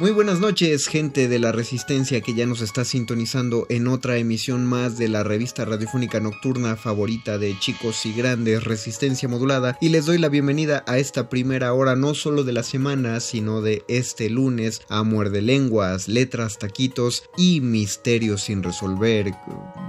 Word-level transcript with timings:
Muy 0.00 0.12
buenas 0.12 0.38
noches, 0.38 0.86
gente 0.86 1.26
de 1.26 1.40
la 1.40 1.50
Resistencia 1.50 2.20
que 2.20 2.32
ya 2.32 2.46
nos 2.46 2.60
está 2.60 2.84
sintonizando 2.84 3.66
en 3.68 3.88
otra 3.88 4.16
emisión 4.18 4.64
más 4.64 4.96
de 4.96 5.08
la 5.08 5.24
revista 5.24 5.64
radiofónica 5.64 6.20
nocturna 6.20 6.76
favorita 6.76 7.36
de 7.36 7.58
chicos 7.58 8.06
y 8.06 8.12
grandes, 8.12 8.62
Resistencia 8.62 9.28
Modulada, 9.28 9.76
y 9.80 9.88
les 9.88 10.06
doy 10.06 10.18
la 10.18 10.28
bienvenida 10.28 10.84
a 10.86 10.98
esta 10.98 11.28
primera 11.28 11.72
hora 11.74 11.96
no 11.96 12.14
solo 12.14 12.44
de 12.44 12.52
la 12.52 12.62
semana, 12.62 13.18
sino 13.18 13.60
de 13.60 13.82
este 13.88 14.30
lunes 14.30 14.82
a 14.88 15.02
Muerde 15.02 15.42
Lenguas, 15.42 16.06
Letras, 16.06 16.60
Taquitos 16.60 17.24
y 17.36 17.60
Misterios 17.60 18.42
sin 18.44 18.62
resolver. 18.62 19.32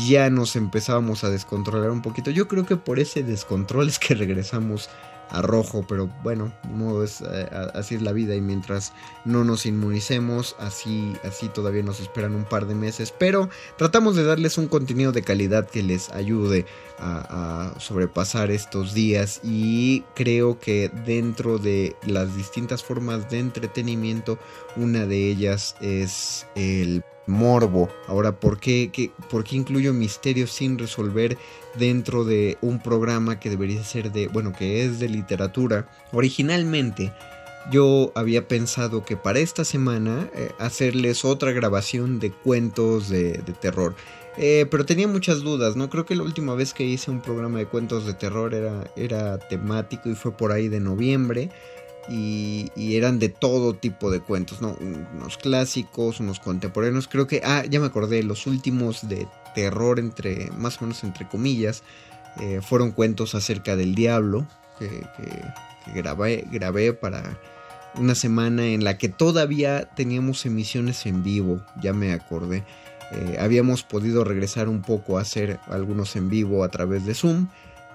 ya 0.05 0.29
nos 0.29 0.55
empezábamos 0.55 1.23
a 1.23 1.29
descontrolar 1.29 1.91
un 1.91 2.01
poquito. 2.01 2.31
Yo 2.31 2.47
creo 2.47 2.65
que 2.65 2.77
por 2.77 2.99
ese 2.99 3.23
descontrol 3.23 3.87
es 3.87 3.99
que 3.99 4.15
regresamos 4.15 4.89
a 5.29 5.41
rojo, 5.41 5.85
pero 5.87 6.09
bueno, 6.23 6.53
modo 6.71 7.03
es, 7.03 7.21
eh, 7.21 7.49
así 7.73 7.95
es 7.95 8.01
la 8.01 8.11
vida 8.11 8.35
y 8.35 8.41
mientras 8.41 8.93
no 9.25 9.43
nos 9.43 9.65
inmunicemos, 9.65 10.55
así, 10.59 11.13
así 11.23 11.49
todavía 11.49 11.83
nos 11.83 11.99
esperan 11.99 12.35
un 12.35 12.45
par 12.45 12.67
de 12.67 12.75
meses, 12.75 13.13
pero 13.17 13.49
tratamos 13.77 14.15
de 14.15 14.23
darles 14.23 14.57
un 14.57 14.67
contenido 14.67 15.11
de 15.11 15.23
calidad 15.23 15.67
que 15.67 15.83
les 15.83 16.09
ayude 16.11 16.65
a, 16.99 17.73
sobrepasar 17.79 18.51
estos 18.51 18.93
días 18.93 19.41
y 19.43 20.03
creo 20.15 20.59
que 20.59 20.89
dentro 21.05 21.57
de 21.57 21.95
las 22.05 22.35
distintas 22.35 22.83
formas 22.83 23.29
de 23.29 23.39
entretenimiento, 23.39 24.39
una 24.75 25.05
de 25.05 25.29
ellas 25.29 25.75
es 25.81 26.45
el 26.55 27.03
morbo. 27.27 27.89
Ahora, 28.07 28.39
¿por 28.39 28.59
qué, 28.59 29.11
¿por 29.29 29.43
qué 29.43 29.55
incluyo 29.55 29.93
misterios 29.93 30.51
sin 30.51 30.77
resolver 30.77 31.37
dentro 31.75 32.23
de 32.23 32.57
un 32.61 32.79
programa 32.79 33.39
que 33.39 33.49
debería 33.49 33.83
ser 33.83 34.11
de, 34.11 34.27
bueno, 34.27 34.53
que 34.53 34.85
es 34.85 34.99
de 34.99 35.09
literatura? 35.09 35.87
Originalmente 36.11 37.11
yo 37.71 38.11
había 38.15 38.47
pensado 38.47 39.05
que 39.05 39.17
para 39.17 39.39
esta 39.39 39.63
semana 39.63 40.29
eh, 40.35 40.51
hacerles 40.59 41.23
otra 41.25 41.51
grabación 41.51 42.19
de 42.19 42.31
cuentos 42.31 43.09
de, 43.09 43.41
terror. 43.61 43.95
Eh, 44.37 44.65
pero 44.69 44.85
tenía 44.85 45.07
muchas 45.07 45.41
dudas, 45.41 45.75
¿no? 45.75 45.89
Creo 45.89 46.05
que 46.05 46.15
la 46.15 46.23
última 46.23 46.55
vez 46.55 46.73
que 46.73 46.83
hice 46.83 47.11
un 47.11 47.21
programa 47.21 47.59
de 47.59 47.67
cuentos 47.67 48.05
de 48.05 48.13
terror 48.13 48.53
era, 48.53 48.91
era 48.95 49.37
temático 49.37 50.09
y 50.09 50.15
fue 50.15 50.31
por 50.31 50.51
ahí 50.51 50.69
de 50.69 50.79
noviembre. 50.79 51.49
Y, 52.09 52.69
eran 52.75 53.17
de 53.17 53.29
todo 53.29 53.75
tipo 53.75 54.11
de 54.11 54.19
cuentos, 54.19 54.61
¿no? 54.61 54.75
Unos 55.15 55.37
clásicos, 55.37 56.19
unos 56.19 56.41
contemporáneos. 56.41 57.07
Creo 57.07 57.27
que, 57.27 57.41
ah, 57.45 57.63
ya 57.69 57.79
me 57.79 57.85
acordé, 57.85 58.23
los 58.23 58.45
últimos 58.45 59.07
de 59.07 59.25
terror, 59.53 59.99
entre, 59.99 60.51
más 60.57 60.77
o 60.77 60.85
menos 60.85 61.03
entre 61.03 61.27
comillas, 61.27 61.83
eh, 62.39 62.61
fueron 62.61 62.91
cuentos 62.91 63.35
acerca 63.35 63.75
del 63.75 63.95
diablo 63.95 64.47
que, 64.79 65.05
grabé, 65.93 66.45
grabé 66.51 66.93
para 66.93 67.37
una 67.95 68.15
semana 68.15 68.65
en 68.65 68.83
la 68.83 68.97
que 68.97 69.09
todavía 69.09 69.89
teníamos 69.95 70.45
emisiones 70.45 71.05
en 71.05 71.23
vivo, 71.23 71.61
ya 71.81 71.93
me 71.93 72.13
acordé. 72.13 72.63
Eh, 73.11 73.37
habíamos 73.39 73.83
podido 73.83 74.23
regresar 74.23 74.67
un 74.67 74.81
poco 74.81 75.17
a 75.17 75.21
hacer 75.21 75.59
algunos 75.67 76.15
en 76.15 76.29
vivo 76.29 76.63
a 76.63 76.69
través 76.69 77.05
de 77.05 77.13
Zoom 77.13 77.47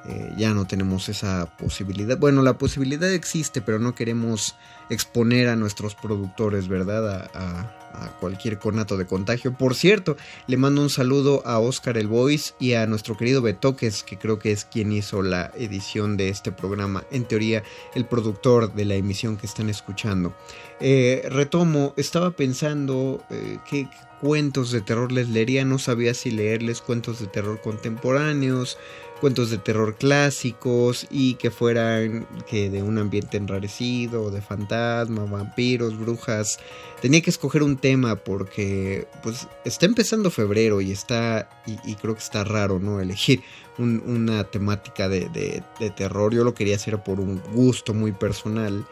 Eh, 0.06 0.32
ya 0.36 0.54
no 0.54 0.66
tenemos 0.66 1.08
esa 1.08 1.46
posibilidad. 1.58 2.16
Bueno, 2.16 2.42
la 2.42 2.56
posibilidad 2.56 3.12
existe, 3.12 3.60
pero 3.60 3.78
no 3.78 3.94
queremos 3.94 4.54
exponer 4.90 5.48
a 5.48 5.56
nuestros 5.56 5.94
productores, 5.94 6.68
¿verdad? 6.68 7.30
A, 7.34 7.74
cualquier 8.20 8.60
conato 8.60 8.96
de 8.96 9.06
contagio. 9.06 9.54
Por 9.54 9.74
cierto, 9.74 10.16
le 10.46 10.56
mando 10.56 10.82
un 10.82 10.90
saludo 10.90 11.42
a 11.44 11.58
Oscar 11.58 11.98
El 11.98 12.06
Voice 12.06 12.54
y 12.60 12.74
a 12.74 12.86
nuestro 12.86 13.16
querido 13.16 13.42
Betoques, 13.42 14.04
que 14.04 14.16
creo 14.16 14.38
que 14.38 14.52
es 14.52 14.64
quien 14.64 14.92
hizo 14.92 15.20
la 15.22 15.50
edición 15.56 16.16
de 16.16 16.28
este 16.28 16.52
programa. 16.52 17.02
En 17.10 17.24
teoría, 17.24 17.64
el 17.96 18.04
productor 18.04 18.72
de 18.72 18.84
la 18.84 18.94
emisión 18.94 19.36
que 19.36 19.46
están 19.46 19.68
escuchando. 19.68 20.32
Eh, 20.78 21.26
retomo, 21.28 21.92
estaba 21.96 22.30
pensando 22.30 23.24
eh, 23.30 23.58
qué 23.68 23.88
cuentos 24.20 24.70
de 24.70 24.80
terror 24.80 25.10
les 25.12 25.28
leería. 25.28 25.64
No 25.64 25.78
sabía 25.78 26.14
si 26.14 26.30
leerles 26.30 26.80
cuentos 26.80 27.20
de 27.20 27.26
terror 27.26 27.60
contemporáneos 27.60 28.78
cuentos 29.20 29.50
de 29.50 29.58
terror 29.58 29.96
clásicos 29.96 31.06
y 31.10 31.34
que 31.34 31.50
fueran 31.50 32.26
que 32.46 32.70
de 32.70 32.82
un 32.82 32.98
ambiente 32.98 33.36
enrarecido, 33.36 34.30
de 34.30 34.40
fantasma, 34.40 35.24
vampiros, 35.24 35.98
brujas. 35.98 36.58
Tenía 37.02 37.20
que 37.20 37.30
escoger 37.30 37.62
un 37.62 37.76
tema 37.76 38.16
porque 38.16 39.06
pues 39.22 39.48
está 39.64 39.86
empezando 39.86 40.30
febrero 40.30 40.80
y 40.80 40.92
está 40.92 41.48
y, 41.66 41.94
creo 41.96 42.14
que 42.14 42.22
está 42.22 42.44
raro, 42.44 42.78
¿no? 42.78 43.00
Elegir 43.00 43.42
una 43.78 44.44
temática 44.44 45.08
de, 45.08 45.28
de 45.28 45.90
terror. 45.90 46.34
Yo 46.34 46.44
lo 46.44 46.54
quería 46.54 46.76
hacer 46.76 47.02
por 47.02 47.20
un 47.20 47.40
gusto 47.52 47.94
muy 47.94 48.12
personal. 48.12 48.86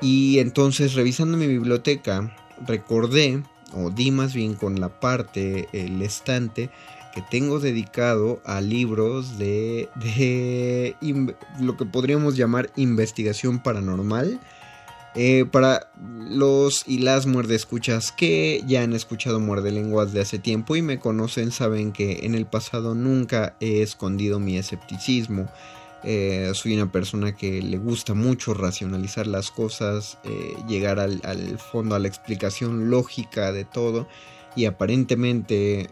Y 0.00 0.38
entonces 0.38 0.94
revisando 0.94 1.36
mi 1.36 1.46
biblioteca 1.46 2.36
recordé 2.66 3.42
o 3.74 3.90
di 3.90 4.10
más 4.10 4.34
bien 4.34 4.54
con 4.54 4.80
la 4.80 5.00
parte, 5.00 5.68
el 5.72 6.00
estante, 6.02 6.70
que 7.14 7.22
tengo 7.22 7.60
dedicado 7.60 8.40
a 8.44 8.60
libros 8.60 9.38
de, 9.38 9.88
de 9.94 10.96
lo 11.60 11.76
que 11.76 11.86
podríamos 11.86 12.36
llamar 12.36 12.72
investigación 12.74 13.62
paranormal. 13.62 14.40
Eh, 15.16 15.44
para 15.48 15.92
los 16.28 16.82
y 16.88 16.98
las 16.98 17.26
muerde 17.26 17.54
escuchas 17.54 18.10
que 18.10 18.64
ya 18.66 18.82
han 18.82 18.94
escuchado 18.94 19.38
muerde 19.38 19.70
lenguas 19.70 20.12
de 20.12 20.20
hace 20.20 20.40
tiempo 20.40 20.74
y 20.74 20.82
me 20.82 20.98
conocen 20.98 21.52
saben 21.52 21.92
que 21.92 22.26
en 22.26 22.34
el 22.34 22.46
pasado 22.46 22.96
nunca 22.96 23.54
he 23.60 23.82
escondido 23.82 24.40
mi 24.40 24.58
escepticismo. 24.58 25.48
Eh, 26.02 26.50
soy 26.54 26.74
una 26.74 26.90
persona 26.90 27.36
que 27.36 27.62
le 27.62 27.78
gusta 27.78 28.14
mucho 28.14 28.54
racionalizar 28.54 29.28
las 29.28 29.52
cosas, 29.52 30.18
eh, 30.24 30.56
llegar 30.66 30.98
al, 30.98 31.20
al, 31.22 31.58
fondo, 31.58 31.94
a 31.94 32.00
la 32.00 32.08
explicación 32.08 32.90
lógica 32.90 33.52
de 33.52 33.64
todo 33.64 34.08
y 34.56 34.66
aparentemente 34.66 35.88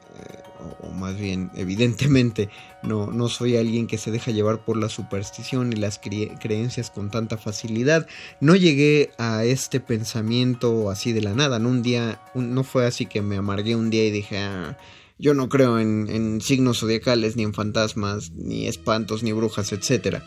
o 0.81 0.91
más 0.91 1.17
bien 1.19 1.51
evidentemente 1.55 2.49
no, 2.83 3.11
no 3.11 3.29
soy 3.29 3.57
alguien 3.57 3.87
que 3.87 3.99
se 3.99 4.11
deja 4.11 4.31
llevar 4.31 4.65
por 4.65 4.77
la 4.77 4.89
superstición 4.89 5.73
y 5.73 5.77
las 5.77 5.99
creencias 5.99 6.91
con 6.91 7.11
tanta 7.11 7.39
facilidad. 7.39 8.07
No 8.41 8.57
llegué 8.57 9.11
a 9.19 9.45
este 9.45 9.81
pensamiento 9.81 10.91
así 10.91 11.13
de 11.13 11.23
la 11.23 11.35
nada, 11.35 11.59
no 11.59 11.69
un 11.69 11.83
día, 11.83 12.21
no 12.35 12.65
fue 12.65 12.87
así 12.87 13.07
que 13.07 13.23
me 13.23 13.37
amargué 13.37 13.77
un 13.77 13.91
día 13.91 14.05
y 14.05 14.11
dije, 14.11 14.39
ah, 14.39 14.77
yo 15.19 15.35
no 15.35 15.49
creo 15.49 15.79
en, 15.79 16.41
signos 16.41 16.81
zodiacales, 16.81 17.37
ni 17.37 17.45
en 17.45 17.55
fantasmas, 17.55 18.33
ni 18.33 18.67
espantos, 18.67 19.23
ni 19.23 19.33
brujas, 19.33 19.73
etc. 19.73 20.19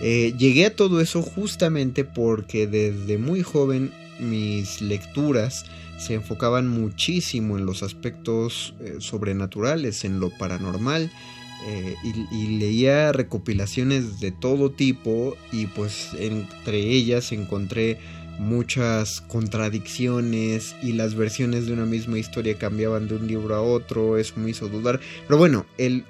Eh, 0.00 0.34
llegué 0.38 0.66
a 0.66 0.76
todo 0.76 1.00
eso 1.00 1.22
justamente 1.22 2.04
porque 2.04 2.66
desde 2.66 3.18
muy 3.18 3.42
joven 3.42 3.92
mis 4.18 4.80
lecturas 4.80 5.64
se 6.02 6.14
enfocaban 6.14 6.68
muchísimo 6.68 7.56
en 7.56 7.66
los 7.66 7.82
aspectos 7.82 8.74
eh, 8.80 8.96
sobrenaturales, 8.98 10.04
en 10.04 10.20
lo 10.20 10.30
paranormal, 10.30 11.10
eh, 11.66 11.94
y, 12.32 12.58
leía 12.58 13.12
recopilaciones 13.12 14.18
de 14.18 14.32
todo 14.32 14.72
tipo 14.72 15.36
y 15.52 15.66
pues 15.66 16.08
entre 16.18 16.80
ellas 16.80 17.30
encontré 17.30 17.98
muchas 18.40 19.20
contradicciones 19.20 20.74
y 20.82 20.94
las 20.94 21.14
versiones 21.14 21.66
de 21.66 21.74
una 21.74 21.84
misma 21.84 22.18
historia 22.18 22.58
cambiaban 22.58 23.06
de 23.06 23.14
un 23.14 23.28
libro 23.28 23.54
a 23.54 23.62
otro, 23.62 24.18
eso 24.18 24.34
me 24.38 24.50
hizo 24.50 24.68
dudar. 24.68 24.98
Pero 25.28 25.38
bueno, 25.38 25.64
el, 25.78 26.02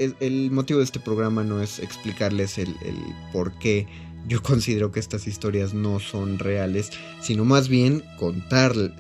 motivo 0.51 0.79
de 0.79 0.87
este 0.87 1.01
programa 1.01 1.45
no 1.45 1.61
es 1.61 1.81
explicarles 1.81 2.57
el, 2.57 2.69
el 2.87 2.97
por 3.31 3.53
qué 3.59 3.87
yo 4.29 4.43
considero 4.43 4.93
que 4.93 5.01
estas 5.01 5.27
historias 5.27 5.75
no 5.75 6.01
son 6.01 6.39
reales, 6.39 6.91
sino 7.21 7.45
más 7.45 7.69
bien 7.69 8.03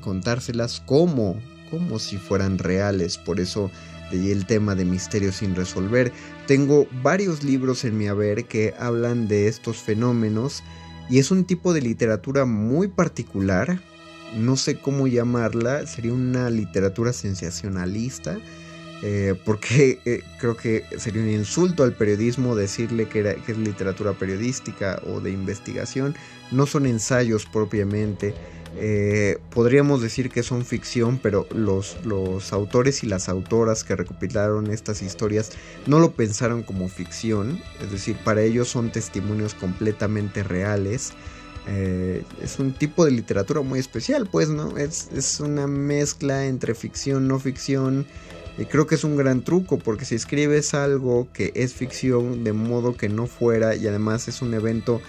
contárselas 0.00 0.82
como, 0.84 1.40
como 1.70 1.98
si 1.98 2.16
fueran 2.16 2.58
reales. 2.58 3.18
Por 3.18 3.40
eso 3.40 3.70
leí 4.10 4.30
el 4.30 4.46
tema 4.46 4.74
de 4.74 4.84
misterios 4.84 5.36
sin 5.36 5.54
resolver. 5.54 6.12
Tengo 6.46 6.86
varios 7.02 7.42
libros 7.44 7.84
en 7.84 7.96
mi 7.96 8.08
haber 8.08 8.44
que 8.44 8.74
hablan 8.78 9.28
de 9.28 9.48
estos 9.48 9.78
fenómenos 9.78 10.62
y 11.08 11.18
es 11.18 11.30
un 11.30 11.44
tipo 11.44 11.72
de 11.72 11.82
literatura 11.82 12.44
muy 12.44 12.88
particular. 12.88 13.80
No 14.36 14.56
sé 14.56 14.78
cómo 14.78 15.06
llamarla, 15.06 15.86
sería 15.86 16.14
una 16.14 16.48
literatura 16.48 17.12
sensacionalista 17.12 18.38
eh, 19.04 19.34
porque 19.44 19.98
eh, 20.04 20.22
creo 20.38 20.56
que 20.56 20.84
sería 20.96 21.22
un 21.22 21.28
insulto 21.28 21.82
al 21.82 21.92
periodismo 21.92 22.54
decirle 22.54 23.08
que, 23.08 23.36
es 23.46 23.58
literatura 23.58 24.12
periodística 24.12 25.02
o 25.06 25.20
de 25.20 25.32
investigación. 25.32 26.14
No 26.52 26.66
son 26.66 26.86
ensayos 26.86 27.44
propiamente. 27.46 28.32
Eh, 28.78 29.38
podríamos 29.50 30.00
decir 30.02 30.30
que 30.30 30.44
son 30.44 30.64
ficción, 30.64 31.18
pero 31.18 31.48
los, 31.52 31.96
los 32.06 32.52
autores 32.52 33.02
y 33.02 33.08
las 33.08 33.28
autoras 33.28 33.82
que 33.82 33.96
recopilaron 33.96 34.70
estas 34.70 35.02
historias 35.02 35.50
no 35.86 35.98
lo 35.98 36.12
pensaron 36.12 36.62
como 36.62 36.88
ficción. 36.88 37.60
Es 37.82 37.90
decir, 37.90 38.16
para 38.24 38.42
ellos 38.42 38.68
son 38.68 38.92
testimonios 38.92 39.54
completamente 39.54 40.44
reales. 40.44 41.12
es 41.66 42.58
un 42.58 42.72
tipo 42.72 43.04
de 43.04 43.10
literatura 43.10 43.62
muy 43.62 43.80
especial, 43.80 44.28
pues, 44.30 44.48
¿no? 44.48 44.76
Es, 44.78 45.08
es 45.12 45.40
una 45.40 45.66
mezcla 45.66 46.46
entre 46.46 46.74
ficción, 46.74 47.28
no 47.28 47.38
ficción, 47.38 48.06
y 48.58 48.66
creo 48.66 48.86
que 48.86 48.96
es 48.96 49.04
un 49.04 49.16
gran 49.16 49.42
truco 49.42 49.78
porque 49.78 50.04
si 50.04 50.14
escribes 50.14 50.74
algo 50.74 51.28
que 51.32 51.52
es 51.54 51.72
ficción 51.72 52.44
de 52.44 52.52
modo 52.52 52.96
que 52.96 53.08
no 53.08 53.26
fuera 53.26 53.74
y 53.74 53.86
además 53.86 54.28
es 54.28 54.42
un 54.42 54.52
evento 54.54 55.00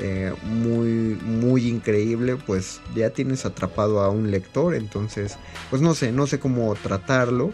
eh, 0.00 0.32
muy 0.44 1.18
muy 1.22 1.68
increíble 1.68 2.36
pues 2.36 2.80
ya 2.94 3.10
tienes 3.10 3.44
atrapado 3.44 4.00
a 4.00 4.10
un 4.10 4.30
lector. 4.30 4.74
Entonces 4.74 5.36
pues 5.70 5.82
no 5.82 5.94
sé 5.94 6.12
no 6.12 6.26
sé 6.26 6.38
cómo 6.38 6.74
tratarlo. 6.76 7.52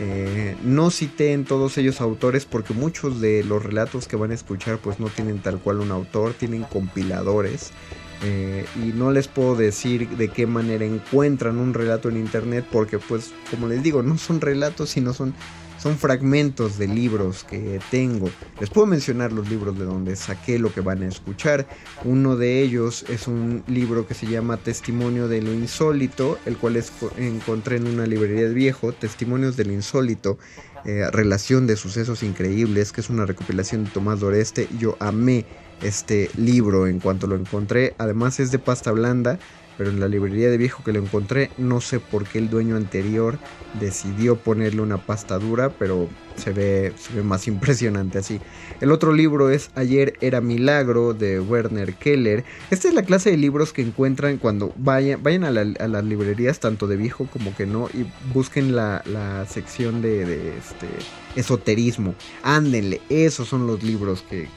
Eh, 0.00 0.56
no 0.62 0.90
cité 0.90 1.32
en 1.32 1.44
todos 1.44 1.76
ellos 1.76 2.00
autores 2.00 2.44
porque 2.44 2.72
muchos 2.72 3.20
de 3.20 3.42
los 3.42 3.64
relatos 3.64 4.06
que 4.06 4.14
van 4.14 4.30
a 4.30 4.34
escuchar 4.34 4.78
pues 4.78 5.00
no 5.00 5.08
tienen 5.08 5.40
tal 5.40 5.58
cual 5.58 5.80
un 5.80 5.90
autor 5.90 6.34
tienen 6.34 6.62
compiladores 6.62 7.72
eh, 8.22 8.66
y 8.76 8.88
no 8.88 9.10
les 9.10 9.28
puedo 9.28 9.54
decir 9.54 10.08
de 10.08 10.28
qué 10.28 10.46
manera 10.46 10.84
encuentran 10.84 11.58
un 11.58 11.74
relato 11.74 12.08
en 12.08 12.16
internet 12.16 12.66
porque 12.70 12.98
pues 12.98 13.32
como 13.50 13.68
les 13.68 13.82
digo 13.82 14.02
no 14.02 14.18
son 14.18 14.40
relatos 14.40 14.90
sino 14.90 15.12
son 15.14 15.34
son 15.78 15.96
fragmentos 15.96 16.76
de 16.76 16.88
libros 16.88 17.44
que 17.44 17.80
tengo. 17.90 18.28
Les 18.60 18.68
puedo 18.68 18.86
mencionar 18.86 19.32
los 19.32 19.48
libros 19.48 19.78
de 19.78 19.84
donde 19.84 20.16
saqué 20.16 20.58
lo 20.58 20.72
que 20.72 20.80
van 20.80 21.02
a 21.02 21.06
escuchar. 21.06 21.66
Uno 22.04 22.36
de 22.36 22.60
ellos 22.62 23.04
es 23.08 23.28
un 23.28 23.62
libro 23.68 24.06
que 24.06 24.14
se 24.14 24.26
llama 24.26 24.56
Testimonio 24.56 25.28
de 25.28 25.40
lo 25.40 25.52
Insólito, 25.52 26.38
el 26.46 26.56
cual 26.56 26.82
encontré 27.16 27.76
en 27.76 27.86
una 27.86 28.06
librería 28.06 28.48
de 28.48 28.54
viejo, 28.54 28.92
Testimonios 28.92 29.56
de 29.56 29.66
lo 29.66 29.72
Insólito, 29.72 30.38
eh, 30.84 31.08
Relación 31.12 31.66
de 31.66 31.76
Sucesos 31.76 32.22
Increíbles, 32.22 32.92
que 32.92 33.00
es 33.00 33.08
una 33.08 33.24
recopilación 33.24 33.84
de 33.84 33.90
Tomás 33.90 34.20
Doreste. 34.20 34.68
Yo 34.78 34.96
amé 34.98 35.46
este 35.82 36.30
libro 36.36 36.86
en 36.86 37.00
cuanto 37.00 37.26
lo 37.26 37.36
encontré. 37.36 37.94
Además 37.98 38.40
es 38.40 38.50
de 38.50 38.58
pasta 38.58 38.92
blanda, 38.92 39.38
pero 39.78 39.90
en 39.90 40.00
la 40.00 40.08
librería 40.08 40.50
de 40.50 40.58
viejo 40.58 40.82
que 40.82 40.92
lo 40.92 40.98
encontré 40.98 41.50
no 41.56 41.80
sé 41.80 42.00
por 42.00 42.26
qué 42.26 42.38
el 42.38 42.50
dueño 42.50 42.76
anterior 42.76 43.38
decidió 43.78 44.36
ponerle 44.36 44.82
una 44.82 44.98
pasta 44.98 45.38
dura, 45.38 45.70
pero 45.70 46.08
se 46.34 46.52
ve, 46.52 46.92
más 47.22 47.46
impresionante 47.46 48.18
así. 48.18 48.40
El 48.80 48.90
otro 48.90 49.12
libro 49.12 49.50
es 49.50 49.70
Ayer 49.76 50.14
era 50.20 50.40
Milagro 50.40 51.14
de 51.14 51.38
Werner 51.38 51.94
Keller. 51.94 52.44
Esta 52.70 52.88
es 52.88 52.94
la 52.94 53.04
clase 53.04 53.30
de 53.30 53.36
libros 53.36 53.72
que 53.72 53.82
encuentran 53.82 54.38
cuando 54.38 54.72
vayan, 54.76 55.22
vayan 55.22 55.44
a, 55.44 55.50
las 55.52 56.04
librerías, 56.04 56.58
tanto 56.58 56.88
de 56.88 56.96
viejo 56.96 57.28
como 57.32 57.54
que 57.54 57.66
no, 57.66 57.88
y 57.94 58.04
busquen 58.34 58.74
la, 58.74 59.02
sección 59.48 60.02
de, 60.02 60.56
este 60.58 60.88
esoterismo. 61.36 62.16
Ándenle, 62.42 63.00
esos 63.08 63.46
son 63.48 63.68
los 63.68 63.84
libros 63.84 64.24
que 64.28 64.48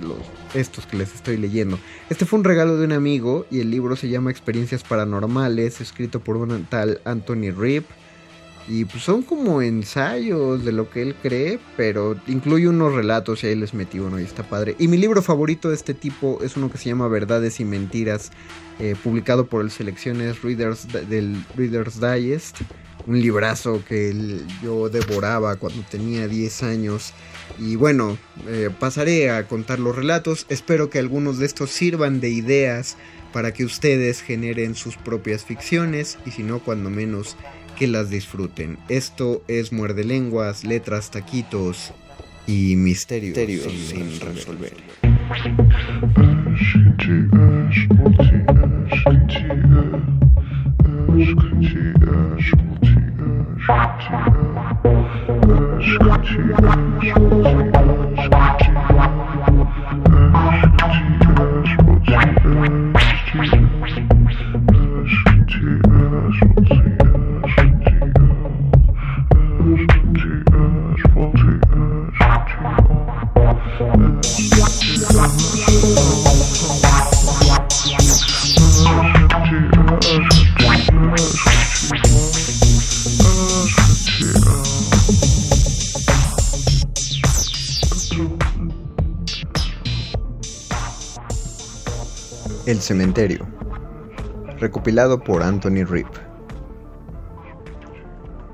los 0.00 0.18
estos 0.54 0.86
que 0.86 0.96
les 0.96 1.14
estoy 1.14 1.36
leyendo. 1.36 1.78
Este 2.10 2.24
fue 2.24 2.38
un 2.38 2.44
regalo 2.44 2.76
de 2.76 2.84
un 2.84 2.92
amigo 2.92 3.46
y 3.50 3.60
el 3.60 3.70
libro 3.70 3.96
se 3.96 4.08
llama 4.08 4.30
Experiencias 4.30 4.82
Paranormales, 4.82 5.80
escrito 5.80 6.20
por 6.20 6.36
un 6.36 6.64
tal 6.66 7.00
Anthony 7.04 7.50
Rip. 7.56 7.84
Y 8.70 8.84
pues 8.84 9.02
son 9.02 9.22
como 9.22 9.62
ensayos 9.62 10.62
de 10.62 10.72
lo 10.72 10.90
que 10.90 11.00
él 11.00 11.14
cree, 11.22 11.58
pero 11.74 12.16
incluye 12.26 12.68
unos 12.68 12.92
relatos 12.92 13.42
y 13.42 13.46
ahí 13.46 13.54
les 13.54 13.72
metí 13.72 13.98
uno 13.98 14.20
y 14.20 14.24
está 14.24 14.42
padre. 14.42 14.76
Y 14.78 14.88
mi 14.88 14.98
libro 14.98 15.22
favorito 15.22 15.70
de 15.70 15.74
este 15.74 15.94
tipo 15.94 16.40
es 16.42 16.54
uno 16.54 16.70
que 16.70 16.76
se 16.76 16.90
llama 16.90 17.08
Verdades 17.08 17.60
y 17.60 17.64
Mentiras, 17.64 18.30
eh, 18.78 18.94
publicado 19.02 19.46
por 19.46 19.62
el 19.62 19.70
Selecciones 19.70 20.42
Readers 20.42 20.86
del 21.08 21.42
Reader's 21.56 21.98
Digest 21.98 22.58
un 23.08 23.20
librazo 23.20 23.82
que 23.88 24.14
yo 24.62 24.90
devoraba 24.90 25.56
cuando 25.56 25.82
tenía 25.82 26.28
10 26.28 26.62
años. 26.62 27.14
Y 27.58 27.74
bueno, 27.76 28.18
eh, 28.46 28.68
pasaré 28.78 29.30
a 29.30 29.48
contar 29.48 29.80
los 29.80 29.96
relatos. 29.96 30.46
Espero 30.50 30.90
que 30.90 30.98
algunos 30.98 31.38
de 31.38 31.46
estos 31.46 31.70
sirvan 31.70 32.20
de 32.20 32.28
ideas 32.28 32.98
para 33.32 33.52
que 33.52 33.64
ustedes 33.64 34.20
generen 34.20 34.74
sus 34.74 34.96
propias 34.96 35.44
ficciones 35.44 36.18
y 36.26 36.30
si 36.32 36.42
no, 36.42 36.60
cuando 36.60 36.90
menos 36.90 37.36
que 37.78 37.86
las 37.86 38.10
disfruten. 38.10 38.76
Esto 38.88 39.42
es 39.48 39.72
Muerde 39.72 40.04
Lenguas, 40.04 40.64
Letras, 40.64 41.10
Taquitos 41.10 41.92
y 42.46 42.76
Misterios, 42.76 43.36
sin, 43.36 44.20
resolver. 44.20 44.74
El 56.38 57.77
cementerio. 92.88 93.46
Recopilado 94.58 95.22
por 95.22 95.42
Anthony 95.42 95.84
Rip. 95.84 96.06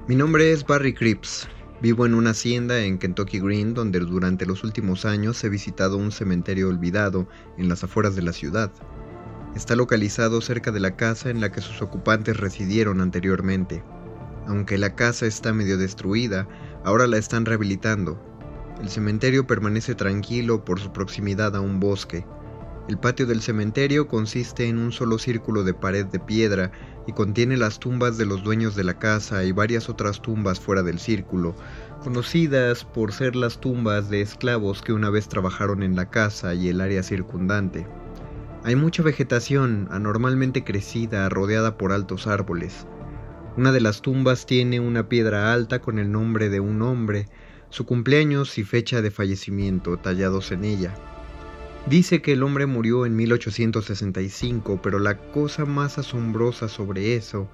Mi 0.09 0.17
nombre 0.17 0.51
es 0.51 0.67
Barry 0.67 0.93
Cripps. 0.93 1.47
Vivo 1.81 2.05
en 2.05 2.15
una 2.15 2.31
hacienda 2.31 2.81
en 2.81 2.99
Kentucky 2.99 3.39
Green 3.39 3.75
donde 3.75 4.01
durante 4.01 4.45
los 4.45 4.65
últimos 4.65 5.05
años 5.05 5.45
he 5.45 5.49
visitado 5.49 5.99
un 5.99 6.11
cementerio 6.11 6.69
olvidado 6.69 7.29
en 7.59 7.69
las 7.69 7.85
afueras 7.85 8.17
de 8.17 8.23
la 8.23 8.33
ciudad. 8.33 8.73
Está 9.55 9.77
localizado 9.77 10.41
cerca 10.41 10.73
de 10.73 10.81
la 10.81 10.97
casa 10.97 11.31
en 11.31 11.41
la 11.41 11.53
que 11.53 11.61
sus 11.61 11.81
ocupantes 11.81 12.37
residieron 12.37 13.01
anteriormente. 13.01 13.85
Aunque 14.49 14.79
la 14.79 14.97
casa 14.97 15.27
está 15.27 15.53
medio 15.53 15.79
destruida, 15.79 16.49
ahora 16.85 17.07
la 17.07 17.19
están 17.19 17.45
rehabilitando. 17.45 18.21
El 18.83 18.89
cementerio 18.89 19.47
permanece 19.47 19.95
tranquilo 19.95 20.65
por 20.65 20.81
su 20.81 20.93
proximidad 20.93 21.55
a 21.55 21.61
un 21.61 21.79
bosque, 21.79 22.27
el 22.87 22.99
patio 22.99 23.25
del 23.25 23.41
cementerio 23.41 24.09
consiste 24.09 24.69
en 24.69 24.79
un 24.79 24.93
solo 24.93 25.19
círculo 25.19 25.65
de 25.65 25.73
pared 25.73 26.05
de 26.05 26.21
piedra 26.21 26.71
y 27.07 27.13
contiene 27.13 27.57
las 27.57 27.79
tumbas 27.79 28.19
de 28.19 28.27
los 28.27 28.43
dueños 28.43 28.75
de 28.75 28.85
la 28.85 28.99
casa 28.99 29.43
y 29.45 29.53
varias 29.53 29.89
otras 29.89 30.21
tumbas 30.21 30.61
fuera 30.61 30.83
del 30.83 30.99
círculo, 30.99 31.55
conocidas 32.03 32.85
por 32.85 33.13
ser 33.13 33.37
las 33.37 33.59
tumbas 33.59 34.11
de 34.11 34.21
esclavos 34.21 34.83
que 34.83 34.93
una 34.93 35.09
vez 35.09 35.29
trabajaron 35.29 35.83
en 35.83 35.97
la 35.97 36.11
casa 36.11 36.53
y 36.53 36.69
el 36.69 36.83
área 36.83 37.03
circundante. 37.03 37.87
Hay 38.65 38.77
mucha 38.77 39.03
vegetación 39.03 39.89
anormalmente 39.91 40.63
crecida 40.63 41.29
rodeada 41.31 41.79
por 41.79 41.91
altos 41.91 42.27
árboles. 42.27 42.87
Una 43.57 43.73
de 43.73 43.81
las 43.81 44.03
tumbas 44.03 44.45
tiene 44.45 44.81
una 44.81 45.09
piedra 45.09 45.55
alta 45.55 45.81
con 45.81 45.99
el 45.99 46.13
nombre 46.13 46.51
de 46.51 46.61
un 46.61 46.83
hombre, 46.83 47.29
su 47.71 47.87
cumpleaños 47.87 48.59
y 48.59 48.65
fecha 48.65 49.01
de 49.01 49.11
fallecimiento 49.11 49.97
tallados 49.97 50.53
en 50.53 50.65
ella. 50.65 50.95
Dice 51.87 52.23
que 52.23 52.33
el 52.33 52.43
hombre 52.43 52.65
murió 52.65 53.05
en 53.05 53.15
1865, 53.15 54.81
pero 54.83 54.99
la 54.99 55.19
cosa 55.19 55.67
más 55.67 55.99
asombrosa 55.99 56.67
sobre 56.69 57.15
eso 57.15 57.51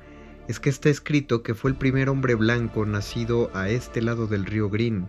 es 0.46 0.60
que 0.60 0.70
está 0.70 0.88
escrito 0.88 1.42
que 1.42 1.54
fue 1.54 1.72
el 1.72 1.76
primer 1.76 2.08
hombre 2.08 2.36
blanco 2.36 2.86
nacido 2.86 3.50
a 3.54 3.68
este 3.70 4.00
lado 4.00 4.28
del 4.28 4.46
río 4.46 4.70
Green. 4.70 5.08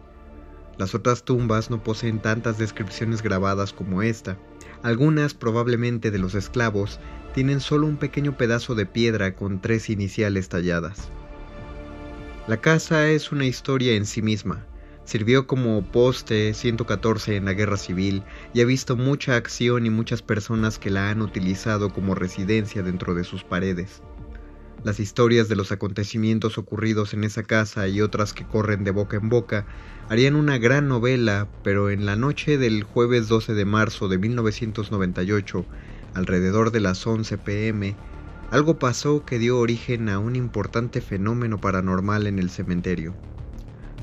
Las 0.80 0.96
otras 0.96 1.24
tumbas 1.24 1.70
no 1.70 1.84
poseen 1.84 2.20
tantas 2.20 2.58
descripciones 2.58 3.22
grabadas 3.22 3.74
como 3.74 4.02
esta. 4.02 4.38
Algunas, 4.82 5.36
probablemente 5.36 6.10
de 6.10 6.18
los 6.18 6.34
esclavos, 6.34 7.00
tienen 7.36 7.60
solo 7.60 7.86
un 7.86 7.98
pequeño 7.98 8.38
pedazo 8.38 8.74
de 8.74 8.88
piedra 8.88 9.36
con 9.36 9.62
tres 9.62 9.92
iniciales 9.92 10.50
talladas. 10.50 11.10
La 12.48 12.58
casa 12.58 13.08
es 13.08 13.32
una 13.32 13.46
historia 13.46 13.94
en 13.94 14.08
sí 14.08 14.24
misma. 14.24 14.66
Sirvió 15.12 15.46
como 15.46 15.84
poste 15.84 16.54
114 16.54 17.36
en 17.36 17.44
la 17.44 17.52
guerra 17.52 17.76
civil 17.76 18.24
y 18.54 18.62
ha 18.62 18.66
visto 18.66 18.96
mucha 18.96 19.36
acción 19.36 19.86
y 19.86 19.90
muchas 19.90 20.22
personas 20.22 20.80
que 20.80 20.90
la 20.90 21.10
han 21.10 21.22
utilizado 21.22 21.90
como 21.92 22.16
residencia 22.16 22.82
dentro 22.82 23.14
de 23.14 23.26
sus 23.26 23.44
paredes. 23.44 24.02
Las 24.86 25.02
historias 25.02 25.50
de 25.50 25.58
los 25.58 25.74
acontecimientos 25.74 26.58
ocurridos 26.58 27.14
en 27.14 27.26
esa 27.26 27.44
casa 27.44 27.90
y 27.90 28.00
otras 28.00 28.32
que 28.32 28.46
corren 28.46 28.86
de 28.86 28.92
boca 28.92 29.18
en 29.18 29.28
boca 29.28 29.66
harían 30.08 30.38
una 30.38 30.58
gran 30.58 30.88
novela, 30.88 31.50
pero 31.62 31.90
en 31.90 32.06
la 32.06 32.16
noche 32.16 32.58
del 32.58 32.84
jueves 32.84 33.28
12 33.28 33.54
de 33.54 33.66
marzo 33.66 34.08
de 34.08 34.18
1998, 34.18 35.66
alrededor 36.14 36.72
de 36.72 36.80
las 36.80 37.06
11 37.06 37.38
pm, 37.38 37.98
algo 38.50 38.80
pasó 38.80 39.26
que 39.26 39.40
dio 39.40 39.60
origen 39.60 40.08
a 40.08 40.20
un 40.20 40.38
importante 40.38 41.02
fenómeno 41.02 41.60
paranormal 41.60 42.28
en 42.28 42.40
el 42.40 42.50
cementerio. 42.50 43.14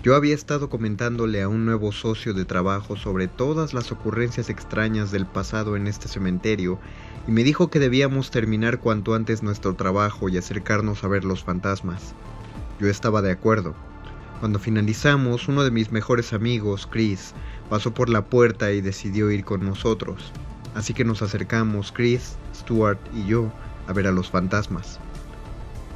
Yo 0.00 0.14
había 0.14 0.34
estado 0.34 0.70
comentándole 0.70 1.42
a 1.42 1.48
un 1.48 1.64
nuevo 1.66 1.90
socio 1.90 2.32
de 2.32 2.44
trabajo 2.44 2.96
sobre 2.96 3.26
todas 3.26 3.74
las 3.74 3.90
ocurrencias 3.90 4.48
extrañas 4.48 5.10
del 5.10 5.26
pasado 5.26 5.76
en 5.76 5.88
este 5.88 6.06
cementerio 6.06 6.78
y 7.26 7.32
me 7.32 7.42
dijo 7.42 7.68
que 7.68 7.80
debíamos 7.80 8.30
terminar 8.30 8.78
cuanto 8.78 9.14
antes 9.14 9.42
nuestro 9.42 9.74
trabajo 9.74 10.28
y 10.28 10.38
acercarnos 10.38 11.02
a 11.02 11.08
ver 11.08 11.24
los 11.24 11.42
fantasmas. 11.42 12.14
Yo 12.78 12.88
estaba 12.88 13.22
de 13.22 13.32
acuerdo. 13.32 13.74
Cuando 14.38 14.60
finalizamos, 14.60 15.48
uno 15.48 15.64
de 15.64 15.72
mis 15.72 15.90
mejores 15.90 16.32
amigos, 16.32 16.86
Chris, 16.88 17.34
pasó 17.68 17.92
por 17.92 18.08
la 18.08 18.24
puerta 18.24 18.70
y 18.70 18.80
decidió 18.80 19.32
ir 19.32 19.44
con 19.44 19.64
nosotros. 19.66 20.32
Así 20.76 20.94
que 20.94 21.04
nos 21.04 21.22
acercamos, 21.22 21.90
Chris, 21.90 22.36
Stuart 22.54 23.00
y 23.12 23.26
yo, 23.26 23.52
a 23.88 23.92
ver 23.92 24.06
a 24.06 24.12
los 24.12 24.30
fantasmas. 24.30 25.00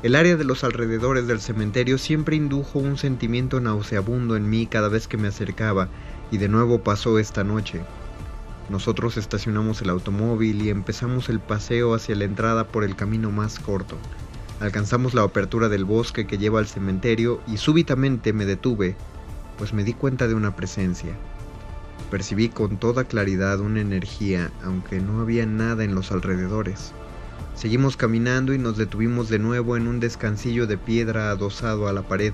El 0.02 0.16
área 0.16 0.36
de 0.36 0.42
los 0.42 0.64
alrededores 0.64 1.28
del 1.28 1.40
cementerio 1.40 1.96
siempre 1.96 2.34
indujo 2.34 2.80
un 2.80 2.98
sentimiento 2.98 3.60
nauseabundo 3.60 4.34
en 4.34 4.50
mí 4.50 4.66
cada 4.66 4.88
vez 4.88 5.06
que 5.06 5.16
me 5.16 5.28
acercaba, 5.28 5.88
y 6.32 6.38
de 6.38 6.48
nuevo 6.48 6.82
pasó 6.82 7.20
esta 7.20 7.44
noche. 7.44 7.82
Nosotros 8.68 9.16
estacionamos 9.16 9.80
el 9.80 9.90
automóvil 9.90 10.60
y 10.60 10.70
empezamos 10.70 11.28
el 11.28 11.38
paseo 11.38 11.94
hacia 11.94 12.16
la 12.16 12.24
entrada 12.24 12.66
por 12.66 12.82
el 12.82 12.96
camino 12.96 13.30
más 13.30 13.60
corto. 13.60 13.96
Alcanzamos 14.58 15.14
la 15.14 15.22
apertura 15.22 15.68
del 15.68 15.84
bosque 15.84 16.26
que 16.26 16.38
lleva 16.38 16.58
al 16.58 16.66
cementerio 16.66 17.40
y 17.46 17.58
súbitamente 17.58 18.32
me 18.32 18.44
detuve, 18.44 18.96
pues 19.56 19.72
me 19.72 19.84
di 19.84 19.92
cuenta 19.92 20.26
de 20.26 20.34
una 20.34 20.56
presencia. 20.56 21.12
Percibí 22.10 22.48
con 22.48 22.76
toda 22.76 23.04
claridad 23.04 23.60
una 23.60 23.80
energía, 23.80 24.50
aunque 24.64 25.00
no 25.00 25.20
había 25.20 25.46
nada 25.46 25.84
en 25.84 25.94
los 25.94 26.10
alrededores. 26.10 26.92
Seguimos 27.54 27.96
caminando 27.96 28.54
y 28.54 28.58
nos 28.58 28.76
detuvimos 28.76 29.28
de 29.28 29.38
nuevo 29.38 29.76
en 29.76 29.86
un 29.86 30.00
descansillo 30.00 30.66
de 30.66 30.78
piedra 30.78 31.30
adosado 31.30 31.86
a 31.86 31.92
la 31.92 32.02
pared. 32.02 32.32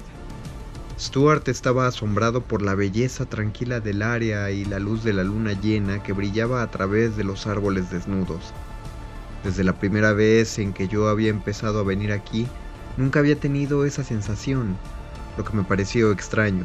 Stuart 0.99 1.47
estaba 1.49 1.87
asombrado 1.87 2.43
por 2.43 2.63
la 2.63 2.75
belleza 2.75 3.27
tranquila 3.27 3.81
del 3.81 4.03
área 4.03 4.51
y 4.51 4.65
la 4.65 4.79
luz 4.79 5.05
de 5.05 5.13
la 5.13 5.25
luna 5.25 5.53
llena 5.53 6.03
que 6.03 6.13
brillaba 6.13 6.63
a 6.63 6.71
través 6.71 7.17
de 7.17 7.25
los 7.25 7.47
árboles 7.47 7.91
desnudos. 7.91 8.53
Desde 9.45 9.65
la 9.65 9.79
primera 9.79 10.13
vez 10.13 10.59
en 10.59 10.73
que 10.73 10.89
yo 10.89 11.09
había 11.09 11.31
empezado 11.31 11.81
a 11.81 11.85
venir 11.85 12.11
aquí, 12.11 12.49
nunca 12.97 13.21
había 13.21 13.37
tenido 13.37 13.85
esa 13.85 14.03
sensación, 14.03 14.77
lo 15.37 15.45
que 15.45 15.57
me 15.57 15.63
pareció 15.63 16.11
extraño. 16.11 16.65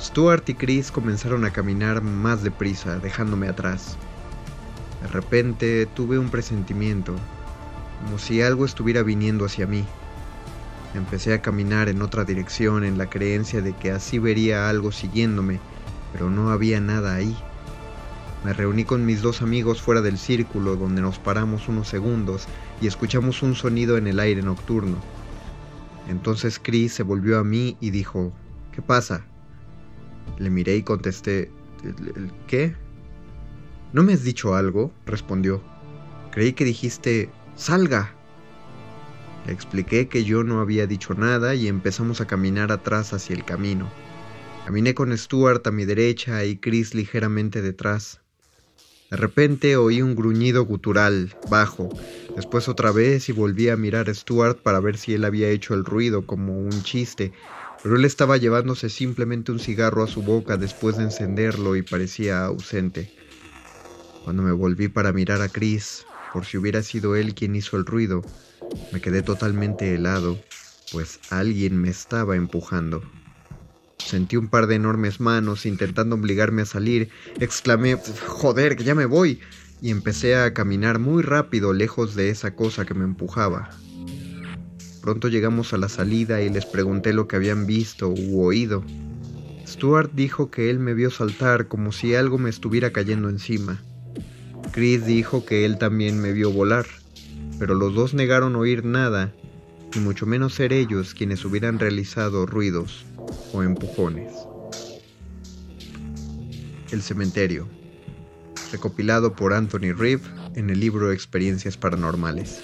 Stuart 0.00 0.48
y 0.48 0.54
Chris 0.54 0.90
comenzaron 0.90 1.44
a 1.44 1.52
caminar 1.52 2.02
más 2.02 2.42
deprisa, 2.42 2.98
dejándome 2.98 3.48
atrás. 3.48 3.96
De 5.02 5.08
repente 5.08 5.86
tuve 5.86 6.18
un 6.18 6.28
presentimiento, 6.28 7.14
como 8.00 8.18
si 8.18 8.42
algo 8.42 8.64
estuviera 8.64 9.02
viniendo 9.02 9.44
hacia 9.44 9.66
mí. 9.66 9.84
Empecé 10.94 11.34
a 11.34 11.42
caminar 11.42 11.88
en 11.88 12.02
otra 12.02 12.24
dirección 12.24 12.82
en 12.82 12.98
la 12.98 13.08
creencia 13.08 13.60
de 13.60 13.74
que 13.74 13.92
así 13.92 14.18
vería 14.18 14.68
algo 14.68 14.90
siguiéndome, 14.90 15.60
pero 16.12 16.30
no 16.30 16.50
había 16.50 16.80
nada 16.80 17.14
ahí. 17.14 17.36
Me 18.44 18.52
reuní 18.54 18.84
con 18.84 19.04
mis 19.04 19.22
dos 19.22 19.42
amigos 19.42 19.82
fuera 19.82 20.00
del 20.00 20.18
círculo 20.18 20.76
donde 20.76 21.02
nos 21.02 21.18
paramos 21.18 21.68
unos 21.68 21.88
segundos 21.88 22.48
y 22.80 22.86
escuchamos 22.86 23.42
un 23.42 23.54
sonido 23.54 23.98
en 23.98 24.06
el 24.06 24.18
aire 24.18 24.42
nocturno. 24.42 24.96
Entonces 26.08 26.58
Chris 26.58 26.94
se 26.94 27.02
volvió 27.02 27.38
a 27.38 27.44
mí 27.44 27.76
y 27.80 27.90
dijo, 27.90 28.32
¿qué 28.72 28.82
pasa? 28.82 29.26
Le 30.38 30.50
miré 30.50 30.76
y 30.76 30.82
contesté, 30.82 31.52
¿qué? 32.46 32.74
¿No 33.92 34.02
me 34.02 34.14
has 34.14 34.24
dicho 34.24 34.54
algo? 34.54 34.90
respondió. 35.04 35.62
Creí 36.32 36.52
que 36.52 36.64
dijiste, 36.64 37.28
Salga. 37.60 38.14
Le 39.46 39.52
expliqué 39.52 40.08
que 40.08 40.24
yo 40.24 40.44
no 40.44 40.62
había 40.62 40.86
dicho 40.86 41.12
nada 41.12 41.54
y 41.54 41.68
empezamos 41.68 42.22
a 42.22 42.26
caminar 42.26 42.72
atrás 42.72 43.12
hacia 43.12 43.36
el 43.36 43.44
camino. 43.44 43.86
Caminé 44.64 44.94
con 44.94 45.16
Stuart 45.16 45.66
a 45.66 45.70
mi 45.70 45.84
derecha 45.84 46.42
y 46.46 46.56
Chris 46.56 46.94
ligeramente 46.94 47.60
detrás. 47.60 48.22
De 49.10 49.18
repente 49.18 49.76
oí 49.76 50.00
un 50.00 50.14
gruñido 50.14 50.64
gutural, 50.64 51.36
bajo, 51.50 51.90
después 52.34 52.66
otra 52.66 52.92
vez 52.92 53.28
y 53.28 53.32
volví 53.32 53.68
a 53.68 53.76
mirar 53.76 54.08
a 54.08 54.14
Stuart 54.14 54.62
para 54.62 54.80
ver 54.80 54.96
si 54.96 55.12
él 55.12 55.26
había 55.26 55.50
hecho 55.50 55.74
el 55.74 55.84
ruido 55.84 56.24
como 56.24 56.58
un 56.58 56.82
chiste, 56.82 57.30
pero 57.82 57.96
él 57.96 58.06
estaba 58.06 58.38
llevándose 58.38 58.88
simplemente 58.88 59.52
un 59.52 59.58
cigarro 59.58 60.02
a 60.02 60.08
su 60.08 60.22
boca 60.22 60.56
después 60.56 60.96
de 60.96 61.02
encenderlo 61.02 61.76
y 61.76 61.82
parecía 61.82 62.42
ausente. 62.42 63.12
Cuando 64.24 64.42
me 64.42 64.52
volví 64.52 64.88
para 64.88 65.12
mirar 65.12 65.42
a 65.42 65.50
Chris, 65.50 66.06
por 66.32 66.44
si 66.44 66.58
hubiera 66.58 66.82
sido 66.82 67.16
él 67.16 67.34
quien 67.34 67.54
hizo 67.56 67.76
el 67.76 67.86
ruido, 67.86 68.22
me 68.92 69.00
quedé 69.00 69.22
totalmente 69.22 69.94
helado, 69.94 70.38
pues 70.92 71.20
alguien 71.30 71.80
me 71.80 71.88
estaba 71.88 72.36
empujando. 72.36 73.02
Sentí 73.98 74.36
un 74.36 74.48
par 74.48 74.66
de 74.66 74.76
enormes 74.76 75.20
manos 75.20 75.66
intentando 75.66 76.16
obligarme 76.16 76.62
a 76.62 76.66
salir. 76.66 77.10
Exclamé, 77.38 77.96
joder, 78.26 78.76
que 78.76 78.84
ya 78.84 78.94
me 78.94 79.06
voy. 79.06 79.40
Y 79.82 79.90
empecé 79.90 80.36
a 80.36 80.52
caminar 80.52 80.98
muy 80.98 81.22
rápido 81.22 81.72
lejos 81.72 82.14
de 82.14 82.30
esa 82.30 82.54
cosa 82.54 82.84
que 82.84 82.94
me 82.94 83.04
empujaba. 83.04 83.70
Pronto 85.00 85.28
llegamos 85.28 85.72
a 85.72 85.78
la 85.78 85.88
salida 85.88 86.42
y 86.42 86.50
les 86.50 86.66
pregunté 86.66 87.12
lo 87.12 87.28
que 87.28 87.36
habían 87.36 87.66
visto 87.66 88.10
u 88.10 88.42
oído. 88.42 88.84
Stuart 89.66 90.12
dijo 90.12 90.50
que 90.50 90.68
él 90.68 90.78
me 90.78 90.94
vio 90.94 91.10
saltar 91.10 91.68
como 91.68 91.92
si 91.92 92.14
algo 92.14 92.36
me 92.36 92.50
estuviera 92.50 92.92
cayendo 92.92 93.28
encima. 93.28 93.80
Chris 94.72 95.04
dijo 95.04 95.44
que 95.44 95.64
él 95.64 95.78
también 95.78 96.20
me 96.20 96.32
vio 96.32 96.52
volar, 96.52 96.86
pero 97.58 97.74
los 97.74 97.94
dos 97.94 98.14
negaron 98.14 98.54
oír 98.56 98.84
nada, 98.84 99.32
y 99.94 99.98
mucho 99.98 100.26
menos 100.26 100.54
ser 100.54 100.72
ellos 100.72 101.14
quienes 101.14 101.44
hubieran 101.44 101.78
realizado 101.78 102.46
ruidos 102.46 103.04
o 103.52 103.62
empujones. 103.62 104.32
El 106.92 107.02
cementerio, 107.02 107.66
recopilado 108.70 109.34
por 109.34 109.52
Anthony 109.52 109.92
Reeve 109.96 110.22
en 110.54 110.70
el 110.70 110.78
libro 110.78 111.12
Experiencias 111.12 111.76
Paranormales. 111.76 112.62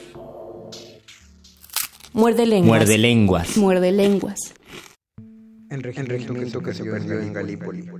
Muerde 2.13 2.47
lenguas. 2.47 2.67
Muerde 2.79 2.99
lenguas. 2.99 3.57
Muerde 3.57 3.93
lenguas. 3.93 4.55
El 5.69 5.83
regimiento, 5.83 6.63
que, 6.63 6.73
se 6.73 6.85
perdió 6.85 7.21
en 7.21 7.33
Galípoli, 7.33 7.91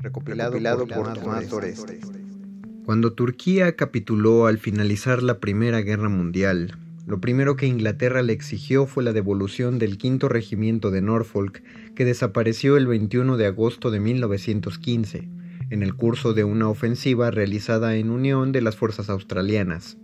recopilado, 0.00 0.86
por, 0.86 1.12
Tomás 1.12 1.48
Doreste. 1.50 2.00
Cuando 2.84 3.14
Turquía 3.14 3.76
capituló 3.76 4.46
al 4.46 4.58
finalizar 4.58 5.22
la 5.22 5.38
Primera 5.38 5.80
Guerra 5.80 6.10
Mundial, 6.10 6.76
lo 7.06 7.18
primero 7.18 7.56
que 7.56 7.66
Inglaterra 7.66 8.20
le 8.20 8.34
exigió 8.34 8.84
fue 8.84 9.02
la 9.02 9.14
devolución 9.14 9.78
del 9.78 9.96
quinto 9.96 10.28
regimiento 10.28 10.90
de 10.90 11.00
Norfolk, 11.00 11.62
que 11.94 12.04
desapareció 12.04 12.76
el 12.76 12.86
21 12.86 13.38
de 13.38 13.46
agosto 13.46 13.90
de 13.90 14.00
1915, 14.00 15.30
en 15.70 15.82
el 15.82 15.94
curso 15.94 16.34
de 16.34 16.44
una 16.44 16.68
ofensiva 16.68 17.30
realizada 17.30 17.96
en 17.96 18.10
unión 18.10 18.52
de 18.52 18.60
las 18.60 18.76
fuerzas 18.76 19.08
australianas. 19.08 19.96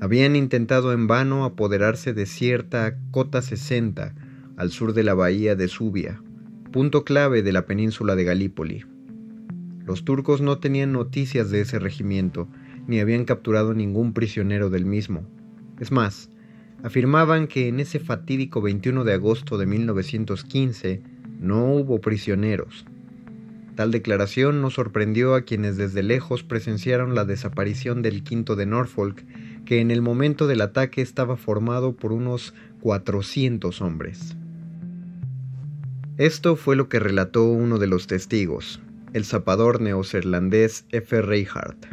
Habían 0.00 0.34
intentado 0.34 0.92
en 0.92 1.06
vano 1.06 1.44
apoderarse 1.44 2.12
de 2.12 2.26
cierta 2.26 2.98
Cota 3.12 3.40
60, 3.40 4.16
al 4.56 4.70
sur 4.72 4.94
de 4.94 5.04
la 5.04 5.14
bahía 5.14 5.54
de 5.54 5.68
Subia, 5.68 6.20
punto 6.72 7.04
clave 7.04 7.44
de 7.44 7.52
la 7.52 7.66
península 7.66 8.16
de 8.16 8.24
Galípoli. 8.24 8.84
Los 9.86 10.04
turcos 10.04 10.40
no 10.40 10.58
tenían 10.58 10.92
noticias 10.92 11.50
de 11.50 11.60
ese 11.60 11.78
regimiento, 11.78 12.48
ni 12.86 13.00
habían 13.00 13.24
capturado 13.24 13.74
ningún 13.74 14.12
prisionero 14.12 14.70
del 14.70 14.86
mismo. 14.86 15.26
Es 15.80 15.92
más, 15.92 16.30
afirmaban 16.82 17.46
que 17.46 17.68
en 17.68 17.80
ese 17.80 18.00
fatídico 18.00 18.62
21 18.62 19.04
de 19.04 19.12
agosto 19.12 19.58
de 19.58 19.66
1915 19.66 21.02
no 21.40 21.66
hubo 21.74 22.00
prisioneros. 22.00 22.86
Tal 23.74 23.90
declaración 23.90 24.62
no 24.62 24.70
sorprendió 24.70 25.34
a 25.34 25.42
quienes 25.42 25.76
desde 25.76 26.02
lejos 26.02 26.44
presenciaron 26.44 27.14
la 27.14 27.24
desaparición 27.24 28.02
del 28.02 28.22
quinto 28.22 28.54
de 28.54 28.66
Norfolk, 28.66 29.24
que 29.64 29.80
en 29.80 29.90
el 29.90 30.00
momento 30.00 30.46
del 30.46 30.60
ataque 30.60 31.02
estaba 31.02 31.36
formado 31.36 31.94
por 31.94 32.12
unos 32.12 32.54
400 32.80 33.80
hombres. 33.82 34.36
Esto 36.16 36.54
fue 36.54 36.76
lo 36.76 36.88
que 36.88 37.00
relató 37.00 37.44
uno 37.46 37.78
de 37.78 37.88
los 37.88 38.06
testigos, 38.06 38.80
el 39.14 39.24
zapador 39.24 39.80
neozelandés 39.80 40.86
F. 40.90 41.22
Reinhardt. 41.22 41.86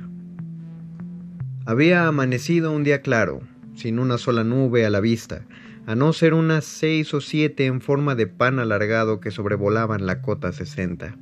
Había 1.68 2.08
amanecido 2.08 2.72
un 2.72 2.84
día 2.84 3.04
claro, 3.04 3.42
sin 3.76 4.00
una 4.00 4.18
sola 4.18 4.44
nube 4.44 4.88
a 4.88 4.90
la 4.90 5.02
vista, 5.02 5.46
a 5.86 5.94
no 5.94 6.14
ser 6.14 6.34
unas 6.34 6.66
seis 6.66 7.14
o 7.14 7.22
siete 7.22 7.68
en 7.68 7.80
forma 7.80 8.16
de 8.16 8.26
pan 8.26 8.58
alargado 8.58 9.20
que 9.20 9.30
sobrevolaban 9.30 10.08
la 10.08 10.24
cota 10.24 10.52
60. 10.52 11.16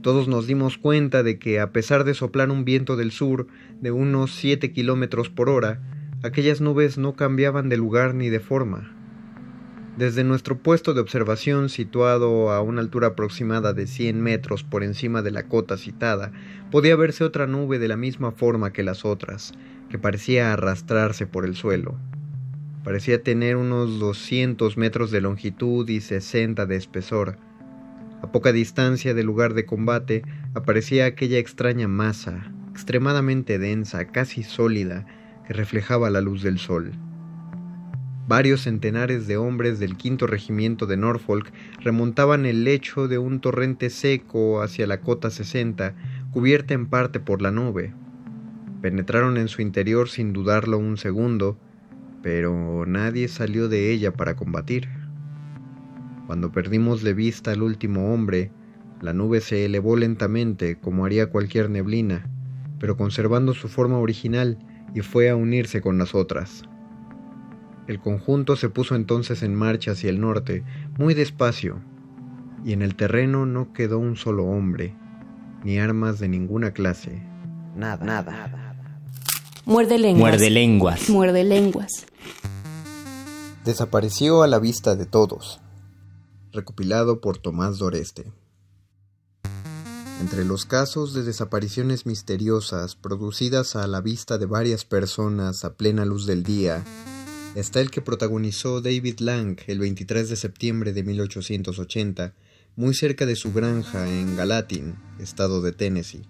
Todos 0.00 0.28
nos 0.28 0.46
dimos 0.46 0.78
cuenta 0.78 1.22
de 1.22 1.38
que, 1.38 1.60
a 1.60 1.72
pesar 1.72 2.04
de 2.04 2.14
soplar 2.14 2.50
un 2.50 2.64
viento 2.64 2.96
del 2.96 3.12
sur 3.12 3.48
de 3.82 3.90
unos 3.90 4.34
siete 4.34 4.72
kilómetros 4.72 5.28
por 5.28 5.50
hora, 5.50 5.82
aquellas 6.22 6.62
nubes 6.62 6.96
no 6.96 7.16
cambiaban 7.16 7.68
de 7.68 7.76
lugar 7.76 8.14
ni 8.14 8.30
de 8.30 8.40
forma. 8.40 9.01
Desde 9.96 10.24
nuestro 10.24 10.56
puesto 10.56 10.94
de 10.94 11.02
observación, 11.02 11.68
situado 11.68 12.50
a 12.50 12.62
una 12.62 12.80
altura 12.80 13.08
aproximada 13.08 13.74
de 13.74 13.86
100 13.86 14.22
metros 14.22 14.64
por 14.64 14.82
encima 14.82 15.20
de 15.20 15.30
la 15.30 15.42
cota 15.42 15.76
citada, 15.76 16.32
podía 16.70 16.96
verse 16.96 17.24
otra 17.24 17.46
nube 17.46 17.78
de 17.78 17.88
la 17.88 17.98
misma 17.98 18.32
forma 18.32 18.72
que 18.72 18.82
las 18.82 19.04
otras, 19.04 19.52
que 19.90 19.98
parecía 19.98 20.54
arrastrarse 20.54 21.26
por 21.26 21.44
el 21.44 21.56
suelo. 21.56 21.98
Parecía 22.84 23.22
tener 23.22 23.56
unos 23.56 24.00
200 24.00 24.78
metros 24.78 25.10
de 25.10 25.20
longitud 25.20 25.86
y 25.86 26.00
60 26.00 26.64
de 26.64 26.76
espesor. 26.76 27.36
A 28.22 28.32
poca 28.32 28.50
distancia 28.50 29.12
del 29.12 29.26
lugar 29.26 29.52
de 29.52 29.66
combate 29.66 30.22
aparecía 30.54 31.04
aquella 31.04 31.36
extraña 31.36 31.86
masa, 31.86 32.50
extremadamente 32.70 33.58
densa, 33.58 34.06
casi 34.06 34.42
sólida, 34.42 35.06
que 35.46 35.52
reflejaba 35.52 36.08
la 36.08 36.22
luz 36.22 36.42
del 36.42 36.58
sol. 36.58 36.92
Varios 38.32 38.62
centenares 38.62 39.26
de 39.26 39.36
hombres 39.36 39.78
del 39.78 39.98
quinto 39.98 40.26
regimiento 40.26 40.86
de 40.86 40.96
Norfolk 40.96 41.52
remontaban 41.80 42.46
el 42.46 42.64
lecho 42.64 43.06
de 43.06 43.18
un 43.18 43.40
torrente 43.40 43.90
seco 43.90 44.62
hacia 44.62 44.86
la 44.86 45.02
cota 45.02 45.28
60, 45.28 45.94
cubierta 46.30 46.72
en 46.72 46.86
parte 46.86 47.20
por 47.20 47.42
la 47.42 47.50
nube. 47.50 47.92
Penetraron 48.80 49.36
en 49.36 49.48
su 49.48 49.60
interior 49.60 50.08
sin 50.08 50.32
dudarlo 50.32 50.78
un 50.78 50.96
segundo, 50.96 51.58
pero 52.22 52.86
nadie 52.86 53.28
salió 53.28 53.68
de 53.68 53.92
ella 53.92 54.14
para 54.14 54.34
combatir. 54.34 54.88
Cuando 56.26 56.52
perdimos 56.52 57.02
de 57.02 57.12
vista 57.12 57.50
al 57.50 57.62
último 57.62 58.14
hombre, 58.14 58.50
la 59.02 59.12
nube 59.12 59.42
se 59.42 59.66
elevó 59.66 59.94
lentamente 59.94 60.80
como 60.80 61.04
haría 61.04 61.28
cualquier 61.28 61.68
neblina, 61.68 62.30
pero 62.80 62.96
conservando 62.96 63.52
su 63.52 63.68
forma 63.68 63.98
original 63.98 64.56
y 64.94 65.02
fue 65.02 65.28
a 65.28 65.36
unirse 65.36 65.82
con 65.82 65.98
las 65.98 66.14
otras. 66.14 66.64
El 67.92 68.00
conjunto 68.00 68.56
se 68.56 68.70
puso 68.70 68.94
entonces 68.94 69.42
en 69.42 69.54
marcha 69.54 69.90
hacia 69.90 70.08
el 70.08 70.18
norte, 70.18 70.64
muy 70.96 71.12
despacio, 71.12 71.82
y 72.64 72.72
en 72.72 72.80
el 72.80 72.96
terreno 72.96 73.44
no 73.44 73.74
quedó 73.74 73.98
un 73.98 74.16
solo 74.16 74.46
hombre, 74.46 74.96
ni 75.62 75.78
armas 75.78 76.18
de 76.18 76.26
ninguna 76.28 76.70
clase, 76.70 77.22
nada, 77.76 78.02
nada. 78.02 78.74
Muerde 79.66 79.98
lenguas. 79.98 80.30
Muerde 80.30 80.48
lenguas. 80.48 81.10
Muerde 81.10 81.44
lenguas. 81.44 82.06
Desapareció 83.66 84.42
a 84.42 84.46
la 84.46 84.58
vista 84.58 84.96
de 84.96 85.04
todos. 85.04 85.60
Recopilado 86.50 87.20
por 87.20 87.36
Tomás 87.36 87.76
Doreste. 87.76 88.32
Entre 90.22 90.46
los 90.46 90.64
casos 90.64 91.12
de 91.12 91.24
desapariciones 91.24 92.06
misteriosas 92.06 92.96
producidas 92.96 93.76
a 93.76 93.86
la 93.86 94.00
vista 94.00 94.38
de 94.38 94.46
varias 94.46 94.86
personas 94.86 95.66
a 95.66 95.74
plena 95.74 96.06
luz 96.06 96.24
del 96.24 96.42
día, 96.42 96.82
está 97.54 97.80
el 97.80 97.90
que 97.90 98.00
protagonizó 98.00 98.80
David 98.80 99.20
Lang 99.20 99.58
el 99.66 99.78
23 99.78 100.28
de 100.28 100.36
septiembre 100.36 100.92
de 100.92 101.02
1880, 101.02 102.34
muy 102.76 102.94
cerca 102.94 103.26
de 103.26 103.36
su 103.36 103.52
granja 103.52 104.08
en 104.08 104.36
Gallatin, 104.36 104.96
estado 105.18 105.60
de 105.60 105.72
Tennessee. 105.72 106.26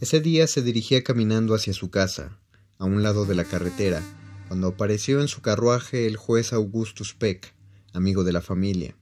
Ese 0.00 0.20
día 0.20 0.46
se 0.46 0.62
dirigía 0.62 1.04
caminando 1.04 1.54
hacia 1.54 1.72
su 1.72 1.90
casa, 1.90 2.38
a 2.78 2.86
un 2.86 3.02
lado 3.02 3.24
de 3.24 3.34
la 3.36 3.44
carretera, 3.44 4.02
cuando 4.48 4.68
apareció 4.68 5.20
en 5.20 5.28
su 5.28 5.42
carruaje 5.42 6.06
el 6.06 6.16
juez 6.16 6.52
Augustus 6.52 7.14
Peck, 7.14 7.54
amigo 7.92 8.24
de 8.24 8.32
la 8.32 8.40
familia. 8.40 8.96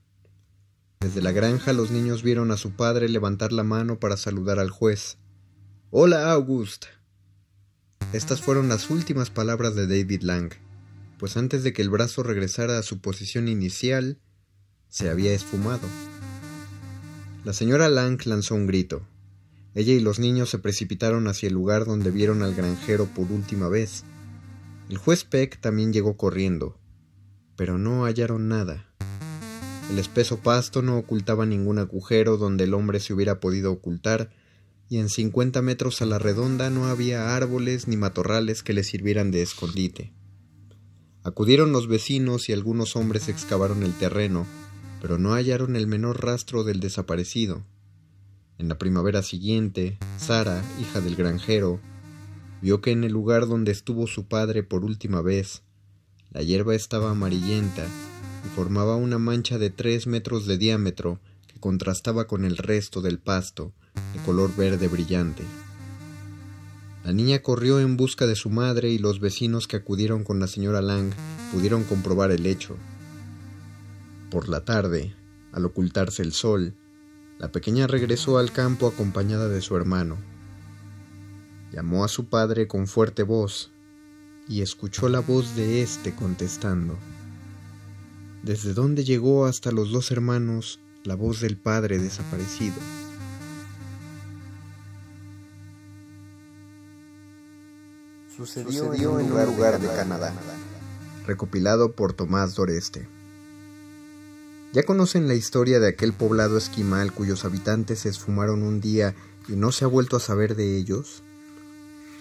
Desde 1.01 1.23
la 1.23 1.33
granja 1.33 1.73
los 1.73 1.91
niños 1.91 2.23
vieron 2.23 2.51
a 2.51 2.57
su 2.57 2.73
padre 2.73 3.09
levantar 3.09 3.53
la 3.53 3.63
mano 3.63 3.99
para 3.99 4.17
saludar 4.17 4.59
al 4.59 4.71
juez. 4.71 5.17
Hola, 5.91 6.33
August. 6.33 6.87
Estas 8.13 8.43
fueron 8.43 8.69
las 8.69 8.91
últimas 8.91 9.31
palabras 9.31 9.75
de 9.75 9.87
David 9.87 10.23
Lang, 10.23 10.53
pues 11.19 11.37
antes 11.37 11.65
de 11.65 11.73
que 11.73 11.83
el 11.83 11.91
brazo 11.91 12.23
regresara 12.23 12.79
a 12.79 12.83
su 12.83 13.01
posición 13.01 13.49
inicial, 13.49 14.19
se 14.89 15.11
había 15.11 15.33
esfumado. 15.33 15.87
La 17.45 17.53
señora 17.53 17.89
Lang 17.89 18.25
lanzó 18.25 18.55
un 18.55 18.67
grito. 18.67 19.07
Ella 19.75 19.93
y 19.93 20.01
los 20.01 20.19
niños 20.19 20.51
se 20.51 20.59
precipitaron 20.59 21.29
hacia 21.29 21.49
el 21.49 21.55
lugar 21.55 21.85
donde 21.85 22.11
vieron 22.11 22.43
al 22.43 22.55
granjero 22.55 23.07
por 23.07 23.31
última 23.31 23.69
vez. 23.69 24.05
El 24.89 24.97
juez 24.97 25.25
Peck 25.25 25.61
también 25.61 25.93
llegó 25.93 26.17
corriendo, 26.17 26.79
pero 27.57 27.79
no 27.79 28.05
hallaron 28.05 28.49
nada. 28.49 28.87
El 29.91 29.99
espeso 29.99 30.39
pasto 30.39 30.83
no 30.83 30.99
ocultaba 30.99 31.47
ningún 31.47 31.79
agujero 31.79 32.37
donde 32.37 32.65
el 32.65 32.75
hombre 32.75 33.01
se 33.01 33.13
hubiera 33.13 33.41
podido 33.41 33.73
ocultar, 33.73 34.31
y 34.89 34.99
en 34.99 35.09
cincuenta 35.09 35.63
metros 35.63 36.01
a 36.01 36.07
la 36.07 36.19
redonda 36.19 36.71
no 36.71 36.87
había 36.87 37.37
árboles 37.37 37.89
ni 37.89 37.97
matorrales 37.97 38.63
que 38.63 38.73
le 38.73 38.85
sirvieran 38.85 39.31
de 39.31 39.43
escondite. 39.43 40.13
Acudieron 41.25 41.73
los 41.73 41.89
vecinos 41.89 42.49
y 42.49 42.53
algunos 42.53 42.97
hombres 42.97 43.29
excavaron 43.29 43.83
el 43.83 43.93
terreno, 43.93 44.47
pero 45.01 45.19
no 45.19 45.35
hallaron 45.35 45.77
el 45.77 45.87
menor 45.87 46.25
rastro 46.25 46.65
del 46.65 46.81
desaparecido. 46.81 47.65
En 48.59 48.69
la 48.69 48.79
primavera 48.79 49.23
siguiente, 49.23 49.99
Sara, 50.17 50.63
hija 50.81 51.01
del 51.01 51.17
granjero, 51.17 51.81
vio 52.63 52.81
que 52.81 52.93
en 52.93 53.05
el 53.05 53.13
lugar 53.13 53.47
donde 53.47 53.73
estuvo 53.73 54.07
su 54.07 54.27
padre 54.27 54.63
por 54.63 54.85
última 54.85 55.23
vez, 55.23 55.63
la 56.31 56.43
hierba 56.43 56.75
estaba 56.75 57.11
amarillenta 57.11 57.85
y 57.85 58.49
formaba 58.55 58.97
una 58.97 59.19
mancha 59.19 59.59
de 59.59 59.71
tres 59.71 60.07
metros 60.07 60.47
de 60.47 60.59
diámetro 60.59 61.21
que 61.47 61.59
contrastaba 61.61 62.27
con 62.27 62.45
el 62.45 62.57
resto 62.57 63.01
del 63.01 63.19
pasto, 63.19 63.73
de 64.15 64.23
color 64.25 64.55
verde 64.57 64.89
brillante. 64.89 65.43
La 67.09 67.15
niña 67.15 67.39
corrió 67.39 67.81
en 67.81 67.97
busca 67.97 68.27
de 68.27 68.37
su 68.37 68.51
madre 68.51 68.91
y 68.91 68.99
los 68.99 69.19
vecinos 69.19 69.67
que 69.67 69.77
acudieron 69.77 70.25
con 70.25 70.41
la 70.41 70.47
señora 70.47 70.83
Lang 70.83 71.11
pudieron 71.51 71.85
comprobar 71.85 72.31
el 72.33 72.45
hecho. 72.45 72.77
Por 74.31 74.51
la 74.51 74.67
tarde, 74.67 75.17
al 75.51 75.65
ocultarse 75.65 76.23
el 76.23 76.35
sol, 76.35 76.75
la 77.39 77.51
pequeña 77.51 77.87
regresó 77.87 78.37
al 78.37 78.53
campo 78.53 78.87
acompañada 78.87 79.49
de 79.49 79.63
su 79.63 79.75
hermano. 79.75 80.19
Llamó 81.73 82.05
a 82.05 82.09
su 82.09 82.27
padre 82.27 82.69
con 82.69 82.87
fuerte 82.87 83.23
voz 83.23 83.73
y 84.47 84.61
escuchó 84.61 85.09
la 85.09 85.21
voz 85.21 85.57
de 85.57 85.81
éste 85.81 86.15
contestando. 86.15 86.99
Desde 88.43 88.75
donde 88.75 89.05
llegó 89.05 89.47
hasta 89.47 89.73
los 89.73 89.93
dos 89.93 90.11
hermanos 90.11 90.79
la 91.05 91.15
voz 91.15 91.41
del 91.41 91.57
padre 91.57 91.99
desaparecido. 91.99 92.77
Sucedió, 98.39 98.95
en 98.95 99.33
un 99.33 99.47
lugar, 99.47 99.81
de, 99.81 99.89
Canadá. 99.89 100.33
Recopilado 101.27 101.91
por 101.91 102.13
Tomás 102.13 102.55
Doreste. 102.55 103.09
¿Ya 104.73 104.85
conocen 104.85 105.27
la 105.27 105.35
historia 105.35 105.81
de 105.81 105.89
aquel 105.89 106.13
poblado 106.13 106.57
esquimal 106.57 107.13
cuyos 107.13 107.45
habitantes 107.45 107.99
se 107.99 108.11
esfumaron 108.11 108.63
un 108.63 108.81
día 108.81 109.17
y 109.49 109.55
no 109.55 109.73
se 109.73 109.85
ha 109.85 109.89
vuelto 109.89 110.17
a 110.17 110.21
saber 110.21 110.55
de 110.55 110.77
ellos? 110.77 111.25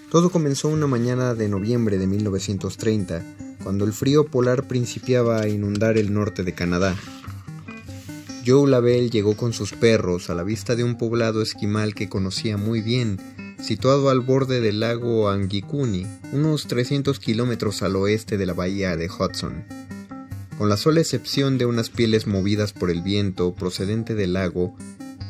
Todo 0.10 0.32
comenzó 0.32 0.70
una 0.70 0.88
mañana 0.88 1.36
de 1.36 1.50
noviembre 1.50 2.00
de 2.00 2.08
1930, 2.08 3.24
cuando 3.64 3.86
el 3.86 3.94
frío 3.94 4.26
polar 4.26 4.68
principiaba 4.68 5.42
a 5.42 5.48
inundar 5.48 6.00
el 6.00 6.12
norte 6.12 6.44
de 6.44 6.56
Canadá. 6.56 6.96
Joe 8.44 8.68
Lavelle 8.68 9.12
llegó 9.12 9.38
con 9.38 9.54
sus 9.54 9.74
perros 9.74 10.32
a 10.32 10.34
la 10.34 10.42
vista 10.42 10.76
de 10.76 10.84
un 10.84 10.98
poblado 10.98 11.44
esquimal 11.44 11.94
que 11.94 12.10
conocía 12.10 12.58
muy 12.58 12.82
bien 12.82 13.20
situado 13.62 14.10
al 14.10 14.22
borde 14.22 14.62
del 14.62 14.80
lago 14.80 15.30
Angikuni, 15.30 16.06
unos 16.32 16.68
300 16.68 17.20
kilómetros 17.20 17.82
al 17.82 17.96
oeste 17.96 18.38
de 18.38 18.46
la 18.46 18.54
bahía 18.54 18.96
de 18.96 19.10
Hudson. 19.10 19.66
Con 20.58 20.70
la 20.70 20.78
sola 20.78 21.02
excepción 21.02 21.58
de 21.58 21.66
unas 21.66 21.90
pieles 21.90 22.26
movidas 22.26 22.74
por 22.74 22.90
el 22.90 23.02
viento 23.02 23.54
procedente 23.54 24.16
del 24.16 24.34
lago, 24.34 24.76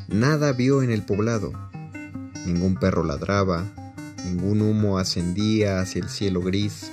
nada 0.08 0.54
vio 0.54 0.82
en 0.82 0.92
el 0.92 1.04
poblado. 1.04 1.52
Ningún 2.46 2.76
perro 2.76 3.04
ladraba, 3.04 3.66
ningún 4.26 4.62
humo 4.62 5.00
ascendía 5.00 5.80
hacia 5.80 6.02
el 6.02 6.10
cielo 6.10 6.42
gris. 6.42 6.92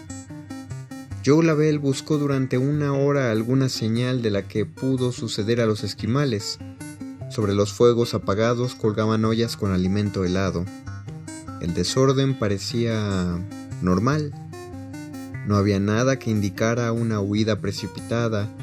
Joe 1.25 1.45
Lavelle 1.45 1.79
buscó 1.79 2.19
durante 2.19 2.59
una 2.59 2.93
hora 2.93 3.31
alguna 3.31 3.69
señal 3.69 4.21
de 4.21 4.31
la 4.31 4.43
que 4.43 4.67
pudo 4.67 5.13
suceder 5.13 5.61
a 5.61 5.67
los 5.67 5.85
esquimales. 5.85 6.59
Sobre 7.31 7.55
los 7.55 7.73
fuegos 7.73 8.15
apagados 8.15 8.75
colgaban 8.75 9.25
ollas 9.25 9.57
con 9.57 9.73
alimento 9.73 10.25
helado. 10.25 10.65
El 11.65 11.73
desorden 11.73 12.39
parecía 12.39 13.43
normal. 13.81 14.35
No 15.47 15.57
había 15.57 15.81
nada 15.81 16.19
que 16.19 16.31
indicara 16.31 16.93
una 16.93 17.21
huida 17.21 17.63
precipitada. 17.63 18.55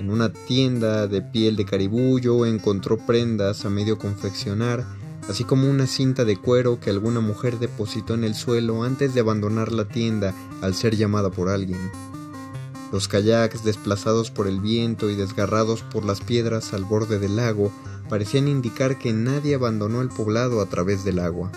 En 0.00 0.10
una 0.10 0.32
tienda 0.32 1.06
de 1.06 1.22
piel 1.22 1.54
de 1.54 1.64
caribullo 1.64 2.44
encontró 2.46 2.98
prendas 2.98 3.64
a 3.64 3.70
medio 3.70 3.96
confeccionar, 3.96 4.84
así 5.28 5.44
como 5.44 5.70
una 5.70 5.86
cinta 5.86 6.24
de 6.24 6.36
cuero 6.36 6.80
que 6.80 6.90
alguna 6.90 7.20
mujer 7.20 7.60
depositó 7.60 8.14
en 8.14 8.24
el 8.24 8.34
suelo 8.34 8.82
antes 8.82 9.14
de 9.14 9.20
abandonar 9.20 9.70
la 9.70 9.86
tienda 9.86 10.34
al 10.60 10.74
ser 10.74 10.96
llamada 10.96 11.30
por 11.30 11.50
alguien. 11.50 11.92
Los 12.90 13.06
kayaks 13.06 13.62
desplazados 13.62 14.32
por 14.32 14.48
el 14.48 14.60
viento 14.60 15.08
y 15.08 15.14
desgarrados 15.14 15.82
por 15.82 16.04
las 16.04 16.20
piedras 16.22 16.74
al 16.74 16.82
borde 16.82 17.20
del 17.20 17.36
lago 17.36 17.70
parecían 18.08 18.48
indicar 18.48 18.98
que 18.98 19.12
nadie 19.12 19.54
abandonó 19.54 20.02
el 20.02 20.08
poblado 20.08 20.60
a 20.60 20.66
través 20.66 21.04
del 21.04 21.20
agua. 21.20 21.52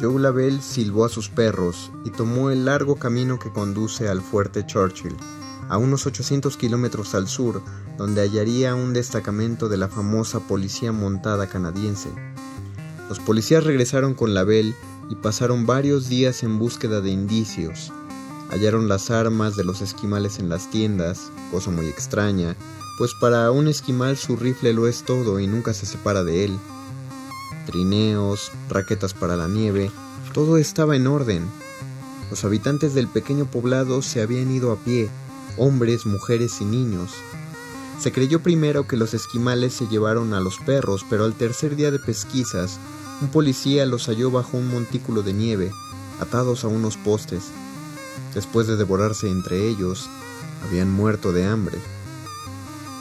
Joe 0.00 0.18
Lavelle 0.18 0.62
silbó 0.62 1.04
a 1.04 1.10
sus 1.10 1.28
perros 1.28 1.90
y 2.06 2.10
tomó 2.10 2.50
el 2.50 2.64
largo 2.64 2.96
camino 2.96 3.38
que 3.38 3.52
conduce 3.52 4.08
al 4.08 4.22
fuerte 4.22 4.64
Churchill, 4.64 5.14
a 5.68 5.76
unos 5.76 6.06
800 6.06 6.56
kilómetros 6.56 7.14
al 7.14 7.28
sur, 7.28 7.60
donde 7.98 8.22
hallaría 8.22 8.74
un 8.74 8.94
destacamento 8.94 9.68
de 9.68 9.76
la 9.76 9.88
famosa 9.88 10.40
policía 10.40 10.90
montada 10.90 11.48
canadiense. 11.48 12.08
Los 13.10 13.20
policías 13.20 13.64
regresaron 13.64 14.14
con 14.14 14.32
Lavelle 14.32 14.74
y 15.10 15.16
pasaron 15.16 15.66
varios 15.66 16.08
días 16.08 16.42
en 16.44 16.58
búsqueda 16.58 17.02
de 17.02 17.10
indicios. 17.10 17.92
Hallaron 18.50 18.88
las 18.88 19.10
armas 19.10 19.54
de 19.56 19.64
los 19.64 19.82
esquimales 19.82 20.38
en 20.38 20.48
las 20.48 20.70
tiendas, 20.70 21.30
cosa 21.50 21.70
muy 21.70 21.88
extraña, 21.88 22.56
pues 22.96 23.12
para 23.20 23.50
un 23.50 23.68
esquimal 23.68 24.16
su 24.16 24.36
rifle 24.36 24.72
lo 24.72 24.86
es 24.86 25.02
todo 25.02 25.40
y 25.40 25.46
nunca 25.46 25.74
se 25.74 25.84
separa 25.84 26.24
de 26.24 26.46
él 26.46 26.58
trineos, 27.70 28.50
raquetas 28.68 29.14
para 29.14 29.36
la 29.36 29.46
nieve, 29.46 29.90
todo 30.34 30.56
estaba 30.58 30.96
en 30.96 31.06
orden. 31.06 31.44
Los 32.30 32.44
habitantes 32.44 32.94
del 32.94 33.08
pequeño 33.08 33.46
poblado 33.46 34.02
se 34.02 34.20
habían 34.20 34.50
ido 34.50 34.72
a 34.72 34.76
pie, 34.76 35.08
hombres, 35.56 36.06
mujeres 36.06 36.60
y 36.60 36.64
niños. 36.64 37.12
Se 38.00 38.12
creyó 38.12 38.42
primero 38.42 38.86
que 38.86 38.96
los 38.96 39.14
esquimales 39.14 39.74
se 39.74 39.86
llevaron 39.86 40.34
a 40.34 40.40
los 40.40 40.58
perros, 40.58 41.04
pero 41.08 41.24
al 41.24 41.34
tercer 41.34 41.76
día 41.76 41.90
de 41.90 41.98
pesquisas, 41.98 42.78
un 43.20 43.28
policía 43.28 43.86
los 43.86 44.06
halló 44.06 44.30
bajo 44.30 44.56
un 44.56 44.68
montículo 44.68 45.22
de 45.22 45.32
nieve, 45.32 45.70
atados 46.20 46.64
a 46.64 46.68
unos 46.68 46.96
postes. 46.96 47.44
Después 48.34 48.66
de 48.66 48.76
devorarse 48.76 49.28
entre 49.28 49.68
ellos, 49.68 50.08
habían 50.66 50.90
muerto 50.90 51.32
de 51.32 51.46
hambre. 51.46 51.78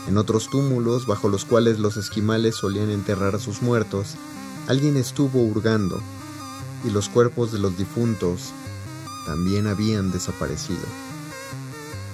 En 0.08 0.18
otros 0.18 0.50
túmulos, 0.50 1.06
bajo 1.06 1.30
los 1.30 1.46
cuales 1.46 1.80
los 1.80 1.96
esquimales 1.96 2.56
solían 2.56 2.90
enterrar 2.90 3.36
a 3.36 3.40
sus 3.40 3.62
muertos, 3.62 4.16
Alguien 4.70 4.98
estuvo 4.98 5.42
hurgando 5.42 6.00
y 6.86 6.92
los 6.92 7.10
cuerpos 7.10 7.52
de 7.52 7.58
los 7.58 7.76
difuntos 7.76 8.52
también 9.26 9.66
habían 9.66 10.12
desaparecido. 10.12 10.86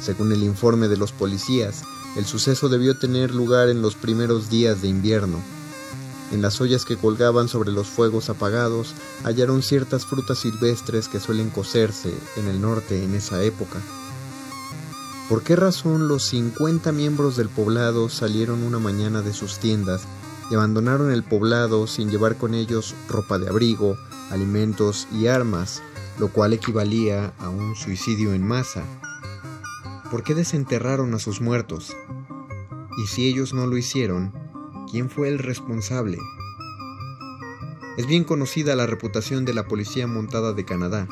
Según 0.02 0.32
el 0.32 0.42
informe 0.42 0.88
de 0.88 0.96
los 0.96 1.12
policías, 1.12 1.84
el 2.16 2.26
suceso 2.26 2.70
debió 2.70 2.98
tener 2.98 3.36
lugar 3.36 3.68
en 3.68 3.82
los 3.82 3.96
primeros 3.96 4.50
días 4.50 4.82
de 4.82 4.88
invierno. 4.88 5.38
En 6.32 6.42
las 6.42 6.62
ollas 6.62 6.86
que 6.86 6.96
colgaban 6.96 7.50
sobre 7.50 7.74
los 7.74 7.88
fuegos 7.88 8.30
apagados 8.30 8.94
hallaron 9.26 9.62
ciertas 9.62 10.06
frutas 10.06 10.40
silvestres 10.40 11.10
que 11.10 11.20
suelen 11.20 11.50
cocerse 11.50 12.14
en 12.38 12.48
el 12.48 12.62
norte 12.62 13.04
en 13.04 13.16
esa 13.16 13.44
época. 13.44 13.82
¿Por 15.28 15.44
qué 15.44 15.58
razón 15.58 16.08
los 16.08 16.24
50 16.28 16.94
miembros 16.94 17.36
del 17.36 17.50
poblado 17.50 18.08
salieron 18.08 18.64
una 18.64 18.80
mañana 18.80 19.22
de 19.22 19.34
sus 19.34 19.58
tiendas 19.60 20.04
y 20.50 20.56
abandonaron 20.56 21.12
el 21.12 21.24
poblado 21.24 21.88
sin 21.88 22.10
llevar 22.10 22.38
con 22.38 22.54
ellos 22.54 22.96
ropa 23.10 23.40
de 23.40 23.50
abrigo, 23.50 23.98
alimentos 24.30 25.08
y 25.12 25.28
armas, 25.28 25.82
lo 26.20 26.30
cual 26.30 26.54
equivalía 26.54 27.34
a 27.40 27.50
un 27.50 27.76
suicidio 27.76 28.34
en 28.34 28.48
masa. 28.48 28.84
¿Por 30.12 30.24
qué 30.24 30.36
desenterraron 30.36 31.14
a 31.14 31.20
sus 31.20 31.42
muertos? 31.42 31.96
Y 33.04 33.08
si 33.08 33.28
ellos 33.28 33.54
no 33.54 33.68
lo 33.68 33.78
hicieron, 33.78 34.32
¿quién 34.90 35.10
fue 35.10 35.28
el 35.28 35.40
responsable? 35.40 36.18
Es 37.98 38.08
bien 38.08 38.24
conocida 38.24 38.76
la 38.76 38.86
reputación 38.86 39.46
de 39.46 39.54
la 39.54 39.68
Policía 39.68 40.06
Montada 40.06 40.54
de 40.54 40.66
Canadá. 40.66 41.08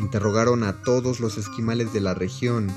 Interrogaron 0.00 0.62
a 0.62 0.82
todos 0.82 1.20
los 1.20 1.36
esquimales 1.36 1.92
de 1.92 2.00
la 2.00 2.14
región 2.14 2.72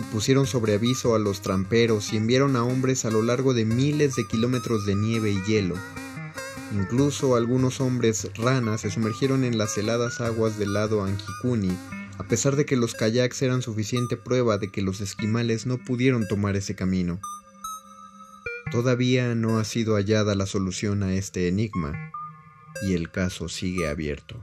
y 0.00 0.02
pusieron 0.04 0.46
sobre 0.46 0.74
aviso 0.74 1.14
a 1.14 1.18
los 1.18 1.42
tramperos 1.42 2.12
y 2.12 2.16
enviaron 2.16 2.56
a 2.56 2.64
hombres 2.64 3.04
a 3.04 3.10
lo 3.10 3.22
largo 3.22 3.52
de 3.52 3.66
miles 3.66 4.16
de 4.16 4.26
kilómetros 4.26 4.86
de 4.86 4.94
nieve 4.94 5.30
y 5.30 5.42
hielo. 5.42 5.74
Incluso 6.74 7.36
algunos 7.36 7.80
hombres 7.80 8.30
ranas 8.34 8.80
se 8.80 8.90
sumergieron 8.90 9.44
en 9.44 9.58
las 9.58 9.76
heladas 9.76 10.20
aguas 10.20 10.58
del 10.58 10.72
lado 10.72 11.04
Ankikuni, 11.04 11.76
a 12.16 12.24
pesar 12.24 12.56
de 12.56 12.64
que 12.64 12.76
los 12.76 12.94
kayaks 12.94 13.42
eran 13.42 13.60
suficiente 13.60 14.16
prueba 14.16 14.56
de 14.56 14.70
que 14.70 14.80
los 14.80 15.00
esquimales 15.00 15.66
no 15.66 15.78
pudieron 15.78 16.26
tomar 16.28 16.56
ese 16.56 16.74
camino. 16.74 17.20
Todavía 18.70 19.34
no 19.34 19.58
ha 19.58 19.64
sido 19.64 19.96
hallada 19.96 20.34
la 20.34 20.46
solución 20.46 21.02
a 21.02 21.12
este 21.14 21.48
enigma, 21.48 22.12
y 22.86 22.94
el 22.94 23.10
caso 23.10 23.48
sigue 23.48 23.88
abierto. 23.88 24.36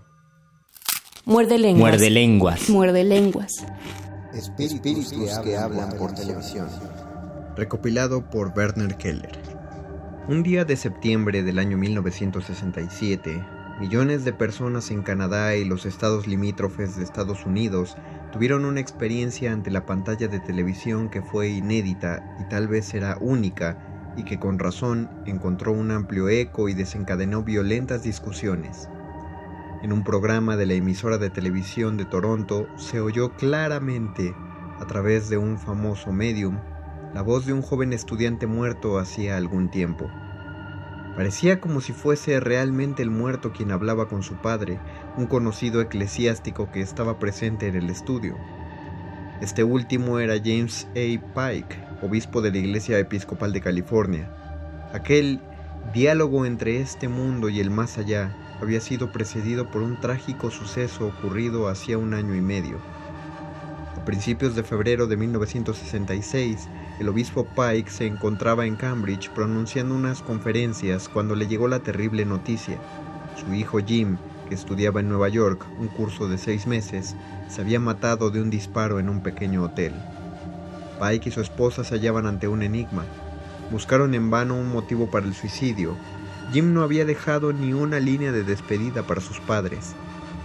Muerde 1.25 1.57
lenguas. 1.57 1.91
Muerde 1.91 2.09
lenguas. 2.09 2.69
Muerde 2.69 3.03
lenguas. 3.03 3.65
Espíritus, 4.37 5.13
que, 5.43 5.57
hablan 5.57 5.89
por 5.97 6.13
televisión. 6.13 6.67
Recopilado 7.55 8.29
por 8.29 8.53
Werner 8.55 8.95
Keller. 8.95 9.31
Un 10.27 10.43
día 10.43 10.63
de 10.63 10.77
septiembre 10.77 11.41
del 11.41 11.57
año 11.57 11.77
1967, 11.77 13.43
millones 13.79 14.25
de 14.25 14.33
personas 14.33 14.91
en 14.91 15.01
Canadá 15.01 15.55
y 15.55 15.65
los 15.65 15.87
estados 15.87 16.27
limítrofes 16.27 16.95
de 16.95 17.03
Estados 17.03 17.47
Unidos 17.47 17.97
tuvieron 18.31 18.65
una 18.65 18.79
experiencia 18.79 19.51
ante 19.51 19.71
la 19.71 19.87
pantalla 19.87 20.27
de 20.27 20.39
televisión 20.39 21.09
que 21.09 21.23
fue 21.23 21.49
inédita 21.49 22.37
y 22.39 22.47
tal 22.47 22.67
vez 22.67 22.93
era 22.93 23.17
única 23.19 24.13
y 24.15 24.23
que 24.23 24.37
con 24.37 24.59
razón 24.59 25.09
encontró 25.25 25.71
un 25.71 25.89
amplio 25.89 26.29
eco 26.29 26.69
y 26.69 26.75
desencadenó 26.75 27.41
violentas 27.41 28.03
discusiones. 28.03 28.87
En 29.83 29.93
un 29.93 30.03
programa 30.03 30.57
de 30.57 30.65
la 30.65 30.73
emisora 30.73 31.19
de 31.19 31.29
televisión 31.29 31.97
de 31.97 32.05
Toronto 32.05 32.67
se 32.77 32.99
oyó 32.99 33.33
claramente, 33.35 34.33
a 34.79 34.87
través 34.87 35.29
de 35.29 35.37
un 35.37 35.59
famoso 35.59 36.11
medium, 36.11 36.59
la 37.13 37.21
voz 37.21 37.45
de 37.45 37.53
un 37.53 37.61
joven 37.61 37.93
estudiante 37.93 38.47
muerto 38.47 38.97
hacía 38.97 39.37
algún 39.37 39.69
tiempo. 39.69 40.09
Parecía 41.15 41.61
como 41.61 41.79
si 41.81 41.93
fuese 41.93 42.39
realmente 42.39 43.03
el 43.03 43.11
muerto 43.11 43.51
quien 43.51 43.71
hablaba 43.71 44.07
con 44.07 44.23
su 44.23 44.35
padre, 44.35 44.79
un 45.15 45.27
conocido 45.27 45.79
eclesiástico 45.79 46.71
que 46.71 46.81
estaba 46.81 47.19
presente 47.19 47.67
en 47.67 47.75
el 47.75 47.91
estudio. 47.91 48.35
Este 49.41 49.63
último 49.63 50.17
era 50.17 50.37
James 50.37 50.87
A. 50.91 51.51
Pike, 51.51 51.83
obispo 52.01 52.41
de 52.41 52.51
la 52.51 52.57
Iglesia 52.57 52.97
Episcopal 52.97 53.53
de 53.53 53.61
California. 53.61 54.31
Aquel 54.91 55.39
diálogo 55.93 56.47
entre 56.47 56.81
este 56.81 57.07
mundo 57.07 57.49
y 57.49 57.59
el 57.59 57.69
más 57.69 57.99
allá 57.99 58.35
había 58.61 58.81
sido 58.81 59.11
precedido 59.11 59.69
por 59.69 59.81
un 59.81 59.99
trágico 59.99 60.51
suceso 60.51 61.07
ocurrido 61.07 61.67
hacía 61.67 61.97
un 61.97 62.13
año 62.13 62.35
y 62.35 62.41
medio. 62.41 62.77
A 63.95 64.05
principios 64.05 64.55
de 64.55 64.63
febrero 64.63 65.07
de 65.07 65.17
1966, 65.17 66.67
el 66.99 67.09
obispo 67.09 67.45
Pike 67.45 67.91
se 67.91 68.05
encontraba 68.07 68.65
en 68.65 68.75
Cambridge 68.75 69.29
pronunciando 69.29 69.93
unas 69.95 70.21
conferencias 70.21 71.09
cuando 71.09 71.35
le 71.35 71.47
llegó 71.47 71.67
la 71.67 71.79
terrible 71.79 72.25
noticia. 72.25 72.77
Su 73.35 73.53
hijo 73.53 73.79
Jim, 73.79 74.17
que 74.47 74.55
estudiaba 74.55 75.01
en 75.01 75.09
Nueva 75.09 75.29
York 75.29 75.65
un 75.77 75.89
curso 75.89 76.27
de 76.27 76.37
seis 76.37 76.65
meses, 76.65 77.15
se 77.49 77.61
había 77.61 77.79
matado 77.79 78.31
de 78.31 78.41
un 78.41 78.49
disparo 78.49 78.99
en 78.99 79.09
un 79.09 79.21
pequeño 79.21 79.63
hotel. 79.63 79.93
Pike 80.99 81.29
y 81.29 81.31
su 81.31 81.41
esposa 81.41 81.83
se 81.83 81.95
hallaban 81.95 82.25
ante 82.25 82.47
un 82.47 82.63
enigma. 82.63 83.05
Buscaron 83.71 84.15
en 84.15 84.31
vano 84.31 84.55
un 84.55 84.71
motivo 84.71 85.11
para 85.11 85.27
el 85.27 85.33
suicidio 85.35 85.95
Jim 86.51 86.73
no 86.73 86.81
había 86.81 87.03
dejado 87.03 87.51
ni 87.51 87.73
una 87.73 87.99
línea 87.99 88.31
de 88.31 88.43
despedida 88.43 89.03
para 89.03 89.19
sus 89.19 89.39
padres. 89.39 89.95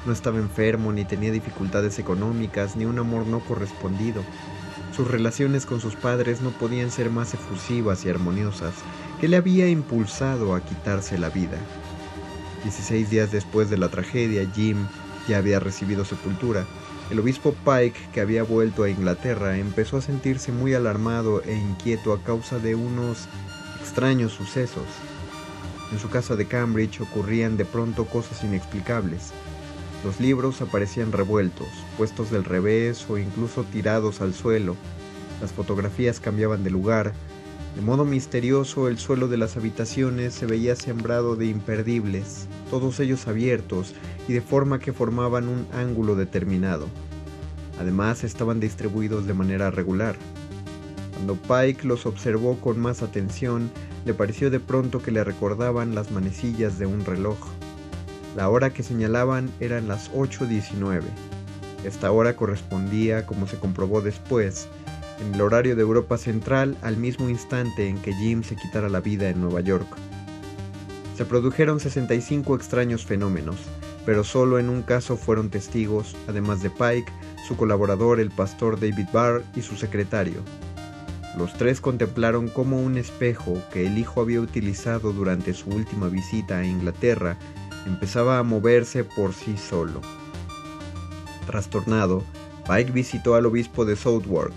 No 0.04 0.12
estaba 0.12 0.38
enfermo, 0.38 0.92
ni 0.92 1.04
tenía 1.04 1.30
dificultades 1.30 1.98
económicas, 2.00 2.74
ni 2.74 2.84
un 2.84 2.98
amor 2.98 3.26
no 3.26 3.38
correspondido. 3.38 4.22
Sus 4.96 5.08
relaciones 5.08 5.64
con 5.64 5.80
sus 5.80 5.94
padres 5.94 6.40
no 6.40 6.50
podían 6.50 6.90
ser 6.90 7.08
más 7.08 7.34
efusivas 7.34 8.04
y 8.04 8.10
armoniosas, 8.10 8.74
que 9.20 9.28
le 9.28 9.36
había 9.36 9.68
impulsado 9.68 10.56
a 10.56 10.60
quitarse 10.60 11.18
la 11.18 11.30
vida. 11.30 11.56
Dieciséis 12.64 13.08
días 13.08 13.30
después 13.30 13.70
de 13.70 13.78
la 13.78 13.88
tragedia, 13.88 14.44
Jim 14.52 14.78
ya 15.28 15.38
había 15.38 15.60
recibido 15.60 16.04
sepultura. 16.04 16.64
El 17.10 17.20
obispo 17.20 17.54
Pike, 17.64 18.08
que 18.12 18.20
había 18.20 18.42
vuelto 18.42 18.82
a 18.82 18.90
Inglaterra, 18.90 19.56
empezó 19.56 19.98
a 19.98 20.02
sentirse 20.02 20.50
muy 20.50 20.74
alarmado 20.74 21.42
e 21.42 21.54
inquieto 21.54 22.12
a 22.12 22.22
causa 22.22 22.58
de 22.58 22.74
unos 22.74 23.28
extraños 23.80 24.32
sucesos. 24.32 24.86
En 25.92 25.98
su 25.98 26.08
casa 26.08 26.36
de 26.36 26.46
Cambridge 26.46 27.02
ocurrían 27.02 27.58
de 27.58 27.66
pronto 27.66 28.06
cosas 28.06 28.42
inexplicables. 28.42 29.30
Los 30.04 30.20
libros 30.20 30.62
aparecían 30.62 31.12
revueltos, 31.12 31.68
puestos 31.98 32.30
del 32.30 32.44
revés 32.44 33.04
o 33.10 33.18
incluso 33.18 33.62
tirados 33.64 34.22
al 34.22 34.32
suelo. 34.32 34.74
Las 35.42 35.52
fotografías 35.52 36.18
cambiaban 36.18 36.64
de 36.64 36.70
lugar. 36.70 37.12
De 37.76 37.82
modo 37.82 38.06
misterioso 38.06 38.88
el 38.88 38.98
suelo 38.98 39.28
de 39.28 39.36
las 39.36 39.58
habitaciones 39.58 40.32
se 40.32 40.46
veía 40.46 40.76
sembrado 40.76 41.36
de 41.36 41.46
imperdibles, 41.46 42.48
todos 42.70 42.98
ellos 42.98 43.28
abiertos 43.28 43.94
y 44.26 44.32
de 44.32 44.40
forma 44.40 44.78
que 44.78 44.94
formaban 44.94 45.46
un 45.46 45.66
ángulo 45.74 46.16
determinado. 46.16 46.88
Además 47.78 48.24
estaban 48.24 48.60
distribuidos 48.60 49.26
de 49.26 49.34
manera 49.34 49.70
regular. 49.70 50.16
Cuando 51.14 51.36
Pike 51.36 51.86
los 51.86 52.06
observó 52.06 52.58
con 52.60 52.80
más 52.80 53.02
atención, 53.02 53.70
le 54.04 54.14
pareció 54.14 54.50
de 54.50 54.60
pronto 54.60 55.00
que 55.00 55.10
le 55.10 55.24
recordaban 55.24 55.94
las 55.94 56.10
manecillas 56.10 56.78
de 56.78 56.86
un 56.86 57.04
reloj. 57.04 57.38
La 58.36 58.48
hora 58.48 58.72
que 58.72 58.82
señalaban 58.82 59.50
eran 59.60 59.88
las 59.88 60.10
8.19. 60.12 61.02
Esta 61.84 62.10
hora 62.10 62.36
correspondía, 62.36 63.26
como 63.26 63.46
se 63.46 63.58
comprobó 63.58 64.00
después, 64.00 64.68
en 65.20 65.34
el 65.34 65.40
horario 65.40 65.76
de 65.76 65.82
Europa 65.82 66.18
Central 66.18 66.76
al 66.82 66.96
mismo 66.96 67.28
instante 67.28 67.88
en 67.88 67.98
que 67.98 68.14
Jim 68.14 68.42
se 68.42 68.56
quitara 68.56 68.88
la 68.88 69.00
vida 69.00 69.28
en 69.28 69.40
Nueva 69.40 69.60
York. 69.60 69.86
Se 71.16 71.24
produjeron 71.24 71.78
65 71.78 72.56
extraños 72.56 73.04
fenómenos, 73.04 73.56
pero 74.04 74.24
solo 74.24 74.58
en 74.58 74.68
un 74.68 74.82
caso 74.82 75.16
fueron 75.16 75.50
testigos, 75.50 76.16
además 76.26 76.62
de 76.62 76.70
Pike, 76.70 77.12
su 77.46 77.56
colaborador 77.56 78.18
el 78.18 78.30
pastor 78.30 78.80
David 78.80 79.08
Barr 79.12 79.44
y 79.54 79.62
su 79.62 79.76
secretario, 79.76 80.42
los 81.36 81.54
tres 81.54 81.80
contemplaron 81.80 82.48
cómo 82.48 82.80
un 82.80 82.98
espejo 82.98 83.62
que 83.72 83.86
el 83.86 83.96
hijo 83.96 84.20
había 84.20 84.40
utilizado 84.40 85.12
durante 85.12 85.54
su 85.54 85.70
última 85.70 86.08
visita 86.08 86.58
a 86.58 86.66
Inglaterra 86.66 87.38
empezaba 87.86 88.38
a 88.38 88.42
moverse 88.42 89.04
por 89.04 89.32
sí 89.32 89.56
solo. 89.56 90.00
Trastornado, 91.46 92.22
Pike 92.66 92.92
visitó 92.92 93.34
al 93.34 93.46
obispo 93.46 93.84
de 93.84 93.96
Southwark, 93.96 94.54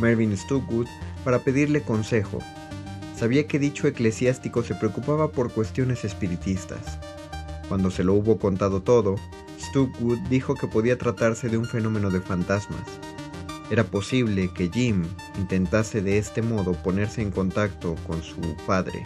Mervyn 0.00 0.36
Stookwood, 0.36 0.86
para 1.24 1.40
pedirle 1.40 1.82
consejo. 1.82 2.38
Sabía 3.16 3.46
que 3.46 3.58
dicho 3.58 3.88
eclesiástico 3.88 4.62
se 4.62 4.74
preocupaba 4.74 5.32
por 5.32 5.50
cuestiones 5.50 6.04
espiritistas. 6.04 6.98
Cuando 7.68 7.90
se 7.90 8.04
lo 8.04 8.14
hubo 8.14 8.38
contado 8.38 8.80
todo, 8.80 9.16
Stookwood 9.60 10.18
dijo 10.28 10.54
que 10.54 10.68
podía 10.68 10.96
tratarse 10.96 11.48
de 11.48 11.58
un 11.58 11.64
fenómeno 11.64 12.10
de 12.10 12.20
fantasmas. 12.20 12.86
Era 13.70 13.84
posible 13.84 14.50
que 14.54 14.70
Jim 14.72 15.04
intentase 15.36 16.00
de 16.00 16.18
este 16.18 16.42
modo 16.42 16.72
ponerse 16.72 17.20
en 17.20 17.30
contacto 17.30 17.96
con 18.06 18.22
su 18.22 18.40
padre. 18.66 19.04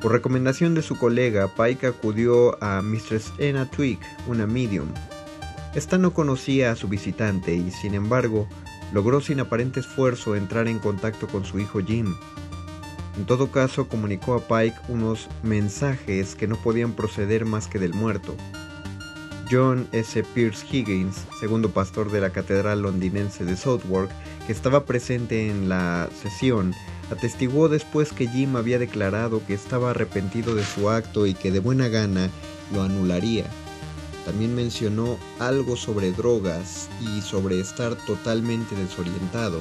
Por 0.00 0.12
recomendación 0.12 0.74
de 0.74 0.82
su 0.82 0.96
colega, 0.96 1.48
Pike 1.56 1.88
acudió 1.88 2.62
a 2.62 2.82
Mistress 2.82 3.32
Anna 3.40 3.68
Twig, 3.68 3.98
una 4.28 4.46
medium. 4.46 4.88
Esta 5.74 5.98
no 5.98 6.12
conocía 6.12 6.70
a 6.70 6.76
su 6.76 6.86
visitante 6.86 7.54
y, 7.54 7.70
sin 7.70 7.94
embargo, 7.94 8.46
logró 8.92 9.20
sin 9.20 9.40
aparente 9.40 9.80
esfuerzo 9.80 10.36
entrar 10.36 10.68
en 10.68 10.78
contacto 10.78 11.26
con 11.26 11.44
su 11.44 11.58
hijo 11.58 11.80
Jim. 11.84 12.14
En 13.16 13.24
todo 13.24 13.50
caso, 13.50 13.88
comunicó 13.88 14.34
a 14.34 14.40
Pike 14.40 14.78
unos 14.88 15.28
mensajes 15.42 16.34
que 16.34 16.46
no 16.46 16.56
podían 16.56 16.92
proceder 16.92 17.44
más 17.44 17.66
que 17.66 17.78
del 17.78 17.94
muerto. 17.94 18.36
John 19.48 19.86
S. 19.92 20.22
Pierce 20.34 20.64
Higgins, 20.70 21.24
segundo 21.38 21.70
pastor 21.70 22.10
de 22.10 22.20
la 22.20 22.30
Catedral 22.30 22.82
londinense 22.82 23.44
de 23.44 23.56
Southwark, 23.56 24.10
que 24.46 24.52
estaba 24.52 24.84
presente 24.84 25.48
en 25.48 25.68
la 25.68 26.08
sesión, 26.20 26.74
atestiguó 27.10 27.68
después 27.68 28.12
que 28.12 28.26
Jim 28.26 28.56
había 28.56 28.78
declarado 28.78 29.44
que 29.46 29.54
estaba 29.54 29.90
arrepentido 29.90 30.54
de 30.54 30.64
su 30.64 30.90
acto 30.90 31.26
y 31.26 31.34
que 31.34 31.52
de 31.52 31.60
buena 31.60 31.88
gana 31.88 32.28
lo 32.72 32.82
anularía. 32.82 33.44
También 34.24 34.54
mencionó 34.56 35.18
algo 35.38 35.76
sobre 35.76 36.10
drogas 36.10 36.88
y 37.00 37.20
sobre 37.20 37.60
estar 37.60 37.94
totalmente 38.06 38.74
desorientado. 38.74 39.60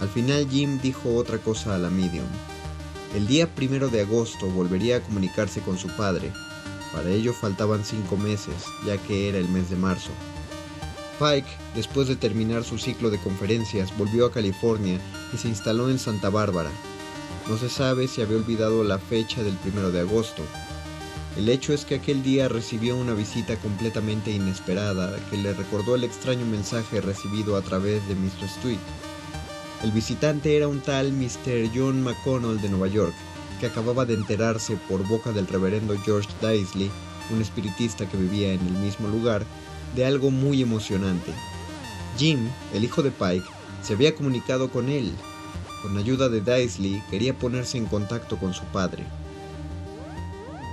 Al 0.00 0.08
final 0.08 0.48
Jim 0.48 0.78
dijo 0.80 1.16
otra 1.16 1.38
cosa 1.38 1.74
a 1.74 1.78
la 1.78 1.90
medium. 1.90 2.26
El 3.16 3.26
día 3.26 3.52
primero 3.52 3.88
de 3.88 4.02
agosto 4.02 4.46
volvería 4.46 4.98
a 4.98 5.00
comunicarse 5.00 5.60
con 5.60 5.76
su 5.76 5.88
padre, 5.96 6.32
para 6.92 7.10
ello 7.10 7.32
faltaban 7.32 7.84
cinco 7.84 8.16
meses, 8.16 8.54
ya 8.86 8.98
que 8.98 9.28
era 9.28 9.38
el 9.38 9.48
mes 9.48 9.70
de 9.70 9.76
marzo. 9.76 10.10
Pike, 11.18 11.48
después 11.74 12.08
de 12.08 12.16
terminar 12.16 12.64
su 12.64 12.78
ciclo 12.78 13.10
de 13.10 13.18
conferencias, 13.18 13.96
volvió 13.96 14.26
a 14.26 14.32
California 14.32 14.98
y 15.32 15.36
se 15.36 15.48
instaló 15.48 15.88
en 15.88 15.98
Santa 15.98 16.30
Bárbara. 16.30 16.70
No 17.48 17.56
se 17.56 17.68
sabe 17.68 18.08
si 18.08 18.22
había 18.22 18.36
olvidado 18.36 18.84
la 18.84 18.98
fecha 18.98 19.42
del 19.42 19.54
primero 19.54 19.90
de 19.90 20.00
agosto. 20.00 20.42
El 21.36 21.48
hecho 21.48 21.72
es 21.72 21.84
que 21.84 21.94
aquel 21.94 22.22
día 22.22 22.48
recibió 22.48 22.96
una 22.96 23.14
visita 23.14 23.56
completamente 23.56 24.30
inesperada 24.30 25.16
que 25.30 25.38
le 25.38 25.54
recordó 25.54 25.94
el 25.94 26.04
extraño 26.04 26.44
mensaje 26.44 27.00
recibido 27.00 27.56
a 27.56 27.62
través 27.62 28.06
de 28.06 28.14
Mr. 28.14 28.44
Street. 28.44 28.78
El 29.82 29.92
visitante 29.92 30.56
era 30.56 30.68
un 30.68 30.80
tal 30.80 31.12
Mr. 31.12 31.70
John 31.74 32.02
McConnell 32.02 32.60
de 32.60 32.68
Nueva 32.68 32.88
York, 32.88 33.14
que 33.62 33.68
acababa 33.68 34.04
de 34.04 34.14
enterarse 34.14 34.76
por 34.88 35.06
boca 35.06 35.30
del 35.30 35.46
reverendo 35.46 35.96
George 36.04 36.28
Daisley, 36.40 36.90
un 37.30 37.40
espiritista 37.40 38.08
que 38.08 38.16
vivía 38.16 38.52
en 38.52 38.58
el 38.58 38.72
mismo 38.72 39.06
lugar, 39.06 39.44
de 39.94 40.04
algo 40.04 40.32
muy 40.32 40.62
emocionante. 40.62 41.30
Jim, 42.18 42.48
el 42.74 42.82
hijo 42.82 43.04
de 43.04 43.12
Pike, 43.12 43.46
se 43.80 43.92
había 43.92 44.16
comunicado 44.16 44.68
con 44.68 44.88
él. 44.88 45.12
Con 45.80 45.96
ayuda 45.96 46.28
de 46.28 46.40
Daisley 46.40 47.00
quería 47.08 47.38
ponerse 47.38 47.78
en 47.78 47.86
contacto 47.86 48.36
con 48.36 48.52
su 48.52 48.64
padre. 48.64 49.04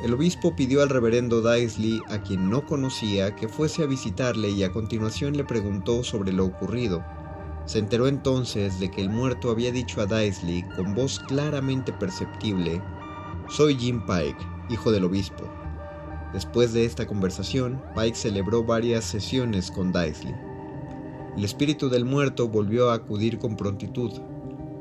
El 0.03 0.15
obispo 0.15 0.55
pidió 0.55 0.81
al 0.81 0.89
reverendo 0.89 1.43
Daisley, 1.43 2.01
a 2.09 2.23
quien 2.23 2.49
no 2.49 2.65
conocía, 2.65 3.35
que 3.35 3.47
fuese 3.47 3.83
a 3.83 3.85
visitarle 3.85 4.49
y 4.49 4.63
a 4.63 4.71
continuación 4.71 5.37
le 5.37 5.43
preguntó 5.43 6.03
sobre 6.03 6.31
lo 6.31 6.43
ocurrido. 6.43 7.03
Se 7.69 7.77
enteró 7.77 8.07
entonces 8.07 8.79
de 8.79 8.89
que 8.89 8.99
el 8.99 9.11
muerto 9.11 9.51
había 9.51 9.71
dicho 9.71 10.01
a 10.01 10.07
Daisley 10.07 10.63
con 10.75 10.95
voz 10.95 11.19
claramente 11.19 11.93
perceptible, 11.93 12.81
Soy 13.47 13.75
Jim 13.75 14.03
Pike, 14.07 14.43
hijo 14.71 14.91
del 14.91 15.03
obispo. 15.03 15.43
Después 16.33 16.73
de 16.73 16.85
esta 16.85 17.05
conversación, 17.05 17.79
Pike 17.93 18.15
celebró 18.15 18.63
varias 18.63 19.05
sesiones 19.05 19.69
con 19.69 19.91
Daisley. 19.91 20.33
El 21.37 21.43
espíritu 21.43 21.89
del 21.89 22.05
muerto 22.05 22.47
volvió 22.47 22.89
a 22.89 22.95
acudir 22.95 23.37
con 23.37 23.55
prontitud. 23.55 24.13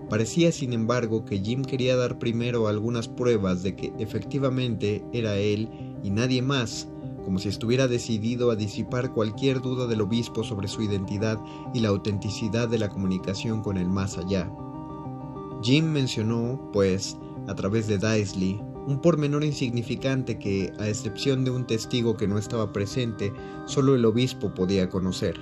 Parecía, 0.09 0.51
sin 0.51 0.72
embargo, 0.72 1.27
que 1.27 1.40
Jim 1.40 1.66
quería 1.66 1.94
dar 1.94 2.18
primero 2.18 2.68
algunas 2.68 3.07
pruebas 3.07 3.62
de 3.62 3.77
que 3.77 3.92
efectivamente 3.98 5.05
era 5.12 5.37
él 5.37 5.68
y 6.03 6.09
nadie 6.09 6.40
más, 6.40 6.88
como 7.29 7.38
si 7.38 7.51
estuviera 7.51 7.88
decidido 7.88 8.51
a 8.51 8.57
disipar 8.57 9.12
cualquier 9.12 9.61
duda 9.61 9.87
del 9.87 10.01
obispo 10.01 10.43
sobre 10.43 10.67
su 10.67 10.81
identidad 10.81 11.38
y 11.75 11.81
la 11.81 11.91
autenticidad 11.91 12.71
de 12.71 12.79
la 12.79 12.88
comunicación 12.88 13.61
con 13.61 13.77
el 13.77 13.87
más 13.87 14.17
allá. 14.17 14.51
Jim 15.62 15.85
mencionó, 15.85 16.71
pues, 16.73 17.19
a 17.47 17.55
través 17.55 17.87
de 17.87 17.99
Daisley, 17.99 18.59
un 18.87 19.03
pormenor 19.03 19.45
insignificante 19.45 20.38
que, 20.38 20.73
a 20.79 20.88
excepción 20.88 21.45
de 21.45 21.51
un 21.51 21.67
testigo 21.67 22.17
que 22.17 22.27
no 22.27 22.38
estaba 22.38 22.73
presente, 22.73 23.31
solo 23.67 23.95
el 23.95 24.07
obispo 24.07 24.55
podía 24.55 24.88
conocer. 24.88 25.38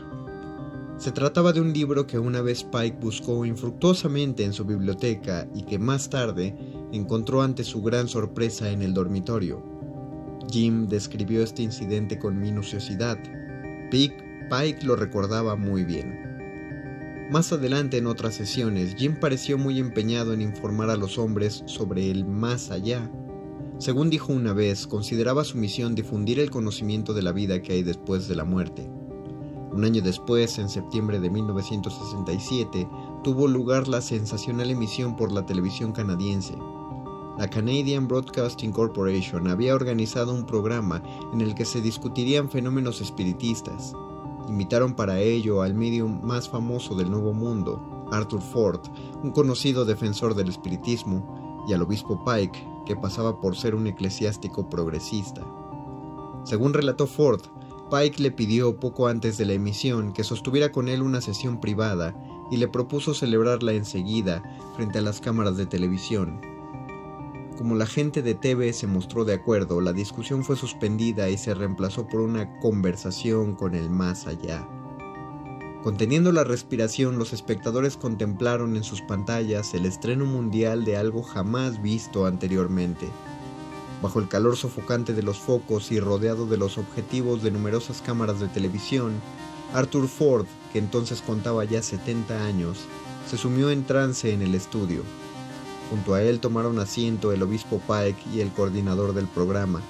Se 0.96 1.12
trataba 1.12 1.52
de 1.52 1.60
un 1.60 1.72
libro 1.72 2.04
que 2.08 2.18
una 2.18 2.42
vez 2.42 2.64
Pike 2.64 2.98
buscó 3.00 3.46
infructuosamente 3.46 4.42
en 4.42 4.52
su 4.52 4.64
biblioteca 4.64 5.46
y 5.54 5.62
que 5.62 5.78
más 5.78 6.10
tarde 6.10 6.58
encontró 6.90 7.42
ante 7.42 7.62
su 7.62 7.80
gran 7.80 8.08
sorpresa 8.08 8.72
en 8.72 8.82
el 8.82 8.92
dormitorio. 8.92 9.75
Jim 10.50 10.86
describió 10.86 11.42
este 11.42 11.62
incidente 11.62 12.18
con 12.18 12.38
minuciosidad. 12.38 13.18
Pike 13.90 14.84
lo 14.84 14.96
recordaba 14.96 15.56
muy 15.56 15.84
bien. 15.84 16.26
Más 17.30 17.52
adelante 17.52 17.98
en 17.98 18.06
otras 18.06 18.34
sesiones, 18.34 18.94
Jim 18.94 19.18
pareció 19.18 19.58
muy 19.58 19.80
empeñado 19.80 20.32
en 20.32 20.40
informar 20.40 20.90
a 20.90 20.96
los 20.96 21.18
hombres 21.18 21.64
sobre 21.66 22.10
el 22.10 22.24
más 22.24 22.70
allá. 22.70 23.10
Según 23.78 24.10
dijo 24.10 24.32
una 24.32 24.52
vez, 24.52 24.86
consideraba 24.86 25.42
su 25.42 25.58
misión 25.58 25.96
difundir 25.96 26.38
el 26.38 26.50
conocimiento 26.50 27.14
de 27.14 27.22
la 27.22 27.32
vida 27.32 27.60
que 27.60 27.72
hay 27.72 27.82
después 27.82 28.28
de 28.28 28.36
la 28.36 28.44
muerte. 28.44 28.88
Un 29.72 29.84
año 29.84 30.00
después, 30.00 30.58
en 30.58 30.68
septiembre 30.68 31.18
de 31.18 31.28
1967, 31.28 32.88
tuvo 33.24 33.48
lugar 33.48 33.88
la 33.88 34.00
sensacional 34.00 34.70
emisión 34.70 35.16
por 35.16 35.32
la 35.32 35.44
televisión 35.44 35.92
canadiense. 35.92 36.54
La 37.38 37.50
Canadian 37.50 38.08
Broadcasting 38.08 38.72
Corporation 38.72 39.46
había 39.48 39.74
organizado 39.74 40.32
un 40.32 40.46
programa 40.46 41.02
en 41.34 41.42
el 41.42 41.54
que 41.54 41.66
se 41.66 41.82
discutirían 41.82 42.48
fenómenos 42.48 43.02
espiritistas. 43.02 43.92
Invitaron 44.48 44.94
para 44.94 45.20
ello 45.20 45.60
al 45.60 45.74
medium 45.74 46.22
más 46.22 46.48
famoso 46.48 46.94
del 46.94 47.10
Nuevo 47.10 47.34
Mundo, 47.34 48.06
Arthur 48.10 48.40
Ford, 48.40 48.80
un 49.22 49.32
conocido 49.32 49.84
defensor 49.84 50.34
del 50.34 50.48
espiritismo, 50.48 51.64
y 51.68 51.74
al 51.74 51.82
obispo 51.82 52.24
Pike, 52.24 52.66
que 52.86 52.96
pasaba 52.96 53.38
por 53.38 53.54
ser 53.54 53.74
un 53.74 53.86
eclesiástico 53.86 54.70
progresista. 54.70 55.42
Según 56.44 56.72
relató 56.72 57.06
Ford, 57.06 57.42
Pike 57.90 58.22
le 58.22 58.30
pidió 58.30 58.80
poco 58.80 59.08
antes 59.08 59.36
de 59.36 59.44
la 59.44 59.52
emisión 59.52 60.14
que 60.14 60.24
sostuviera 60.24 60.72
con 60.72 60.88
él 60.88 61.02
una 61.02 61.20
sesión 61.20 61.60
privada 61.60 62.16
y 62.50 62.56
le 62.56 62.68
propuso 62.68 63.12
celebrarla 63.12 63.72
enseguida 63.72 64.42
frente 64.74 65.00
a 65.00 65.02
las 65.02 65.20
cámaras 65.20 65.58
de 65.58 65.66
televisión. 65.66 66.55
Como 67.56 67.74
la 67.74 67.86
gente 67.86 68.20
de 68.20 68.34
TV 68.34 68.74
se 68.74 68.86
mostró 68.86 69.24
de 69.24 69.32
acuerdo, 69.32 69.80
la 69.80 69.94
discusión 69.94 70.44
fue 70.44 70.56
suspendida 70.56 71.30
y 71.30 71.38
se 71.38 71.54
reemplazó 71.54 72.06
por 72.06 72.20
una 72.20 72.58
conversación 72.60 73.54
con 73.54 73.74
el 73.74 73.88
más 73.88 74.26
allá. 74.26 74.68
Conteniendo 75.82 76.32
la 76.32 76.44
respiración, 76.44 77.18
los 77.18 77.32
espectadores 77.32 77.96
contemplaron 77.96 78.76
en 78.76 78.84
sus 78.84 79.00
pantallas 79.00 79.72
el 79.72 79.86
estreno 79.86 80.26
mundial 80.26 80.84
de 80.84 80.98
algo 80.98 81.22
jamás 81.22 81.80
visto 81.80 82.26
anteriormente. 82.26 83.08
Bajo 84.02 84.20
el 84.20 84.28
calor 84.28 84.58
sofocante 84.58 85.14
de 85.14 85.22
los 85.22 85.38
focos 85.38 85.90
y 85.90 85.98
rodeado 85.98 86.44
de 86.44 86.58
los 86.58 86.76
objetivos 86.76 87.42
de 87.42 87.52
numerosas 87.52 88.02
cámaras 88.02 88.38
de 88.38 88.48
televisión, 88.48 89.14
Arthur 89.72 90.08
Ford, 90.08 90.44
que 90.74 90.78
entonces 90.78 91.22
contaba 91.22 91.64
ya 91.64 91.80
70 91.80 92.44
años, 92.44 92.84
se 93.30 93.38
sumió 93.38 93.70
en 93.70 93.86
trance 93.86 94.30
en 94.30 94.42
el 94.42 94.54
estudio. 94.54 95.02
Junto 95.90 96.14
a 96.14 96.22
él 96.22 96.40
tomaron 96.40 96.78
asiento 96.78 97.32
el 97.32 97.42
obispo 97.42 97.80
Pike 97.86 98.22
y 98.34 98.40
el 98.40 98.50
coordinador 98.50 99.14
del 99.14 99.28
programa. 99.28 99.80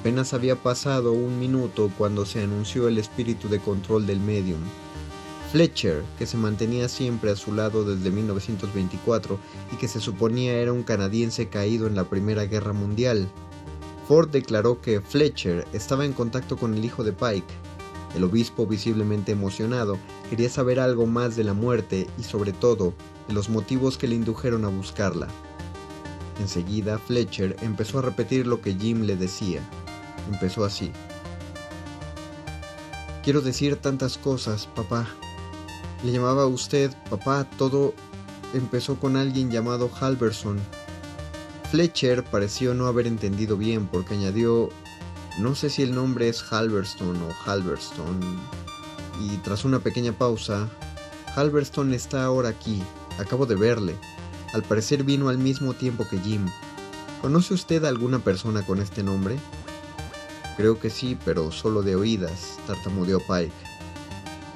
Apenas 0.00 0.34
había 0.34 0.56
pasado 0.56 1.12
un 1.12 1.38
minuto 1.38 1.90
cuando 1.96 2.26
se 2.26 2.42
anunció 2.42 2.88
el 2.88 2.98
espíritu 2.98 3.48
de 3.48 3.60
control 3.60 4.06
del 4.06 4.18
medium. 4.18 4.60
Fletcher, 5.52 6.02
que 6.18 6.26
se 6.26 6.36
mantenía 6.36 6.88
siempre 6.88 7.30
a 7.30 7.36
su 7.36 7.54
lado 7.54 7.84
desde 7.84 8.10
1924 8.10 9.38
y 9.72 9.76
que 9.76 9.86
se 9.86 10.00
suponía 10.00 10.54
era 10.54 10.72
un 10.72 10.82
canadiense 10.82 11.48
caído 11.48 11.86
en 11.86 11.94
la 11.94 12.04
Primera 12.04 12.46
Guerra 12.46 12.72
Mundial. 12.72 13.28
Ford 14.08 14.28
declaró 14.28 14.80
que 14.80 15.00
Fletcher 15.00 15.66
estaba 15.72 16.04
en 16.04 16.12
contacto 16.12 16.56
con 16.56 16.74
el 16.74 16.84
hijo 16.84 17.04
de 17.04 17.12
Pike. 17.12 17.54
El 18.16 18.24
obispo, 18.24 18.66
visiblemente 18.66 19.32
emocionado, 19.32 19.98
quería 20.30 20.50
saber 20.50 20.80
algo 20.80 21.06
más 21.06 21.36
de 21.36 21.44
la 21.44 21.54
muerte 21.54 22.08
y 22.18 22.22
sobre 22.24 22.52
todo 22.52 22.92
los 23.28 23.48
motivos 23.48 23.98
que 23.98 24.08
le 24.08 24.14
indujeron 24.14 24.64
a 24.64 24.68
buscarla. 24.68 25.28
Enseguida, 26.40 26.98
Fletcher 26.98 27.56
empezó 27.62 27.98
a 27.98 28.02
repetir 28.02 28.46
lo 28.46 28.60
que 28.60 28.74
Jim 28.74 29.02
le 29.02 29.16
decía. 29.16 29.60
Empezó 30.30 30.64
así. 30.64 30.92
Quiero 33.22 33.40
decir 33.40 33.76
tantas 33.76 34.18
cosas, 34.18 34.66
papá, 34.66 35.08
le 36.04 36.12
llamaba 36.12 36.44
a 36.44 36.46
usted 36.46 36.92
papá, 37.10 37.44
todo 37.58 37.94
empezó 38.54 38.96
con 39.00 39.16
alguien 39.16 39.50
llamado 39.50 39.90
Halverson. 40.00 40.58
Fletcher 41.70 42.22
pareció 42.22 42.74
no 42.74 42.86
haber 42.86 43.06
entendido 43.06 43.56
bien 43.56 43.86
porque 43.86 44.14
añadió, 44.14 44.68
no 45.38 45.54
sé 45.54 45.70
si 45.70 45.82
el 45.82 45.94
nombre 45.94 46.28
es 46.28 46.52
Halverston 46.52 47.16
o 47.22 47.34
Halverston. 47.44 48.20
Y 49.20 49.36
tras 49.38 49.64
una 49.64 49.80
pequeña 49.80 50.12
pausa, 50.12 50.68
Halverston 51.34 51.92
está 51.92 52.24
ahora 52.24 52.50
aquí, 52.50 52.82
acabo 53.18 53.46
de 53.46 53.54
verle. 53.54 53.96
Al 54.52 54.62
parecer 54.62 55.04
vino 55.04 55.28
al 55.28 55.38
mismo 55.38 55.74
tiempo 55.74 56.06
que 56.08 56.18
Jim. 56.18 56.46
¿Conoce 57.20 57.54
usted 57.54 57.84
a 57.84 57.88
alguna 57.88 58.18
persona 58.18 58.64
con 58.64 58.80
este 58.80 59.02
nombre? 59.02 59.36
Creo 60.56 60.78
que 60.78 60.90
sí, 60.90 61.18
pero 61.24 61.52
solo 61.52 61.82
de 61.82 61.96
oídas, 61.96 62.58
tartamudeó 62.66 63.18
Pike. 63.20 63.52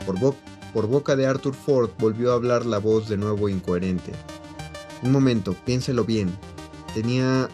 Por, 0.06 0.34
por 0.72 0.86
boca 0.86 1.16
de 1.16 1.26
Arthur 1.26 1.54
Ford 1.54 1.90
volvió 1.98 2.32
a 2.32 2.36
hablar 2.36 2.64
la 2.64 2.78
voz 2.78 3.08
de 3.08 3.16
nuevo 3.16 3.48
incoherente. 3.48 4.12
Un 5.02 5.12
momento, 5.12 5.54
piénselo 5.64 6.04
bien. 6.04 6.30
Tenía... 6.94 7.48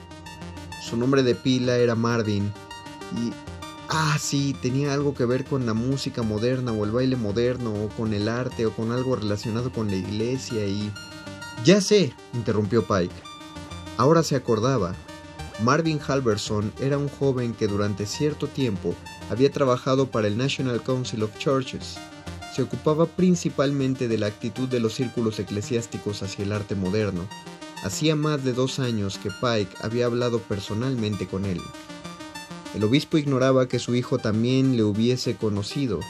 Su 0.82 0.96
nombre 0.96 1.24
de 1.24 1.34
pila 1.34 1.76
era 1.76 1.94
Marvin. 1.96 2.52
Y... 3.16 3.32
Ah, 3.88 4.16
sí, 4.20 4.54
tenía 4.60 4.92
algo 4.92 5.14
que 5.14 5.24
ver 5.24 5.44
con 5.44 5.64
la 5.66 5.74
música 5.74 6.22
moderna 6.22 6.72
o 6.72 6.84
el 6.84 6.90
baile 6.90 7.16
moderno 7.16 7.72
o 7.72 7.88
con 7.90 8.12
el 8.12 8.28
arte 8.28 8.66
o 8.66 8.72
con 8.72 8.92
algo 8.92 9.16
relacionado 9.16 9.72
con 9.72 9.88
la 9.88 9.96
iglesia 9.96 10.66
y... 10.66 10.92
Ya 11.64 11.80
sé, 11.80 12.12
interrumpió 12.34 12.86
Pike. 12.86 13.14
Ahora 13.96 14.22
se 14.22 14.36
acordaba. 14.36 14.94
Marvin 15.62 16.00
Halverson 16.06 16.72
era 16.80 16.98
un 16.98 17.08
joven 17.08 17.54
que 17.54 17.66
durante 17.66 18.06
cierto 18.06 18.46
tiempo 18.46 18.94
había 19.30 19.50
trabajado 19.50 20.10
para 20.10 20.28
el 20.28 20.36
National 20.36 20.82
Council 20.82 21.22
of 21.22 21.38
Churches 21.38 21.96
se 22.56 22.62
ocupaba 22.62 23.04
principalmente 23.04 24.08
de 24.08 24.16
la 24.16 24.28
actitud 24.28 24.66
de 24.66 24.80
los 24.80 24.94
círculos 24.94 25.38
eclesiásticos 25.38 26.22
hacia 26.22 26.42
el 26.42 26.52
arte 26.52 26.74
moderno. 26.74 27.28
Hacía 27.84 28.16
más 28.16 28.44
de 28.44 28.54
dos 28.54 28.78
años 28.78 29.18
que 29.18 29.28
Pike 29.28 29.76
había 29.82 30.06
hablado 30.06 30.38
personalmente 30.38 31.26
con 31.26 31.44
él. 31.44 31.60
El 32.76 32.84
obispo 32.84 33.16
ignoraba 33.16 33.68
que 33.68 33.78
su 33.78 33.94
hijo 33.94 34.18
también 34.18 34.76
le 34.76 34.84
hubiese 34.84 35.34
conocido. 35.34 36.00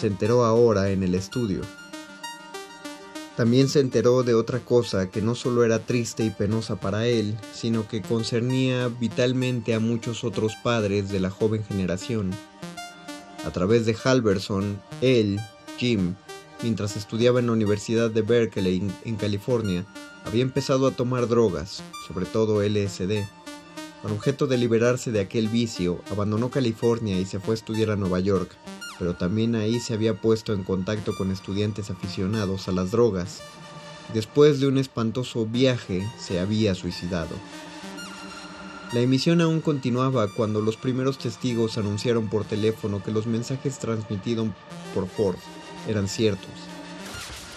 Se 0.00 0.06
enteró 0.06 0.46
ahora 0.46 0.90
en 0.90 1.02
el 1.02 1.14
estudio. 1.14 1.60
También 3.36 3.68
se 3.68 3.80
enteró 3.80 4.22
de 4.22 4.32
otra 4.32 4.60
cosa 4.60 5.10
que 5.10 5.20
no 5.20 5.34
solo 5.34 5.64
era 5.64 5.80
triste 5.80 6.24
y 6.24 6.30
penosa 6.30 6.76
para 6.76 7.06
él, 7.06 7.36
sino 7.52 7.86
que 7.86 8.00
concernía 8.00 8.88
vitalmente 8.88 9.74
a 9.74 9.80
muchos 9.80 10.24
otros 10.24 10.54
padres 10.64 11.10
de 11.10 11.20
la 11.20 11.28
joven 11.28 11.62
generación. 11.62 12.30
A 13.44 13.50
través 13.50 13.84
de 13.84 13.94
Halverson, 14.02 14.80
él, 15.02 15.38
Jim, 15.76 16.14
mientras 16.62 16.96
estudiaba 16.96 17.38
en 17.40 17.48
la 17.48 17.52
Universidad 17.52 18.08
de 18.08 18.22
Berkeley 18.22 18.82
en 19.04 19.16
California, 19.16 19.84
había 20.24 20.42
empezado 20.42 20.86
a 20.86 20.92
tomar 20.92 21.28
drogas, 21.28 21.82
sobre 22.06 22.24
todo 22.24 22.62
LSD. 22.62 23.24
Con 24.02 24.12
objeto 24.12 24.46
de 24.46 24.58
liberarse 24.58 25.10
de 25.10 25.20
aquel 25.20 25.48
vicio, 25.48 26.00
abandonó 26.10 26.50
California 26.50 27.18
y 27.18 27.24
se 27.24 27.40
fue 27.40 27.54
a 27.54 27.56
estudiar 27.56 27.90
a 27.90 27.96
Nueva 27.96 28.20
York, 28.20 28.50
pero 28.96 29.16
también 29.16 29.56
ahí 29.56 29.80
se 29.80 29.94
había 29.94 30.14
puesto 30.14 30.52
en 30.52 30.62
contacto 30.62 31.14
con 31.16 31.32
estudiantes 31.32 31.90
aficionados 31.90 32.68
a 32.68 32.72
las 32.72 32.92
drogas. 32.92 33.40
Después 34.14 34.60
de 34.60 34.68
un 34.68 34.78
espantoso 34.78 35.46
viaje, 35.46 36.08
se 36.18 36.38
había 36.38 36.76
suicidado. 36.76 37.34
La 38.92 39.00
emisión 39.00 39.40
aún 39.40 39.60
continuaba 39.60 40.28
cuando 40.28 40.60
los 40.60 40.76
primeros 40.76 41.18
testigos 41.18 41.76
anunciaron 41.76 42.28
por 42.28 42.44
teléfono 42.44 43.02
que 43.02 43.10
los 43.10 43.26
mensajes 43.26 43.78
transmitidos 43.80 44.48
por 44.94 45.08
Ford 45.08 45.36
eran 45.88 46.08
ciertos. 46.08 46.67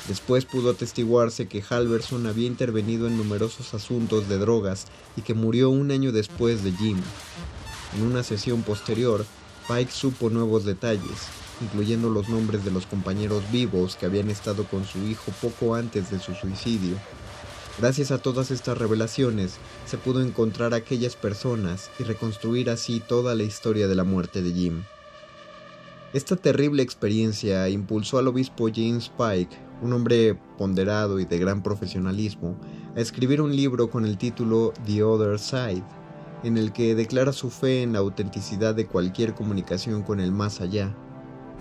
Después 0.08 0.45
pudo 0.45 0.72
atestiguarse 0.72 1.47
que 1.47 1.64
Halverson 1.68 2.26
había 2.26 2.47
intervenido 2.47 3.08
en 3.08 3.18
numerosos 3.18 3.74
asuntos 3.74 4.28
de 4.28 4.39
drogas 4.39 4.86
y 5.16 5.22
que 5.22 5.34
murió 5.34 5.70
un 5.70 5.91
año 5.91 6.12
después 6.12 6.64
de 6.64 6.72
Jim. 6.72 6.97
En 7.95 8.04
una 8.04 8.24
sesión 8.24 8.64
posterior, 8.64 9.26
Pike 9.68 9.91
supo 9.91 10.30
nuevos 10.30 10.66
detalles, 10.66 11.28
incluyendo 11.62 12.10
los 12.10 12.30
nombres 12.30 12.66
de 12.66 12.72
los 12.72 12.86
compañeros 12.88 13.43
vivos 13.52 13.95
que 13.95 14.08
habían 14.08 14.30
estado 14.30 14.66
con 14.66 14.86
su 14.86 14.99
hijo 15.08 15.32
poco 15.41 15.76
antes 15.76 16.10
de 16.10 16.20
su 16.20 16.34
suicidio. 16.34 16.95
Gracias 17.78 18.12
a 18.12 18.18
todas 18.18 18.52
estas 18.52 18.78
revelaciones, 18.78 19.58
se 19.86 19.97
pudo 19.97 20.22
encontrar 20.22 20.74
a 20.74 20.78
aquellas 20.78 21.16
personas 21.16 21.89
y 21.99 22.04
reconstruir 22.04 22.70
así 22.70 22.99
toda 22.99 23.36
la 23.36 23.43
historia 23.43 23.88
de 23.88 23.95
la 23.95 24.04
muerte 24.04 24.41
de 24.41 24.52
Jim. 24.52 24.84
Esta 26.14 26.36
terrible 26.36 26.84
experiencia 26.84 27.70
impulsó 27.70 28.18
al 28.18 28.28
obispo 28.28 28.68
James 28.74 29.10
Pike, 29.18 29.56
un 29.82 29.94
hombre 29.94 30.38
ponderado 30.58 31.20
y 31.20 31.26
de 31.26 31.40
gran 31.40 31.64
profesionalismo, 31.64 32.56
a 32.96 33.00
escribir 33.00 33.42
un 33.42 33.56
libro 33.56 33.90
con 33.90 34.06
el 34.06 34.18
título 34.18 34.74
The 34.86 35.04
Other 35.04 35.40
Side, 35.40 35.84
en 36.44 36.58
el 36.58 36.72
que 36.72 36.96
declara 36.96 37.34
su 37.34 37.50
fe 37.50 37.84
en 37.84 37.94
la 37.94 38.00
autenticidad 38.00 38.76
de 38.76 38.88
cualquier 38.88 39.34
comunicación 39.34 40.04
con 40.04 40.20
el 40.20 40.32
más 40.32 40.62
allá. 40.62 40.96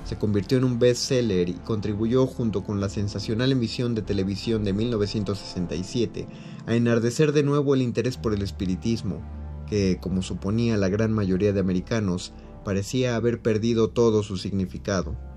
Se 0.05 0.17
convirtió 0.17 0.59
en 0.59 0.65
un 0.65 0.79
bestseller 0.79 1.49
y 1.49 1.55
contribuyó 1.55 2.27
junto 2.27 2.65
con 2.65 2.81
la 2.81 2.89
sensacional 2.89 3.53
emisión 3.53 3.95
de 3.95 4.03
televisión 4.03 4.65
de 4.65 4.73
1967 4.73 6.27
a 6.67 6.75
enardecer 6.75 7.33
de 7.33 7.43
nuevo 7.43 7.75
el 7.75 7.83
interés 7.83 8.17
por 8.17 8.33
el 8.33 8.43
espiritismo, 8.43 9.21
que, 9.69 9.99
como 10.01 10.23
suponía 10.23 10.77
la 10.79 10.89
gran 10.89 11.13
mayoría 11.13 11.53
de 11.53 11.61
americanos, 11.61 12.33
parecía 12.65 13.17
haber 13.17 13.43
perdido 13.43 13.91
todo 13.91 14.23
su 14.23 14.37
significado. 14.37 15.30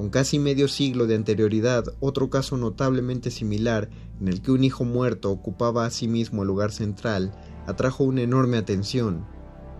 Con 0.00 0.08
casi 0.08 0.38
medio 0.38 0.66
siglo 0.66 1.06
de 1.06 1.14
anterioridad, 1.14 1.84
otro 2.00 2.30
caso 2.30 2.56
notablemente 2.56 3.30
similar, 3.30 3.90
en 4.18 4.28
el 4.28 4.40
que 4.40 4.50
un 4.50 4.64
hijo 4.64 4.86
muerto 4.86 5.30
ocupaba 5.30 5.84
a 5.84 5.90
sí 5.90 6.08
mismo 6.08 6.40
el 6.40 6.48
lugar 6.48 6.72
central, 6.72 7.34
atrajo 7.66 8.04
una 8.04 8.22
enorme 8.22 8.56
atención. 8.56 9.26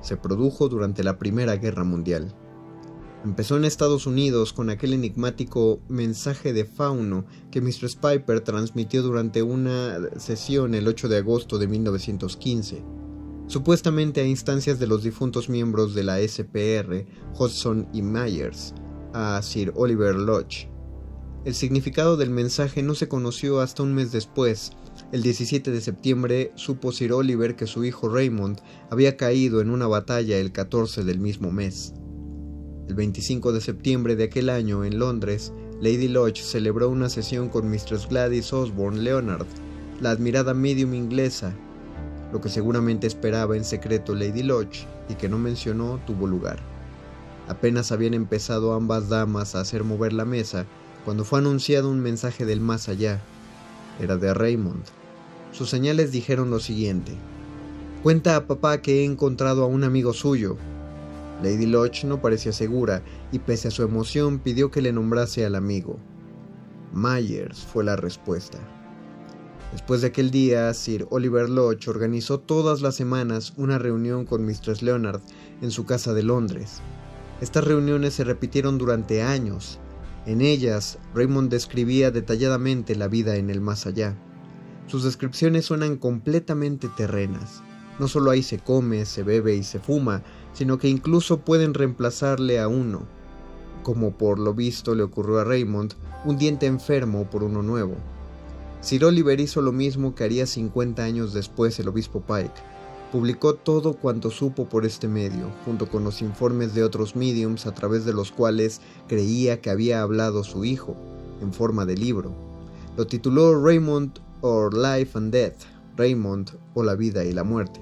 Se 0.02 0.18
produjo 0.18 0.68
durante 0.68 1.02
la 1.04 1.16
Primera 1.16 1.56
Guerra 1.56 1.84
Mundial. 1.84 2.34
Empezó 3.24 3.56
en 3.56 3.64
Estados 3.64 4.06
Unidos 4.06 4.52
con 4.52 4.68
aquel 4.68 4.92
enigmático 4.92 5.80
mensaje 5.88 6.52
de 6.52 6.66
fauno 6.66 7.24
que 7.50 7.62
Mistress 7.62 7.96
Piper 7.96 8.42
transmitió 8.42 9.02
durante 9.02 9.42
una 9.42 10.00
sesión 10.18 10.74
el 10.74 10.86
8 10.86 11.08
de 11.08 11.16
agosto 11.16 11.56
de 11.58 11.66
1915, 11.66 12.84
supuestamente 13.46 14.20
a 14.20 14.26
instancias 14.26 14.78
de 14.78 14.86
los 14.86 15.02
difuntos 15.02 15.48
miembros 15.48 15.94
de 15.94 16.04
la 16.04 16.18
SPR, 16.18 17.06
Hodgson 17.38 17.88
y 17.94 18.02
Myers, 18.02 18.74
a 19.12 19.40
Sir 19.42 19.72
Oliver 19.74 20.14
Lodge. 20.14 20.68
El 21.44 21.54
significado 21.54 22.16
del 22.16 22.30
mensaje 22.30 22.82
no 22.82 22.94
se 22.94 23.08
conoció 23.08 23.60
hasta 23.60 23.82
un 23.82 23.94
mes 23.94 24.12
después. 24.12 24.72
El 25.12 25.22
17 25.22 25.70
de 25.70 25.80
septiembre 25.80 26.52
supo 26.54 26.92
Sir 26.92 27.12
Oliver 27.14 27.56
que 27.56 27.66
su 27.66 27.84
hijo 27.84 28.08
Raymond 28.08 28.60
había 28.90 29.16
caído 29.16 29.60
en 29.60 29.70
una 29.70 29.86
batalla 29.86 30.36
el 30.36 30.52
14 30.52 31.04
del 31.04 31.18
mismo 31.18 31.50
mes. 31.50 31.94
El 32.88 32.94
25 32.94 33.52
de 33.52 33.60
septiembre 33.60 34.16
de 34.16 34.24
aquel 34.24 34.50
año, 34.50 34.84
en 34.84 34.98
Londres, 34.98 35.52
Lady 35.80 36.08
Lodge 36.08 36.42
celebró 36.42 36.90
una 36.90 37.08
sesión 37.08 37.48
con 37.48 37.70
Mistress 37.70 38.06
Gladys 38.08 38.52
Osborne 38.52 39.00
Leonard, 39.00 39.46
la 40.00 40.10
admirada 40.10 40.52
medium 40.52 40.92
inglesa. 40.94 41.54
Lo 42.32 42.40
que 42.40 42.48
seguramente 42.48 43.06
esperaba 43.06 43.56
en 43.56 43.64
secreto 43.64 44.14
Lady 44.14 44.42
Lodge 44.42 44.86
y 45.08 45.14
que 45.14 45.28
no 45.28 45.38
mencionó 45.38 46.00
tuvo 46.06 46.26
lugar. 46.26 46.60
Apenas 47.50 47.90
habían 47.90 48.14
empezado 48.14 48.74
ambas 48.74 49.08
damas 49.08 49.56
a 49.56 49.60
hacer 49.60 49.82
mover 49.82 50.12
la 50.12 50.24
mesa 50.24 50.66
cuando 51.04 51.24
fue 51.24 51.40
anunciado 51.40 51.90
un 51.90 51.98
mensaje 51.98 52.46
del 52.46 52.60
más 52.60 52.88
allá. 52.88 53.20
Era 53.98 54.16
de 54.16 54.32
Raymond. 54.32 54.84
Sus 55.50 55.68
señales 55.68 56.12
dijeron 56.12 56.48
lo 56.48 56.60
siguiente. 56.60 57.12
Cuenta 58.04 58.36
a 58.36 58.46
papá 58.46 58.80
que 58.80 59.00
he 59.00 59.04
encontrado 59.04 59.64
a 59.64 59.66
un 59.66 59.82
amigo 59.82 60.12
suyo, 60.12 60.58
Lady 61.42 61.66
Lodge 61.66 62.04
no 62.04 62.22
parecía 62.22 62.52
segura 62.52 63.02
y 63.32 63.40
pese 63.40 63.66
a 63.66 63.70
su 63.72 63.82
emoción 63.82 64.38
pidió 64.38 64.70
que 64.70 64.80
le 64.80 64.92
nombrase 64.92 65.44
al 65.44 65.56
amigo. 65.56 65.98
Myers 66.92 67.64
fue 67.64 67.82
la 67.82 67.96
respuesta. 67.96 68.58
Después 69.72 70.02
de 70.02 70.08
aquel 70.08 70.30
día, 70.30 70.72
Sir 70.72 71.08
Oliver 71.10 71.48
Lodge 71.48 71.88
organizó 71.88 72.38
todas 72.38 72.80
las 72.80 72.94
semanas 72.94 73.54
una 73.56 73.78
reunión 73.78 74.24
con 74.24 74.46
Mistress 74.46 74.82
Leonard 74.82 75.20
en 75.62 75.72
su 75.72 75.84
casa 75.84 76.14
de 76.14 76.22
Londres. 76.22 76.80
Estas 77.40 77.64
reuniones 77.64 78.14
se 78.14 78.24
repitieron 78.24 78.76
durante 78.76 79.22
años. 79.22 79.78
En 80.26 80.42
ellas, 80.42 80.98
Raymond 81.14 81.50
describía 81.50 82.10
detalladamente 82.10 82.94
la 82.94 83.08
vida 83.08 83.36
en 83.36 83.48
el 83.48 83.62
más 83.62 83.86
allá. 83.86 84.14
Sus 84.86 85.04
descripciones 85.04 85.64
suenan 85.64 85.96
completamente 85.96 86.88
terrenas. 86.88 87.62
No 87.98 88.08
solo 88.08 88.30
ahí 88.30 88.42
se 88.42 88.58
come, 88.58 89.06
se 89.06 89.22
bebe 89.22 89.54
y 89.54 89.62
se 89.62 89.78
fuma, 89.78 90.22
sino 90.52 90.78
que 90.78 90.88
incluso 90.88 91.40
pueden 91.40 91.72
reemplazarle 91.72 92.60
a 92.60 92.68
uno, 92.68 93.06
como 93.82 94.16
por 94.18 94.38
lo 94.38 94.52
visto 94.52 94.94
le 94.94 95.02
ocurrió 95.02 95.38
a 95.38 95.44
Raymond, 95.44 95.94
un 96.26 96.36
diente 96.36 96.66
enfermo 96.66 97.30
por 97.30 97.42
uno 97.42 97.62
nuevo. 97.62 97.96
Sir 98.80 99.04
Oliver 99.04 99.40
hizo 99.40 99.62
lo 99.62 99.72
mismo 99.72 100.14
que 100.14 100.24
haría 100.24 100.46
50 100.46 101.02
años 101.02 101.32
después 101.32 101.78
el 101.78 101.88
obispo 101.88 102.20
Pike. 102.20 102.69
Publicó 103.12 103.54
todo 103.54 103.94
cuanto 103.94 104.30
supo 104.30 104.68
por 104.68 104.86
este 104.86 105.08
medio, 105.08 105.50
junto 105.64 105.88
con 105.88 106.04
los 106.04 106.22
informes 106.22 106.74
de 106.74 106.84
otros 106.84 107.16
mediums 107.16 107.66
a 107.66 107.74
través 107.74 108.04
de 108.04 108.12
los 108.12 108.30
cuales 108.30 108.80
creía 109.08 109.60
que 109.60 109.70
había 109.70 110.02
hablado 110.02 110.44
su 110.44 110.64
hijo, 110.64 110.96
en 111.40 111.52
forma 111.52 111.84
de 111.86 111.96
libro. 111.96 112.32
Lo 112.96 113.08
tituló 113.08 113.60
Raymond 113.60 114.20
or 114.42 114.72
Life 114.72 115.18
and 115.18 115.32
Death, 115.32 115.62
Raymond 115.96 116.50
o 116.74 116.84
la 116.84 116.94
vida 116.94 117.24
y 117.24 117.32
la 117.32 117.42
muerte. 117.42 117.80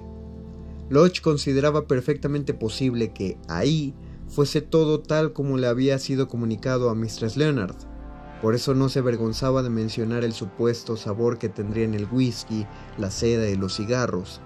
Lodge 0.89 1.21
consideraba 1.21 1.85
perfectamente 1.85 2.55
posible 2.55 3.13
que 3.13 3.37
ahí 3.47 3.93
fuese 4.27 4.61
todo 4.61 4.99
tal 4.99 5.33
como 5.33 5.57
le 5.57 5.67
había 5.67 5.99
sido 5.99 6.27
comunicado 6.27 6.89
a 6.89 6.95
Mistress 6.95 7.37
Leonard. 7.37 7.75
Por 8.41 8.55
eso 8.55 8.73
no 8.73 8.89
se 8.89 8.99
avergonzaba 8.99 9.61
de 9.61 9.69
mencionar 9.69 10.23
el 10.23 10.33
supuesto 10.33 10.97
sabor 10.97 11.37
que 11.37 11.49
tendrían 11.49 11.93
el 11.93 12.07
whisky, 12.11 12.65
la 12.97 13.11
seda 13.11 13.47
y 13.49 13.55
los 13.55 13.75
cigarros. 13.75 14.41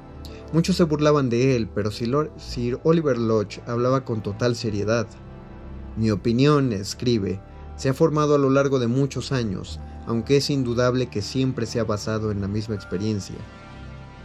Muchos 0.53 0.77
se 0.77 0.83
burlaban 0.83 1.31
de 1.31 1.55
él, 1.55 1.67
pero 1.73 1.89
Sir 1.89 2.79
Oliver 2.83 3.17
Lodge 3.17 3.59
hablaba 3.65 4.05
con 4.05 4.21
total 4.21 4.55
seriedad. 4.55 5.07
Mi 5.97 6.11
opinión, 6.11 6.73
escribe, 6.73 7.41
se 7.75 7.89
ha 7.89 7.95
formado 7.95 8.35
a 8.35 8.37
lo 8.37 8.51
largo 8.51 8.77
de 8.77 8.85
muchos 8.85 9.31
años, 9.31 9.79
aunque 10.05 10.37
es 10.37 10.51
indudable 10.51 11.07
que 11.09 11.23
siempre 11.23 11.65
se 11.65 11.79
ha 11.79 11.85
basado 11.85 12.31
en 12.31 12.39
la 12.39 12.47
misma 12.47 12.75
experiencia. 12.75 13.35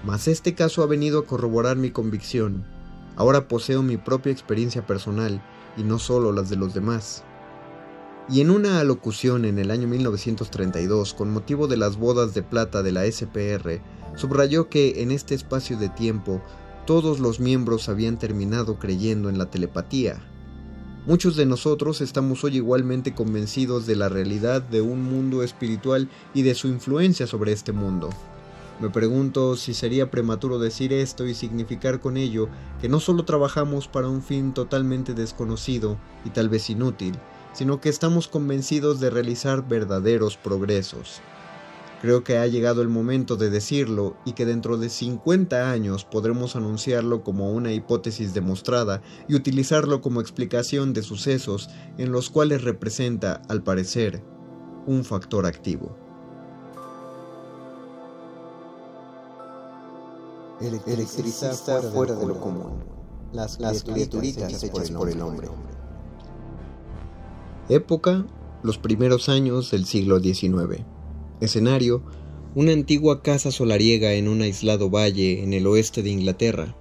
Mas 0.05 0.29
este 0.29 0.55
caso 0.55 0.83
ha 0.83 0.87
venido 0.87 1.21
a 1.21 1.25
corroborar 1.25 1.79
mi 1.79 1.93
convicción. 1.93 2.67
Ahora 3.17 3.49
poseo 3.49 3.83
mi 3.83 3.97
propia 3.97 4.31
experiencia 4.31 4.87
personal 4.87 5.43
y 5.79 5.83
no 5.83 5.99
solo 5.99 6.33
las 6.33 6.51
de 6.51 6.57
los 6.57 6.75
demás. 6.75 7.25
Y 8.29 8.43
en 8.43 8.51
una 8.51 8.81
alocución 8.81 9.47
en 9.47 9.59
el 9.59 9.71
año 9.71 9.89
1932 9.89 11.15
con 11.15 11.33
motivo 11.33 11.69
de 11.69 11.79
las 11.79 11.97
bodas 11.97 12.35
de 12.35 12.43
plata 12.43 12.83
de 12.83 12.93
la 12.93 13.11
SPR, 13.11 13.81
subrayó 14.19 14.69
que 14.69 15.03
en 15.03 15.13
este 15.13 15.37
espacio 15.37 15.79
de 15.79 15.89
tiempo 15.89 16.43
todos 16.87 17.21
los 17.21 17.39
miembros 17.39 17.89
habían 17.89 18.19
terminado 18.19 18.79
creyendo 18.79 19.29
en 19.29 19.39
la 19.39 19.47
telepatía. 19.47 20.21
Muchos 21.07 21.37
de 21.37 21.47
nosotros 21.47 22.01
estamos 22.01 22.43
hoy 22.43 22.57
igualmente 22.57 23.15
convencidos 23.15 23.87
de 23.87 23.95
la 23.95 24.09
realidad 24.09 24.61
de 24.61 24.81
un 24.81 25.05
mundo 25.05 25.43
espiritual 25.45 26.09
y 26.35 26.43
de 26.43 26.57
su 26.57 26.67
influencia 26.67 27.29
sobre 27.29 27.53
este 27.53 27.73
mundo. 27.73 28.11
Me 28.81 28.91
pregunto 28.91 29.57
si 29.57 29.73
sería 29.73 30.11
prematuro 30.11 30.59
decir 30.59 30.93
esto 30.93 31.27
y 31.27 31.35
significar 31.35 32.01
con 32.01 32.17
ello 32.17 32.49
que 32.81 32.89
no 32.89 33.01
solo 33.01 33.25
trabajamos 33.25 33.87
para 33.87 34.09
un 34.09 34.23
fin 34.23 34.53
totalmente 34.53 35.15
desconocido 35.15 35.97
y 36.25 36.31
tal 36.31 36.49
vez 36.49 36.71
inútil, 36.71 37.15
sino 37.53 37.81
que 37.81 37.89
estamos 37.89 38.27
convencidos 38.27 38.99
de 38.99 39.11
realizar 39.11 39.67
verdaderos 39.69 40.37
progresos. 40.37 41.21
Creo 42.01 42.23
que 42.23 42.39
ha 42.39 42.47
llegado 42.47 42.81
el 42.81 42.89
momento 42.89 43.37
de 43.37 43.51
decirlo 43.51 44.17
y 44.25 44.33
que 44.33 44.47
dentro 44.47 44.79
de 44.79 44.89
50 44.89 45.71
años 45.71 46.05
podremos 46.05 46.55
anunciarlo 46.55 47.25
como 47.25 47.51
una 47.51 47.73
hipótesis 47.73 48.35
demostrada 48.35 49.03
y 49.27 49.35
utilizarlo 49.35 50.01
como 50.01 50.21
explicación 50.21 50.93
de 50.93 51.03
sucesos 51.03 51.69
en 51.97 52.13
los 52.13 52.31
cuales 52.31 52.63
representa, 52.63 53.43
al 53.49 53.65
parecer, 53.65 54.23
un 54.87 55.05
factor 55.05 55.45
activo. 55.45 55.97
electrizar 60.61 61.55
fuera, 61.55 61.91
fuera 61.91 62.15
de, 62.15 62.27
lo 62.27 62.41
común. 62.41 62.85
Las, 63.33 63.61
las 63.61 63.85
criaturitas 63.85 64.63
hechas 64.63 64.91
por 64.91 65.09
el 65.09 65.21
hombre. 65.21 65.49
Época, 67.69 68.25
los 68.63 68.79
primeros 68.79 69.29
años 69.29 69.71
del 69.71 69.85
siglo 69.85 70.21
XIX. 70.21 70.85
Escenario, 71.41 72.03
una 72.57 72.73
antigua 72.73 73.23
casa 73.23 73.53
solariega 73.53 74.15
en 74.15 74.27
un 74.27 74.43
aislado 74.43 74.91
valle 74.91 75.45
en 75.45 75.53
el 75.53 75.69
oeste 75.69 76.03
de 76.03 76.11
Inglaterra. 76.11 76.77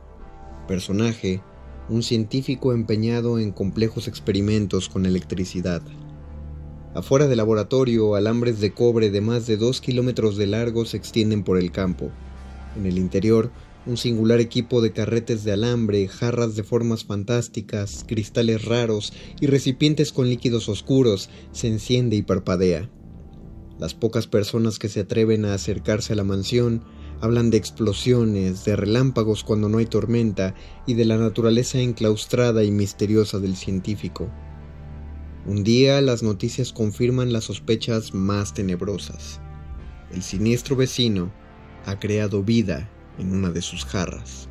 Personaje, 0.67 1.41
un 1.89 2.01
científico 2.01 2.73
empeñado 2.73 3.37
en 3.37 3.51
complejos 3.51 4.07
experimentos 4.07 4.89
con 4.89 5.05
electricidad. 5.05 5.83
Afuera 6.95 7.27
del 7.27 7.37
laboratorio, 7.37 8.15
alambres 8.15 8.59
de 8.59 8.73
cobre 8.73 9.11
de 9.11 9.21
más 9.21 9.45
de 9.45 9.57
dos 9.57 9.79
kilómetros 9.79 10.37
de 10.37 10.47
largo 10.47 10.85
se 10.85 10.97
extienden 10.97 11.43
por 11.43 11.59
el 11.59 11.71
campo. 11.71 12.09
En 12.75 12.87
el 12.87 12.97
interior, 12.97 13.51
un 13.85 13.97
singular 13.97 14.39
equipo 14.39 14.81
de 14.81 14.91
carretes 14.91 15.43
de 15.43 15.51
alambre, 15.51 16.07
jarras 16.07 16.55
de 16.55 16.63
formas 16.63 17.05
fantásticas, 17.05 18.03
cristales 18.07 18.65
raros 18.65 19.13
y 19.39 19.45
recipientes 19.45 20.11
con 20.11 20.27
líquidos 20.27 20.67
oscuros 20.67 21.29
se 21.51 21.67
enciende 21.67 22.15
y 22.15 22.23
parpadea. 22.23 22.89
Las 23.79 23.93
pocas 23.93 24.25
personas 24.25 24.79
que 24.79 24.89
se 24.89 25.01
atreven 25.01 25.45
a 25.45 25.53
acercarse 25.53 26.13
a 26.13 26.15
la 26.15 26.23
mansión 26.23 26.83
hablan 27.21 27.49
de 27.49 27.57
explosiones, 27.57 28.65
de 28.65 28.75
relámpagos 28.75 29.43
cuando 29.43 29.69
no 29.69 29.77
hay 29.77 29.85
tormenta 29.85 30.55
y 30.85 30.95
de 30.95 31.05
la 31.05 31.17
naturaleza 31.17 31.79
enclaustrada 31.79 32.63
y 32.63 32.71
misteriosa 32.71 33.39
del 33.39 33.55
científico. 33.55 34.29
Un 35.45 35.63
día 35.63 36.01
las 36.01 36.23
noticias 36.23 36.73
confirman 36.73 37.31
las 37.31 37.45
sospechas 37.45 38.13
más 38.13 38.53
tenebrosas. 38.53 39.39
El 40.11 40.23
siniestro 40.23 40.75
vecino 40.75 41.31
ha 41.85 41.99
creado 41.99 42.43
vida 42.43 42.89
en 43.17 43.31
una 43.31 43.51
de 43.51 43.61
sus 43.61 43.85
jarras. 43.85 44.49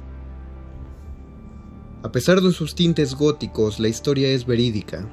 A 2.02 2.12
pesar 2.12 2.40
de 2.40 2.52
sus 2.52 2.74
tintes 2.74 3.14
góticos, 3.14 3.80
la 3.80 3.88
historia 3.88 4.28
es 4.28 4.46
verídica. 4.46 5.08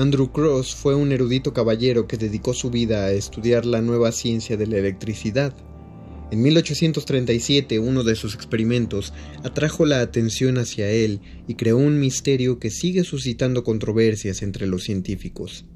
Andrew 0.00 0.32
Cross 0.32 0.74
fue 0.76 0.94
un 0.94 1.12
erudito 1.12 1.52
caballero 1.52 2.08
que 2.08 2.16
dedicó 2.16 2.54
su 2.54 2.70
vida 2.70 3.04
a 3.04 3.12
estudiar 3.12 3.66
la 3.66 3.82
nueva 3.82 4.12
ciencia 4.12 4.56
de 4.56 4.66
la 4.66 4.78
electricidad. 4.78 5.54
En 6.30 6.40
1837 6.40 7.78
uno 7.78 8.02
de 8.02 8.14
sus 8.14 8.34
experimentos 8.34 9.12
atrajo 9.44 9.84
la 9.84 10.00
atención 10.00 10.56
hacia 10.56 10.88
él 10.88 11.20
y 11.46 11.56
creó 11.56 11.76
un 11.76 12.00
misterio 12.00 12.58
que 12.58 12.70
sigue 12.70 13.04
suscitando 13.04 13.62
controversias 13.62 14.40
entre 14.40 14.66
los 14.66 14.84
científicos. 14.84 15.66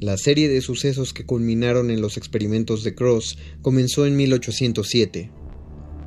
La 0.00 0.16
serie 0.16 0.48
de 0.48 0.60
sucesos 0.60 1.14
que 1.14 1.24
culminaron 1.24 1.92
en 1.92 2.00
los 2.00 2.16
experimentos 2.16 2.82
de 2.82 2.96
Cross 2.96 3.38
comenzó 3.62 4.06
en 4.06 4.16
1807. 4.16 5.30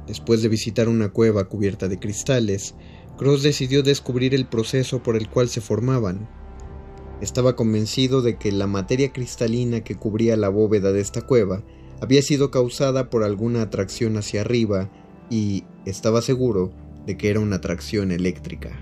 Después 0.07 0.41
de 0.41 0.49
visitar 0.49 0.89
una 0.89 1.07
cueva 1.13 1.47
cubierta 1.47 1.87
de 1.87 1.99
cristales, 1.99 2.75
Cross 3.17 3.43
decidió 3.43 3.81
descubrir 3.81 4.35
el 4.35 4.45
proceso 4.45 5.01
por 5.01 5.15
el 5.15 5.29
cual 5.29 5.47
se 5.47 5.61
formaban. 5.61 6.27
Estaba 7.21 7.55
convencido 7.55 8.21
de 8.21 8.37
que 8.37 8.51
la 8.51 8.67
materia 8.67 9.11
cristalina 9.11 9.83
que 9.83 9.95
cubría 9.95 10.37
la 10.37 10.49
bóveda 10.49 10.91
de 10.91 11.01
esta 11.01 11.21
cueva 11.21 11.63
había 12.01 12.21
sido 12.21 12.51
causada 12.51 13.09
por 13.09 13.23
alguna 13.23 13.63
atracción 13.63 14.17
hacia 14.17 14.41
arriba 14.41 14.91
y 15.29 15.63
estaba 15.85 16.21
seguro 16.21 16.71
de 17.05 17.17
que 17.17 17.29
era 17.29 17.39
una 17.39 17.55
atracción 17.55 18.11
eléctrica. 18.11 18.79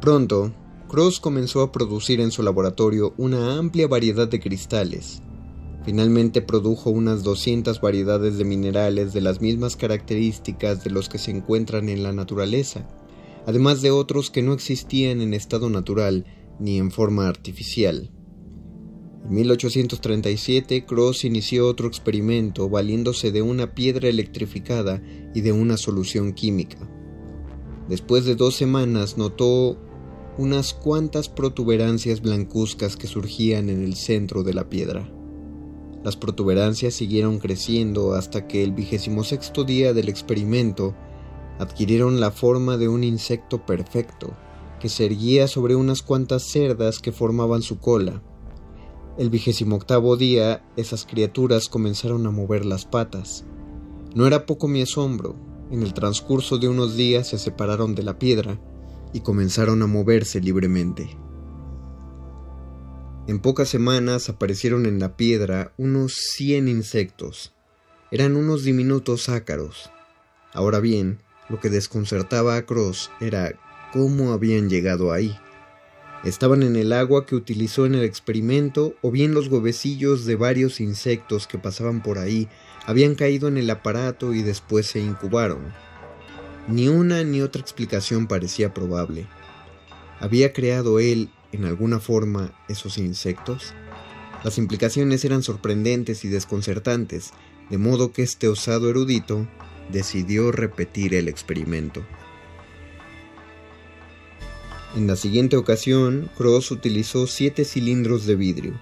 Pronto, 0.00 0.52
Cross 0.88 1.20
comenzó 1.20 1.62
a 1.62 1.72
producir 1.72 2.20
en 2.20 2.30
su 2.30 2.42
laboratorio 2.42 3.12
una 3.18 3.58
amplia 3.58 3.88
variedad 3.88 4.28
de 4.28 4.40
cristales, 4.40 5.22
Finalmente 5.88 6.42
produjo 6.42 6.90
unas 6.90 7.22
200 7.22 7.80
variedades 7.80 8.36
de 8.36 8.44
minerales 8.44 9.14
de 9.14 9.22
las 9.22 9.40
mismas 9.40 9.74
características 9.74 10.84
de 10.84 10.90
los 10.90 11.08
que 11.08 11.16
se 11.16 11.30
encuentran 11.30 11.88
en 11.88 12.02
la 12.02 12.12
naturaleza, 12.12 12.86
además 13.46 13.80
de 13.80 13.90
otros 13.90 14.30
que 14.30 14.42
no 14.42 14.52
existían 14.52 15.22
en 15.22 15.32
estado 15.32 15.70
natural 15.70 16.26
ni 16.58 16.78
en 16.78 16.90
forma 16.90 17.28
artificial. 17.28 18.10
En 19.24 19.34
1837, 19.34 20.86
Cross 20.86 21.24
inició 21.24 21.66
otro 21.68 21.86
experimento 21.88 22.68
valiéndose 22.68 23.30
de 23.30 23.42
una 23.42 23.74
piedra 23.74 24.08
electrificada 24.08 25.02
y 25.34 25.42
de 25.42 25.52
una 25.52 25.76
solución 25.76 26.32
química. 26.32 26.78
Después 27.88 28.24
de 28.24 28.36
dos 28.36 28.54
semanas 28.54 29.18
notó 29.18 29.78
unas 30.38 30.72
cuantas 30.72 31.28
protuberancias 31.28 32.20
blancuzcas 32.20 32.96
que 32.96 33.06
surgían 33.06 33.68
en 33.68 33.82
el 33.82 33.96
centro 33.96 34.44
de 34.44 34.54
la 34.54 34.68
piedra. 34.68 35.12
Las 36.04 36.16
protuberancias 36.16 36.94
siguieron 36.94 37.38
creciendo 37.38 38.14
hasta 38.14 38.46
que 38.46 38.62
el 38.62 38.72
vigésimo 38.72 39.24
sexto 39.24 39.64
día 39.64 39.92
del 39.92 40.08
experimento 40.08 40.94
adquirieron 41.58 42.20
la 42.20 42.30
forma 42.30 42.76
de 42.76 42.88
un 42.88 43.02
insecto 43.02 43.66
perfecto 43.66 44.36
que 44.78 44.88
se 44.88 45.06
erguía 45.06 45.48
sobre 45.48 45.74
unas 45.74 46.02
cuantas 46.02 46.44
cerdas 46.44 46.98
que 46.98 47.12
formaban 47.12 47.62
su 47.62 47.78
cola. 47.78 48.22
El 49.18 49.30
vigésimo 49.30 49.76
octavo 49.76 50.16
día 50.16 50.64
esas 50.76 51.04
criaturas 51.04 51.68
comenzaron 51.68 52.26
a 52.26 52.30
mover 52.30 52.64
las 52.64 52.84
patas. 52.84 53.44
No 54.14 54.26
era 54.26 54.46
poco 54.46 54.68
mi 54.68 54.82
asombro. 54.82 55.34
En 55.70 55.82
el 55.82 55.92
transcurso 55.92 56.58
de 56.58 56.68
unos 56.68 56.96
días 56.96 57.28
se 57.28 57.38
separaron 57.38 57.94
de 57.94 58.02
la 58.02 58.18
piedra 58.18 58.60
y 59.12 59.20
comenzaron 59.20 59.82
a 59.82 59.86
moverse 59.86 60.40
libremente. 60.40 61.18
En 63.26 63.40
pocas 63.40 63.68
semanas 63.68 64.28
aparecieron 64.28 64.86
en 64.86 64.98
la 64.98 65.16
piedra 65.16 65.72
unos 65.76 66.14
cien 66.14 66.68
insectos. 66.68 67.52
Eran 68.10 68.36
unos 68.36 68.64
diminutos 68.64 69.28
ácaros. 69.28 69.90
Ahora 70.54 70.80
bien, 70.80 71.18
lo 71.48 71.60
que 71.60 71.68
desconcertaba 71.68 72.56
a 72.56 72.64
Cross 72.64 73.10
era 73.20 73.52
cómo 73.92 74.32
habían 74.32 74.68
llegado 74.68 75.12
ahí. 75.12 75.36
Estaban 76.24 76.62
en 76.62 76.74
el 76.74 76.92
agua 76.92 77.26
que 77.26 77.36
utilizó 77.36 77.86
en 77.86 77.94
el 77.94 78.02
experimento 78.02 78.96
o 79.02 79.10
bien 79.10 79.34
los 79.34 79.48
huevecillos 79.48 80.24
de 80.24 80.34
varios 80.34 80.80
insectos 80.80 81.46
que 81.46 81.58
pasaban 81.58 82.02
por 82.02 82.18
ahí 82.18 82.48
habían 82.86 83.14
caído 83.14 83.48
en 83.48 83.58
el 83.58 83.68
aparato 83.70 84.32
y 84.32 84.42
después 84.42 84.86
se 84.86 84.98
incubaron. 84.98 85.74
Ni 86.68 86.88
una 86.88 87.22
ni 87.22 87.42
otra 87.42 87.60
explicación 87.60 88.26
parecía 88.26 88.72
probable. 88.72 89.26
¿Había 90.20 90.52
creado 90.52 90.98
él 90.98 91.30
en 91.52 91.66
alguna 91.66 92.00
forma 92.00 92.52
esos 92.68 92.98
insectos? 92.98 93.74
Las 94.42 94.56
implicaciones 94.56 95.24
eran 95.24 95.42
sorprendentes 95.42 96.24
y 96.24 96.28
desconcertantes, 96.28 97.32
de 97.70 97.78
modo 97.78 98.12
que 98.12 98.22
este 98.22 98.48
osado 98.48 98.88
erudito 98.88 99.46
decidió 99.92 100.50
repetir 100.50 101.14
el 101.14 101.28
experimento. 101.28 102.02
En 104.96 105.06
la 105.06 105.16
siguiente 105.16 105.56
ocasión, 105.56 106.30
Cross 106.36 106.70
utilizó 106.70 107.26
siete 107.26 107.64
cilindros 107.64 108.24
de 108.24 108.36
vidrio, 108.36 108.72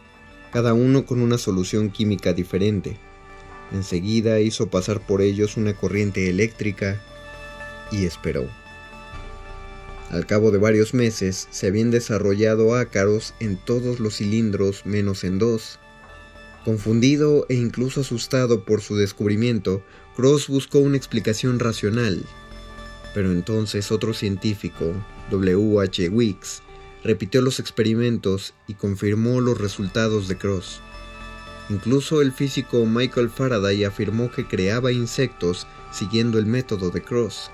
cada 0.52 0.72
uno 0.72 1.04
con 1.04 1.20
una 1.20 1.36
solución 1.36 1.90
química 1.90 2.32
diferente. 2.32 2.96
Enseguida 3.72 4.40
hizo 4.40 4.68
pasar 4.68 5.04
por 5.04 5.20
ellos 5.20 5.56
una 5.56 5.74
corriente 5.74 6.30
eléctrica 6.30 7.02
y 7.90 8.04
esperó. 8.04 8.48
Al 10.10 10.26
cabo 10.26 10.52
de 10.52 10.58
varios 10.58 10.94
meses 10.94 11.48
se 11.50 11.66
habían 11.66 11.90
desarrollado 11.90 12.76
ácaros 12.76 13.34
en 13.40 13.56
todos 13.56 13.98
los 13.98 14.18
cilindros 14.18 14.86
menos 14.86 15.24
en 15.24 15.40
dos. 15.40 15.80
Confundido 16.64 17.46
e 17.48 17.54
incluso 17.54 18.02
asustado 18.02 18.64
por 18.64 18.80
su 18.80 18.96
descubrimiento, 18.96 19.82
Cross 20.14 20.46
buscó 20.46 20.78
una 20.78 20.96
explicación 20.96 21.58
racional. 21.58 22.24
Pero 23.12 23.32
entonces 23.32 23.90
otro 23.90 24.14
científico, 24.14 24.92
W. 25.30 25.80
H. 25.80 26.08
Weeks, 26.08 26.62
repitió 27.02 27.42
los 27.42 27.60
experimentos 27.60 28.54
y 28.66 28.74
confirmó 28.74 29.40
los 29.40 29.58
resultados 29.58 30.28
de 30.28 30.36
Cross. 30.36 30.80
Incluso 31.68 32.22
el 32.22 32.32
físico 32.32 32.84
Michael 32.86 33.28
Faraday 33.28 33.84
afirmó 33.84 34.30
que 34.30 34.46
creaba 34.46 34.92
insectos 34.92 35.66
siguiendo 35.90 36.38
el 36.38 36.46
método 36.46 36.90
de 36.90 37.02
Cross. 37.02 37.50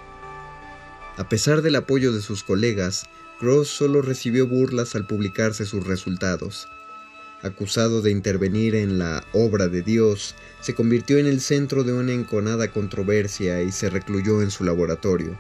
A 1.17 1.29
pesar 1.29 1.63
del 1.63 1.77
apoyo 1.77 2.13
de 2.13 2.21
sus 2.21 2.43
colegas, 2.43 3.05
Cross 3.39 3.69
solo 3.69 4.03
recibió 4.03 4.47
burlas 4.47 4.95
al 4.95 5.07
publicarse 5.07 5.67
sus 5.67 5.87
resultados. 5.87 6.69
Acusado 7.43 8.03
de 8.03 8.11
intervenir 8.11 8.75
en 8.75 8.99
la 8.99 9.25
obra 9.33 9.67
de 9.67 9.83
Dios, 9.83 10.35
se 10.61 10.75
convirtió 10.75 11.19
en 11.19 11.27
el 11.27 11.41
centro 11.41 11.83
de 11.83 11.93
una 11.93 12.13
enconada 12.13 12.71
controversia 12.71 13.63
y 13.63 13.73
se 13.73 13.91
recluyó 13.91 14.43
en 14.43 14.51
su 14.51 14.63
laboratorio. 14.63 15.39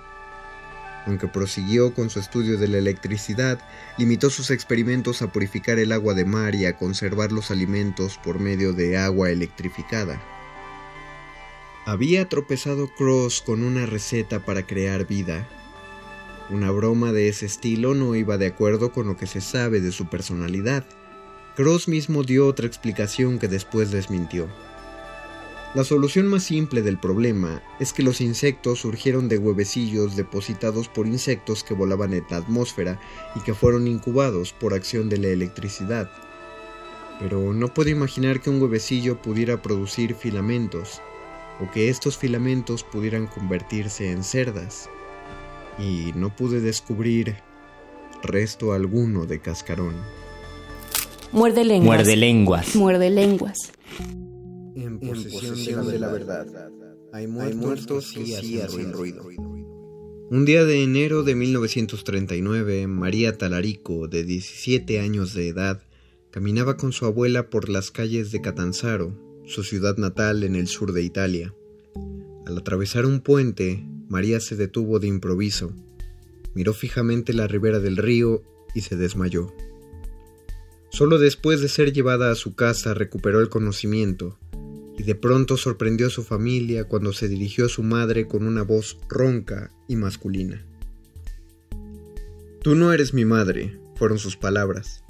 Aunque 1.06 1.28
prosiguió 1.28 1.94
con 1.94 2.10
su 2.10 2.20
estudio 2.20 2.58
de 2.58 2.68
la 2.68 2.78
electricidad, 2.78 3.58
limitó 3.98 4.30
sus 4.30 4.50
experimentos 4.50 5.22
a 5.22 5.32
purificar 5.32 5.78
el 5.78 5.92
agua 5.92 6.14
de 6.14 6.24
mar 6.24 6.54
y 6.54 6.66
a 6.66 6.76
conservar 6.76 7.32
los 7.32 7.50
alimentos 7.50 8.18
por 8.22 8.38
medio 8.38 8.72
de 8.72 8.96
agua 8.98 9.30
electrificada. 9.30 10.22
Había 11.86 12.28
tropezado 12.28 12.88
Cross 12.94 13.42
con 13.44 13.64
una 13.64 13.86
receta 13.86 14.44
para 14.44 14.64
crear 14.64 15.06
vida, 15.06 15.48
una 16.52 16.70
broma 16.70 17.12
de 17.12 17.28
ese 17.28 17.46
estilo 17.46 17.94
no 17.94 18.14
iba 18.14 18.36
de 18.36 18.46
acuerdo 18.46 18.92
con 18.92 19.06
lo 19.06 19.16
que 19.16 19.26
se 19.26 19.40
sabe 19.40 19.80
de 19.80 19.90
su 19.90 20.08
personalidad. 20.10 20.84
Cross 21.56 21.88
mismo 21.88 22.24
dio 22.24 22.46
otra 22.46 22.66
explicación 22.66 23.38
que 23.38 23.48
después 23.48 23.90
desmintió. 23.90 24.48
La 25.74 25.84
solución 25.84 26.26
más 26.26 26.42
simple 26.42 26.82
del 26.82 26.98
problema 26.98 27.62
es 27.80 27.94
que 27.94 28.02
los 28.02 28.20
insectos 28.20 28.80
surgieron 28.80 29.30
de 29.30 29.38
huevecillos 29.38 30.16
depositados 30.16 30.88
por 30.88 31.06
insectos 31.06 31.64
que 31.64 31.72
volaban 31.72 32.12
en 32.12 32.26
la 32.28 32.36
atmósfera 32.36 33.00
y 33.34 33.40
que 33.40 33.54
fueron 33.54 33.88
incubados 33.88 34.52
por 34.52 34.74
acción 34.74 35.08
de 35.08 35.16
la 35.16 35.28
electricidad. 35.28 36.10
pero 37.20 37.54
no 37.54 37.68
puedo 37.72 37.88
imaginar 37.88 38.40
que 38.40 38.50
un 38.50 38.60
huevecillo 38.60 39.22
pudiera 39.22 39.62
producir 39.62 40.14
filamentos 40.14 41.00
o 41.60 41.70
que 41.70 41.88
estos 41.88 42.18
filamentos 42.18 42.82
pudieran 42.82 43.26
convertirse 43.26 44.10
en 44.10 44.24
cerdas. 44.24 44.90
Y 45.78 46.12
no 46.16 46.34
pude 46.34 46.60
descubrir 46.60 47.36
resto 48.22 48.72
alguno 48.72 49.24
de 49.24 49.40
cascarón. 49.40 49.94
Muerde 51.30 51.64
lenguas. 51.64 51.98
Muerde 51.98 52.16
lenguas. 52.16 52.76
Muerde 52.76 53.10
lenguas. 53.10 53.72
En 54.74 54.98
posesión 55.00 55.86
de 55.86 55.98
la 55.98 56.10
verdad. 56.10 56.46
Hay 57.12 57.26
muertos 57.26 58.12
que 58.12 58.24
sí 58.24 58.60
hacen 58.60 58.92
ruido. 58.92 59.28
Un 60.30 60.46
día 60.46 60.64
de 60.64 60.82
enero 60.82 61.24
de 61.24 61.34
1939, 61.34 62.86
María 62.86 63.36
Talarico, 63.36 64.08
de 64.08 64.24
17 64.24 64.98
años 64.98 65.34
de 65.34 65.48
edad, 65.48 65.82
caminaba 66.30 66.78
con 66.78 66.92
su 66.92 67.04
abuela 67.04 67.50
por 67.50 67.68
las 67.68 67.90
calles 67.90 68.32
de 68.32 68.40
Catanzaro, 68.40 69.14
su 69.44 69.62
ciudad 69.62 69.98
natal 69.98 70.42
en 70.42 70.56
el 70.56 70.68
sur 70.68 70.94
de 70.94 71.02
Italia. 71.02 71.54
Al 72.46 72.56
atravesar 72.56 73.04
un 73.04 73.20
puente, 73.20 73.84
María 74.08 74.40
se 74.40 74.56
detuvo 74.56 74.98
de 75.00 75.08
improviso, 75.08 75.74
miró 76.54 76.72
fijamente 76.72 77.34
la 77.34 77.46
ribera 77.46 77.78
del 77.78 77.98
río 77.98 78.42
y 78.74 78.80
se 78.80 78.96
desmayó. 78.96 79.52
Solo 80.88 81.18
después 81.18 81.60
de 81.60 81.68
ser 81.68 81.92
llevada 81.92 82.30
a 82.30 82.36
su 82.36 82.54
casa 82.54 82.94
recuperó 82.94 83.40
el 83.40 83.50
conocimiento 83.50 84.38
y 84.98 85.02
de 85.04 85.14
pronto 85.14 85.56
sorprendió 85.56 86.08
a 86.08 86.10
su 86.10 86.22
familia 86.22 86.84
cuando 86.84 87.12
se 87.12 87.28
dirigió 87.28 87.66
a 87.66 87.68
su 87.68 87.82
madre 87.82 88.26
con 88.26 88.46
una 88.46 88.62
voz 88.62 88.98
ronca 89.08 89.70
y 89.88 89.96
masculina. 89.96 90.64
Tú 92.62 92.74
no 92.74 92.92
eres 92.92 93.12
mi 93.14 93.24
madre, 93.24 93.78
fueron 93.96 94.18
sus 94.18 94.36
palabras. 94.36 95.02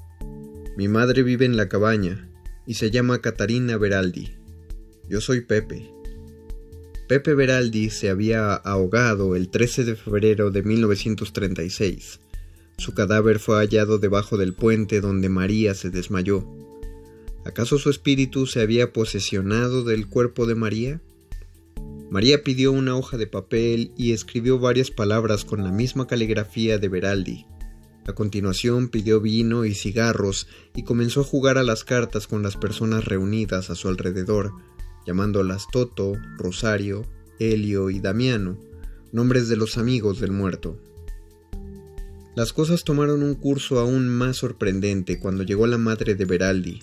Mi 0.76 0.88
madre 0.88 1.22
vive 1.22 1.44
en 1.44 1.56
la 1.56 1.68
cabaña 1.68 2.28
y 2.66 2.74
se 2.74 2.90
llama 2.90 3.20
Catarina 3.20 3.76
Veraldi. 3.76 4.34
Yo 5.08 5.20
soy 5.20 5.42
Pepe. 5.42 5.90
Pepe 7.08 7.34
Veraldi 7.34 7.90
se 7.90 8.08
había 8.08 8.54
ahogado 8.54 9.36
el 9.36 9.50
13 9.50 9.84
de 9.84 9.96
febrero 9.96 10.50
de 10.50 10.62
1936. 10.62 12.20
Su 12.78 12.94
cadáver 12.94 13.38
fue 13.38 13.56
hallado 13.56 13.98
debajo 13.98 14.38
del 14.38 14.54
puente 14.54 15.00
donde 15.00 15.28
María 15.28 15.74
se 15.74 15.90
desmayó. 15.90 16.46
¿Acaso 17.44 17.78
su 17.78 17.90
espíritu 17.90 18.46
se 18.46 18.60
había 18.60 18.92
posesionado 18.92 19.82
del 19.82 20.06
cuerpo 20.06 20.46
de 20.46 20.54
María? 20.54 21.00
María 22.08 22.44
pidió 22.44 22.70
una 22.70 22.96
hoja 22.96 23.16
de 23.16 23.26
papel 23.26 23.92
y 23.96 24.12
escribió 24.12 24.60
varias 24.60 24.90
palabras 24.90 25.44
con 25.44 25.64
la 25.64 25.72
misma 25.72 26.06
caligrafía 26.06 26.78
de 26.78 26.88
Veraldi. 26.88 27.46
A 28.06 28.12
continuación 28.12 28.88
pidió 28.88 29.20
vino 29.20 29.64
y 29.64 29.74
cigarros 29.74 30.46
y 30.76 30.84
comenzó 30.84 31.22
a 31.22 31.24
jugar 31.24 31.58
a 31.58 31.64
las 31.64 31.84
cartas 31.84 32.26
con 32.26 32.42
las 32.42 32.56
personas 32.56 33.04
reunidas 33.06 33.70
a 33.70 33.74
su 33.74 33.88
alrededor, 33.88 34.52
llamándolas 35.06 35.66
Toto, 35.72 36.12
Rosario, 36.36 37.06
Helio 37.40 37.90
y 37.90 37.98
Damiano, 37.98 38.58
nombres 39.10 39.48
de 39.48 39.56
los 39.56 39.78
amigos 39.78 40.20
del 40.20 40.30
muerto. 40.30 40.78
Las 42.36 42.52
cosas 42.52 42.84
tomaron 42.84 43.22
un 43.22 43.34
curso 43.34 43.80
aún 43.80 44.08
más 44.08 44.36
sorprendente 44.36 45.18
cuando 45.18 45.42
llegó 45.42 45.66
la 45.66 45.78
madre 45.78 46.14
de 46.14 46.24
Veraldi, 46.24 46.82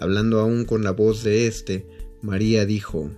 Hablando 0.00 0.40
aún 0.40 0.64
con 0.64 0.82
la 0.82 0.92
voz 0.92 1.22
de 1.22 1.46
éste, 1.46 1.86
María 2.22 2.64
dijo, 2.64 3.10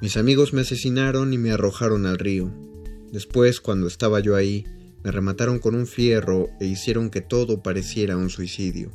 Mis 0.00 0.16
amigos 0.16 0.54
me 0.54 0.62
asesinaron 0.62 1.34
y 1.34 1.38
me 1.38 1.50
arrojaron 1.50 2.06
al 2.06 2.18
río. 2.18 2.50
Después, 3.12 3.60
cuando 3.60 3.88
estaba 3.88 4.20
yo 4.20 4.34
ahí, 4.34 4.64
me 5.04 5.10
remataron 5.10 5.58
con 5.58 5.74
un 5.74 5.86
fierro 5.86 6.48
e 6.60 6.64
hicieron 6.64 7.10
que 7.10 7.20
todo 7.20 7.62
pareciera 7.62 8.16
un 8.16 8.30
suicidio. 8.30 8.90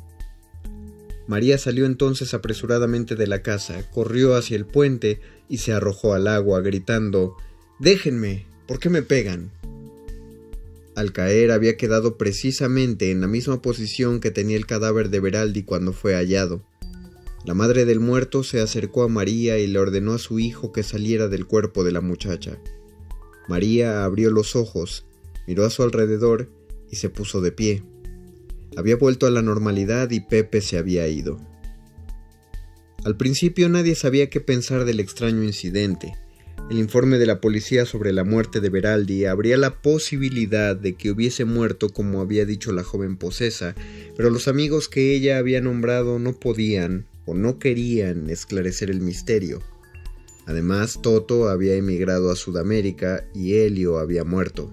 María 1.28 1.56
salió 1.56 1.86
entonces 1.86 2.34
apresuradamente 2.34 3.14
de 3.14 3.28
la 3.28 3.42
casa, 3.42 3.88
corrió 3.92 4.34
hacia 4.34 4.56
el 4.56 4.66
puente 4.66 5.20
y 5.48 5.58
se 5.58 5.72
arrojó 5.72 6.14
al 6.14 6.26
agua, 6.26 6.60
gritando 6.62 7.36
Déjenme. 7.78 8.46
¿Por 8.66 8.80
qué 8.80 8.90
me 8.90 9.02
pegan? 9.02 9.52
Al 10.96 11.12
caer 11.12 11.52
había 11.52 11.76
quedado 11.76 12.18
precisamente 12.18 13.12
en 13.12 13.20
la 13.20 13.28
misma 13.28 13.62
posición 13.62 14.18
que 14.18 14.32
tenía 14.32 14.56
el 14.56 14.66
cadáver 14.66 15.10
de 15.10 15.20
Veraldi 15.20 15.62
cuando 15.62 15.92
fue 15.92 16.14
hallado. 16.16 16.64
La 17.44 17.54
madre 17.54 17.84
del 17.84 18.00
muerto 18.00 18.42
se 18.42 18.60
acercó 18.60 19.02
a 19.02 19.08
María 19.08 19.58
y 19.58 19.66
le 19.66 19.78
ordenó 19.78 20.14
a 20.14 20.18
su 20.18 20.38
hijo 20.38 20.72
que 20.72 20.82
saliera 20.82 21.28
del 21.28 21.46
cuerpo 21.46 21.84
de 21.84 21.92
la 21.92 22.00
muchacha. 22.00 22.58
María 23.48 24.04
abrió 24.04 24.30
los 24.30 24.56
ojos, 24.56 25.06
miró 25.46 25.64
a 25.64 25.70
su 25.70 25.82
alrededor 25.82 26.50
y 26.90 26.96
se 26.96 27.08
puso 27.08 27.40
de 27.40 27.52
pie. 27.52 27.82
Había 28.76 28.96
vuelto 28.96 29.26
a 29.26 29.30
la 29.30 29.42
normalidad 29.42 30.10
y 30.10 30.20
Pepe 30.20 30.60
se 30.60 30.78
había 30.78 31.08
ido. 31.08 31.38
Al 33.04 33.16
principio 33.16 33.68
nadie 33.68 33.94
sabía 33.94 34.28
qué 34.28 34.40
pensar 34.40 34.84
del 34.84 35.00
extraño 35.00 35.42
incidente. 35.42 36.14
El 36.70 36.78
informe 36.78 37.16
de 37.16 37.24
la 37.24 37.40
policía 37.40 37.86
sobre 37.86 38.12
la 38.12 38.24
muerte 38.24 38.60
de 38.60 38.68
Beraldi 38.68 39.24
abría 39.24 39.56
la 39.56 39.80
posibilidad 39.80 40.76
de 40.76 40.94
que 40.96 41.10
hubiese 41.10 41.46
muerto 41.46 41.88
como 41.88 42.20
había 42.20 42.44
dicho 42.44 42.72
la 42.72 42.84
joven 42.84 43.16
posesa, 43.16 43.74
pero 44.16 44.28
los 44.28 44.48
amigos 44.48 44.90
que 44.90 45.14
ella 45.14 45.38
había 45.38 45.62
nombrado 45.62 46.18
no 46.18 46.34
podían, 46.34 47.06
no 47.34 47.58
querían 47.58 48.30
esclarecer 48.30 48.90
el 48.90 49.00
misterio. 49.00 49.60
Además, 50.46 51.00
Toto 51.02 51.48
había 51.48 51.74
emigrado 51.74 52.30
a 52.30 52.36
Sudamérica 52.36 53.26
y 53.34 53.54
Helio 53.54 53.98
había 53.98 54.24
muerto. 54.24 54.70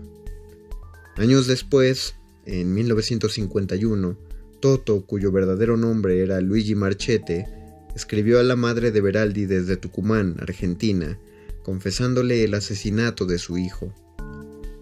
Años 1.18 1.48
después, 1.48 2.16
en 2.46 2.74
1951, 2.74 4.18
Toto, 4.60 5.06
cuyo 5.06 5.32
verdadero 5.32 5.78
nombre 5.78 6.22
era 6.22 6.40
Luigi 6.42 6.76
Marchete, 6.76 7.48
escribió 7.96 8.40
a 8.40 8.44
la 8.44 8.56
madre 8.56 8.92
de 8.92 9.02
Beraldi 9.02 9.46
desde 9.46 9.78
Tucumán, 9.78 10.36
Argentina, 10.40 11.20
confesándole 11.64 12.44
el 12.44 12.54
asesinato 12.54 13.26
de 13.26 13.38
su 13.38 13.58
hijo. 13.58 13.94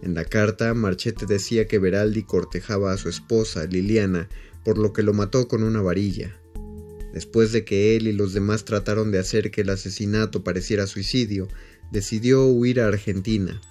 En 0.01 0.13
la 0.15 0.25
carta, 0.25 0.73
Marchete 0.73 1.25
decía 1.25 1.67
que 1.67 1.79
Beraldi 1.79 2.23
cortejaba 2.23 2.91
a 2.91 2.97
su 2.97 3.09
esposa, 3.09 3.65
Liliana, 3.65 4.27
por 4.63 4.77
lo 4.77 4.91
que 4.91 5.01
lo 5.01 5.13
mató 5.13 5.47
con 5.47 5.63
una 5.63 5.81
varilla. 5.81 6.35
Después 7.13 7.51
de 7.51 7.63
que 7.63 7.95
él 7.95 8.07
y 8.07 8.11
los 8.11 8.33
demás 8.33 8.65
trataron 8.65 9.11
de 9.11 9.19
hacer 9.19 9.51
que 9.51 9.61
el 9.61 9.69
asesinato 9.69 10.43
pareciera 10.43 10.87
suicidio, 10.87 11.47
decidió 11.91 12.47
huir 12.47 12.81
a 12.81 12.87
Argentina. 12.87 13.61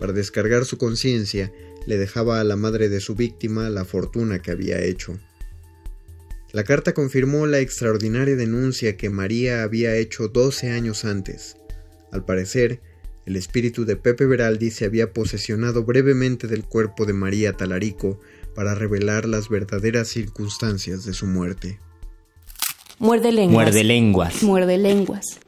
Para 0.00 0.14
descargar 0.14 0.64
su 0.64 0.78
conciencia, 0.78 1.52
le 1.86 1.98
dejaba 1.98 2.40
a 2.40 2.44
la 2.44 2.56
madre 2.56 2.88
de 2.88 3.00
su 3.00 3.14
víctima 3.14 3.68
la 3.68 3.84
fortuna 3.84 4.40
que 4.40 4.50
había 4.50 4.82
hecho. 4.82 5.18
La 6.52 6.64
carta 6.64 6.94
confirmó 6.94 7.46
la 7.46 7.60
extraordinaria 7.60 8.34
denuncia 8.34 8.96
que 8.96 9.10
María 9.10 9.62
había 9.62 9.94
hecho 9.96 10.28
12 10.28 10.70
años 10.70 11.04
antes. 11.04 11.58
Al 12.12 12.24
parecer, 12.24 12.80
el 13.26 13.36
espíritu 13.36 13.84
de 13.84 13.96
Pepe 13.96 14.24
Veraldi 14.24 14.70
se 14.70 14.86
había 14.86 15.12
posesionado 15.12 15.84
brevemente 15.84 16.46
del 16.46 16.64
cuerpo 16.64 17.04
de 17.04 17.12
María 17.12 17.52
Talarico 17.52 18.20
para 18.54 18.74
revelar 18.74 19.26
las 19.26 19.50
verdaderas 19.50 20.08
circunstancias 20.08 21.04
de 21.04 21.12
su 21.12 21.26
muerte. 21.26 21.78
Muerde 22.98 23.32
lenguas. 23.32 23.64
Muerde 23.64 23.84
lenguas. 23.84 24.42
Muerde 24.42 24.78
lenguas. 24.78 25.40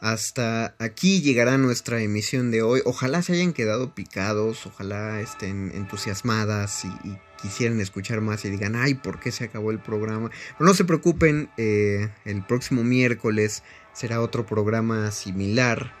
Hasta 0.00 0.74
aquí 0.78 1.22
llegará 1.22 1.56
nuestra 1.56 2.02
emisión 2.02 2.50
de 2.50 2.62
hoy. 2.62 2.82
Ojalá 2.84 3.22
se 3.22 3.32
hayan 3.32 3.52
quedado 3.52 3.94
picados, 3.94 4.66
ojalá 4.66 5.20
estén 5.20 5.70
entusiasmadas 5.74 6.84
y, 6.84 6.88
y 7.08 7.16
quisieran 7.40 7.80
escuchar 7.80 8.20
más 8.20 8.44
y 8.44 8.50
digan, 8.50 8.74
ay, 8.74 8.94
¿por 8.94 9.20
qué 9.20 9.30
se 9.30 9.44
acabó 9.44 9.70
el 9.70 9.78
programa? 9.78 10.30
Pero 10.58 10.68
no 10.68 10.74
se 10.74 10.84
preocupen, 10.84 11.48
eh, 11.56 12.10
el 12.24 12.44
próximo 12.44 12.84
miércoles 12.84 13.62
será 13.92 14.20
otro 14.20 14.44
programa 14.44 15.10
similar. 15.10 15.92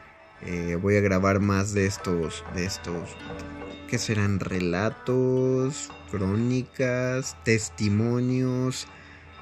Eh, 0.42 0.76
voy 0.80 0.96
a 0.96 1.00
grabar 1.00 1.40
más 1.40 1.72
de 1.72 1.86
estos, 1.86 2.44
de 2.54 2.66
estos, 2.66 3.10
que 3.88 3.98
serán 3.98 4.40
relatos, 4.40 5.90
crónicas, 6.10 7.36
testimonios 7.44 8.86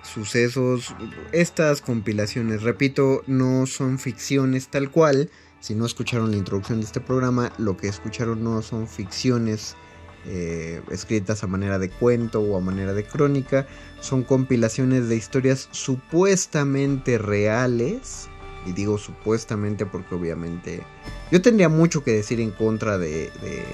sucesos, 0.03 0.94
estas 1.32 1.80
compilaciones, 1.80 2.62
repito, 2.62 3.22
no 3.26 3.66
son 3.66 3.98
ficciones 3.98 4.68
tal 4.68 4.90
cual. 4.90 5.30
Si 5.61 5.74
no 5.74 5.86
escucharon 5.86 6.32
la 6.32 6.36
introducción 6.36 6.80
de 6.80 6.86
este 6.86 7.00
programa, 7.00 7.53
lo 7.59 7.76
que 7.76 7.88
escucharon 7.88 8.42
no 8.42 8.62
son 8.62 8.88
ficciones 8.88 9.76
eh, 10.24 10.82
escritas 10.90 11.42
a 11.42 11.46
manera 11.46 11.78
de 11.78 11.88
cuento 11.88 12.40
o 12.40 12.57
a 12.57 12.61
manera 12.61 12.92
de 12.94 13.05
crónica, 13.05 13.66
son 14.00 14.22
compilaciones 14.24 15.09
de 15.09 15.16
historias 15.16 15.68
supuestamente 15.70 17.18
reales. 17.18 18.28
Y 18.66 18.72
digo 18.72 18.98
supuestamente 18.98 19.86
porque 19.86 20.14
obviamente 20.14 20.84
yo 21.32 21.42
tendría 21.42 21.68
mucho 21.68 22.05
que 22.05 22.12
decir 22.12 22.40
en 22.40 22.53
contra 22.53 22.96
de, 22.96 23.32
de 23.42 23.64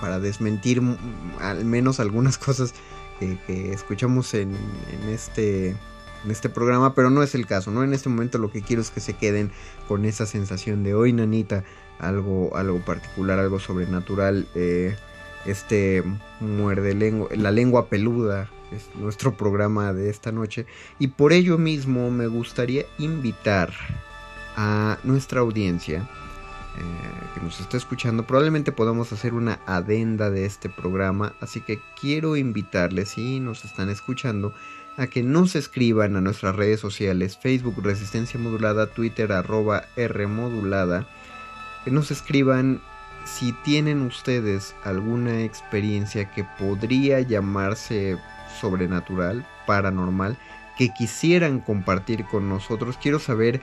para 0.00 0.20
desmentir 0.20 0.80
al 1.40 1.64
menos 1.64 1.98
algunas 1.98 2.38
cosas 2.46 2.74
que, 3.18 3.72
escuchamos 3.72 4.34
en, 4.34 4.56
este, 5.08 5.70
en 5.70 6.30
este 6.30 6.48
programa, 6.48 6.94
pero 6.94 7.10
no 7.10 7.22
es 7.22 7.34
el 7.34 7.46
caso, 7.46 7.70
¿no? 7.70 7.84
En 7.84 7.92
este 7.94 8.08
momento 8.08 8.38
lo 8.38 8.50
que 8.50 8.62
quiero 8.62 8.82
es 8.82 8.90
que 8.90 9.00
se 9.00 9.14
queden 9.14 9.50
con 9.88 10.04
esa 10.04 10.26
sensación 10.26 10.82
de 10.84 10.94
hoy, 10.94 11.12
nanita, 11.12 11.64
algo, 11.98 12.56
algo 12.56 12.80
particular, 12.80 13.38
algo 13.38 13.60
sobrenatural, 13.60 14.46
eh, 14.54 14.96
este 15.46 16.02
muerde 16.40 16.94
lengua, 16.94 17.28
la 17.36 17.50
lengua 17.50 17.88
peluda, 17.88 18.50
es 18.72 18.88
nuestro 18.96 19.36
programa 19.36 19.92
de 19.92 20.10
esta 20.10 20.32
noche. 20.32 20.66
Y 20.98 21.08
por 21.08 21.32
ello 21.32 21.58
mismo 21.58 22.10
me 22.10 22.26
gustaría 22.26 22.84
invitar 22.98 23.72
a 24.56 24.98
nuestra 25.04 25.40
audiencia 25.40 26.08
eh, 26.76 27.24
que 27.34 27.40
nos 27.40 27.60
está 27.60 27.76
escuchando. 27.76 28.26
Probablemente 28.26 28.72
podamos 28.72 29.12
hacer 29.12 29.34
una 29.34 29.60
adenda 29.66 30.30
de 30.30 30.44
este 30.44 30.68
programa. 30.68 31.34
Así 31.40 31.60
que 31.60 31.80
quiero 32.00 32.36
invitarles, 32.36 33.10
si 33.10 33.40
nos 33.40 33.64
están 33.64 33.90
escuchando, 33.90 34.52
a 34.96 35.06
que 35.06 35.22
nos 35.22 35.56
escriban 35.56 36.16
a 36.16 36.20
nuestras 36.20 36.54
redes 36.54 36.80
sociales, 36.80 37.36
Facebook 37.36 37.82
Resistencia 37.82 38.38
Modulada, 38.38 38.86
Twitter 38.86 39.32
arroba 39.32 39.84
R 39.96 40.26
Modulada, 40.26 41.06
que 41.84 41.90
nos 41.90 42.10
escriban 42.10 42.80
si 43.24 43.52
tienen 43.64 44.02
ustedes 44.02 44.74
alguna 44.84 45.42
experiencia 45.42 46.30
que 46.30 46.44
podría 46.58 47.20
llamarse 47.20 48.18
sobrenatural, 48.60 49.46
paranormal, 49.66 50.38
que 50.76 50.92
quisieran 50.92 51.60
compartir 51.60 52.24
con 52.26 52.48
nosotros, 52.48 52.98
quiero 53.00 53.18
saber, 53.18 53.62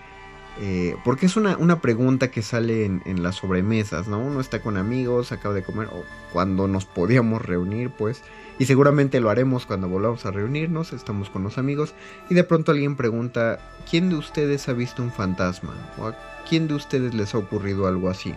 eh, 0.60 0.96
porque 1.04 1.26
es 1.26 1.38
una, 1.38 1.58
una, 1.58 1.80
pregunta 1.80 2.30
que 2.30 2.42
sale 2.42 2.86
en, 2.86 3.24
las 3.24 3.36
sobremesas, 3.36 4.08
¿no? 4.08 4.20
Uno 4.20 4.42
está 4.42 4.62
con 4.62 4.78
amigos, 4.78 5.32
acaba 5.32 5.54
de 5.54 5.64
comer, 5.64 5.88
o 5.88 6.04
cuando 6.34 6.68
nos 6.68 6.86
podíamos 6.86 7.42
reunir, 7.42 7.90
pues, 7.90 8.22
y 8.60 8.66
seguramente 8.66 9.20
lo 9.22 9.30
haremos 9.30 9.66
cuando 9.66 9.88
volvamos 9.88 10.26
a 10.26 10.32
reunirnos, 10.32 10.94
estamos 10.94 11.30
con 11.30 11.44
los 11.44 11.58
amigos, 11.58 11.94
y 12.30 12.36
de 12.36 12.44
pronto 12.44 12.72
alguien 12.72 12.96
pregunta, 12.96 13.60
¿quién 13.90 14.10
de 14.10 14.16
ustedes 14.16 14.68
ha 14.68 14.74
visto 14.74 15.02
un 15.02 15.12
fantasma? 15.12 15.74
¿O 15.98 16.08
a 16.08 16.18
quién 16.48 16.68
de 16.68 16.76
ustedes 16.76 17.14
les 17.14 17.34
ha 17.34 17.38
ocurrido 17.38 17.88
algo 17.88 18.10
así? 18.10 18.36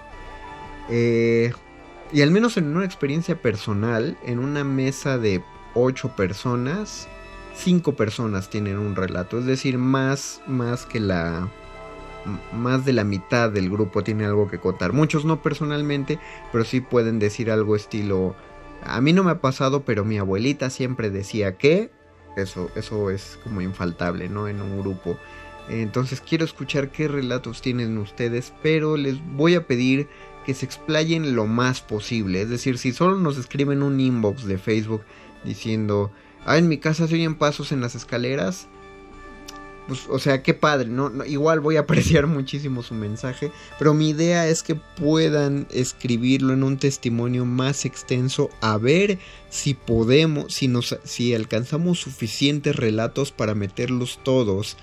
Eh, 0.89 1.53
y 2.13 2.23
al 2.23 2.31
menos 2.31 2.57
en 2.57 2.77
una 2.77 2.85
experiencia 2.85 3.41
personal, 3.41 4.17
en 4.25 4.39
una 4.39 4.63
mesa 4.63 5.19
de 5.19 5.43
8 5.75 6.15
personas, 6.15 7.09
5 7.57 7.95
personas 7.95 8.51
tienen 8.51 8.79
un 8.79 8.95
relato. 8.95 9.39
Es 9.39 9.47
decir, 9.47 9.79
más, 9.79 10.41
más 10.47 10.87
que 10.87 11.01
la... 11.01 11.49
Más 12.53 12.85
de 12.85 12.93
la 12.93 13.05
mitad 13.05 13.51
del 13.51 13.71
grupo 13.71 14.03
tiene 14.03 14.25
algo 14.25 14.49
que 14.49 14.59
contar. 14.59 14.93
Muchos 14.93 15.25
no 15.25 15.43
personalmente, 15.43 16.19
pero 16.53 16.65
sí 16.65 16.81
pueden 16.81 17.19
decir 17.19 17.51
algo 17.51 17.77
estilo... 17.77 18.35
A 18.83 19.01
mí 19.01 19.13
no 19.15 19.25
me 19.25 19.31
ha 19.31 19.41
pasado, 19.41 19.85
pero 19.85 20.05
mi 20.05 20.19
abuelita 20.19 20.71
siempre 20.71 21.11
decía 21.11 21.57
que... 21.57 21.91
Eso, 22.37 22.71
eso 22.75 23.11
es 23.11 23.39
como 23.45 23.61
infaltable, 23.61 24.29
¿no? 24.29 24.49
En 24.49 24.61
un 24.61 24.81
grupo. 24.81 25.17
Entonces 25.69 26.21
quiero 26.21 26.45
escuchar 26.45 26.91
qué 26.91 27.09
relatos 27.09 27.63
tienen 27.63 27.97
ustedes, 27.99 28.53
pero 28.63 28.97
les 28.97 29.17
voy 29.37 29.55
a 29.55 29.67
pedir 29.67 30.09
que 30.45 30.55
se 30.55 30.67
explayen 30.67 31.35
lo 31.35 31.47
más 31.47 31.81
posible. 31.81 32.43
Es 32.43 32.51
decir, 32.51 32.79
si 32.79 32.93
solo 32.93 33.17
nos 33.17 33.39
escriben 33.39 33.83
un 33.83 33.99
inbox 33.99 34.45
de 34.45 34.59
Facebook 34.59 35.03
diciendo, 35.43 36.11
ah, 36.45 36.59
en 36.59 36.69
mi 36.69 36.79
casa 36.79 37.09
se 37.09 37.15
oyen 37.15 37.35
pasos 37.37 37.73
en 37.73 37.81
las 37.81 37.95
escaleras, 37.95 38.69
pues, 39.87 40.07
o 40.09 40.19
sea, 40.19 40.43
qué 40.43 40.55
padre, 40.55 40.89
¿no? 40.89 41.11
¿no? 41.11 41.25
Igual 41.25 41.61
voy 41.61 41.77
a 41.77 41.81
apreciar 41.85 42.27
muchísimo 42.27 42.83
su 42.83 42.95
mensaje, 42.95 43.51
pero 43.79 43.95
mi 43.95 44.11
idea 44.11 44.49
es 44.49 44.63
que 44.63 44.75
puedan 44.75 45.67
escribirlo 45.71 46.53
en 46.53 46.63
un 46.63 46.79
testimonio 46.79 47.45
más 47.45 47.85
extenso, 47.85 48.51
a 48.61 48.79
ver 48.79 49.19
si 49.51 49.75
podemos, 49.75 50.55
si, 50.55 50.69
nos, 50.69 50.99
si 51.05 51.35
alcanzamos 51.35 52.01
suficientes 52.01 52.77
relatos 52.77 53.33
para 53.33 53.55
meterlos 53.55 54.21
todos 54.23 54.77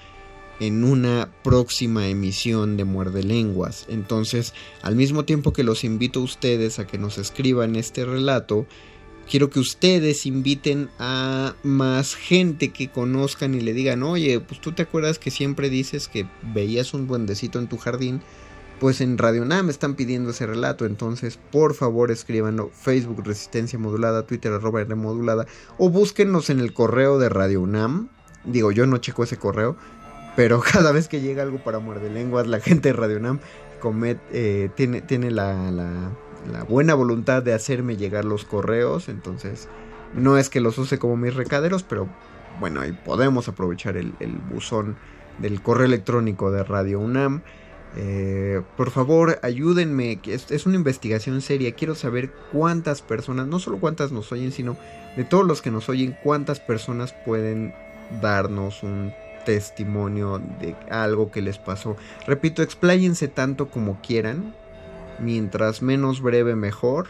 en 0.60 0.84
una 0.84 1.32
próxima 1.44 2.08
emisión 2.08 2.78
de 2.78 2.86
Muerde 2.86 3.24
Lenguas. 3.24 3.88
Entonces, 3.90 4.54
al 4.84 4.96
mismo 4.96 5.26
tiempo 5.26 5.54
que 5.54 5.64
los 5.64 5.84
invito 5.84 6.20
a 6.20 6.24
ustedes 6.24 6.78
a 6.78 6.86
que 6.86 7.00
nos 7.00 7.18
escriban 7.18 7.76
este 7.76 8.06
relato, 8.06 8.68
quiero 9.32 9.50
que 9.50 9.62
ustedes 9.62 10.26
inviten 10.26 10.90
a 11.00 11.56
más 11.64 12.16
gente 12.16 12.74
que 12.74 12.92
conozcan 12.92 13.56
y 13.56 13.62
le 13.62 13.72
digan, 13.72 14.04
oye, 14.04 14.42
pues 14.42 14.60
tú 14.60 14.74
te 14.74 14.82
acuerdas 14.82 15.20
que 15.20 15.32
siempre 15.32 15.70
dices 15.70 16.10
que 16.10 16.28
veías 16.54 16.94
un 16.94 17.08
duendecito 17.08 17.58
en 17.58 17.70
tu 17.70 17.78
jardín. 17.78 18.22
Pues 18.82 19.00
en 19.00 19.18
Radio 19.18 19.46
Nam 19.46 19.70
están 19.70 19.96
pidiendo 19.96 20.32
ese 20.32 20.48
relato, 20.48 20.86
entonces 20.86 21.40
por 21.52 21.76
favor 21.76 22.12
escríbanlo 22.12 22.72
Facebook 22.74 23.24
Resistencia 23.24 23.80
Modulada, 23.80 24.26
Twitter 24.26 24.52
arroba 24.52 24.84
Modulada 24.96 25.46
o 25.78 25.90
búsquennos 25.90 26.50
en 26.50 26.60
el 26.60 26.74
correo 26.74 27.18
de 27.18 27.30
Radio 27.30 27.62
UNAM. 27.62 28.10
Digo, 28.44 28.72
yo 28.72 28.86
no 28.88 28.98
checo 28.98 29.24
ese 29.24 29.38
correo, 29.38 29.78
pero 30.36 30.60
cada 30.74 30.92
vez 30.92 31.08
que 31.08 31.22
llega 31.22 31.44
algo 31.44 31.64
para 31.64 31.80
muerde 31.80 32.10
lenguas, 32.10 32.48
la 32.48 32.60
gente 32.60 32.90
de 32.90 32.94
Radio 32.94 33.20
Nam 33.20 33.40
eh, 34.34 34.70
tiene, 34.76 35.02
tiene 35.02 35.32
la, 35.32 36.12
la, 36.52 36.64
buena 36.64 36.94
voluntad 36.94 37.44
de 37.44 37.54
hacerme 37.54 37.98
llegar 37.98 38.26
los 38.26 38.46
correos. 38.46 39.10
Entonces, 39.10 39.68
no 40.14 40.38
es 40.38 40.50
que 40.50 40.62
los 40.62 40.78
use 40.78 41.00
como 41.00 41.18
mis 41.18 41.36
recaderos, 41.36 41.84
pero 41.84 42.08
bueno, 42.60 42.82
ahí 42.82 42.94
podemos 42.94 43.48
aprovechar 43.48 43.98
el, 43.98 44.14
buzón 44.52 44.98
del 45.40 45.62
correo 45.62 45.86
electrónico 45.86 46.52
de 46.52 46.64
Radio 46.64 47.00
UNAM. 47.00 47.42
Eh, 47.98 48.62
por 48.78 48.92
favor, 48.92 49.40
ayúdenme, 49.44 50.20
es, 50.26 50.50
es, 50.50 50.66
una 50.66 50.76
investigación 50.76 51.42
seria. 51.42 51.74
Quiero 51.74 51.96
saber 51.96 52.32
cuántas 52.52 53.02
personas, 53.02 53.48
no 53.48 53.60
solo 53.60 53.80
cuántas 53.80 54.12
nos 54.12 54.32
oyen, 54.32 54.52
sino 54.52 54.78
de 55.18 55.26
todos 55.26 55.46
los 55.46 55.62
que 55.62 55.72
nos 55.72 55.90
oyen, 55.90 56.16
cuántas 56.24 56.60
personas 56.60 57.14
pueden 57.26 57.74
darnos 58.22 58.84
un 58.84 59.14
testimonio 59.46 60.42
de 60.60 60.76
algo 60.90 61.32
que 61.32 61.42
les 61.42 61.58
pasó. 61.58 61.96
Repito, 62.28 62.62
expláyense 62.62 63.28
tanto 63.28 63.70
como 63.70 64.00
quieran. 64.02 64.54
Mientras 65.22 65.82
menos 65.82 66.22
breve, 66.22 66.56
mejor. 66.56 67.08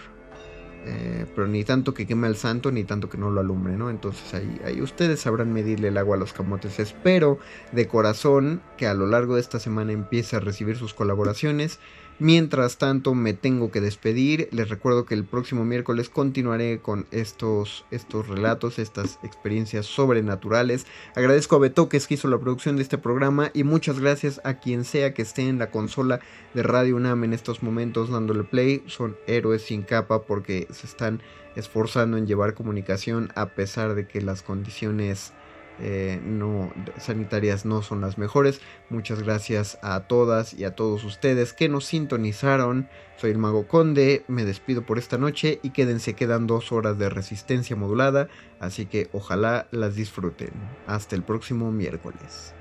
Eh, 0.84 1.28
pero 1.36 1.48
ni 1.48 1.64
tanto 1.64 1.94
que 1.94 2.08
queme 2.08 2.26
al 2.26 2.36
santo, 2.36 2.72
ni 2.72 2.84
tanto 2.84 3.08
que 3.08 3.18
no 3.18 3.30
lo 3.30 3.40
alumbre, 3.40 3.78
¿no? 3.78 3.92
Entonces 3.92 4.34
ahí, 4.34 4.60
ahí 4.66 4.82
ustedes 4.82 5.20
sabrán 5.20 5.54
medirle 5.54 5.90
el 5.90 5.98
agua 5.98 6.16
a 6.16 6.20
los 6.20 6.34
camotes. 6.34 6.80
Espero 6.80 7.38
de 7.72 7.88
corazón 7.88 8.62
que 8.78 8.88
a 8.88 8.96
lo 8.96 9.06
largo 9.06 9.36
de 9.36 9.42
esta 9.42 9.60
semana 9.60 9.92
empiece 9.92 10.36
a 10.36 10.40
recibir 10.40 10.78
sus 10.78 10.96
colaboraciones. 10.96 11.80
Mientras 12.24 12.78
tanto 12.78 13.16
me 13.16 13.34
tengo 13.34 13.72
que 13.72 13.82
despedir. 13.82 14.48
Les 14.52 14.70
recuerdo 14.70 15.06
que 15.06 15.16
el 15.16 15.26
próximo 15.26 15.66
miércoles 15.66 16.12
continuaré 16.12 16.80
con 16.80 17.08
estos, 17.10 17.84
estos 17.90 18.28
relatos, 18.28 18.78
estas 18.78 19.18
experiencias 19.24 19.88
sobrenaturales. 19.88 20.86
Agradezco 21.16 21.56
a 21.56 21.60
Betoques 21.60 22.06
que 22.06 22.14
hizo 22.14 22.28
la 22.28 22.38
producción 22.38 22.76
de 22.76 22.84
este 22.84 23.00
programa 23.00 23.50
y 23.56 23.64
muchas 23.64 24.00
gracias 24.00 24.40
a 24.44 24.60
quien 24.60 24.86
sea 24.86 25.16
que 25.16 25.24
esté 25.24 25.48
en 25.48 25.58
la 25.58 25.72
consola 25.72 26.20
de 26.54 26.62
Radio 26.62 26.98
UNAM 26.98 27.24
en 27.24 27.34
estos 27.34 27.64
momentos 27.64 28.12
dándole 28.12 28.44
play. 28.44 28.84
Son 28.86 29.18
héroes 29.26 29.64
sin 29.64 29.82
capa 29.82 30.22
porque 30.22 30.68
se 30.70 30.86
están 30.86 31.24
esforzando 31.56 32.18
en 32.18 32.28
llevar 32.28 32.54
comunicación 32.54 33.32
a 33.34 33.48
pesar 33.48 33.96
de 33.96 34.06
que 34.06 34.22
las 34.22 34.44
condiciones 34.44 35.34
eh, 35.80 36.20
no, 36.24 36.72
sanitarias 36.98 37.66
no 37.66 37.82
son 37.82 38.02
las 38.02 38.18
mejores. 38.18 38.62
Muchas 38.90 39.24
gracias 39.24 39.80
a 39.82 40.02
todas 40.02 40.54
y 40.54 40.64
a 40.64 40.76
todos 40.76 41.04
ustedes 41.04 41.54
que 41.54 41.70
nos 41.70 41.86
sintonizaron. 41.86 42.90
Soy 43.18 43.32
el 43.32 43.38
Mago 43.38 43.68
Conde, 43.68 44.24
me 44.28 44.46
despido 44.46 44.84
por 44.84 44.98
esta 44.98 45.18
noche 45.18 45.60
y 45.64 45.70
quédense, 45.72 46.16
quedan 46.16 46.48
dos 46.48 46.72
horas 46.72 46.98
de 46.98 47.10
resistencia 47.10 47.76
modulada, 47.76 48.30
así 48.60 48.88
que 48.88 49.10
ojalá 49.14 49.68
las 49.72 49.96
disfruten. 49.96 50.52
Hasta 50.88 51.16
el 51.16 51.24
próximo 51.24 51.72
miércoles. 51.72 52.56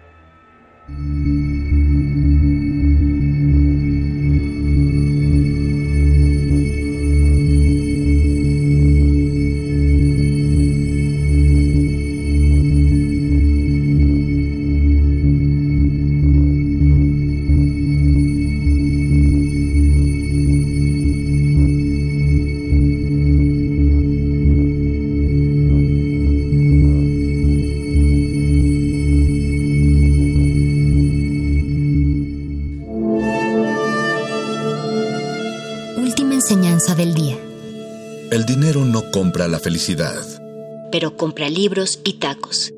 Libros 41.50 42.00
y 42.04 42.14
tacos. 42.14 42.72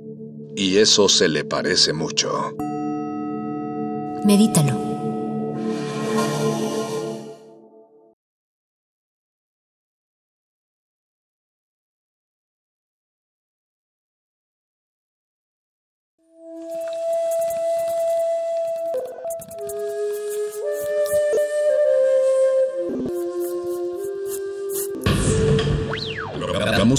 Y 0.56 0.78
eso 0.78 1.08
se 1.08 1.28
le 1.28 1.44
parece 1.44 1.92
mucho. 1.92 2.54
Medítalo. 4.24 4.91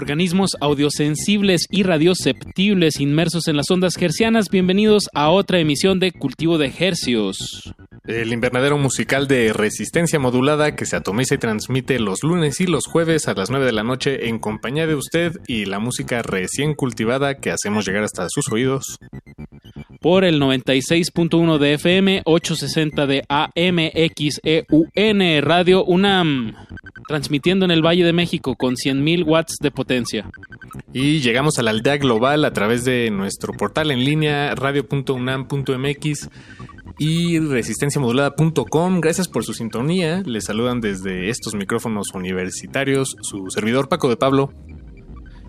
Organismos 0.00 0.52
audiosensibles 0.62 1.66
y 1.70 1.82
radioceptibles 1.82 3.00
inmersos 3.00 3.48
en 3.48 3.56
las 3.58 3.70
ondas 3.70 4.00
hercianas, 4.00 4.46
bienvenidos 4.50 5.10
a 5.12 5.28
otra 5.28 5.58
emisión 5.58 6.00
de 6.00 6.10
Cultivo 6.12 6.56
de 6.56 6.72
Hercios. 6.78 7.74
El 8.06 8.32
invernadero 8.32 8.78
musical 8.78 9.28
de 9.28 9.52
resistencia 9.52 10.18
modulada 10.18 10.74
que 10.74 10.86
se 10.86 10.96
atomiza 10.96 11.34
y 11.34 11.38
transmite 11.38 12.00
los 12.00 12.22
lunes 12.22 12.62
y 12.62 12.66
los 12.66 12.86
jueves 12.86 13.28
a 13.28 13.34
las 13.34 13.50
9 13.50 13.66
de 13.66 13.72
la 13.72 13.82
noche 13.82 14.28
en 14.28 14.38
compañía 14.38 14.86
de 14.86 14.94
usted 14.94 15.36
y 15.46 15.66
la 15.66 15.80
música 15.80 16.22
recién 16.22 16.72
cultivada 16.74 17.34
que 17.34 17.50
hacemos 17.50 17.86
llegar 17.86 18.02
hasta 18.02 18.26
sus 18.30 18.50
oídos. 18.50 18.96
Por 20.00 20.24
el 20.24 20.40
96.1 20.40 21.58
de 21.58 21.74
FM, 21.74 22.22
860 22.24 23.06
de 23.06 23.22
AMXEUN 23.28 24.72
Radio 25.42 25.84
UNAM, 25.84 26.56
transmitiendo 27.10 27.64
en 27.64 27.72
el 27.72 27.84
Valle 27.84 28.04
de 28.04 28.12
México 28.12 28.54
con 28.54 28.76
100.000 28.76 29.26
watts 29.26 29.56
de 29.60 29.72
potencia. 29.72 30.30
Y 30.92 31.18
llegamos 31.18 31.58
a 31.58 31.62
la 31.64 31.72
aldea 31.72 31.96
global 31.96 32.44
a 32.44 32.52
través 32.52 32.84
de 32.84 33.10
nuestro 33.10 33.52
portal 33.52 33.90
en 33.90 34.04
línea 34.04 34.54
radio.unam.mx 34.54 36.28
y 36.98 37.40
resistenciamodulada.com. 37.40 39.00
Gracias 39.00 39.26
por 39.26 39.44
su 39.44 39.54
sintonía. 39.54 40.22
Les 40.24 40.44
saludan 40.44 40.80
desde 40.80 41.30
estos 41.30 41.56
micrófonos 41.56 42.14
universitarios 42.14 43.16
su 43.22 43.50
servidor 43.50 43.88
Paco 43.88 44.08
de 44.08 44.16
Pablo 44.16 44.52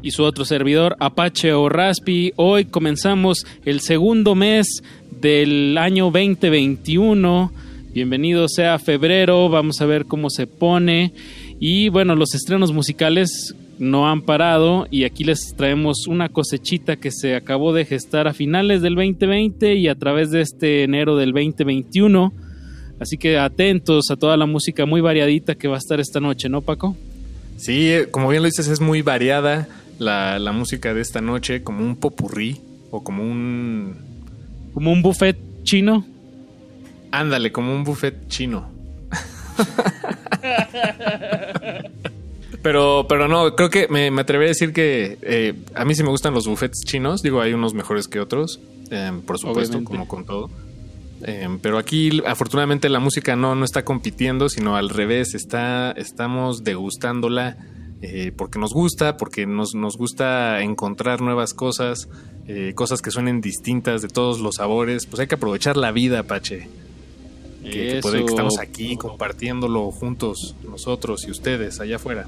y 0.02 0.10
su 0.10 0.24
otro 0.24 0.46
servidor 0.46 0.96
Apache 1.00 1.54
o 1.54 1.70
Raspi. 1.70 2.34
Hoy 2.38 2.66
comenzamos 2.66 3.46
el 3.66 3.82
segundo 3.82 4.34
mes 4.34 4.82
del 5.12 5.78
año 5.78 6.06
2021. 6.06 7.52
Bienvenido 7.94 8.48
sea 8.48 8.80
febrero, 8.80 9.50
vamos 9.50 9.82
a 9.82 9.86
ver 9.86 10.06
cómo 10.06 10.32
se 10.32 10.48
pone. 10.48 11.14
Y 11.64 11.90
bueno, 11.90 12.16
los 12.16 12.34
estrenos 12.34 12.74
musicales 12.74 13.54
no 13.78 14.10
han 14.10 14.24
parado 14.24 14.88
y 14.90 15.04
aquí 15.04 15.24
les 15.24 15.54
traemos 15.56 16.08
una 16.08 16.28
cosechita 16.28 16.96
que 16.96 17.12
se 17.12 17.36
acabó 17.36 17.72
de 17.72 17.86
gestar 17.86 18.28
a 18.28 18.34
finales 18.34 18.82
del 18.82 18.96
2020 18.96 19.76
y 19.76 19.88
a 19.88 19.94
través 19.94 20.32
de 20.32 20.42
este 20.42 20.82
enero 20.82 21.18
del 21.18 21.34
2021. 21.34 22.34
Así 23.00 23.20
que 23.20 23.38
atentos 23.38 24.10
a 24.10 24.16
toda 24.16 24.38
la 24.38 24.48
música 24.48 24.88
muy 24.88 25.02
variadita 25.02 25.54
que 25.54 25.68
va 25.68 25.76
a 25.76 25.78
estar 25.78 26.00
esta 26.00 26.20
noche, 26.20 26.50
¿no, 26.50 26.62
Paco? 26.62 26.98
Sí, 27.58 27.92
como 28.10 28.30
bien 28.30 28.42
lo 28.42 28.48
dices, 28.48 28.68
es 28.68 28.82
muy 28.82 29.04
variada 29.04 29.68
la, 30.00 30.40
la 30.40 30.54
música 30.54 30.96
de 30.96 31.02
esta 31.02 31.22
noche, 31.22 31.62
como 31.62 31.86
un 31.86 31.96
popurrí 31.96 32.58
o 32.90 33.04
como 33.04 33.22
un... 33.22 33.98
Como 34.74 34.92
un 34.92 35.04
buffet 35.04 35.38
chino. 35.62 36.08
Ándale, 37.12 37.52
como 37.52 37.76
un 37.76 37.84
buffet 37.84 38.28
chino. 38.30 38.81
pero, 42.62 43.06
pero 43.08 43.28
no, 43.28 43.56
creo 43.56 43.70
que 43.70 43.88
me, 43.88 44.12
me 44.12 44.22
atrevería 44.22 44.50
a 44.50 44.56
decir 44.56 44.74
que 44.74 45.18
eh, 45.22 45.54
a 45.76 45.86
mí 45.86 45.96
sí 45.96 46.04
me 46.04 46.10
gustan 46.10 46.34
los 46.34 46.48
buffets 46.48 46.84
chinos. 46.86 47.22
Digo, 47.22 47.42
hay 47.42 47.54
unos 47.54 47.74
mejores 47.74 48.08
que 48.08 48.20
otros, 48.20 48.60
eh, 48.90 49.12
por 49.26 49.40
supuesto, 49.40 49.78
Obviamente. 49.78 49.92
como 49.92 50.08
con 50.08 50.26
todo. 50.26 50.50
Eh, 51.24 51.48
pero 51.62 51.78
aquí, 51.78 52.22
afortunadamente, 52.26 52.90
la 52.90 53.00
música 53.00 53.36
no, 53.36 53.56
no 53.56 53.66
está 53.66 53.86
compitiendo, 53.86 54.50
sino 54.50 54.76
al 54.76 54.90
revés, 54.90 55.36
está, 55.36 55.92
estamos 55.92 56.64
degustándola 56.64 57.58
eh, 58.02 58.32
porque 58.36 58.58
nos 58.58 58.74
gusta, 58.74 59.18
porque 59.18 59.46
nos, 59.46 59.76
nos 59.76 59.96
gusta 59.96 60.62
encontrar 60.62 61.22
nuevas 61.22 61.54
cosas, 61.54 62.10
eh, 62.48 62.74
cosas 62.76 63.02
que 63.02 63.12
suenen 63.12 63.42
distintas 63.42 64.02
de 64.02 64.08
todos 64.08 64.40
los 64.40 64.56
sabores. 64.56 65.06
Pues 65.06 65.20
hay 65.20 65.28
que 65.28 65.36
aprovechar 65.36 65.78
la 65.78 65.92
vida, 65.92 66.24
Pache. 66.24 66.68
Que, 67.64 67.70
que 67.70 68.00
puede 68.02 68.18
que 68.20 68.24
Eso. 68.26 68.30
estamos 68.34 68.60
aquí 68.60 68.96
compartiéndolo 68.98 69.92
juntos, 69.92 70.56
nosotros 70.68 71.26
y 71.28 71.32
ustedes 71.32 71.80
allá 71.80 71.98
afuera. 71.98 72.28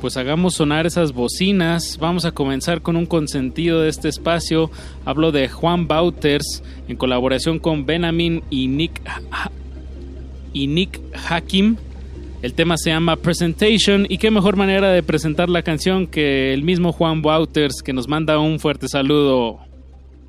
Pues 0.00 0.16
hagamos 0.16 0.54
sonar 0.54 0.86
esas 0.86 1.12
bocinas. 1.12 1.98
Vamos 2.00 2.24
a 2.24 2.30
comenzar 2.32 2.82
con 2.82 2.96
un 2.96 3.06
consentido 3.06 3.80
de 3.80 3.88
este 3.88 4.08
espacio. 4.08 4.70
Hablo 5.04 5.32
de 5.32 5.48
Juan 5.48 5.88
Bauters 5.88 6.62
en 6.88 6.96
colaboración 6.96 7.58
con 7.58 7.84
Benjamin 7.84 8.42
y 8.48 8.68
Nick 8.68 9.00
Ha- 9.30 9.50
y 10.52 10.66
Nick 10.68 11.00
Hakim. 11.28 11.76
El 12.42 12.54
tema 12.54 12.76
se 12.76 12.90
llama 12.90 13.16
Presentation 13.16 14.06
y 14.08 14.18
qué 14.18 14.30
mejor 14.30 14.54
manera 14.54 14.92
de 14.92 15.02
presentar 15.02 15.48
la 15.48 15.62
canción 15.62 16.06
que 16.06 16.54
el 16.54 16.62
mismo 16.62 16.92
Juan 16.92 17.20
Bauters 17.20 17.82
que 17.82 17.92
nos 17.92 18.06
manda 18.06 18.38
un 18.38 18.60
fuerte 18.60 18.86
saludo. 18.88 19.58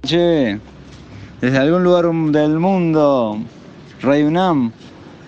Che, 0.03 0.57
desde 1.41 1.57
algún 1.59 1.83
lugar 1.83 2.05
del 2.11 2.57
mundo, 2.57 3.37
Radio 4.01 4.27
UNAM, 4.27 4.71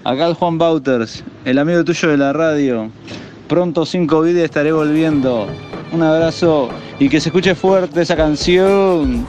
acá 0.05 0.27
el 0.27 0.33
Juan 0.33 0.57
Bauters, 0.57 1.25
el 1.43 1.59
amigo 1.59 1.83
tuyo 1.83 2.09
de 2.09 2.17
la 2.17 2.31
radio. 2.31 2.89
Pronto 3.49 3.85
sin 3.85 4.07
COVID 4.07 4.37
estaré 4.37 4.71
volviendo. 4.71 5.47
Un 5.91 6.01
abrazo 6.01 6.69
y 6.97 7.09
que 7.09 7.19
se 7.19 7.27
escuche 7.29 7.53
fuerte 7.53 8.01
esa 8.01 8.15
canción. 8.15 9.27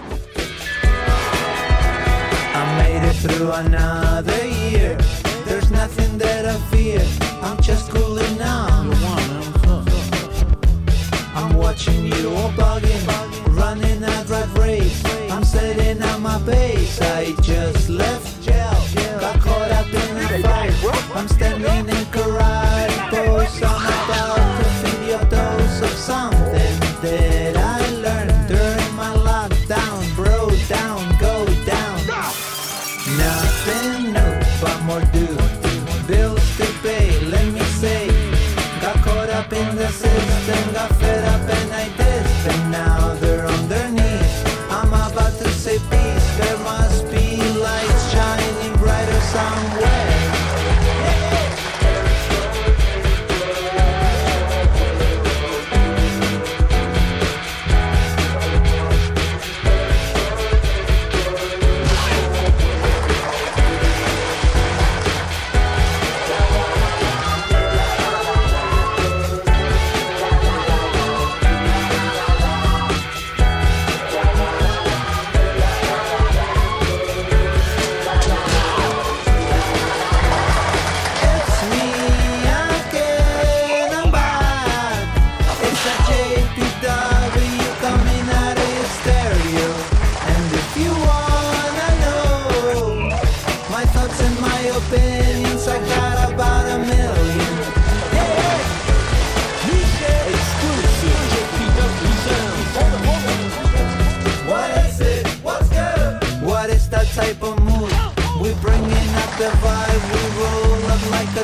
I 2.55 2.77
made 2.79 3.05
it 3.05 3.17
through 3.17 3.51
another 3.53 4.47
year. 4.71 4.97
There's 5.45 5.69
nothing 5.73 6.19
that 6.19 6.47
I 6.47 6.57
fear. 6.71 7.03
I'm 7.43 7.61
just 7.61 7.91
cooling 7.91 8.41
on. 8.41 8.93
I'm 11.35 11.57
watching 11.57 12.07
you 12.07 12.31
all 12.37 12.53
bugging, 12.53 13.05
running 13.57 14.05
a 14.05 14.25
rat 14.29 14.57
race. 14.57 15.03
I'm 15.33 15.43
setting 15.43 16.01
up 16.01 16.21
my 16.21 16.39
base. 16.47 17.01
I 17.01 17.35
just 17.43 17.89
left 17.89 18.32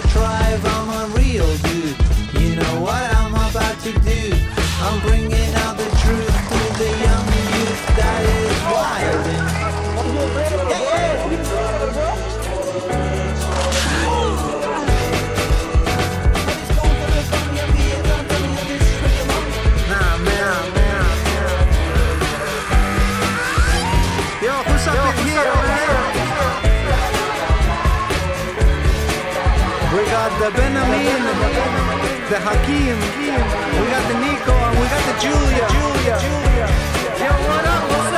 drive 0.06 0.77
the 30.38 30.50
Benamin, 30.50 31.22
the 32.30 32.38
Hakim, 32.38 32.98
we 33.18 33.84
got 33.90 34.04
the 34.06 34.14
Nico, 34.22 34.54
and 34.54 34.78
we 34.78 34.86
got 34.86 35.02
the 35.08 35.14
Julia. 35.18 35.66
Julia. 35.74 36.16
Yo, 37.18 37.30
what 37.48 37.66
up? 37.66 37.82
What's? 37.90 38.08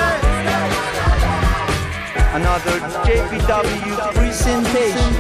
Another 2.33 2.77
JPW 3.07 3.97
presentation. 4.15 5.11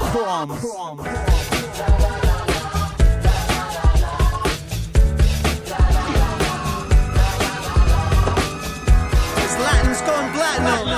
Crumbs. 0.00 0.64
It's 9.36 9.56
Latin's 9.58 10.00
gone 10.00 10.32
platinum. 10.32 10.89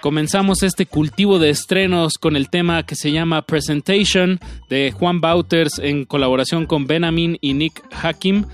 Comenzamos 0.00 0.62
este 0.62 0.86
cultivo 0.86 1.38
de 1.38 1.50
estrenos 1.50 2.14
con 2.18 2.34
el 2.34 2.48
tema 2.48 2.84
que 2.84 2.94
se 2.94 3.12
llama 3.12 3.42
Presentation 3.42 4.40
de 4.70 4.92
Juan 4.92 5.20
Bauters 5.20 5.78
en 5.78 6.06
colaboración 6.06 6.64
con 6.64 6.86
Benamin 6.86 7.36
y 7.42 7.52
Nick 7.52 7.82
Hakim. 7.92 8.46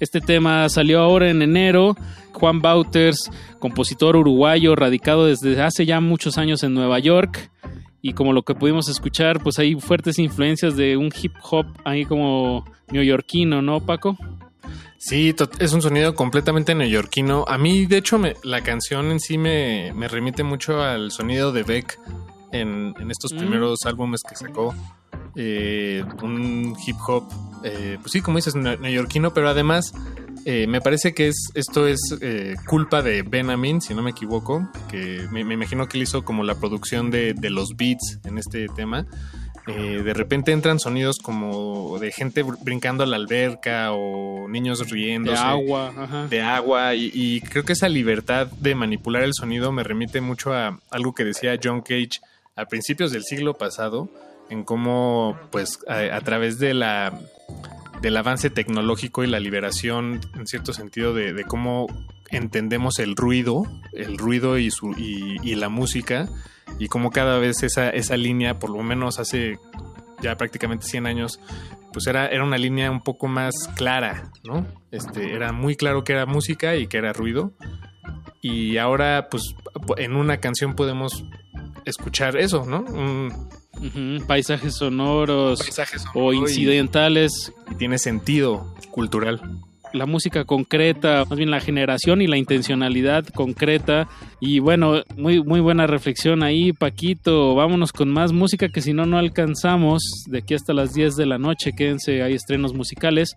Este 0.00 0.20
tema 0.20 0.68
salió 0.68 0.98
ahora 0.98 1.30
en 1.30 1.40
enero. 1.40 1.96
Juan 2.32 2.60
Bauters, 2.60 3.30
compositor 3.60 4.16
uruguayo, 4.16 4.74
radicado 4.74 5.26
desde 5.26 5.62
hace 5.62 5.86
ya 5.86 6.00
muchos 6.00 6.36
años 6.36 6.64
en 6.64 6.74
Nueva 6.74 6.98
York. 6.98 7.48
Y 8.02 8.14
como 8.14 8.32
lo 8.32 8.42
que 8.42 8.56
pudimos 8.56 8.88
escuchar, 8.88 9.40
pues 9.40 9.60
hay 9.60 9.76
fuertes 9.76 10.18
influencias 10.18 10.76
de 10.76 10.96
un 10.96 11.12
hip 11.22 11.34
hop 11.48 11.66
ahí 11.84 12.06
como 12.06 12.64
neoyorquino, 12.90 13.62
¿no, 13.62 13.86
Paco? 13.86 14.18
Sí, 14.98 15.34
es 15.60 15.72
un 15.72 15.80
sonido 15.82 16.14
completamente 16.14 16.74
neoyorquino. 16.74 17.44
A 17.46 17.56
mí, 17.56 17.86
de 17.86 17.98
hecho, 17.98 18.18
me- 18.18 18.34
la 18.42 18.62
canción 18.62 19.10
en 19.12 19.20
sí 19.20 19.38
me, 19.38 19.92
me 19.94 20.08
remite 20.08 20.42
mucho 20.42 20.82
al 20.82 21.12
sonido 21.12 21.52
de 21.52 21.62
Beck 21.62 21.98
en, 22.52 22.94
en 22.98 23.10
estos 23.10 23.32
Mm. 23.32 23.38
primeros 23.38 23.78
álbumes 23.84 24.22
que 24.28 24.34
sacó. 24.34 24.74
Eh, 25.36 26.02
un 26.22 26.74
hip 26.84 26.96
hop, 27.06 27.24
eh, 27.62 27.96
pues 28.00 28.10
sí, 28.12 28.20
como 28.20 28.38
dices, 28.38 28.56
ne- 28.56 28.76
neoyorquino, 28.76 29.32
pero 29.32 29.48
además 29.48 29.92
eh, 30.44 30.66
me 30.66 30.80
parece 30.80 31.14
que 31.14 31.28
es 31.28 31.50
esto 31.54 31.86
es 31.86 32.00
eh, 32.20 32.54
culpa 32.66 33.02
de 33.02 33.22
Ben 33.22 33.50
Amin, 33.50 33.80
si 33.80 33.92
no 33.94 34.02
me 34.02 34.10
equivoco, 34.10 34.68
que 34.90 35.26
me, 35.30 35.44
me 35.44 35.54
imagino 35.54 35.86
que 35.88 35.98
él 35.98 36.04
hizo 36.04 36.24
como 36.24 36.42
la 36.42 36.54
producción 36.58 37.10
de, 37.10 37.34
de 37.34 37.50
los 37.50 37.76
beats 37.76 38.18
en 38.24 38.38
este 38.38 38.66
tema. 38.74 39.06
Eh, 39.68 40.02
de 40.02 40.14
repente 40.14 40.50
entran 40.52 40.80
sonidos 40.80 41.18
como 41.22 41.98
de 41.98 42.10
gente 42.10 42.42
br- 42.44 42.56
brincando 42.62 43.04
a 43.04 43.06
la 43.06 43.16
alberca 43.16 43.92
o 43.92 44.48
niños 44.48 44.78
De 44.78 44.84
riéndose. 44.86 45.36
agua, 45.42 45.92
ajá. 45.96 46.26
De 46.26 46.40
agua. 46.40 46.94
Y, 46.94 47.10
y 47.12 47.40
creo 47.42 47.64
que 47.64 47.74
esa 47.74 47.88
libertad 47.88 48.46
de 48.60 48.74
manipular 48.74 49.22
el 49.24 49.34
sonido 49.34 49.70
me 49.70 49.82
remite 49.84 50.20
mucho 50.22 50.54
a 50.54 50.80
algo 50.90 51.14
que 51.14 51.24
decía 51.24 51.58
John 51.62 51.82
Cage 51.82 52.20
a 52.56 52.64
principios 52.64 53.12
del 53.12 53.24
siglo 53.24 53.54
pasado, 53.54 54.08
en 54.50 54.64
cómo, 54.64 55.38
pues, 55.50 55.78
a, 55.86 56.16
a 56.16 56.20
través 56.22 56.58
de 56.58 56.72
la 56.74 57.20
del 58.00 58.16
avance 58.16 58.48
tecnológico 58.48 59.22
y 59.24 59.26
la 59.26 59.40
liberación, 59.40 60.20
en 60.36 60.46
cierto 60.46 60.72
sentido, 60.72 61.12
de, 61.12 61.32
de 61.32 61.44
cómo 61.44 61.88
entendemos 62.30 62.98
el 62.98 63.16
ruido, 63.16 63.64
el 63.92 64.18
ruido 64.18 64.58
y, 64.58 64.70
su, 64.70 64.92
y, 64.92 65.36
y 65.42 65.54
la 65.54 65.68
música, 65.68 66.28
y 66.78 66.88
cómo 66.88 67.10
cada 67.10 67.38
vez 67.38 67.62
esa, 67.62 67.90
esa 67.90 68.16
línea, 68.16 68.58
por 68.58 68.70
lo 68.70 68.82
menos 68.82 69.18
hace 69.18 69.58
ya 70.20 70.36
prácticamente 70.36 70.86
100 70.86 71.06
años, 71.06 71.40
pues 71.92 72.06
era, 72.06 72.26
era 72.28 72.44
una 72.44 72.58
línea 72.58 72.90
un 72.90 73.00
poco 73.00 73.28
más 73.28 73.54
clara, 73.76 74.30
¿no? 74.44 74.66
Este, 74.90 75.32
era 75.34 75.52
muy 75.52 75.76
claro 75.76 76.04
que 76.04 76.12
era 76.12 76.26
música 76.26 76.76
y 76.76 76.86
que 76.86 76.98
era 76.98 77.12
ruido. 77.12 77.52
Y 78.40 78.76
ahora, 78.78 79.28
pues, 79.30 79.54
en 79.96 80.14
una 80.14 80.38
canción 80.38 80.74
podemos 80.74 81.24
escuchar 81.84 82.36
eso, 82.36 82.64
¿no? 82.66 82.80
Un 82.80 83.48
Paisajes 84.26 84.74
sonoros 84.74 85.60
o 86.14 86.32
y- 86.32 86.38
incidentales. 86.38 87.52
y 87.70 87.76
tiene 87.76 87.98
sentido 87.98 88.74
cultural. 88.90 89.40
La 89.92 90.06
música 90.06 90.44
concreta, 90.44 91.24
más 91.28 91.38
bien 91.38 91.50
la 91.50 91.60
generación 91.60 92.22
y 92.22 92.26
la 92.26 92.36
intencionalidad 92.36 93.26
concreta. 93.26 94.08
Y 94.40 94.58
bueno, 94.58 95.02
muy, 95.16 95.42
muy 95.42 95.60
buena 95.60 95.86
reflexión 95.86 96.42
ahí, 96.42 96.72
Paquito. 96.72 97.54
Vámonos 97.54 97.92
con 97.92 98.10
más 98.10 98.32
música 98.32 98.68
que 98.68 98.80
si 98.80 98.92
no, 98.92 99.06
no 99.06 99.18
alcanzamos. 99.18 100.02
De 100.26 100.38
aquí 100.38 100.54
hasta 100.54 100.72
las 100.72 100.92
10 100.94 101.16
de 101.16 101.26
la 101.26 101.38
noche, 101.38 101.72
quédense, 101.76 102.22
hay 102.22 102.34
estrenos 102.34 102.74
musicales. 102.74 103.34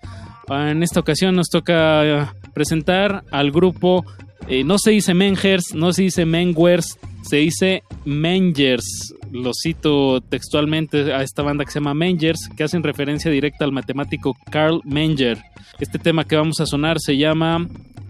Ah, 0.50 0.72
En 0.72 0.84
esta 0.84 1.00
ocasión 1.00 1.36
nos 1.36 1.50
toca 1.50 2.06
eh, 2.06 2.26
presentar 2.54 3.24
al 3.32 3.52
grupo, 3.52 4.06
eh, 4.48 4.64
no 4.64 4.78
se 4.78 4.92
dice 4.92 5.14
Mengers, 5.14 5.74
no 5.74 5.94
se 5.94 6.04
dice 6.04 6.26
Mengwers, 6.26 6.98
se 7.24 7.38
dice 7.38 7.84
Mengers. 8.06 9.14
Lo 9.32 9.52
cito 9.54 10.20
textualmente 10.22 11.14
a 11.14 11.24
esta 11.24 11.42
banda 11.42 11.64
que 11.64 11.72
se 11.72 11.80
llama 11.80 11.94
Mengers, 11.94 12.50
que 12.56 12.64
hacen 12.64 12.84
referencia 12.84 13.32
directa 13.32 13.64
al 13.64 13.72
matemático 13.72 14.36
Carl 14.50 14.82
Menger. 14.84 15.42
Este 15.80 16.00
tema 16.00 16.26
que 16.26 16.36
vamos 16.36 16.60
a 16.60 16.66
sonar 16.66 17.00
se 17.00 17.18
llama 17.18 17.68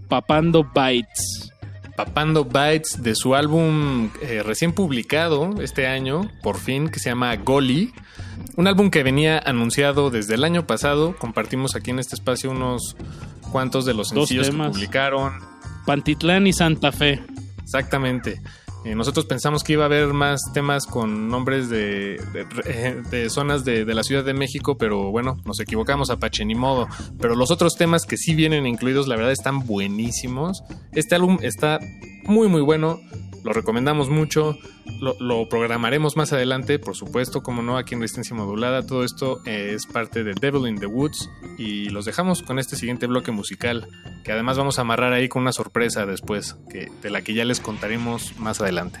Papando 0.08 0.68
Bytes. 0.74 1.52
Papando 1.96 2.44
Bytes 2.44 3.02
de 3.02 3.14
su 3.14 3.36
álbum 3.36 4.10
eh, 4.20 4.42
recién 4.42 4.72
publicado 4.72 5.60
este 5.60 5.86
año, 5.86 6.28
por 6.42 6.58
fin, 6.58 6.88
que 6.88 6.98
se 6.98 7.10
llama 7.10 7.36
Goli. 7.36 7.92
Un 8.56 8.66
álbum 8.66 8.90
que 8.90 9.02
venía 9.02 9.38
anunciado 9.38 10.10
desde 10.10 10.34
el 10.34 10.42
año 10.42 10.66
pasado. 10.66 11.14
Compartimos 11.16 11.76
aquí 11.76 11.90
en 11.90 12.00
este 12.00 12.16
espacio 12.16 12.50
unos 12.50 12.96
cuantos 13.52 13.84
de 13.84 13.94
los 13.94 14.08
sencillos 14.08 14.50
que 14.50 14.56
publicaron. 14.56 15.34
Pantitlán 15.86 16.46
y 16.48 16.52
Santa 16.52 16.90
Fe. 16.90 17.22
Exactamente. 17.62 18.40
Nosotros 18.84 19.26
pensamos 19.26 19.62
que 19.62 19.74
iba 19.74 19.84
a 19.84 19.86
haber 19.86 20.08
más 20.12 20.40
temas 20.52 20.86
con 20.86 21.28
nombres 21.28 21.68
de, 21.68 22.20
de- 22.32 23.02
de 23.10 23.30
zonas 23.30 23.64
de, 23.64 23.84
de 23.84 23.94
la 23.94 24.02
Ciudad 24.02 24.24
de 24.24 24.34
México, 24.34 24.76
pero 24.76 25.10
bueno, 25.10 25.38
nos 25.44 25.60
equivocamos, 25.60 26.10
Apache, 26.10 26.44
ni 26.44 26.54
modo. 26.54 26.88
Pero 27.20 27.34
los 27.34 27.50
otros 27.50 27.76
temas 27.76 28.04
que 28.06 28.16
sí 28.16 28.34
vienen 28.34 28.66
incluidos, 28.66 29.08
la 29.08 29.16
verdad, 29.16 29.32
están 29.32 29.66
buenísimos. 29.66 30.62
Este 30.92 31.14
álbum 31.14 31.38
está 31.42 31.78
muy, 32.24 32.48
muy 32.48 32.60
bueno. 32.60 33.00
Lo 33.44 33.52
recomendamos 33.52 34.08
mucho. 34.08 34.56
Lo, 35.00 35.48
programaremos 35.48 36.16
más 36.16 36.32
adelante, 36.32 36.78
por 36.78 36.94
supuesto, 36.94 37.42
como 37.42 37.60
no, 37.62 37.76
aquí 37.76 37.94
en 37.94 38.00
Resistencia 38.00 38.36
Modulada. 38.36 38.86
Todo 38.86 39.02
esto 39.02 39.40
eh, 39.46 39.72
es 39.74 39.86
parte 39.86 40.22
de 40.22 40.34
Devil 40.40 40.68
in 40.68 40.78
the 40.78 40.86
Woods. 40.86 41.28
Y 41.58 41.88
los 41.88 42.04
dejamos 42.04 42.42
con 42.42 42.58
este 42.58 42.76
siguiente 42.76 43.06
bloque 43.08 43.32
musical, 43.32 43.88
que 44.24 44.32
además 44.32 44.58
vamos 44.58 44.78
a 44.78 44.82
amarrar 44.82 45.12
ahí 45.12 45.28
con 45.28 45.42
una 45.42 45.52
sorpresa 45.52 46.06
después, 46.06 46.56
que, 46.70 46.88
de 47.02 47.10
la 47.10 47.22
que 47.22 47.34
ya 47.34 47.44
les 47.44 47.58
contaremos 47.58 48.38
más 48.38 48.60
adelante. 48.60 49.00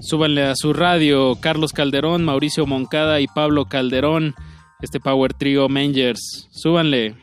Súbanle 0.00 0.44
a 0.44 0.54
su 0.54 0.72
radio 0.72 1.36
Carlos 1.40 1.72
Calderón, 1.72 2.24
Mauricio 2.24 2.64
Moncada 2.66 3.20
y 3.20 3.26
Pablo 3.26 3.66
Calderón. 3.66 4.34
Este 4.80 5.00
Power 5.00 5.34
Trio 5.34 5.68
Mengers. 5.68 6.48
Súbanle. 6.52 7.16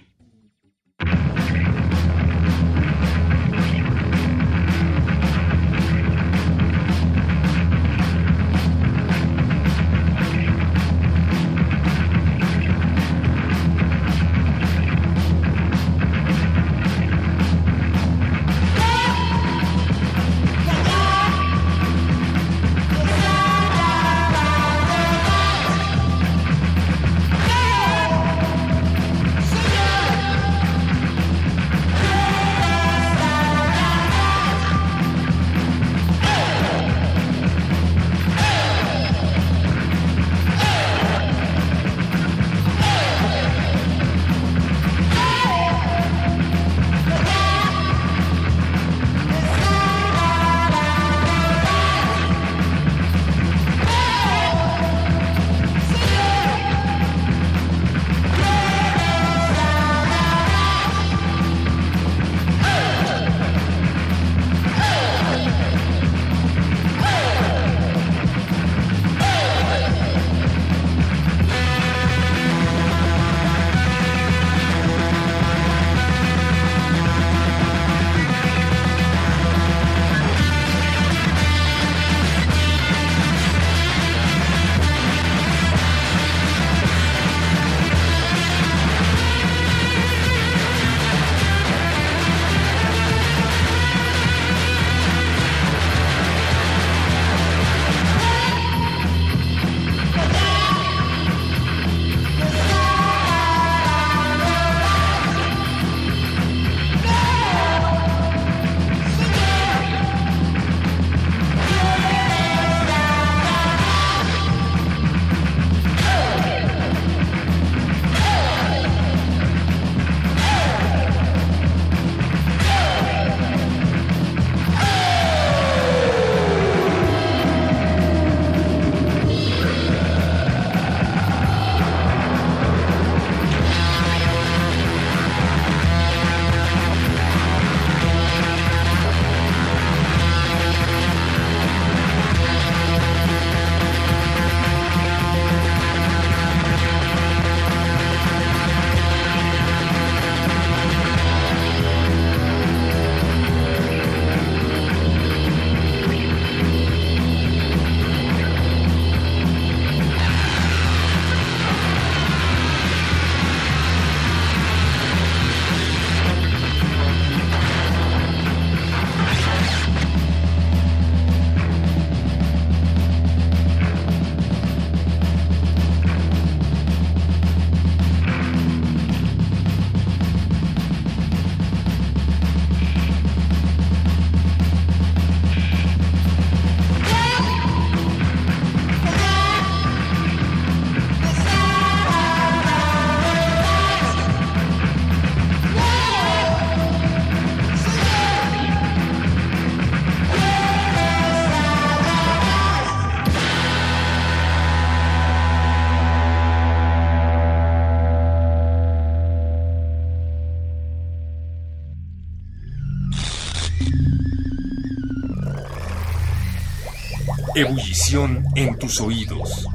Ebullición 217.55 218.43
en 218.55 218.77
tus 218.77 218.99
oídos. 218.99 219.65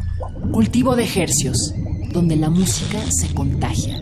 Cultivo 0.52 0.94
de 0.96 1.04
ejercios, 1.04 1.72
donde 2.12 2.36
la 2.36 2.50
música 2.50 2.98
se 3.10 3.32
contagia. 3.34 3.98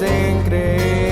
Lejos 0.00 0.02
es 0.02 1.05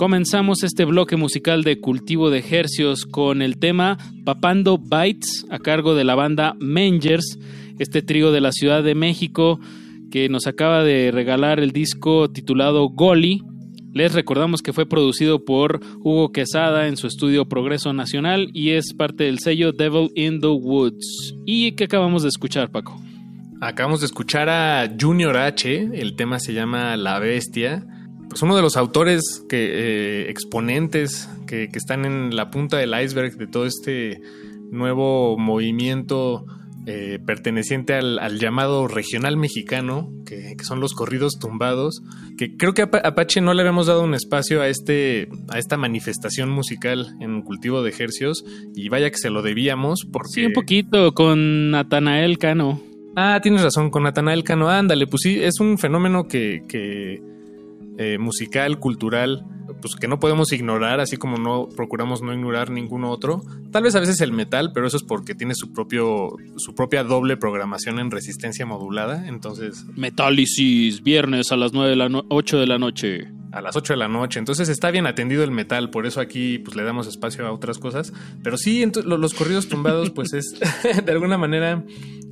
Comenzamos 0.00 0.62
este 0.62 0.86
bloque 0.86 1.16
musical 1.16 1.62
de 1.62 1.78
cultivo 1.78 2.30
de 2.30 2.38
ejercios 2.38 3.04
con 3.04 3.42
el 3.42 3.58
tema 3.58 3.98
Papando 4.24 4.78
Bites 4.78 5.44
a 5.50 5.58
cargo 5.58 5.94
de 5.94 6.04
la 6.04 6.14
banda 6.14 6.56
Mangers, 6.58 7.38
este 7.78 8.00
trío 8.00 8.32
de 8.32 8.40
la 8.40 8.50
Ciudad 8.50 8.82
de 8.82 8.94
México 8.94 9.60
que 10.10 10.30
nos 10.30 10.46
acaba 10.46 10.82
de 10.84 11.10
regalar 11.10 11.60
el 11.60 11.72
disco 11.72 12.30
titulado 12.30 12.88
Goli. 12.88 13.42
Les 13.92 14.14
recordamos 14.14 14.62
que 14.62 14.72
fue 14.72 14.88
producido 14.88 15.44
por 15.44 15.80
Hugo 15.98 16.32
Quesada 16.32 16.88
en 16.88 16.96
su 16.96 17.06
estudio 17.06 17.46
Progreso 17.46 17.92
Nacional 17.92 18.48
y 18.54 18.70
es 18.70 18.94
parte 18.94 19.24
del 19.24 19.38
sello 19.38 19.72
Devil 19.72 20.12
in 20.14 20.40
the 20.40 20.46
Woods. 20.46 21.34
¿Y 21.44 21.72
qué 21.72 21.84
acabamos 21.84 22.22
de 22.22 22.30
escuchar, 22.30 22.70
Paco? 22.70 22.98
Acabamos 23.60 24.00
de 24.00 24.06
escuchar 24.06 24.48
a 24.48 24.90
Junior 24.98 25.36
H, 25.36 25.90
el 25.92 26.16
tema 26.16 26.38
se 26.38 26.54
llama 26.54 26.96
La 26.96 27.18
Bestia 27.18 27.84
pues 28.30 28.42
uno 28.42 28.54
de 28.54 28.62
los 28.62 28.76
autores 28.76 29.44
que 29.48 29.58
eh, 29.58 30.30
exponentes 30.30 31.28
que, 31.48 31.68
están 31.74 32.04
en 32.04 32.36
la 32.36 32.50
punta 32.50 32.78
del 32.78 32.94
iceberg 32.94 33.36
de 33.36 33.48
todo 33.48 33.66
este 33.66 34.20
nuevo 34.70 35.36
movimiento 35.36 36.46
eh, 36.86 37.18
perteneciente 37.26 37.94
al, 37.94 38.38
llamado 38.38 38.86
regional 38.86 39.36
mexicano, 39.36 40.12
que, 40.24 40.54
son 40.62 40.78
los 40.78 40.94
corridos 40.94 41.40
tumbados, 41.40 42.02
que 42.38 42.56
creo 42.56 42.72
que 42.72 42.82
a 42.82 42.90
Apache 43.02 43.40
no 43.40 43.52
le 43.52 43.62
habíamos 43.62 43.88
dado 43.88 44.04
un 44.04 44.14
espacio 44.14 44.62
a, 44.62 44.68
este, 44.68 45.28
a 45.48 45.58
esta 45.58 45.76
manifestación 45.76 46.50
musical 46.50 47.16
en 47.20 47.42
cultivo 47.42 47.82
de 47.82 47.90
ejercios, 47.90 48.44
y 48.76 48.88
vaya 48.88 49.10
que 49.10 49.18
se 49.18 49.30
lo 49.30 49.42
debíamos, 49.42 50.06
porque... 50.10 50.30
Sí, 50.32 50.46
un 50.46 50.52
poquito, 50.52 51.12
con 51.14 51.72
Natanael 51.72 52.38
Cano. 52.38 52.80
Ah, 53.16 53.40
tienes 53.42 53.62
razón, 53.62 53.90
con 53.90 54.04
Natanael 54.04 54.44
Cano, 54.44 54.70
ándale, 54.70 55.08
pues 55.08 55.22
sí, 55.22 55.42
es 55.42 55.58
un 55.58 55.78
fenómeno 55.78 56.28
que, 56.28 56.62
que 56.68 57.20
eh, 58.02 58.16
musical, 58.16 58.78
cultural, 58.78 59.44
pues 59.82 59.94
que 59.94 60.08
no 60.08 60.18
podemos 60.18 60.54
ignorar, 60.54 61.00
así 61.00 61.18
como 61.18 61.36
no 61.36 61.68
procuramos 61.68 62.22
no 62.22 62.32
ignorar 62.32 62.70
ningún 62.70 63.04
otro. 63.04 63.42
Tal 63.72 63.82
vez 63.82 63.94
a 63.94 64.00
veces 64.00 64.22
el 64.22 64.32
metal, 64.32 64.72
pero 64.72 64.86
eso 64.86 64.96
es 64.96 65.02
porque 65.02 65.34
tiene 65.34 65.54
su 65.54 65.70
propio 65.74 66.34
su 66.56 66.74
propia 66.74 67.04
doble 67.04 67.36
programación 67.36 67.98
en 67.98 68.10
resistencia 68.10 68.64
modulada, 68.64 69.28
entonces 69.28 69.84
Metálisis 69.96 71.02
viernes 71.02 71.52
a 71.52 71.58
las 71.58 71.74
9 71.74 71.90
de 71.90 71.96
la 71.96 72.24
8 72.30 72.58
de 72.58 72.66
la 72.66 72.78
noche. 72.78 73.28
A 73.52 73.60
las 73.60 73.76
8 73.76 73.92
de 73.92 73.98
la 73.98 74.08
noche, 74.08 74.38
entonces 74.38 74.70
está 74.70 74.90
bien 74.90 75.06
atendido 75.06 75.44
el 75.44 75.50
metal, 75.50 75.90
por 75.90 76.06
eso 76.06 76.22
aquí 76.22 76.58
pues 76.58 76.76
le 76.76 76.84
damos 76.84 77.06
espacio 77.06 77.46
a 77.46 77.52
otras 77.52 77.76
cosas, 77.76 78.14
pero 78.42 78.56
sí 78.56 78.82
los 79.04 79.34
corridos 79.34 79.68
tumbados 79.68 80.08
pues 80.14 80.32
es 80.32 80.58
de 81.04 81.12
alguna 81.12 81.36
manera 81.36 81.84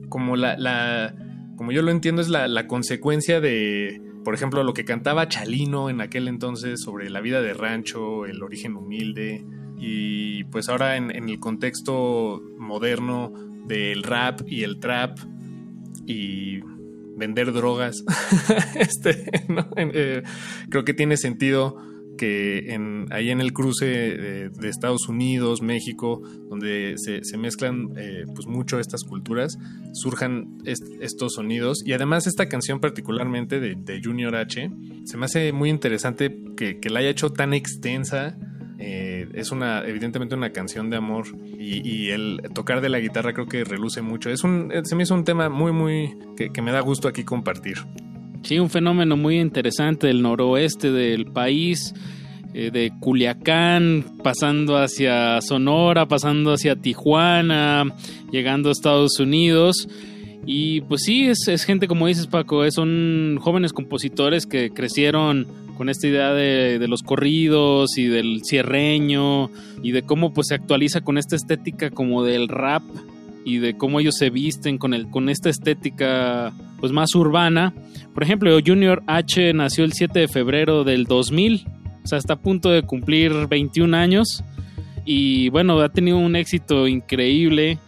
como 0.09 0.35
la, 0.35 0.57
la 0.57 1.15
como 1.57 1.73
yo 1.73 1.83
lo 1.83 1.91
entiendo 1.91 2.23
es 2.23 2.31
la, 2.31 2.49
la 2.49 2.67
consecuencia 2.67 3.43
de 3.43 4.08
por 4.25 4.35
ejemplo, 4.35 4.63
lo 4.63 4.75
que 4.75 4.85
cantaba 4.85 5.29
Chalino 5.29 5.91
en 5.91 6.01
aquel 6.01 6.29
entonces 6.29 6.81
sobre 6.81 7.11
la 7.11 7.21
vida 7.21 7.41
de 7.41 7.55
rancho, 7.55 8.27
el 8.27 8.43
origen 8.43 8.77
humilde, 8.77 9.45
y 9.79 10.45
pues 10.45 10.69
ahora 10.69 10.97
en, 10.97 11.11
el 11.11 11.39
contexto 11.39 12.43
moderno 12.59 13.33
del 13.67 14.03
rap 14.03 14.41
y 14.47 14.65
el 14.65 14.81
trap 14.81 15.19
y 16.07 16.61
vender 17.17 17.53
drogas, 17.53 18.05
este, 18.75 19.31
eh, 19.77 20.23
creo 20.69 20.85
que 20.85 20.95
tiene 20.95 21.17
sentido 21.17 21.77
que 22.19 22.79
ahí 23.11 23.31
en 23.31 23.41
el 23.41 23.55
cruce 23.55 23.87
de, 23.87 24.69
Estados 24.69 25.09
Unidos, 25.09 25.63
México, 25.63 26.21
donde 26.51 26.97
se, 26.97 27.39
mezclan 27.39 27.89
eh, 27.97 28.25
pues 28.35 28.47
mucho 28.47 28.79
estas 28.79 29.05
culturas, 29.05 29.59
surjan 29.93 30.59
estos 30.67 31.35
sonidos. 31.35 31.83
Y 31.87 31.95
además 31.95 32.27
esta 32.27 32.51
canción 32.51 32.81
particularmente 32.81 33.61
de, 33.61 34.01
Junior 34.05 34.37
H, 34.37 34.71
se 35.05 35.17
me 35.17 35.25
hace 35.25 35.53
muy 35.53 35.71
interesante 35.71 36.37
que, 36.57 36.79
la 36.91 37.01
haya 37.01 37.09
hecho 37.09 37.31
tan 37.31 37.55
extensa. 37.55 38.37
Eh, 38.81 39.29
es 39.35 39.51
una, 39.51 39.85
evidentemente 39.85 40.37
una 40.37 40.53
canción 40.53 40.89
de 40.89 40.97
amor 40.97 41.27
y, 41.59 42.11
el 42.11 42.41
tocar 42.55 42.81
de 42.81 42.89
la 42.89 43.01
guitarra 43.01 43.33
creo 43.33 43.47
que 43.47 43.65
reluce 43.65 44.03
mucho. 44.03 44.29
Es 44.29 44.45
un, 44.45 44.71
se 44.85 44.95
me 44.95 45.05
hizo 45.05 45.15
un 45.15 45.25
tema 45.25 45.49
muy, 45.49 45.73
muy, 45.73 46.17
que, 46.37 46.51
que 46.51 46.61
me 46.61 46.73
da 46.73 46.81
gusto 46.81 47.09
aquí 47.09 47.25
compartir. 47.25 47.79
Sí, 48.43 48.59
un 48.59 48.71
fenómeno 48.71 49.17
muy 49.17 49.39
interesante 49.39 50.07
del 50.07 50.23
noroeste 50.23 50.91
del 50.91 51.27
país, 51.27 51.95
eh, 52.55 52.71
de 52.71 52.93
Culiacán, 52.99 54.05
pasando 54.23 54.79
hacia 54.79 55.41
Sonora, 55.41 56.07
pasando 56.07 56.53
hacia 56.53 56.77
Tijuana, 56.77 57.85
llegando 58.33 58.69
a 58.69 58.73
Estados 58.73 59.21
Unidos. 59.21 59.89
Y 60.47 60.81
pues 60.83 61.03
sí, 61.03 61.27
es, 61.27 61.65
gente 61.65 61.89
como 61.89 62.07
dices 62.07 62.27
Paco, 62.27 62.65
eh, 62.65 62.71
son 62.71 63.39
jóvenes 63.41 63.73
compositores 63.73 64.47
que 64.47 64.71
crecieron 64.71 65.47
con 65.77 65.91
esta 65.91 66.07
idea 66.07 66.33
de, 66.33 66.79
de, 66.79 66.89
los 66.89 67.03
corridos 67.03 67.99
y 67.99 68.07
del 68.07 68.41
cierreño 68.45 69.51
y 69.83 69.93
de 69.93 70.03
cómo 70.03 70.33
pues 70.33 70.49
se 70.49 70.55
actualiza 70.55 71.03
con 71.03 71.19
esta 71.19 71.37
estética 71.37 71.91
como 71.91 72.25
del 72.25 72.49
rap 72.49 72.83
y 73.45 73.59
de 73.59 73.77
cómo 73.77 74.01
ellos 74.01 74.17
se 74.17 74.31
visten 74.31 74.79
con, 74.79 74.95
el, 74.95 75.09
con 75.11 75.29
esta 75.29 75.51
estética 75.51 76.53
pues 76.79 76.93
más 76.93 77.15
urbana. 77.15 77.75
Por 78.15 78.23
ejemplo, 78.23 78.57
Junior 78.65 79.03
H 79.07 79.53
nació 79.53 79.85
el 79.85 79.93
7 79.93 80.21
de 80.21 80.29
febrero 80.29 80.85
del 80.85 81.05
2000, 81.05 81.67
o 82.05 82.07
sea, 82.07 82.19
está 82.19 82.35
a 82.35 82.41
punto 82.41 82.71
de 82.71 82.83
cumplir 82.83 83.33
21 83.49 83.97
años 83.97 84.43
y 85.05 85.49
bueno, 85.51 85.81
ha 85.81 85.89
tenido 85.89 86.19
un 86.19 86.37
éxito 86.37 86.87
increíble. 86.87 87.79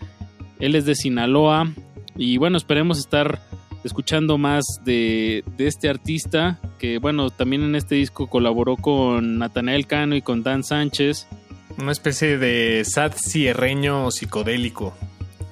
Él 0.58 0.74
es 0.74 0.84
de 0.84 0.94
Sinaloa 0.94 1.72
y 2.16 2.36
bueno, 2.36 2.56
esperemos 2.56 2.98
estar 2.98 3.40
escuchando 3.82 4.36
más 4.36 4.64
de, 4.84 5.42
de, 5.56 5.66
este 5.66 5.88
artista 5.88 6.60
que 6.78 6.98
bueno, 6.98 7.30
también 7.30 7.62
en 7.62 7.74
este 7.74 7.94
disco 7.94 8.26
colaboró 8.26 8.76
con 8.76 9.38
Natanael 9.38 9.86
Cano 9.86 10.16
y 10.16 10.22
con 10.22 10.42
Dan 10.42 10.64
Sánchez. 10.64 11.26
Una 11.78 11.92
especie 11.92 12.36
de 12.36 12.84
sad 12.84 13.12
cierreño 13.16 14.10
psicodélico 14.10 14.94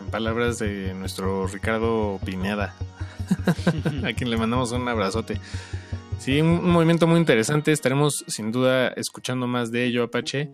palabras 0.08 0.58
de 0.58 0.94
nuestro 0.94 1.46
Ricardo 1.46 2.18
Pineda, 2.24 2.74
a 4.04 4.12
quien 4.12 4.30
le 4.30 4.36
mandamos 4.36 4.72
un 4.72 4.86
abrazote. 4.88 5.40
Sí, 6.18 6.40
un, 6.40 6.70
movimiento 6.70 7.06
muy 7.06 7.18
interesante. 7.18 7.72
Estaremos 7.72 8.24
sin 8.26 8.50
duda 8.50 8.88
escuchando 8.88 9.46
más 9.46 9.70
de 9.70 9.84
ello, 9.84 10.04
Apache. 10.04 10.50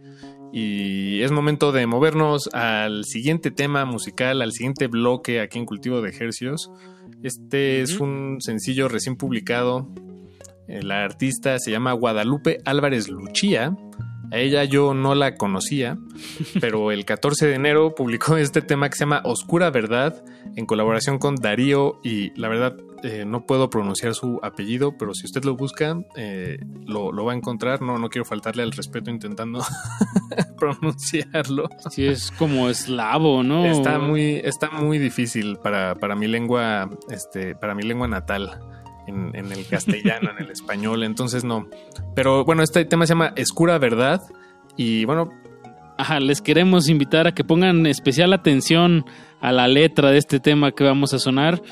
Y 0.53 1.23
es 1.23 1.33
momento 1.33 1.73
de 1.73 1.87
movernos 1.87 2.49
al 2.53 3.05
siguiente 3.05 3.51
tema 3.51 3.85
musical, 3.85 4.41
al 4.41 4.53
siguiente 4.53 4.87
bloque 4.87 5.41
aquí 5.41 5.59
en 5.59 5.67
Cultivo 5.67 6.01
de 6.01 6.11
Ejercios. 6.11 6.71
Este 7.23 7.81
es 7.81 7.99
un 7.99 8.37
sencillo 8.41 8.89
recién 8.89 9.17
publicado. 9.17 9.89
La 10.69 11.05
artista 11.05 11.59
se 11.59 11.71
llama 11.71 11.93
Guadalupe 11.93 12.59
Álvarez 12.65 13.09
Luchía. 13.09 13.77
A 14.31 14.39
ella 14.39 14.65
yo 14.65 14.95
no 14.95 15.15
la 15.15 15.37
conocía, 15.37 15.99
pero 16.61 16.91
el 16.91 17.05
14 17.05 17.47
de 17.47 17.55
enero 17.55 17.95
publicó 17.95 18.37
este 18.37 18.63
tema 18.63 18.89
que 18.89 18.97
se 18.97 19.01
llama 19.05 19.23
Oscura 19.25 19.71
Verdad 19.71 20.25
en 20.57 20.67
colaboración 20.67 21.19
con 21.19 21.37
Darío 21.37 22.01
y 22.03 22.39
la 22.39 22.49
verdad 22.49 22.77
eh, 23.05 23.25
no 23.27 23.45
puedo 23.45 23.69
pronunciar 23.69 24.15
su 24.15 24.41
apellido, 24.43 24.97
pero 24.97 25.13
si 25.13 25.27
usted 25.27 25.45
lo 25.45 25.57
busca 25.57 25.95
eh, 26.17 26.59
lo, 26.87 27.13
lo 27.13 27.25
va 27.27 27.33
a 27.33 27.37
encontrar. 27.37 27.83
No, 27.83 27.99
no 27.99 28.09
quiero 28.09 28.25
faltarle 28.25 28.63
al 28.63 28.73
respeto 28.73 29.11
intentando 29.11 29.61
pronunciarlo. 30.59 31.69
Sí, 31.91 32.07
es 32.07 32.31
como 32.31 32.71
eslavo, 32.71 33.43
¿no? 33.43 33.67
Está 33.67 33.99
muy, 33.99 34.41
está 34.43 34.71
muy 34.71 34.99
difícil 34.99 35.59
para, 35.59 35.97
para 35.97 36.17
mi 36.17 36.29
lengua, 36.29 36.89
este, 37.11 37.55
para 37.55 37.75
mi 37.75 37.83
lengua 37.83 38.09
natal. 38.09 38.59
En, 39.07 39.35
en 39.35 39.53
el 39.53 39.67
castellano, 39.71 40.31
en 40.31 40.45
el 40.45 40.51
español, 40.51 41.03
entonces 41.03 41.45
no. 41.45 41.69
Pero 42.15 42.45
bueno, 42.45 42.63
este 42.63 42.85
tema 42.85 43.07
se 43.07 43.13
llama 43.13 43.33
Escura 43.37 43.79
Verdad. 43.79 44.23
Y 44.77 45.05
bueno, 45.05 45.31
Ajá, 45.97 46.19
les 46.19 46.43
queremos 46.43 46.89
invitar 46.89 47.29
a 47.29 47.35
que 47.35 47.45
pongan 47.45 47.87
especial 47.87 48.33
atención 48.33 49.05
a 49.41 49.53
la 49.53 49.69
letra 49.69 50.11
de 50.11 50.19
este 50.19 50.41
tema 50.41 50.73
que 50.73 50.83
vamos 50.83 51.15
a 51.15 51.19
sonar. 51.19 51.63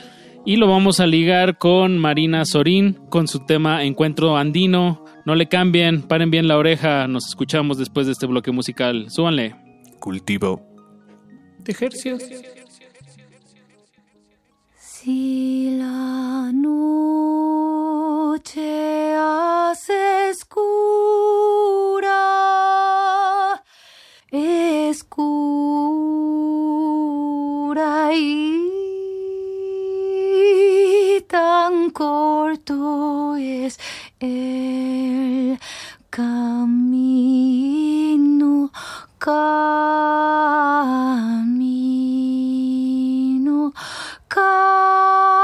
Y 0.44 0.56
lo 0.56 0.68
vamos 0.68 1.00
a 1.00 1.06
ligar 1.06 1.58
con 1.58 1.98
Marina 1.98 2.44
Sorín, 2.44 2.94
con 3.08 3.26
su 3.26 3.44
tema 3.46 3.84
Encuentro 3.84 4.36
Andino. 4.36 5.04
No 5.24 5.34
le 5.34 5.48
cambien, 5.48 6.02
paren 6.02 6.30
bien 6.30 6.48
la 6.48 6.56
oreja. 6.56 7.06
Nos 7.08 7.26
escuchamos 7.28 7.78
después 7.78 8.06
de 8.06 8.12
este 8.12 8.26
bloque 8.26 8.52
musical. 8.52 9.06
Súbanle. 9.08 9.56
cultivo. 9.98 10.60
De 11.58 11.72
ejercicios. 11.72 12.22
Si 15.04 15.76
la 15.80 16.52
noche 16.52 17.16
hace 19.16 20.30
escura, 20.30 20.70
escura 24.30 25.34
y 28.14 28.70
tan 31.28 31.90
corto 31.90 33.34
es 33.34 33.80
el 34.20 35.58
camino, 36.10 37.50
camino, 39.18 40.12
camino, 44.32 45.41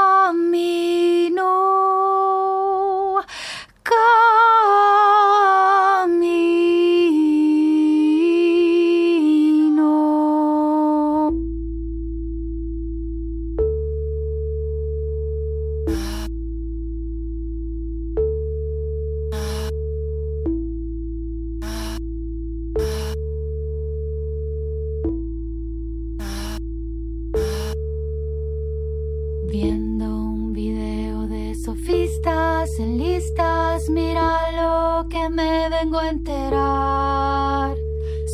vengo 35.89 35.99
a 35.99 36.09
enterar. 36.09 37.75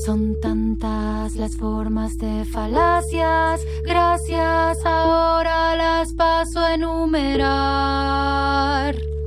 Son 0.06 0.36
tantas 0.42 1.38
las 1.38 1.56
formas 1.56 2.18
de 2.18 2.44
falacias, 2.44 3.62
gracias 3.86 4.86
ahora 4.86 5.78
las 5.78 6.14
paso 6.14 6.60
a 6.60 6.74
enumerar. 6.74 7.46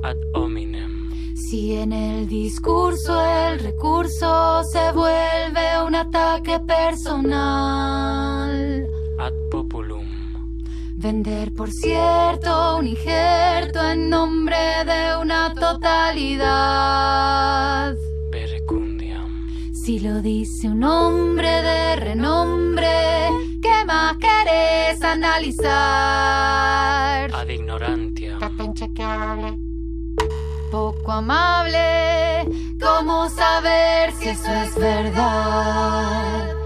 Ad 0.04 0.16
hominem. 0.34 1.10
Si 1.34 1.76
en 1.76 1.94
el 1.94 2.28
discurso 2.28 3.18
el 3.24 3.60
recurso 3.60 4.62
se 4.64 4.92
vuelve 4.92 5.82
un 5.86 5.94
ataque 5.94 6.60
personal. 6.60 7.26
Ad 9.18 9.32
populum. 9.50 10.06
Vender, 10.96 11.54
por 11.54 11.70
cierto, 11.70 12.76
un 12.76 12.88
injerto 12.88 13.88
en 13.88 14.10
nombre 14.10 14.58
de 14.84 15.16
una 15.16 15.54
totalidad. 15.54 16.98
Si 19.88 20.00
lo 20.00 20.20
dice 20.20 20.68
un 20.68 20.84
hombre 20.84 21.48
de 21.62 21.96
renombre, 21.96 23.30
¿qué 23.62 23.86
más 23.86 24.18
querés 24.18 25.02
analizar? 25.02 25.70
Ad 27.32 27.48
ignorantiam. 27.48 28.38
Poco 30.70 31.10
amable, 31.10 32.44
¿cómo 32.78 33.30
saber 33.30 34.12
si 34.12 34.28
eso 34.28 34.52
es 34.52 34.74
verdad? 34.74 36.57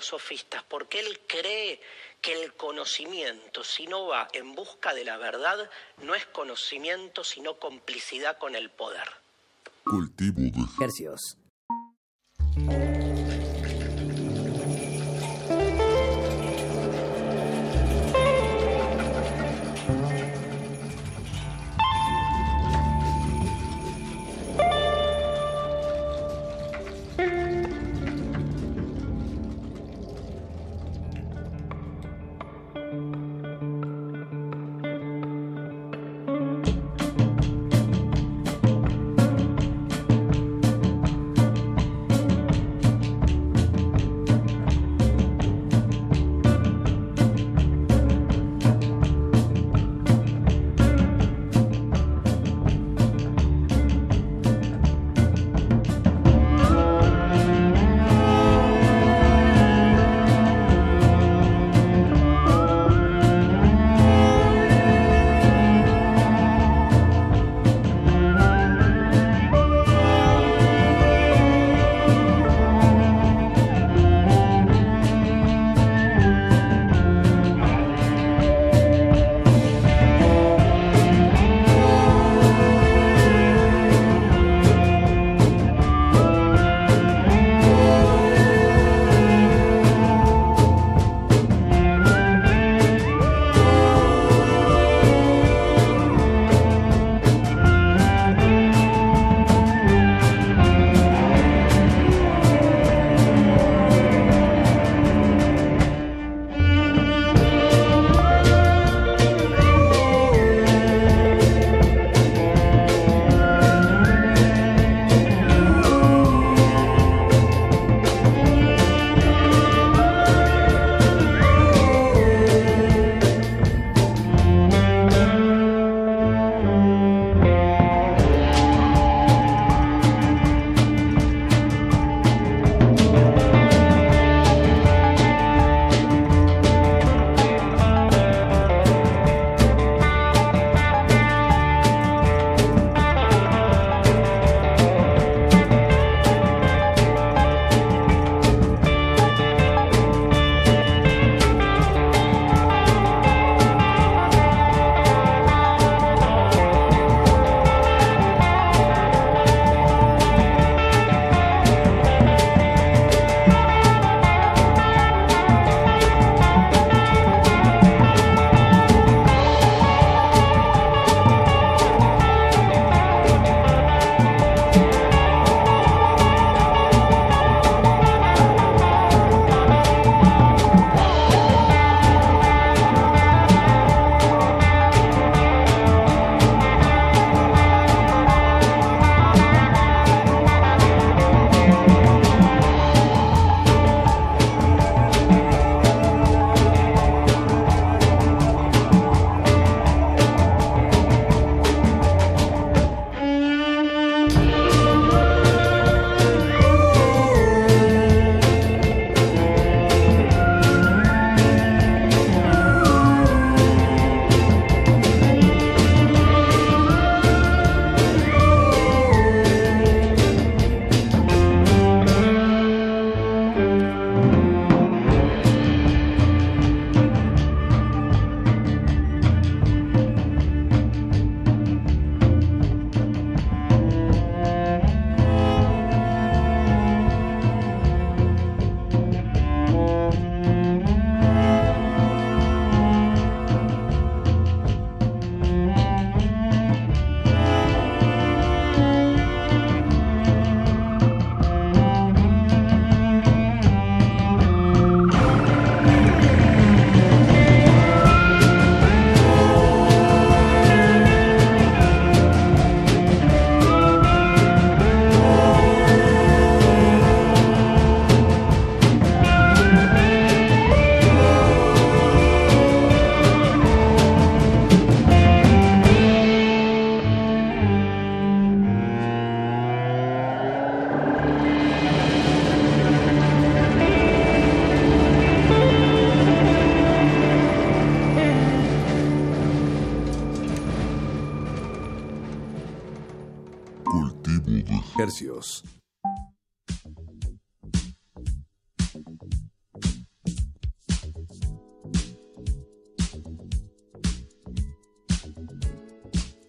Los 0.00 0.06
sofistas 0.06 0.62
porque 0.66 0.98
él 1.00 1.20
cree 1.26 1.78
que 2.22 2.32
el 2.42 2.54
conocimiento, 2.54 3.62
si 3.62 3.86
no 3.86 4.06
va 4.06 4.28
en 4.32 4.54
busca 4.54 4.94
de 4.94 5.04
la 5.04 5.18
verdad, 5.18 5.70
no 6.02 6.14
es 6.14 6.24
conocimiento, 6.24 7.22
sino 7.22 7.58
complicidad 7.58 8.38
con 8.38 8.54
el 8.54 8.70
poder. 8.70 9.08
Cultivo 9.84 10.40
de 10.40 10.84
Hercios. 10.84 11.36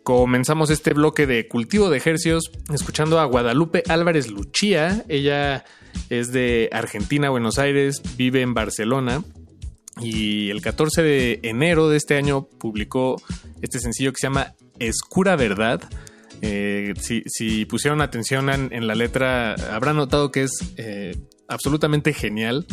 Comenzamos 0.04 0.70
este 0.70 0.94
bloque 0.94 1.26
de 1.26 1.48
cultivo 1.48 1.90
de 1.90 1.98
ejercios 1.98 2.52
escuchando 2.74 3.20
a 3.20 3.26
Guadalupe 3.26 3.84
Álvarez 3.88 4.30
Luchía. 4.30 5.06
Ella 5.08 5.64
es 6.10 6.32
de 6.32 6.70
Argentina, 6.72 7.30
Buenos 7.30 7.58
Aires, 7.58 8.02
vive 8.18 8.42
en 8.42 8.54
Barcelona 8.54 9.24
y 10.02 10.50
el 10.50 10.62
14 10.62 11.02
de 11.02 11.40
enero 11.44 11.90
de 11.90 11.98
este 11.98 12.18
año 12.18 12.44
publicó 12.44 13.22
este 13.62 13.80
sencillo 13.80 14.12
que 14.12 14.20
se 14.20 14.28
llama 14.28 14.54
Escura 14.80 15.36
Verdad 15.36 15.82
eh, 16.54 16.94
si, 17.00 17.24
si 17.28 17.66
pusieron 17.66 18.02
atención 18.02 18.50
en, 18.50 18.74
en 18.74 18.88
la 18.88 18.96
letra, 18.96 19.54
habrán 19.74 19.96
notado 19.96 20.32
que 20.32 20.44
es 20.44 20.52
eh, 20.78 21.16
absolutamente 21.48 22.12
genial. 22.14 22.66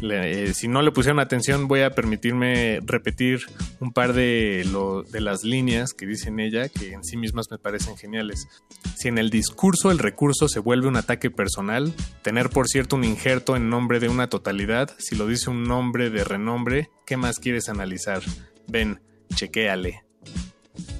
Le- 0.00 0.44
eh, 0.44 0.54
si 0.54 0.68
no 0.68 0.80
le 0.80 0.92
pusieron 0.92 1.18
atención, 1.18 1.66
voy 1.66 1.80
a 1.80 1.90
permitirme 1.90 2.78
repetir 2.84 3.40
un 3.80 3.92
par 3.92 4.12
de, 4.12 4.64
lo- 4.70 5.02
de 5.02 5.20
las 5.20 5.42
líneas 5.42 5.92
que 5.92 6.06
dicen 6.06 6.38
ella, 6.38 6.68
que 6.68 6.92
en 6.92 7.02
sí 7.02 7.16
mismas 7.16 7.46
me 7.50 7.58
parecen 7.58 7.96
geniales. 7.96 8.46
Si 8.96 9.08
en 9.08 9.18
el 9.18 9.28
discurso 9.30 9.90
el 9.90 9.98
recurso 9.98 10.46
se 10.48 10.60
vuelve 10.60 10.86
un 10.86 10.96
ataque 10.96 11.30
personal, 11.32 11.92
tener 12.22 12.48
por 12.50 12.68
cierto 12.68 12.94
un 12.94 13.02
injerto 13.02 13.56
en 13.56 13.70
nombre 13.70 13.98
de 13.98 14.08
una 14.08 14.28
totalidad, 14.28 14.94
si 14.98 15.16
lo 15.16 15.26
dice 15.26 15.50
un 15.50 15.64
nombre 15.64 16.10
de 16.10 16.22
renombre, 16.22 16.90
¿qué 17.04 17.16
más 17.16 17.40
quieres 17.40 17.68
analizar? 17.68 18.22
Ven, 18.68 19.00
chequéale. 19.34 20.04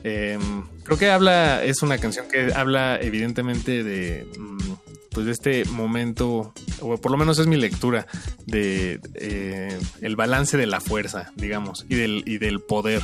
Eh, 0.05 0.39
creo 0.85 0.99
que 0.99 1.11
habla, 1.11 1.65
es 1.65 1.82
una 1.82 1.99
canción 1.99 2.27
que 2.31 2.53
habla 2.55 2.99
evidentemente 3.01 3.82
de, 3.82 4.27
mm, 4.39 4.73
pues 5.11 5.27
este 5.27 5.65
momento, 5.66 6.53
o 6.81 6.97
por 6.97 7.11
lo 7.11 7.19
menos 7.19 7.39
es 7.39 7.47
mi 7.47 7.57
lectura, 7.57 8.07
de 8.47 9.01
eh, 9.15 9.78
el 10.01 10.16
balance 10.16 10.57
de 10.57 10.66
la 10.66 10.81
fuerza, 10.81 11.32
digamos, 11.36 11.86
y 11.89 11.94
del, 11.94 12.23
y 12.27 12.39
del 12.39 12.61
poder. 12.61 13.03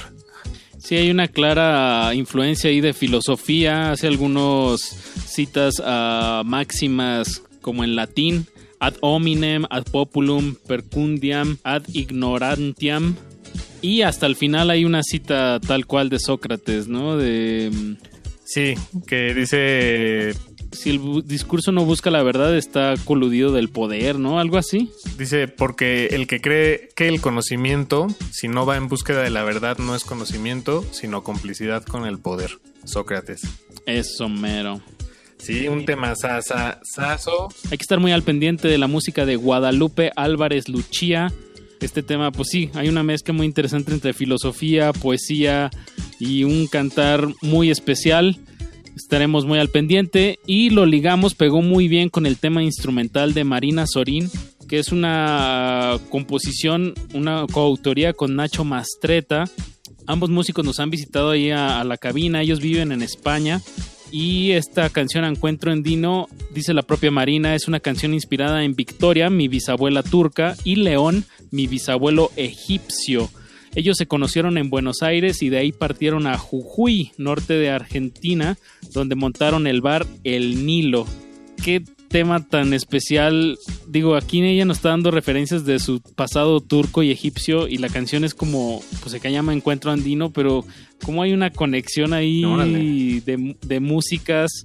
Sí, 0.79 0.95
hay 0.95 1.11
una 1.11 1.29
clara 1.29 2.15
influencia 2.15 2.71
ahí 2.71 2.81
de 2.81 2.93
filosofía. 2.93 3.91
Hace 3.91 4.07
algunos 4.07 4.81
citas 4.81 5.83
a 5.85 6.43
máximas 6.47 7.43
como 7.61 7.83
en 7.83 7.97
latín, 7.97 8.47
ad 8.79 8.95
hominem, 9.01 9.65
ad 9.71 9.85
populum, 9.85 10.55
percundiam, 10.67 11.59
ad 11.65 11.83
ignorantiam. 11.93 13.17
Y 13.81 14.03
hasta 14.03 14.27
el 14.27 14.37
final 14.37 14.71
hay 14.71 14.85
una 14.85 15.03
cita 15.03 15.61
tal 15.61 15.87
cual 15.87 16.09
de 16.09 16.19
Sócrates, 16.19 16.89
¿no? 16.89 17.17
De... 17.17 17.97
Sí, 18.45 18.75
que 19.07 19.35
dice... 19.35 20.35
Si 20.71 20.91
el 20.91 21.27
discurso 21.27 21.73
no 21.73 21.87
busca 21.87 22.11
la 22.11 22.23
verdad, 22.23 22.55
está 22.55 22.95
coludido 23.07 23.53
del 23.53 23.71
poder, 23.71 24.19
¿no? 24.19 24.39
Algo 24.39 24.59
así. 24.59 24.91
Dice, 25.17 25.49
porque 25.49 26.09
el 26.09 26.27
que 26.27 26.43
cree 26.43 26.91
que 26.95 27.09
el 27.09 27.23
conocimiento, 27.23 28.07
si 28.33 28.49
no 28.49 28.67
va 28.67 28.77
en 28.77 28.89
búsqueda 28.89 29.23
de 29.23 29.31
la 29.31 29.45
verdad, 29.45 29.79
no 29.79 29.95
es 29.95 30.05
conocimiento, 30.05 30.85
sino 30.91 31.25
complicidad 31.25 31.85
con 31.85 32.05
el 32.05 32.19
poder. 32.19 32.59
Sócrates. 32.85 33.41
Eso 33.87 34.29
mero. 34.29 34.83
Sí, 35.39 35.69
un 35.69 35.87
tema 35.87 36.15
sasa, 36.17 36.81
saso. 36.83 37.49
Hay 37.71 37.79
que 37.79 37.83
estar 37.83 38.01
muy 38.01 38.13
al 38.13 38.23
pendiente 38.23 38.69
de 38.69 38.77
la 38.77 38.89
música 38.89 39.25
de 39.25 39.37
Guadalupe 39.37 40.13
Álvarez 40.17 40.69
Luchía. 40.69 41.33
Este 41.81 42.03
tema, 42.03 42.33
pues 42.33 42.49
sí, 42.51 42.71
hay 42.75 42.89
una 42.89 43.03
mezcla 43.03 43.33
muy 43.33 43.47
interesante 43.47 43.93
entre 43.93 44.13
filosofía, 44.13 44.93
poesía 44.93 45.71
y 46.19 46.45
un 46.45 46.67
cantar 46.67 47.29
muy 47.41 47.71
especial. 47.71 48.37
Estaremos 48.97 49.47
muy 49.47 49.61
al 49.61 49.69
pendiente 49.69 50.41
y 50.45 50.71
lo 50.71 50.87
ligamos, 50.87 51.35
pegó 51.35 51.63
muy 51.63 51.87
bien 51.87 52.09
con 52.09 52.27
el 52.27 52.37
tema 52.37 52.65
instrumental 52.65 53.33
de 53.33 53.45
Marina 53.45 53.87
Sorín, 53.87 54.29
que 54.69 54.81
es 54.81 54.91
una 54.91 55.99
composición, 56.11 56.95
una 57.15 57.47
coautoría 57.47 58.13
con 58.13 58.35
Nacho 58.35 58.65
Mastreta. 58.65 59.45
Ambos 60.07 60.31
músicos 60.31 60.65
nos 60.65 60.81
han 60.81 60.91
visitado 60.91 61.31
ahí 61.31 61.51
a, 61.51 61.81
a 61.81 61.85
la 61.85 61.97
cabina, 61.97 62.43
ellos 62.43 62.61
viven 62.61 62.91
en 62.91 63.03
España 63.03 63.63
y 64.11 64.53
esta 64.53 64.89
canción 64.91 65.25
Encuentro 65.25 65.73
en 65.73 65.83
Dino, 65.83 66.29
dice 66.55 66.75
la 66.75 66.83
propia 66.83 67.11
Marina, 67.11 67.55
es 67.55 67.69
una 67.69 67.81
canción 67.81 68.15
inspirada 68.15 68.65
en 68.65 68.75
Victoria, 68.75 69.31
mi 69.31 69.49
bisabuela 69.49 70.03
turca, 70.03 70.57
y 70.65 70.77
León, 70.77 71.25
mi 71.51 71.67
bisabuelo 71.67 72.31
egipcio. 72.37 73.29
Ellos 73.75 73.97
se 73.99 74.07
conocieron 74.07 74.59
en 74.59 74.71
Buenos 74.71 75.03
Aires 75.03 75.43
y 75.43 75.51
de 75.51 75.59
ahí 75.59 75.73
partieron 75.73 76.27
a 76.27 76.39
Jujuy, 76.39 77.13
norte 77.19 77.55
de 77.55 77.71
Argentina, 77.71 78.57
donde 78.93 79.15
montaron 79.15 79.67
el 79.67 79.81
bar 79.81 80.07
El 80.25 80.65
Nilo. 80.65 81.07
Qué 81.63 81.83
tema 82.09 82.45
tan 82.47 82.73
especial. 82.75 83.59
Digo, 83.87 84.17
aquí 84.17 84.43
ella 84.43 84.65
nos 84.65 84.79
está 84.79 84.91
dando 84.91 85.11
referencias 85.11 85.65
de 85.65 85.79
su 85.79 86.01
pasado 86.01 86.61
turco 86.61 87.03
y 87.03 87.11
egipcio 87.11 87.69
y 87.69 87.79
la 87.79 87.89
canción 87.89 88.25
es 88.25 88.35
como, 88.35 88.83
pues 89.01 89.13
se 89.13 89.31
llama 89.31 89.53
Encuentro 89.53 89.91
Andino, 89.91 90.31
pero 90.31 90.65
como 91.05 91.23
hay 91.23 91.33
una 91.33 91.51
conexión 91.51 92.13
ahí 92.13 93.21
de, 93.21 93.57
de 93.61 93.81
músicas. 93.81 94.65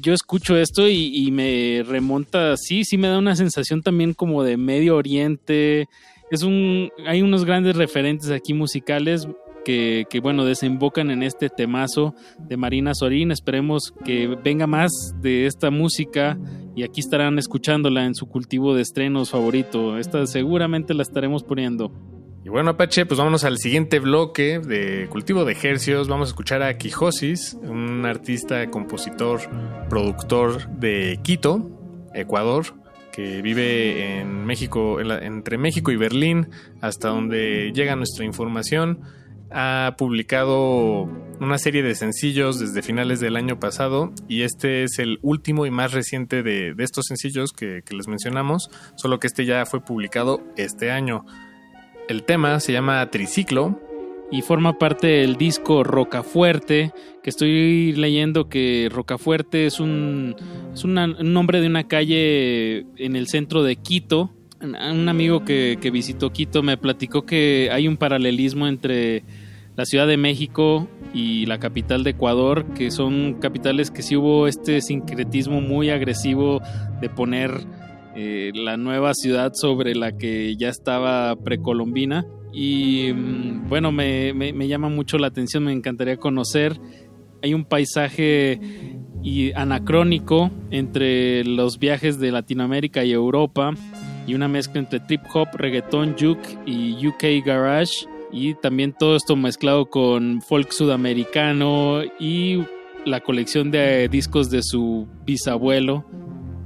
Yo 0.00 0.12
escucho 0.12 0.56
esto 0.56 0.88
y, 0.88 1.12
y 1.14 1.30
me 1.30 1.84
remonta, 1.86 2.56
sí, 2.56 2.84
sí 2.84 2.98
me 2.98 3.08
da 3.08 3.18
una 3.18 3.36
sensación 3.36 3.82
también 3.82 4.14
como 4.14 4.42
de 4.42 4.56
Medio 4.56 4.96
Oriente. 4.96 5.88
Es 6.30 6.42
un, 6.42 6.90
hay 7.06 7.22
unos 7.22 7.44
grandes 7.44 7.76
referentes 7.76 8.30
aquí 8.30 8.52
musicales 8.52 9.28
que, 9.66 10.20
bueno, 10.22 10.44
desembocan 10.44 11.10
en 11.10 11.24
este 11.24 11.48
temazo 11.48 12.14
de 12.38 12.56
Marina 12.56 12.94
Sorín. 12.94 13.32
Esperemos 13.32 13.92
que 14.04 14.28
venga 14.42 14.68
más 14.68 14.92
de 15.20 15.46
esta 15.46 15.70
música 15.70 16.38
y 16.76 16.84
aquí 16.84 17.00
estarán 17.00 17.38
escuchándola 17.40 18.04
en 18.04 18.14
su 18.14 18.26
cultivo 18.26 18.74
de 18.74 18.82
estrenos 18.82 19.30
favorito. 19.30 19.98
Esta 19.98 20.24
seguramente 20.28 20.94
la 20.94 21.02
estaremos 21.02 21.42
poniendo. 21.42 21.90
Y 22.44 22.48
bueno, 22.48 22.70
Apache, 22.70 23.06
pues 23.06 23.18
vámonos 23.18 23.42
al 23.42 23.58
siguiente 23.58 23.98
bloque 23.98 24.60
de 24.60 25.08
cultivo 25.08 25.44
de 25.44 25.50
ejercios. 25.50 26.06
Vamos 26.06 26.28
a 26.28 26.30
escuchar 26.30 26.62
a 26.62 26.78
Quijosis, 26.78 27.58
un 27.60 28.06
artista, 28.06 28.70
compositor, 28.70 29.40
productor 29.88 30.68
de 30.78 31.18
Quito, 31.24 31.68
Ecuador, 32.14 32.66
que 33.10 33.42
vive 33.42 34.20
en 34.20 34.44
México, 34.44 35.00
entre 35.00 35.58
México 35.58 35.90
y 35.90 35.96
Berlín, 35.96 36.50
hasta 36.80 37.08
donde 37.08 37.72
llega 37.74 37.96
nuestra 37.96 38.24
información. 38.24 39.00
Ha 39.58 39.94
publicado 39.96 41.08
una 41.40 41.56
serie 41.56 41.82
de 41.82 41.94
sencillos 41.94 42.58
desde 42.58 42.82
finales 42.82 43.20
del 43.20 43.36
año 43.36 43.58
pasado 43.58 44.12
y 44.28 44.42
este 44.42 44.82
es 44.82 44.98
el 44.98 45.18
último 45.22 45.64
y 45.64 45.70
más 45.70 45.92
reciente 45.92 46.42
de, 46.42 46.74
estos 46.76 47.06
sencillos 47.06 47.54
que, 47.54 47.82
les 47.90 48.06
mencionamos, 48.06 48.68
solo 48.96 49.18
que 49.18 49.28
este 49.28 49.46
ya 49.46 49.64
fue 49.64 49.80
publicado 49.80 50.42
este 50.58 50.90
año. 50.90 51.24
El 52.06 52.24
tema 52.24 52.60
se 52.60 52.72
llama 52.72 53.10
Triciclo. 53.10 53.80
Y 54.30 54.42
forma 54.42 54.76
parte 54.76 55.06
del 55.06 55.36
disco 55.36 55.84
Rocafuerte, 55.84 56.92
que 57.22 57.30
estoy 57.30 57.92
leyendo 57.92 58.48
que 58.48 58.90
Rocafuerte 58.92 59.66
es 59.66 59.80
un, 59.80 60.34
es 60.74 60.84
un 60.84 60.94
nombre 61.32 61.60
de 61.62 61.68
una 61.68 61.88
calle 61.88 62.80
en 62.96 63.16
el 63.16 63.28
centro 63.28 63.62
de 63.62 63.76
Quito. 63.76 64.34
Un 64.60 65.08
amigo 65.08 65.44
que 65.44 65.90
visitó 65.90 66.30
Quito 66.30 66.62
me 66.62 66.76
platicó 66.76 67.24
que 67.24 67.70
hay 67.72 67.86
un 67.88 67.96
paralelismo 67.96 68.66
entre 68.66 69.22
la 69.76 69.84
Ciudad 69.84 70.06
de 70.06 70.16
México 70.16 70.88
y 71.12 71.46
la 71.46 71.58
capital 71.58 72.02
de 72.02 72.10
Ecuador, 72.10 72.64
que 72.74 72.90
son 72.90 73.34
capitales 73.40 73.90
que 73.90 74.02
sí 74.02 74.16
hubo 74.16 74.46
este 74.48 74.80
sincretismo 74.80 75.60
muy 75.60 75.90
agresivo 75.90 76.60
de 77.00 77.08
poner 77.08 77.50
eh, 78.14 78.52
la 78.54 78.76
nueva 78.78 79.12
ciudad 79.14 79.52
sobre 79.54 79.94
la 79.94 80.12
que 80.16 80.56
ya 80.56 80.68
estaba 80.70 81.36
precolombina. 81.36 82.24
Y 82.52 83.12
mm, 83.12 83.68
bueno, 83.68 83.92
me, 83.92 84.32
me- 84.32 84.66
llama 84.68 84.88
mucho 84.88 85.18
la 85.18 85.26
atención, 85.26 85.64
me 85.64 85.72
encantaría 85.72 86.16
conocer. 86.16 86.80
Hay 87.42 87.52
un 87.52 87.66
paisaje 87.66 88.58
y 89.22 89.52
anacrónico 89.52 90.50
entre 90.70 91.44
los 91.44 91.78
viajes 91.78 92.18
de 92.18 92.32
Latinoamérica 92.32 93.04
y 93.04 93.12
Europa 93.12 93.74
y 94.26 94.34
una 94.34 94.48
mezcla 94.48 94.80
entre 94.80 95.00
trip 95.00 95.20
hop, 95.34 95.48
reggaeton, 95.54 96.16
juke 96.18 96.58
y 96.64 97.06
UK 97.06 97.44
garage 97.44 98.06
y 98.32 98.54
también 98.54 98.92
todo 98.92 99.16
esto 99.16 99.36
mezclado 99.36 99.86
con 99.86 100.42
folk 100.42 100.70
sudamericano 100.72 102.02
y 102.18 102.64
la 103.04 103.20
colección 103.20 103.70
de 103.70 104.08
discos 104.08 104.50
de 104.50 104.62
su 104.62 105.06
bisabuelo. 105.24 106.04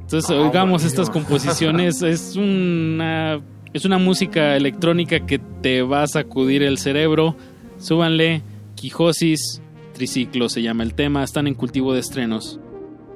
Entonces, 0.02 0.30
Ah, 0.30 0.40
oigamos 0.40 0.84
estas 0.84 1.10
composiciones. 1.10 2.02
Es 2.02 2.34
una, 2.36 3.40
es 3.72 3.84
una 3.84 3.98
música 3.98 4.56
electrónica 4.56 5.24
que 5.26 5.38
te 5.38 5.82
va 5.82 6.02
a 6.02 6.06
sacudir 6.06 6.62
el 6.62 6.78
cerebro. 6.78 7.36
Súbanle. 7.78 8.42
Quijosis, 8.74 9.60
Triciclo 9.92 10.48
se 10.48 10.62
llama 10.62 10.82
el 10.82 10.94
tema. 10.94 11.22
Están 11.22 11.46
en 11.46 11.54
cultivo 11.54 11.92
de 11.92 12.00
estrenos. 12.00 12.58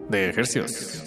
De 0.08 0.28
ejercicios. 0.28 1.02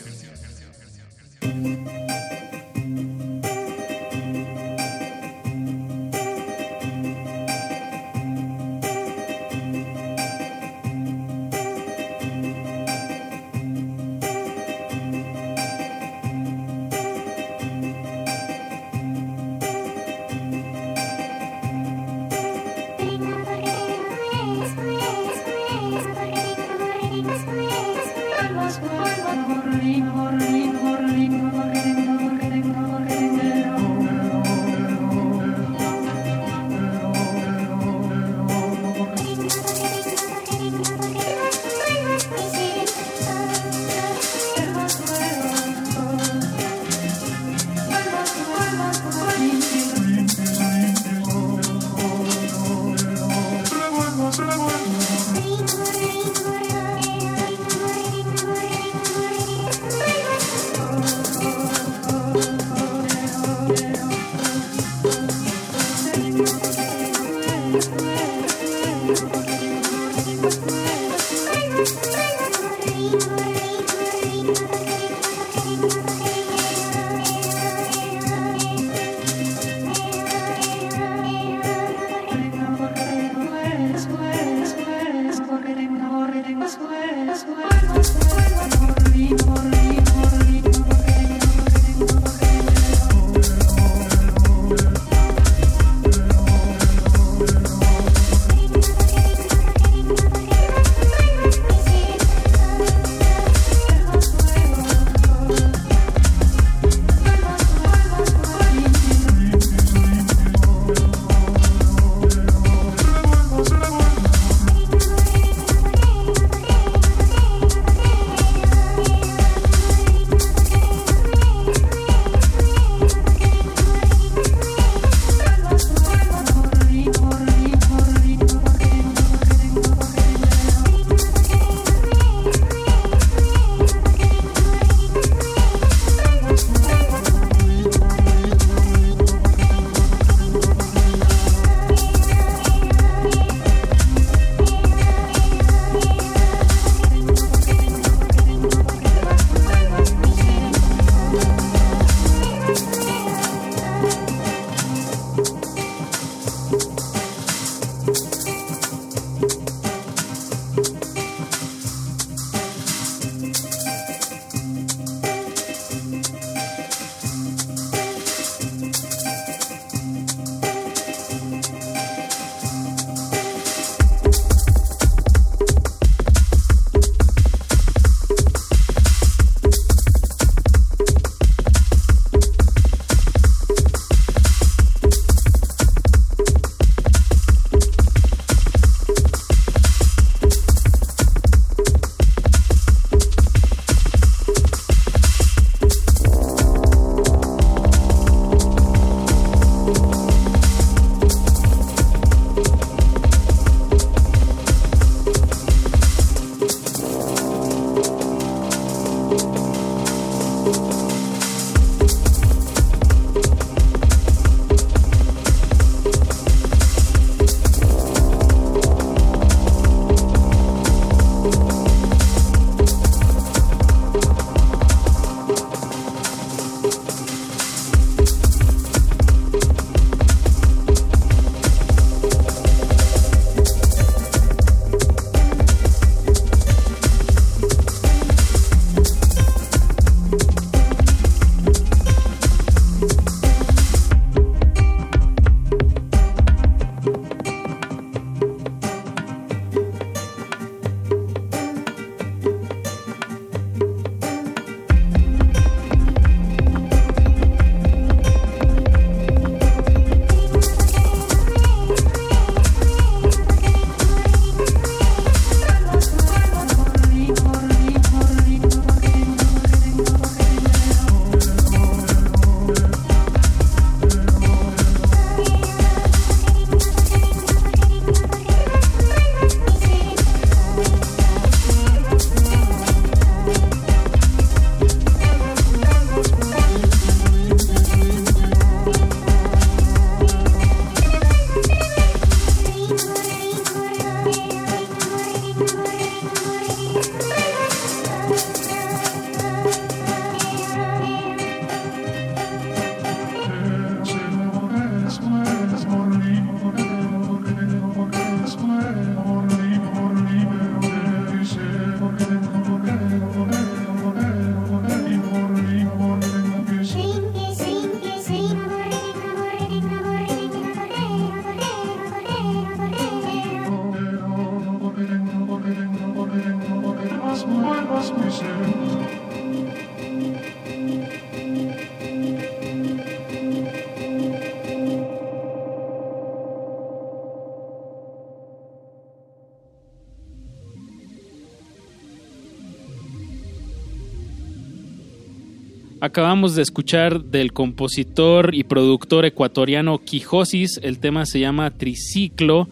Acabamos 346.08 346.56
de 346.56 346.62
escuchar 346.62 347.26
del 347.26 347.52
compositor 347.52 348.56
y 348.56 348.64
productor 348.64 349.26
ecuatoriano 349.26 349.98
Quijosis. 349.98 350.80
El 350.82 351.00
tema 351.00 351.26
se 351.26 351.42
llama 351.42 351.70
Triciclo. 351.72 352.70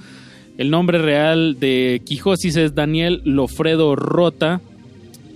El 0.58 0.72
nombre 0.72 1.00
real 1.00 1.60
de 1.60 2.02
Quijosis 2.06 2.56
es 2.56 2.76
Daniel 2.76 3.22
Lofredo 3.26 3.98
Rota. 3.98 4.62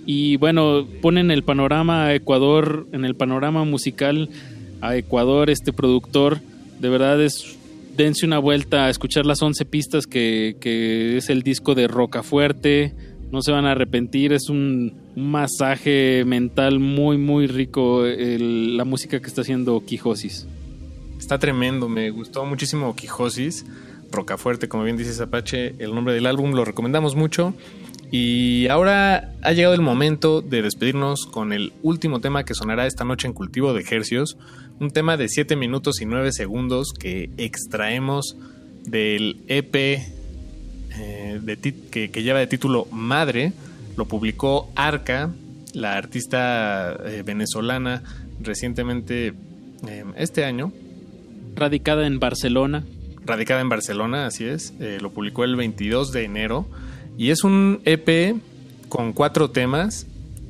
Y 0.06 0.38
bueno, 0.38 0.86
ponen 1.02 1.30
el 1.30 1.42
panorama 1.42 2.06
a 2.06 2.14
Ecuador, 2.14 2.86
en 2.92 3.04
el 3.04 3.16
panorama 3.16 3.66
musical 3.66 4.30
a 4.80 4.96
Ecuador, 4.96 5.50
este 5.50 5.74
productor. 5.74 6.40
De 6.78 6.88
verdad 6.88 7.20
es, 7.22 7.58
dense 7.98 8.24
una 8.24 8.38
vuelta 8.38 8.86
a 8.86 8.88
escuchar 8.88 9.26
las 9.26 9.42
11 9.42 9.66
pistas 9.66 10.06
que, 10.06 10.56
que 10.58 11.18
es 11.18 11.28
el 11.28 11.42
disco 11.42 11.74
de 11.74 11.86
Rocafuerte. 11.86 12.94
No 13.30 13.42
se 13.42 13.52
van 13.52 13.66
a 13.66 13.72
arrepentir, 13.72 14.32
es 14.32 14.48
un 14.48 14.94
un 15.16 15.30
masaje 15.30 16.24
mental 16.26 16.78
muy, 16.78 17.18
muy 17.18 17.46
rico 17.46 18.04
la 18.04 18.84
música 18.84 19.20
que 19.20 19.26
está 19.26 19.42
haciendo 19.42 19.84
Quijosis. 19.84 20.46
Está 21.18 21.38
tremendo, 21.38 21.88
me 21.88 22.10
gustó 22.10 22.44
muchísimo 22.44 22.94
Quijosis, 22.96 23.66
Rocafuerte, 24.10 24.68
como 24.68 24.84
bien 24.84 24.96
dices 24.96 25.20
Apache, 25.20 25.74
el 25.78 25.94
nombre 25.94 26.14
del 26.14 26.26
álbum 26.26 26.52
lo 26.52 26.64
recomendamos 26.64 27.14
mucho. 27.14 27.54
Y 28.10 28.66
ahora 28.66 29.32
ha 29.42 29.52
llegado 29.52 29.74
el 29.74 29.82
momento 29.82 30.42
de 30.42 30.62
despedirnos 30.62 31.26
con 31.26 31.52
el 31.52 31.72
último 31.82 32.20
tema 32.20 32.44
que 32.44 32.54
sonará 32.54 32.86
esta 32.86 33.04
noche 33.04 33.28
en 33.28 33.34
Cultivo 33.34 33.72
de 33.72 33.84
Hercios, 33.88 34.36
un 34.80 34.90
tema 34.90 35.16
de 35.16 35.28
7 35.28 35.54
minutos 35.54 36.00
y 36.00 36.06
9 36.06 36.32
segundos 36.32 36.92
que 36.98 37.30
extraemos 37.36 38.36
del 38.84 39.36
EP 39.46 39.74
eh, 39.76 41.56
que, 41.92 42.10
que 42.10 42.22
lleva 42.22 42.40
de 42.40 42.48
título 42.48 42.86
Madre, 42.90 43.52
lo 43.96 44.06
publicó 44.06 44.70
Arca, 44.74 45.30
la 45.74 45.96
artista 45.96 46.96
eh, 47.04 47.22
venezolana 47.24 48.02
recientemente 48.40 49.34
eh, 49.86 50.04
este 50.16 50.44
año. 50.44 50.72
Radicada 51.54 52.06
en 52.06 52.18
Barcelona. 52.20 52.84
Radicada 53.24 53.60
en 53.60 53.68
Barcelona, 53.68 54.26
así 54.26 54.44
es. 54.44 54.74
Eh, 54.80 54.98
lo 55.00 55.10
publicó 55.10 55.44
el 55.44 55.56
22 55.56 56.12
de 56.12 56.24
enero. 56.24 56.66
Y 57.18 57.30
es 57.30 57.44
un 57.44 57.80
EP 57.84 58.36
con 58.88 59.12
cuatro 59.12 59.50
temas. 59.50 60.06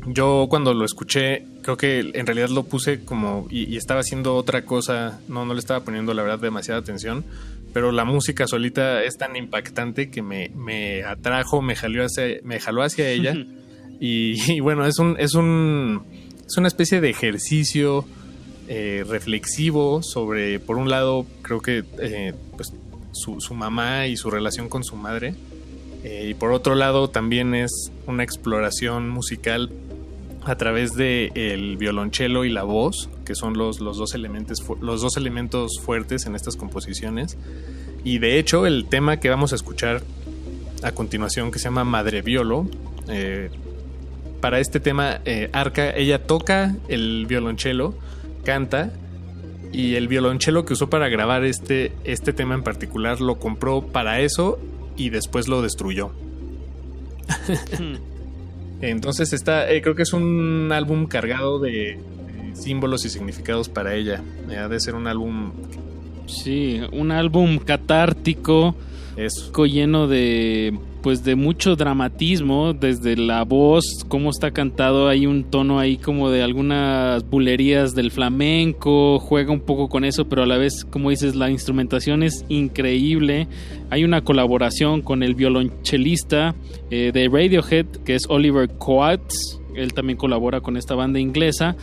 Yo 0.07 0.47
cuando 0.49 0.73
lo 0.73 0.85
escuché, 0.85 1.47
creo 1.63 1.77
que 1.77 2.11
en 2.15 2.27
realidad 2.27 2.49
lo 2.49 2.65
puse 2.65 3.05
como 3.05 3.47
y, 3.51 3.73
y 3.73 3.77
estaba 3.77 4.01
haciendo 4.01 4.37
otra 4.37 4.65
cosa. 4.65 5.21
No, 5.29 5.45
no 5.45 5.55
le 5.55 5.61
estaba 5.61 5.85
poniendo 5.85 6.15
la 6.15 6.23
verdad 6.23 6.39
demasiada 6.39 6.81
atención. 6.81 7.25
Pero 7.73 7.93
la 7.93 8.05
música 8.05 8.47
solita 8.47 9.03
es 9.05 9.17
tan 9.17 9.37
impactante 9.37 10.11
que 10.11 10.23
me, 10.23 10.51
me 10.57 11.05
atrajo, 11.05 11.63
me 11.63 11.77
jaló 11.77 12.05
hacia, 12.05 12.41
me 12.43 12.59
jaló 12.59 12.83
hacia 12.83 13.09
ella. 13.09 13.35
y, 14.01 14.53
y 14.53 14.61
bueno, 14.61 14.87
es 14.87 14.99
un, 14.99 15.17
es 15.19 15.35
un 15.35 16.03
es 16.51 16.57
una 16.57 16.67
especie 16.67 17.01
de 17.01 17.11
ejercicio 17.11 18.05
eh, 18.67 19.05
reflexivo 19.09 20.03
sobre, 20.03 20.59
por 20.59 20.79
un 20.79 20.91
lado, 20.91 21.25
creo 21.43 21.61
que 21.61 21.85
eh, 22.01 22.35
pues, 22.57 22.73
su, 23.13 23.41
su 23.41 23.55
mamá 23.55 24.09
y 24.09 24.17
su 24.17 24.31
relación 24.31 24.69
con 24.69 24.83
su 24.83 24.97
madre. 24.97 25.35
Eh, 26.03 26.29
y 26.31 26.35
por 26.35 26.51
otro 26.51 26.75
lado, 26.75 27.09
también 27.09 27.55
es 27.55 27.93
una 28.09 28.25
exploración 28.25 29.09
musical 29.09 29.71
a 30.45 30.57
través 30.57 30.95
de 30.95 31.31
el 31.35 31.77
violonchelo 31.77 32.45
y 32.45 32.51
la 32.51 32.63
voz, 32.63 33.11
que 33.25 33.35
son 33.35 33.57
los, 33.57 33.81
los, 33.81 33.99
dos 33.99 34.15
elementos, 34.15 34.65
los 34.81 35.03
dos 35.03 35.17
elementos 35.17 35.81
fuertes 35.83 36.27
en 36.27 36.35
estas 36.35 36.57
composiciones. 36.57 37.37
Y 38.05 38.19
de 38.19 38.39
hecho, 38.39 38.67
el 38.67 38.87
tema 38.87 39.19
que 39.19 39.29
vamos 39.29 39.53
a 39.53 39.57
escuchar 39.57 40.03
a 40.83 40.93
continuación, 40.93 41.51
que 41.51 41.59
se 41.59 41.65
llama 41.65 41.85
Madre 41.85 42.23
Violo, 42.23 42.67
eh, 43.09 43.51
para 44.41 44.59
este 44.61 44.81
tema, 44.81 45.21
eh, 45.27 45.51
Arca, 45.53 45.91
ella 45.91 46.27
toca 46.27 46.75
el 46.89 47.27
violonchelo, 47.27 47.95
canta, 48.45 48.93
y 49.73 49.95
el 49.95 50.09
violonchelo 50.09 50.65
que 50.65 50.73
usó 50.73 50.89
para 50.89 51.09
grabar 51.09 51.45
este, 51.45 51.93
este 52.05 52.33
tema 52.33 52.55
en 52.55 52.63
particular 52.63 53.21
lo 53.21 53.39
compró 53.39 53.87
para 53.87 54.21
eso 54.21 54.59
y 54.97 55.11
después 55.11 55.47
lo 55.47 55.63
destruyó. 55.63 56.11
Entonces 58.81 59.33
está, 59.33 59.71
eh, 59.71 59.83
creo 59.83 59.95
que 59.95 60.03
es 60.03 60.13
un 60.13 60.71
álbum 60.73 61.07
cargado 61.07 61.59
de, 61.59 61.71
de 61.71 62.57
símbolos 62.57 63.05
y 63.05 63.11
significados 63.11 63.69
para 63.69 63.95
ella. 63.95 64.23
Ha 64.57 64.69
de 64.69 64.81
ser 64.81 64.95
un 64.95 65.07
álbum 65.07 65.53
Sí, 66.31 66.81
un 66.93 67.11
álbum 67.11 67.59
catártico, 67.59 68.77
Eso. 69.17 69.67
lleno 69.67 70.07
de 70.07 70.79
pues 71.03 71.25
de 71.25 71.35
mucho 71.35 71.77
dramatismo, 71.77 72.73
desde 72.73 73.17
la 73.17 73.45
voz, 73.45 73.85
cómo 74.09 74.31
está 74.31 74.51
cantado, 74.51 75.09
hay 75.09 75.27
un 75.27 75.45
tono 75.45 75.79
ahí 75.79 75.97
como 75.97 76.31
de 76.31 76.43
algunas 76.43 77.29
bulerías 77.29 77.95
del 77.95 78.11
flamenco, 78.11 79.19
juega 79.19 79.53
un 79.53 79.61
poco 79.61 79.89
con 79.89 80.05
eso, 80.05 80.29
pero 80.29 80.43
a 80.43 80.47
la 80.47 80.59
vez, 80.59 80.85
como 80.85 81.11
dices, 81.11 81.35
la 81.35 81.51
instrumentación 81.51 82.23
es 82.23 82.45
increíble. 82.49 83.49
Hay 83.91 84.05
una 84.05 84.23
colaboración 84.23 85.03
con 85.03 85.23
el 85.23 85.35
violonchelista 85.35 86.55
eh, 86.91 87.11
de 87.13 87.29
Radiohead, 87.29 87.87
que 88.05 88.15
es 88.15 88.23
Oliver 88.29 88.69
Coates, 88.79 89.61
él 89.75 89.93
también 89.93 90.19
colabora 90.19 90.61
con 90.61 90.77
esta 90.77 90.95
banda 90.95 91.21
inglesa. 91.21 91.77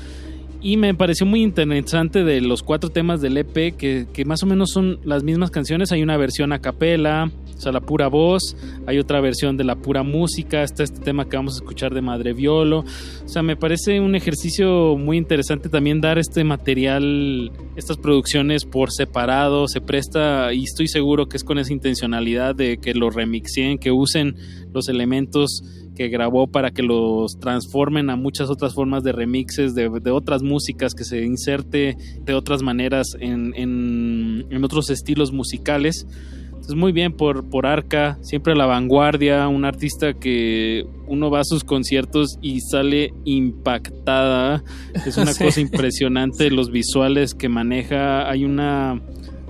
Y 0.62 0.78
me 0.78 0.94
pareció 0.96 1.26
muy 1.26 1.44
interesante 1.44 2.24
de 2.24 2.42
los 2.42 2.64
cuatro 2.64 2.90
temas 2.90 3.22
del 3.22 3.38
EP, 3.38 3.76
que, 3.78 4.08
que 4.12 4.26
más 4.26 4.42
o 4.42 4.48
menos 4.48 4.72
son 4.72 5.00
las 5.04 5.24
mismas 5.24 5.52
canciones. 5.52 5.92
Hay 5.92 6.02
una 6.02 6.18
versión 6.18 6.52
a 6.52 6.60
capela, 6.60 7.32
o 7.56 7.62
sea, 7.62 7.72
la 7.72 7.82
pura 7.82 8.08
voz. 8.08 8.56
Hay 8.86 8.98
otra 8.98 9.22
versión 9.22 9.56
de 9.56 9.64
la 9.64 9.76
pura 9.76 10.04
música. 10.04 10.64
Está 10.64 10.84
este 10.84 11.00
tema 11.00 11.30
que 11.30 11.38
vamos 11.38 11.54
a 11.54 11.58
escuchar 11.58 11.94
de 11.94 12.02
Madre 12.02 12.34
Violo. 12.34 12.80
O 12.80 13.28
sea, 13.28 13.44
me 13.44 13.56
parece 13.56 14.00
un 14.00 14.16
ejercicio 14.16 14.96
muy 14.98 15.18
interesante 15.18 15.70
también 15.70 16.02
dar 16.02 16.18
este 16.18 16.44
material, 16.44 17.52
estas 17.76 17.98
producciones 17.98 18.66
por 18.66 18.92
separado. 18.92 19.68
Se 19.68 19.82
presta, 19.82 20.54
y 20.54 20.64
estoy 20.64 20.88
seguro 20.88 21.28
que 21.28 21.38
es 21.38 21.44
con 21.44 21.60
esa 21.60 21.74
intencionalidad 21.74 22.56
de 22.56 22.78
que 22.78 22.94
lo 22.94 23.10
remixen, 23.10 23.78
que 23.78 23.92
usen 23.92 24.36
los 24.74 24.90
elementos 24.90 25.64
que 25.98 26.10
grabó 26.10 26.46
para 26.48 26.70
que 26.72 26.84
los 26.84 27.40
transformen 27.40 28.10
a 28.12 28.16
muchas 28.16 28.50
otras 28.52 28.76
formas 28.76 29.04
de 29.04 29.12
remixes 29.14 29.74
de, 29.74 29.90
de 29.90 30.12
otras 30.12 30.44
músicas, 30.44 30.94
que 30.94 31.04
se 31.04 31.24
inserte 31.26 31.98
de 32.22 32.34
otras 32.36 32.62
maneras 32.62 33.08
en, 33.20 33.54
en, 33.56 34.46
en 34.52 34.64
otros 34.64 34.90
estilos 34.92 35.32
musicales. 35.34 36.06
Entonces, 36.50 36.76
muy 36.76 36.92
bien 36.92 37.14
por, 37.14 37.50
por 37.50 37.66
Arca, 37.66 38.18
siempre 38.22 38.54
a 38.54 38.56
la 38.56 38.66
vanguardia, 38.66 39.48
un 39.48 39.64
artista 39.66 40.14
que 40.14 40.86
uno 41.08 41.30
va 41.32 41.40
a 41.40 41.44
sus 41.46 41.64
conciertos 41.64 42.38
y 42.42 42.60
sale 42.62 43.14
impactada. 43.26 44.64
Es 45.06 45.18
una 45.18 45.34
Sí. 45.34 45.44
cosa 45.46 45.62
impresionante 45.62 46.52
los 46.52 46.70
visuales 46.72 47.34
que 47.34 47.50
maneja. 47.50 48.30
Hay 48.30 48.44
una, 48.44 49.02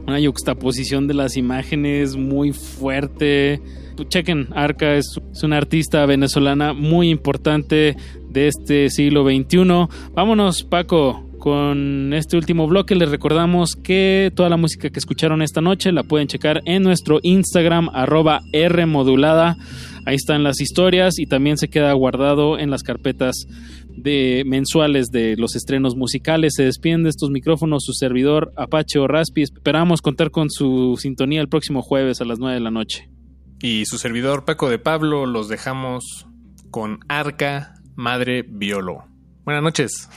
una 0.06 0.20
yuxtaposición 0.20 1.08
de 1.08 1.14
las 1.16 1.38
imágenes 1.38 2.16
muy 2.16 2.52
fuerte. 2.54 3.62
Chequen, 4.04 4.50
Arca 4.56 4.96
es, 4.96 5.20
una 5.44 5.58
artista 5.58 6.06
venezolana 6.06 6.74
muy 6.74 7.10
importante 7.10 7.96
de 8.30 8.48
este 8.48 8.90
siglo 8.90 9.24
XXI. 9.24 9.88
Vámonos, 10.14 10.64
Paco, 10.64 11.28
con 11.40 12.14
este 12.14 12.38
último 12.38 12.68
bloque. 12.68 12.96
Les 12.96 13.10
recordamos 13.10 13.76
que 13.76 14.32
toda 14.36 14.50
la 14.50 14.58
música 14.58 14.90
que 14.90 15.00
escucharon 15.00 15.42
esta 15.42 15.62
noche 15.62 15.92
la 15.92 16.04
pueden 16.04 16.28
checar 16.28 16.62
en 16.66 16.84
nuestro 16.84 17.20
Instagram, 17.24 17.90
arroba 17.94 18.42
Rmodulada. 18.54 19.58
Ahí 20.06 20.16
están 20.16 20.44
las 20.44 20.62
historias 20.62 21.20
y 21.20 21.26
también 21.26 21.58
se 21.58 21.70
queda 21.70 21.92
guardado 21.94 22.60
en 22.60 22.70
las 22.70 22.84
carpetas 22.84 23.46
de 23.90 24.44
mensuales 24.46 25.08
de 25.08 25.36
los 25.38 25.56
estrenos 25.56 25.96
musicales. 25.96 26.54
Se 26.56 26.64
despiden 26.64 27.04
de 27.04 27.10
estos 27.10 27.30
micrófonos 27.30 27.84
su 27.84 27.94
servidor 27.94 28.54
Apache 28.56 29.00
o 29.00 29.08
Raspi. 29.08 29.42
Esperamos 29.42 30.02
contar 30.02 30.32
con 30.32 30.50
su 30.50 30.96
sintonía 30.98 31.42
el 31.42 31.50
próximo 31.50 31.82
jueves 31.82 32.22
a 32.22 32.26
las 32.26 32.40
9 32.40 32.56
de 32.56 32.62
la 32.62 32.72
noche. 32.72 33.17
Y 33.60 33.86
su 33.86 33.98
servidor 33.98 34.46
Paco 34.46 34.70
de 34.70 34.80
Pablo 34.80 35.26
los 35.26 35.50
dejamos 35.50 36.28
con 36.70 37.00
Arca 37.08 37.76
Madre 37.96 38.44
Violo. 38.48 39.06
Buenas 39.44 39.64
noches. 39.64 40.10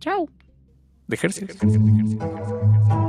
Chao. 0.00 0.28
De 1.06 1.16
madre 1.16 1.78
mía. 1.78 3.01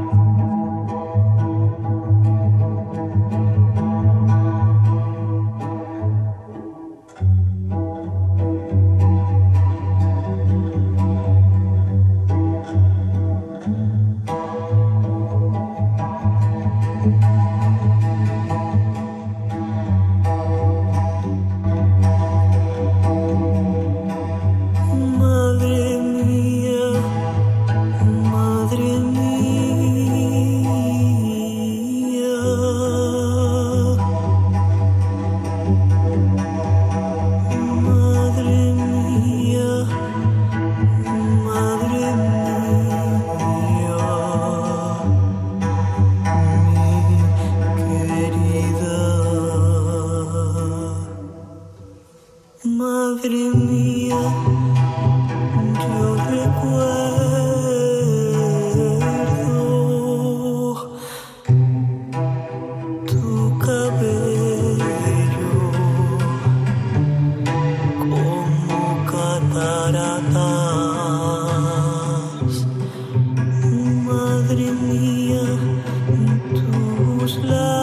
love 77.37 77.82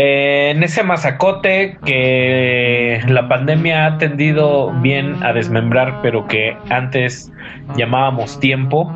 Eh, 0.00 0.52
en 0.54 0.62
ese 0.62 0.84
masacote 0.84 1.76
que 1.84 3.00
la 3.08 3.28
pandemia 3.28 3.86
ha 3.86 3.98
tendido 3.98 4.72
bien 4.80 5.20
a 5.24 5.32
desmembrar, 5.32 6.00
pero 6.02 6.24
que 6.28 6.56
antes 6.70 7.32
llamábamos 7.76 8.38
tiempo. 8.38 8.88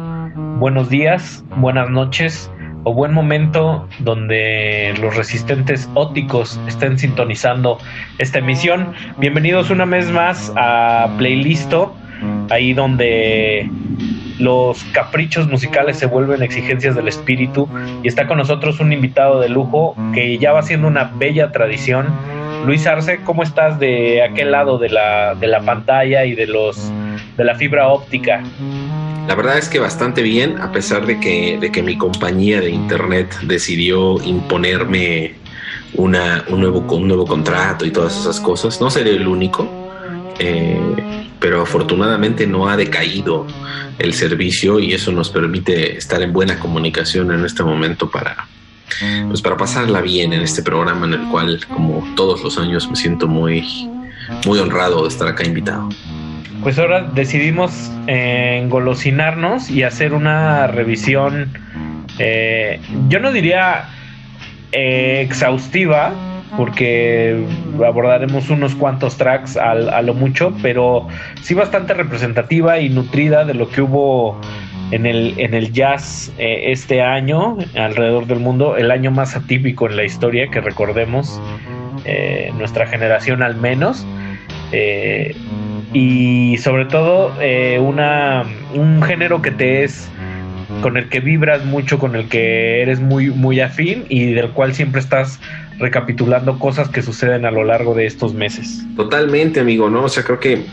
Buenos 0.60 0.90
días, 0.90 1.44
buenas 1.56 1.90
noches 1.90 2.48
o 2.84 2.94
buen 2.94 3.12
momento 3.12 3.88
donde 3.98 4.94
los 5.00 5.16
resistentes 5.16 5.90
óticos 5.94 6.60
estén 6.68 6.96
sintonizando 6.96 7.78
esta 8.18 8.38
emisión. 8.38 8.92
Bienvenidos 9.18 9.70
una 9.70 9.84
vez 9.84 10.08
más 10.10 10.52
a 10.56 11.12
Playlisto, 11.18 11.92
ahí 12.50 12.74
donde 12.74 13.68
los 14.38 14.82
caprichos 14.92 15.48
musicales 15.48 15.98
se 15.98 16.06
vuelven 16.06 16.42
exigencias 16.42 16.94
del 16.94 17.08
espíritu 17.08 17.68
y 18.02 18.08
está 18.08 18.26
con 18.26 18.38
nosotros 18.38 18.80
un 18.80 18.92
invitado 18.92 19.40
de 19.40 19.48
lujo 19.48 19.96
que 20.14 20.38
ya 20.38 20.52
va 20.52 20.62
siendo 20.62 20.88
una 20.88 21.12
bella 21.14 21.52
tradición. 21.52 22.06
Luis 22.66 22.86
Arce, 22.86 23.20
¿cómo 23.24 23.42
estás 23.42 23.78
de 23.78 24.22
aquel 24.22 24.52
lado 24.52 24.78
de 24.78 24.88
la, 24.88 25.34
de 25.34 25.48
la 25.48 25.60
pantalla 25.62 26.24
y 26.24 26.34
de 26.34 26.46
los 26.46 26.92
de 27.36 27.44
la 27.44 27.54
fibra 27.54 27.88
óptica? 27.88 28.42
La 29.26 29.34
verdad 29.34 29.58
es 29.58 29.68
que 29.68 29.78
bastante 29.78 30.22
bien, 30.22 30.60
a 30.60 30.72
pesar 30.72 31.06
de 31.06 31.18
que, 31.20 31.58
de 31.58 31.70
que 31.70 31.82
mi 31.82 31.96
compañía 31.96 32.60
de 32.60 32.70
internet 32.70 33.34
decidió 33.42 34.20
imponerme 34.22 35.34
una, 35.94 36.44
un, 36.48 36.60
nuevo, 36.60 36.80
un 36.80 37.08
nuevo 37.08 37.26
contrato 37.26 37.84
y 37.84 37.90
todas 37.90 38.18
esas 38.18 38.40
cosas. 38.40 38.80
No 38.80 38.90
seré 38.90 39.10
el 39.10 39.28
único, 39.28 39.68
eh, 40.44 40.76
pero 41.38 41.62
afortunadamente 41.62 42.48
no 42.48 42.68
ha 42.68 42.76
decaído 42.76 43.46
el 44.00 44.12
servicio 44.12 44.80
y 44.80 44.92
eso 44.92 45.12
nos 45.12 45.30
permite 45.30 45.96
estar 45.96 46.20
en 46.20 46.32
buena 46.32 46.58
comunicación 46.58 47.30
en 47.30 47.44
este 47.44 47.62
momento 47.62 48.10
para, 48.10 48.48
pues 49.28 49.40
para 49.40 49.56
pasarla 49.56 50.00
bien 50.00 50.32
en 50.32 50.40
este 50.40 50.64
programa 50.64 51.06
en 51.06 51.14
el 51.14 51.28
cual, 51.28 51.60
como 51.68 52.04
todos 52.16 52.42
los 52.42 52.58
años, 52.58 52.90
me 52.90 52.96
siento 52.96 53.28
muy, 53.28 53.88
muy 54.44 54.58
honrado 54.58 55.02
de 55.02 55.08
estar 55.10 55.28
acá 55.28 55.44
invitado. 55.44 55.90
Pues 56.60 56.76
ahora 56.76 57.02
decidimos 57.02 57.92
eh, 58.08 58.58
engolosinarnos 58.64 59.70
y 59.70 59.84
hacer 59.84 60.12
una 60.12 60.66
revisión, 60.66 61.56
eh, 62.18 62.80
yo 63.08 63.20
no 63.20 63.30
diría 63.30 63.88
exhaustiva, 64.72 66.12
porque 66.56 67.46
abordaremos 67.84 68.50
unos 68.50 68.74
cuantos 68.74 69.16
tracks 69.16 69.56
a 69.56 70.02
lo 70.02 70.14
mucho, 70.14 70.54
pero 70.62 71.08
sí 71.42 71.54
bastante 71.54 71.94
representativa 71.94 72.78
y 72.78 72.88
nutrida 72.88 73.44
de 73.44 73.54
lo 73.54 73.68
que 73.68 73.82
hubo 73.82 74.38
en 74.92 75.06
el, 75.06 75.34
en 75.38 75.54
el 75.54 75.72
jazz 75.72 76.32
eh, 76.38 76.64
este 76.66 77.02
año 77.02 77.56
alrededor 77.74 78.26
del 78.26 78.38
mundo, 78.38 78.76
el 78.76 78.90
año 78.90 79.10
más 79.10 79.34
atípico 79.34 79.88
en 79.88 79.96
la 79.96 80.04
historia 80.04 80.48
que 80.48 80.60
recordemos, 80.60 81.40
eh, 82.04 82.52
nuestra 82.56 82.86
generación 82.86 83.42
al 83.42 83.56
menos. 83.56 84.06
Eh, 84.70 85.34
y 85.94 86.56
sobre 86.58 86.86
todo 86.86 87.34
una, 87.80 88.44
un 88.72 89.02
género 89.02 89.42
que 89.42 89.50
te 89.50 89.84
es 89.84 90.10
con 90.80 90.96
el 90.96 91.08
que 91.10 91.20
vibras 91.20 91.64
mucho, 91.66 91.98
con 91.98 92.16
el 92.16 92.28
que 92.28 92.80
eres 92.80 92.98
muy, 93.00 93.28
muy 93.30 93.60
afín 93.60 94.04
y 94.08 94.32
del 94.32 94.50
cual 94.50 94.74
siempre 94.74 95.00
estás 95.00 95.38
recapitulando 95.82 96.58
cosas 96.58 96.88
que 96.88 97.02
suceden 97.02 97.44
a 97.44 97.50
lo 97.50 97.64
largo 97.64 97.94
de 97.94 98.06
estos 98.06 98.32
meses. 98.32 98.82
Totalmente, 98.96 99.60
amigo, 99.60 99.90
¿no? 99.90 100.04
O 100.04 100.08
sea, 100.08 100.22
creo 100.22 100.40
que 100.40 100.64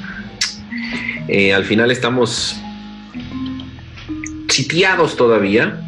eh, 1.27 1.53
al 1.53 1.65
final 1.65 1.91
estamos 1.91 2.55
sitiados 4.47 5.17
todavía. 5.17 5.81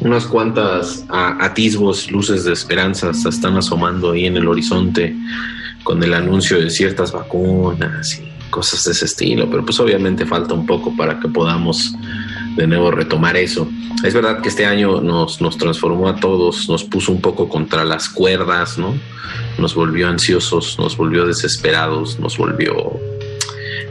Unas 0.00 0.26
cuantas 0.26 1.06
atisbos, 1.08 2.10
luces 2.10 2.44
de 2.44 2.52
esperanza 2.52 3.10
están 3.10 3.56
asomando 3.56 4.12
ahí 4.12 4.26
en 4.26 4.36
el 4.36 4.46
horizonte 4.48 5.16
con 5.82 6.02
el 6.02 6.12
anuncio 6.12 6.60
de 6.60 6.68
ciertas 6.68 7.12
vacunas 7.12 8.20
y 8.20 8.50
cosas 8.50 8.84
de 8.84 8.92
ese 8.92 9.06
estilo, 9.06 9.48
pero 9.48 9.64
pues 9.64 9.80
obviamente 9.80 10.26
falta 10.26 10.52
un 10.52 10.66
poco 10.66 10.94
para 10.94 11.18
que 11.18 11.28
podamos 11.28 11.94
de 12.56 12.66
nuevo 12.66 12.90
retomar 12.90 13.36
eso. 13.36 13.68
Es 14.02 14.14
verdad 14.14 14.40
que 14.40 14.48
este 14.48 14.66
año 14.66 15.00
nos, 15.00 15.40
nos 15.40 15.56
transformó 15.58 16.08
a 16.08 16.16
todos, 16.16 16.68
nos 16.68 16.84
puso 16.84 17.12
un 17.12 17.20
poco 17.20 17.48
contra 17.48 17.84
las 17.84 18.08
cuerdas, 18.08 18.78
¿no? 18.78 18.94
Nos 19.58 19.74
volvió 19.74 20.08
ansiosos, 20.08 20.78
nos 20.78 20.96
volvió 20.96 21.26
desesperados, 21.26 22.18
nos 22.18 22.36
volvió 22.36 22.98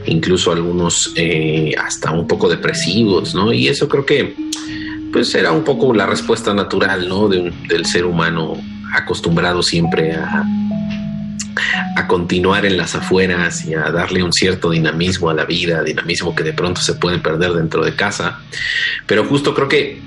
incluso 0.06 0.52
algunos 0.52 1.12
eh, 1.16 1.74
hasta 1.82 2.10
un 2.12 2.26
poco 2.26 2.48
depresivos, 2.48 3.34
¿no? 3.34 3.52
Y 3.52 3.68
eso 3.68 3.88
creo 3.88 4.04
que 4.04 4.34
pues 5.12 5.34
era 5.34 5.52
un 5.52 5.64
poco 5.64 5.94
la 5.94 6.06
respuesta 6.06 6.52
natural, 6.54 7.08
¿no? 7.08 7.28
De 7.28 7.52
del 7.68 7.86
ser 7.86 8.04
humano 8.04 8.54
acostumbrado 8.94 9.62
siempre 9.62 10.12
a, 10.12 10.44
a 11.96 12.06
continuar 12.06 12.66
en 12.66 12.76
las 12.76 12.94
afueras 12.94 13.64
y 13.64 13.74
a 13.74 13.90
darle 13.90 14.22
un 14.22 14.32
cierto 14.32 14.70
dinamismo 14.70 15.30
a 15.30 15.34
la 15.34 15.44
vida, 15.44 15.82
dinamismo 15.82 16.34
que 16.34 16.44
de 16.44 16.52
pronto 16.52 16.80
se 16.80 16.94
puede 16.94 17.18
perder 17.18 17.52
dentro 17.52 17.84
de 17.84 17.94
casa. 17.94 18.40
Pero 19.06 19.24
justo 19.24 19.54
creo 19.54 19.68
que 19.68 20.00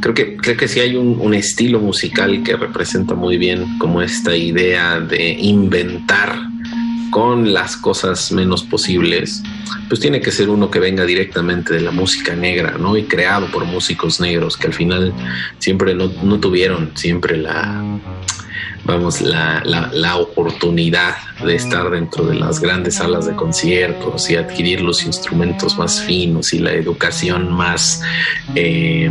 creo 0.00 0.14
que 0.14 0.36
creo 0.36 0.56
que 0.56 0.68
sí 0.68 0.80
hay 0.80 0.96
un, 0.96 1.34
estilo 1.34 1.80
musical 1.80 2.42
que 2.42 2.56
representa 2.56 3.14
muy 3.14 3.36
bien 3.36 3.78
como 3.78 4.00
esta 4.00 4.34
idea 4.36 5.00
de 5.00 5.32
inventar 5.32 6.36
con 7.10 7.52
las 7.52 7.76
cosas 7.76 8.32
menos 8.32 8.62
posibles, 8.62 9.42
pues 9.88 10.00
tiene 10.00 10.20
que 10.20 10.30
ser 10.30 10.48
uno 10.48 10.70
que 10.70 10.78
venga 10.78 11.04
directamente 11.04 11.74
de 11.74 11.80
la 11.80 11.90
música 11.90 12.34
negra, 12.34 12.76
¿no? 12.78 12.96
Y 12.96 13.04
creado 13.04 13.46
por 13.50 13.64
músicos 13.64 14.20
negros 14.20 14.56
que 14.56 14.66
al 14.66 14.74
final 14.74 15.12
siempre 15.58 15.94
no 15.94 16.40
tuvieron 16.40 16.90
siempre 16.94 17.36
la, 17.36 17.82
vamos, 18.86 19.20
la, 19.20 19.62
la, 19.64 19.90
la, 19.92 20.16
oportunidad 20.16 21.16
de 21.44 21.56
estar 21.56 21.90
dentro 21.90 22.24
de 22.24 22.36
las 22.36 22.60
grandes 22.60 22.94
salas 22.94 23.26
de 23.26 23.34
conciertos 23.34 24.30
y 24.30 24.36
adquirir 24.36 24.80
los 24.80 25.04
instrumentos 25.04 25.76
más 25.76 26.00
finos 26.02 26.52
y 26.54 26.60
la 26.60 26.72
educación 26.72 27.52
más 27.52 28.02
eh, 28.54 29.10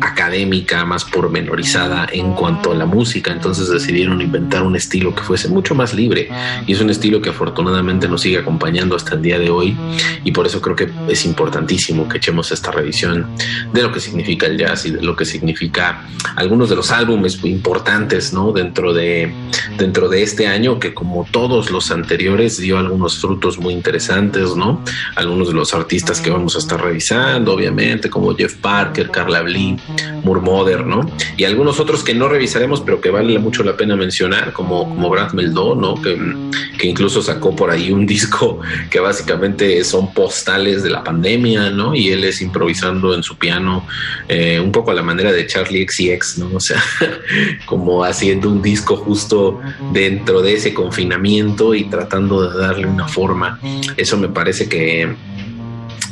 académica, 0.00 0.84
más 0.84 1.04
pormenorizada 1.04 2.06
en 2.12 2.32
cuanto 2.32 2.70
a 2.70 2.74
la 2.74 2.86
música. 2.86 3.32
Entonces 3.32 3.68
decidieron 3.68 4.20
inventar 4.20 4.62
un 4.62 4.76
estilo 4.76 5.14
que 5.14 5.22
fuese 5.22 5.48
mucho 5.48 5.74
más 5.74 5.92
libre 5.92 6.28
y 6.66 6.72
es 6.72 6.80
un 6.80 6.90
estilo 6.90 7.20
que 7.20 7.30
afortunadamente 7.30 8.08
nos 8.08 8.22
sigue 8.22 8.38
acompañando 8.38 8.94
hasta 8.94 9.16
el 9.16 9.22
día 9.22 9.38
de 9.38 9.50
hoy 9.50 9.76
y 10.24 10.30
por 10.30 10.46
eso 10.46 10.60
creo 10.60 10.76
que 10.76 10.88
es 11.08 11.24
importantísimo 11.24 12.08
que 12.08 12.18
echemos 12.18 12.52
esta 12.52 12.70
revisión 12.70 13.26
de 13.72 13.82
lo 13.82 13.92
que 13.92 14.00
significa 14.00 14.46
el 14.46 14.56
jazz 14.56 14.86
y 14.86 14.92
de 14.92 15.02
lo 15.02 15.16
que 15.16 15.24
significa 15.24 16.04
algunos 16.36 16.68
de 16.68 16.76
los 16.76 16.90
álbumes 16.92 17.42
importantes, 17.44 18.32
¿no? 18.32 18.52
Dentro 18.52 18.92
de, 18.92 19.15
dentro 19.78 20.08
de 20.08 20.22
este 20.22 20.46
año 20.46 20.78
que 20.78 20.94
como 20.94 21.26
todos 21.30 21.70
los 21.70 21.90
anteriores 21.90 22.58
dio 22.58 22.78
algunos 22.78 23.18
frutos 23.18 23.58
muy 23.58 23.74
interesantes, 23.74 24.56
¿no? 24.56 24.82
Algunos 25.14 25.48
de 25.48 25.54
los 25.54 25.74
artistas 25.74 26.20
que 26.20 26.30
vamos 26.30 26.56
a 26.56 26.58
estar 26.58 26.82
revisando, 26.82 27.52
obviamente, 27.52 28.08
como 28.10 28.34
Jeff 28.34 28.54
Parker, 28.54 29.10
Carla 29.10 29.42
Blee, 29.42 29.76
Murmoder, 30.22 30.86
¿no? 30.86 31.10
Y 31.36 31.44
algunos 31.44 31.80
otros 31.80 32.02
que 32.02 32.14
no 32.14 32.28
revisaremos, 32.28 32.80
pero 32.80 33.00
que 33.00 33.10
vale 33.10 33.38
mucho 33.38 33.62
la 33.62 33.76
pena 33.76 33.96
mencionar, 33.96 34.52
como, 34.52 34.86
Brad 35.10 35.32
Meldó, 35.32 35.74
¿no? 35.74 36.00
Que, 36.00 36.18
que 36.78 36.88
incluso 36.88 37.22
sacó 37.22 37.54
por 37.54 37.70
ahí 37.70 37.92
un 37.92 38.06
disco 38.16 38.60
que 38.90 39.00
básicamente 39.00 39.82
son 39.84 40.12
postales 40.12 40.82
de 40.82 40.90
la 40.90 41.04
pandemia, 41.04 41.70
¿no? 41.70 41.94
Y 41.94 42.10
él 42.10 42.24
es 42.24 42.40
improvisando 42.40 43.14
en 43.14 43.22
su 43.22 43.36
piano 43.36 43.86
eh, 44.28 44.60
un 44.60 44.72
poco 44.72 44.90
a 44.90 44.94
la 44.94 45.02
manera 45.02 45.32
de 45.32 45.46
Charlie 45.46 45.86
XCX, 45.86 46.38
¿no? 46.38 46.50
O 46.54 46.60
sea, 46.60 46.82
como 47.66 48.04
haciendo 48.04 48.48
un 48.48 48.62
disco 48.62 48.96
justo 49.06 49.60
dentro 49.92 50.42
de 50.42 50.54
ese 50.54 50.74
confinamiento 50.74 51.74
y 51.74 51.84
tratando 51.84 52.50
de 52.50 52.58
darle 52.58 52.86
una 52.86 53.06
forma. 53.06 53.60
Eso 53.96 54.16
me 54.16 54.28
parece 54.28 54.68
que 54.68 55.14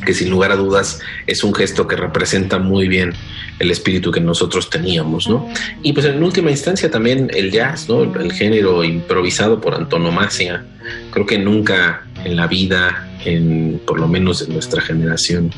que 0.05 0.15
sin 0.15 0.31
lugar 0.31 0.53
a 0.53 0.57
dudas 0.57 1.01
es 1.27 1.43
un 1.43 1.55
gesto 1.55 1.87
que 1.89 1.97
representa 1.97 2.59
muy 2.59 2.89
bien 2.89 3.15
el 3.59 3.71
espíritu 3.71 4.11
que 4.11 4.21
nosotros 4.21 4.71
teníamos, 4.71 5.29
¿no? 5.29 5.49
Y 5.83 5.93
pues 5.93 6.07
en 6.07 6.23
última 6.23 6.51
instancia 6.51 6.91
también 6.91 7.31
el 7.33 7.51
jazz, 7.51 7.89
¿no? 7.89 8.03
El 8.03 8.33
género 8.33 8.85
improvisado 8.85 9.61
por 9.61 9.75
antonomasia. 9.75 10.65
Creo 11.11 11.27
que 11.27 11.39
nunca 11.39 12.05
en 12.25 12.37
la 12.37 12.47
vida, 12.47 13.09
en, 13.25 13.81
por 13.87 13.99
lo 13.99 14.09
menos 14.09 14.43
en 14.43 14.53
nuestra 14.53 14.83
generación, 14.83 15.51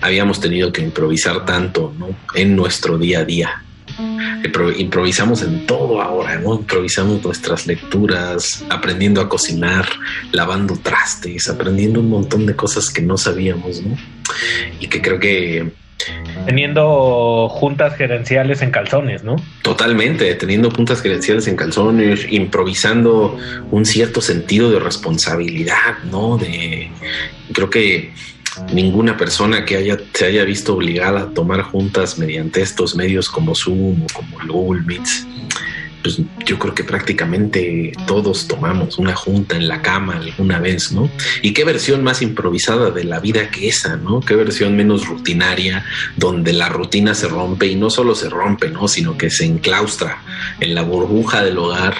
habíamos 0.00 0.40
tenido 0.40 0.72
que 0.72 0.82
improvisar 0.82 1.44
tanto, 1.44 1.92
¿no? 1.98 2.10
En 2.34 2.54
nuestro 2.54 2.98
día 2.98 3.20
a 3.20 3.24
día. 3.24 3.64
Impro- 3.98 4.74
Improvisamos 4.76 5.42
en 5.42 5.66
todo 5.66 6.00
ahora, 6.02 6.38
¿no? 6.38 6.54
Improvisamos 6.54 7.24
nuestras 7.24 7.66
lecturas, 7.66 8.64
aprendiendo 8.70 9.20
a 9.20 9.28
cocinar, 9.28 9.86
lavando 10.32 10.76
trastes, 10.82 11.48
aprendiendo 11.48 12.00
un 12.00 12.10
montón 12.10 12.46
de 12.46 12.54
cosas 12.56 12.90
que 12.90 13.02
no 13.02 13.16
sabíamos, 13.16 13.82
¿no? 13.82 13.96
Y 14.80 14.88
que 14.88 15.00
creo 15.02 15.18
que 15.18 15.72
Teniendo 16.44 17.48
juntas 17.48 17.96
gerenciales 17.96 18.60
en 18.60 18.70
calzones, 18.70 19.24
¿no? 19.24 19.36
Totalmente, 19.62 20.34
teniendo 20.34 20.68
puntas 20.68 21.00
gerenciales 21.00 21.46
en 21.46 21.56
calzones, 21.56 22.26
improvisando 22.30 23.38
un 23.70 23.86
cierto 23.86 24.20
sentido 24.20 24.70
de 24.70 24.80
responsabilidad, 24.80 26.02
¿no? 26.10 26.36
De 26.36 26.90
creo 27.52 27.70
que 27.70 28.12
ninguna 28.72 29.16
persona 29.16 29.64
que 29.64 29.76
haya 29.76 29.98
se 30.12 30.26
haya 30.26 30.44
visto 30.44 30.74
obligada 30.74 31.22
a 31.22 31.30
tomar 31.30 31.62
juntas 31.62 32.18
mediante 32.18 32.62
estos 32.62 32.94
medios 32.94 33.28
como 33.28 33.54
Zoom 33.54 34.02
o 34.02 34.06
como 34.12 34.40
el 34.40 34.48
Google 34.48 34.82
Meets, 34.82 35.26
pues 36.04 36.20
yo 36.44 36.58
creo 36.58 36.74
que 36.74 36.84
prácticamente 36.84 37.92
todos 38.06 38.46
tomamos 38.46 38.98
una 38.98 39.16
junta 39.16 39.56
en 39.56 39.66
la 39.66 39.80
cama 39.80 40.16
alguna 40.16 40.60
vez, 40.60 40.92
¿no? 40.92 41.08
Y 41.40 41.54
qué 41.54 41.64
versión 41.64 42.04
más 42.04 42.20
improvisada 42.20 42.90
de 42.90 43.04
la 43.04 43.20
vida 43.20 43.50
que 43.50 43.68
esa, 43.68 43.96
¿no? 43.96 44.20
Qué 44.20 44.36
versión 44.36 44.76
menos 44.76 45.06
rutinaria, 45.06 45.86
donde 46.16 46.52
la 46.52 46.68
rutina 46.68 47.14
se 47.14 47.26
rompe 47.26 47.68
y 47.68 47.74
no 47.74 47.88
solo 47.88 48.14
se 48.14 48.28
rompe, 48.28 48.68
¿no? 48.68 48.86
Sino 48.86 49.16
que 49.16 49.30
se 49.30 49.46
enclaustra 49.46 50.22
en 50.60 50.74
la 50.74 50.82
burbuja 50.82 51.42
del 51.42 51.56
hogar 51.56 51.96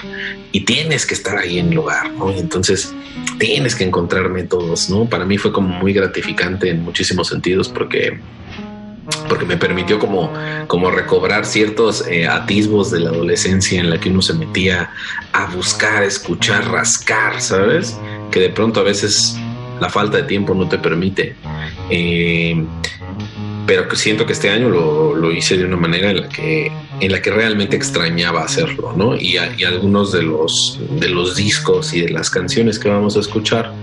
y 0.51 0.61
tienes 0.61 1.07
que 1.07 1.15
estar 1.15 1.39
ahí 1.39 1.57
en 1.57 1.71
el 1.71 1.79
hogar, 1.79 2.11
¿no? 2.11 2.31
Y 2.31 2.37
entonces 2.37 2.93
tienes 3.39 3.73
que 3.73 3.85
encontrar 3.85 4.29
métodos, 4.29 4.87
¿no? 4.87 5.05
Para 5.05 5.25
mí 5.25 5.39
fue 5.39 5.51
como 5.51 5.69
muy 5.79 5.93
gratificante 5.93 6.69
en 6.69 6.83
muchísimos 6.83 7.29
sentidos 7.29 7.69
porque 7.69 8.19
porque 9.29 9.45
me 9.45 9.57
permitió 9.57 9.99
como, 9.99 10.31
como 10.67 10.91
recobrar 10.91 11.45
ciertos 11.45 12.05
eh, 12.07 12.27
atisbos 12.27 12.91
de 12.91 12.99
la 13.01 13.09
adolescencia 13.09 13.79
en 13.79 13.89
la 13.89 13.99
que 13.99 14.09
uno 14.09 14.21
se 14.21 14.33
metía 14.33 14.89
a 15.33 15.45
buscar, 15.47 16.03
escuchar, 16.03 16.67
rascar, 16.71 17.41
¿sabes? 17.41 17.97
Que 18.31 18.39
de 18.39 18.49
pronto 18.49 18.79
a 18.79 18.83
veces 18.83 19.37
la 19.79 19.89
falta 19.89 20.17
de 20.17 20.23
tiempo 20.23 20.53
no 20.55 20.67
te 20.67 20.77
permite. 20.77 21.35
Eh, 21.89 22.63
pero 23.67 23.87
que 23.87 23.95
siento 23.95 24.25
que 24.27 24.33
este 24.33 24.49
año 24.51 24.69
lo, 24.69 25.15
lo 25.15 25.31
hice 25.31 25.57
de 25.57 25.65
una 25.65 25.75
manera 25.77 26.11
en 26.11 26.21
la 26.21 26.29
que 26.29 26.71
en 27.01 27.11
la 27.11 27.21
que 27.21 27.29
realmente 27.31 27.75
extrañaba 27.75 28.43
hacerlo, 28.43 28.93
¿no? 28.95 29.15
Y, 29.17 29.37
a- 29.37 29.53
y 29.57 29.63
algunos 29.65 30.11
de 30.13 30.21
los 30.23 30.79
de 30.91 31.09
los 31.09 31.35
discos 31.35 31.93
y 31.93 32.01
de 32.01 32.09
las 32.09 32.29
canciones 32.29 32.77
que 32.79 32.87
vamos 32.89 33.17
a 33.17 33.19
escuchar, 33.19 33.73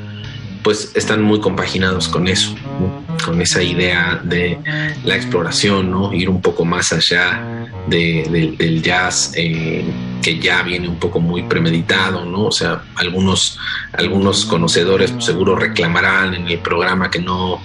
pues 0.62 0.92
están 0.94 1.20
muy 1.22 1.40
compaginados 1.40 2.08
con 2.08 2.28
eso, 2.28 2.54
¿no? 2.80 3.01
Con 3.22 3.40
esa 3.40 3.62
idea 3.62 4.20
de 4.22 4.58
la 5.04 5.16
exploración, 5.16 5.90
¿no? 5.90 6.12
Ir 6.12 6.28
un 6.28 6.40
poco 6.42 6.64
más 6.64 6.92
allá 6.92 7.66
de- 7.86 8.56
del- 8.58 8.82
jazz 8.82 9.32
eh, 9.36 9.84
que 10.22 10.38
ya 10.38 10.62
viene 10.62 10.88
un 10.88 10.96
poco 10.98 11.20
muy 11.20 11.42
premeditado, 11.42 12.24
¿no? 12.24 12.44
O 12.46 12.52
sea, 12.52 12.82
algunos 12.96 13.58
algunos 13.92 14.44
conocedores 14.44 15.10
pues, 15.12 15.24
seguro 15.24 15.56
reclamarán 15.56 16.34
en 16.34 16.46
el 16.48 16.58
programa 16.58 17.10
que 17.10 17.18
no 17.20 17.60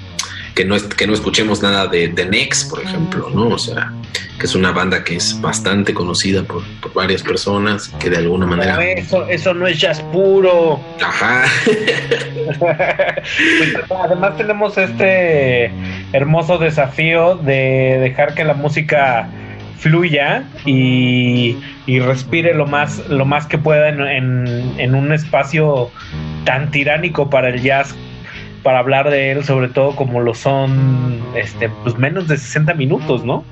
que 0.57 0.65
no, 0.65 0.75
es- 0.75 0.84
que 0.84 1.05
no 1.05 1.13
escuchemos 1.13 1.61
nada 1.61 1.85
de, 1.85 2.07
de 2.07 2.25
Nex, 2.25 2.65
por 2.65 2.81
ejemplo, 2.81 3.29
¿no? 3.34 3.49
O 3.49 3.59
sea, 3.59 3.93
que 4.39 4.47
es 4.47 4.55
una 4.55 4.71
banda 4.71 5.03
que 5.03 5.15
es 5.17 5.39
bastante 5.39 5.93
conocida 5.93 6.41
por, 6.43 6.63
por 6.81 6.91
varias 6.93 7.21
personas, 7.21 7.89
que 7.99 8.09
de 8.09 8.17
alguna 8.17 8.47
manera... 8.47 8.73
No, 8.73 8.81
eso, 8.81 9.27
eso 9.29 9.53
no 9.53 9.67
es 9.67 9.79
jazz 9.79 10.01
puro. 10.11 10.79
Ajá. 10.99 11.43
Además 14.03 14.38
tenemos 14.38 14.77
este 14.77 15.71
hermoso 16.13 16.57
desafío 16.57 17.35
de 17.35 17.97
dejar 18.01 18.34
que 18.34 18.43
la 18.43 18.53
música 18.53 19.27
fluya 19.77 20.43
y, 20.65 21.57
y 21.85 21.99
respire 21.99 22.53
lo 22.55 22.65
más, 22.65 23.07
lo 23.09 23.25
más 23.25 23.45
que 23.45 23.57
pueda 23.59 23.89
en, 23.89 24.01
en- 24.01 24.73
en 24.79 24.95
un 24.95 25.11
espacio 25.11 25.91
tan 26.45 26.71
tiránico 26.71 27.29
para 27.29 27.49
el 27.49 27.61
jazz 27.61 27.93
para 28.63 28.79
hablar 28.79 29.09
de 29.09 29.31
él, 29.31 29.43
sobre 29.43 29.69
todo 29.69 29.95
como 29.95 30.19
lo 30.21 30.34
son 30.34 31.21
este, 31.35 31.69
pues 31.84 31.97
menos 31.97 32.27
de 32.27 32.38
60 32.38 32.73
minutos, 32.73 33.23
¿no? 33.23 33.43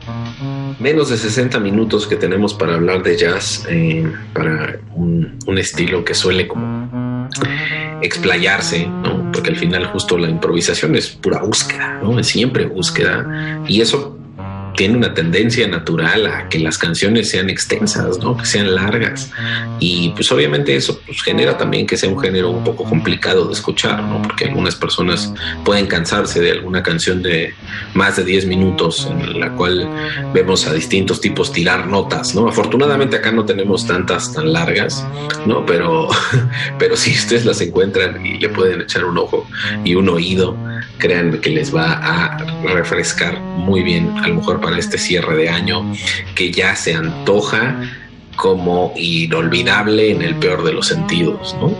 Menos 0.80 1.10
de 1.10 1.18
60 1.18 1.60
minutos 1.60 2.07
que 2.07 2.15
tenemos 2.15 2.53
para 2.53 2.76
hablar 2.76 3.03
de 3.03 3.18
jazz, 3.18 3.65
eh, 3.69 4.11
para 4.34 4.80
un, 4.94 5.38
un 5.45 5.57
estilo 5.57 6.03
que 6.03 6.14
suele 6.14 6.48
como 6.48 7.30
explayarse, 8.02 8.88
¿no? 8.88 9.32
Porque 9.32 9.49
al 9.49 9.56
final 9.56 9.86
justo 9.88 10.18
la 10.18 10.30
improvisación 10.30 10.95
es 10.95 11.10
pura 11.10 11.41
búsqueda, 11.41 11.99
¿no? 12.02 12.19
Es 12.19 12.27
siempre 12.27 12.65
búsqueda. 12.65 13.64
Y 13.68 13.82
eso 13.82 14.18
tiene 14.76 14.98
una 14.98 15.14
tendencia 15.14 15.68
natural 15.68 16.26
a 16.28 16.50
que 16.50 16.60
las 16.60 16.78
canciones 16.78 17.30
sean 17.30 17.50
extensas, 17.50 18.20
¿no? 18.20 18.38
Que 18.38 18.46
sean 18.46 18.74
largas. 18.74 19.32
Y 19.80 20.10
pues 20.10 20.32
obviamente 20.32 20.76
eso 20.76 21.00
pues, 21.06 21.22
genera 21.22 21.58
también 21.58 21.88
que 21.88 21.98
sea 21.98 22.10
un 22.10 22.20
género 22.20 22.50
un 22.50 22.64
poco 22.64 22.84
complicado 22.84 23.48
de 23.48 23.54
escuchar, 23.54 24.04
¿no? 24.04 24.22
Porque 24.22 24.46
algunas 24.46 24.76
personas 24.76 25.34
pueden 25.64 25.88
cansarse 25.88 26.40
de 26.42 26.52
alguna 26.52 26.84
canción 26.84 27.22
de 27.22 27.54
más 27.94 28.18
de 28.18 28.24
10 28.24 28.46
minutos 28.48 29.08
en 29.10 29.40
la 29.40 29.52
cual 29.52 29.90
vemos 30.34 30.68
a 30.68 30.74
distintos 30.74 31.22
tipos 31.22 31.52
tirar 31.52 31.88
notas, 31.88 32.36
¿no? 32.36 32.48
Afortunadamente 32.48 33.18
acá 33.18 33.32
no 33.32 33.46
tenemos 33.46 33.88
tantas 33.88 34.34
tan 34.34 34.52
largas, 34.52 35.06
¿no? 35.46 35.66
Pero, 35.66 36.10
pero 36.80 36.96
si 36.96 37.12
ustedes 37.12 37.46
las 37.46 37.62
encuentran 37.62 38.26
y 38.26 38.40
le 38.40 38.50
pueden 38.50 38.82
echar 38.82 39.06
un 39.06 39.18
ojo 39.18 39.48
y 39.84 39.96
un 39.96 40.10
oído, 40.10 40.58
crean 40.98 41.40
que 41.40 41.50
les 41.50 41.74
va 41.74 41.94
a 41.94 42.38
refrescar 42.64 43.40
muy 43.40 43.84
bien, 43.84 44.10
a 44.18 44.28
lo 44.28 44.36
mejor 44.36 44.62
este 44.74 44.98
cierre 44.98 45.36
de 45.36 45.50
año, 45.50 45.94
que 46.34 46.52
ya 46.52 46.76
se 46.76 46.96
antoja 46.96 47.76
como 48.36 48.92
inolvidable 48.98 50.12
en 50.12 50.22
el 50.22 50.36
peor 50.36 50.64
de 50.64 50.74
los 50.74 50.88
sentidos, 50.88 51.56
¿no? 51.62 51.72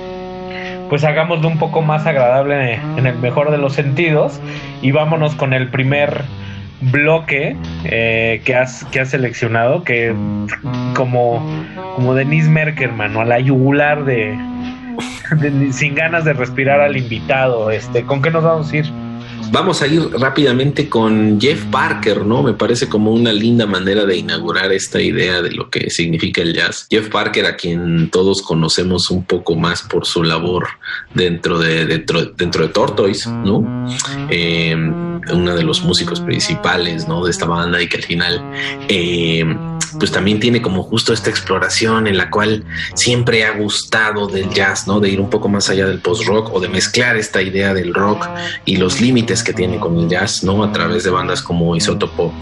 pues 0.90 1.04
hagámoslo 1.04 1.48
un 1.48 1.58
poco 1.58 1.82
más 1.82 2.06
agradable 2.06 2.76
en 2.96 3.08
el 3.08 3.18
mejor 3.18 3.50
de 3.50 3.58
los 3.58 3.74
sentidos 3.74 4.40
y 4.84 4.92
vámonos 4.92 5.34
con 5.34 5.54
el 5.54 5.70
primer 5.70 6.22
bloque 6.80 7.56
eh, 7.86 8.42
que, 8.46 8.54
has, 8.56 8.86
que 8.92 9.00
has 9.00 9.10
seleccionado, 9.10 9.84
que 9.84 10.14
como, 10.96 11.44
como 11.96 12.14
Denise 12.14 12.50
Merkerman, 12.50 13.16
o 13.16 13.22
a 13.22 13.26
la 13.26 13.40
yugular 13.40 14.06
de, 14.06 14.38
de- 15.38 15.74
sin 15.74 15.96
ganas 15.96 16.24
de 16.24 16.34
respirar 16.34 16.80
al 16.82 16.96
invitado. 16.96 17.72
Este, 17.72 18.04
¿Con 18.04 18.22
qué 18.22 18.30
nos 18.30 18.44
vamos 18.44 18.72
a 18.72 18.78
ir? 18.78 18.86
Vamos 19.52 19.82
a 19.82 19.88
ir 19.88 20.10
rápidamente 20.12 20.90
con 20.90 21.40
Jeff 21.40 21.64
Parker, 21.66 22.26
¿no? 22.26 22.44
Me 22.44 22.54
parece 22.54 22.90
como 22.90 23.12
una 23.12 23.32
linda 23.32 23.66
manera 23.66 24.06
de 24.06 24.18
inaugurar 24.18 24.72
esta 24.72 25.02
idea 25.02 25.42
de 25.42 25.52
lo 25.52 25.70
que 25.70 25.90
significa 25.90 26.42
el 26.42 26.54
jazz. 26.54 26.88
Jeff 26.90 27.10
Parker, 27.10 27.46
a 27.46 27.56
quien 27.56 28.10
todos 28.10 28.42
conocemos 28.42 29.10
un 29.10 29.24
poco 29.24 29.56
más 29.56 29.82
por 29.84 30.06
su 30.06 30.24
labor 30.24 30.68
dentro 31.14 31.60
de, 31.60 31.86
dentro, 31.86 32.26
dentro 32.26 32.68
de 32.68 32.74
Tortoise, 32.74 33.30
¿no? 33.30 33.88
Eh, 34.30 34.76
uno 34.76 35.56
de 35.56 35.64
los 35.64 35.84
músicos 35.84 36.20
principales, 36.20 37.08
¿no? 37.08 37.24
De 37.24 37.32
esta 37.32 37.46
banda 37.46 37.82
y 37.82 37.88
que 37.88 37.98
al 37.98 38.04
final, 38.04 38.42
eh, 38.88 39.46
pues 40.00 40.12
también 40.12 40.40
tiene 40.40 40.62
como 40.62 40.84
justo 40.84 41.14
esta 41.14 41.30
exploración 41.30 42.08
en 42.08 42.18
la 42.18 42.30
cual 42.30 42.64
siempre 42.94 43.46
ha 43.46 43.52
gustado 43.52 44.28
del 44.28 44.50
jazz, 44.50 44.88
¿no? 44.88 45.00
De 45.00 45.10
ir 45.10 45.20
un 45.20 45.30
poco 45.30 45.50
más 45.50 45.70
allá 45.70 45.88
del 45.88 46.00
post-rock 46.00 46.54
o 46.54 46.60
de 46.60 46.70
mezclar 46.70 47.16
esta 47.18 47.42
idea 47.42 47.74
del 47.74 47.94
rock 47.94 48.28
y 48.66 48.78
los 48.78 49.02
límites 49.02 49.44
que 49.44 49.54
tiene 49.54 49.80
con 49.80 49.98
el 49.98 50.08
jazz, 50.08 50.44
¿no? 50.44 50.64
A 50.64 50.72
través 50.72 51.04
de 51.04 51.10
bandas 51.10 51.42
como 51.42 51.76
Isótopo, 51.76 52.34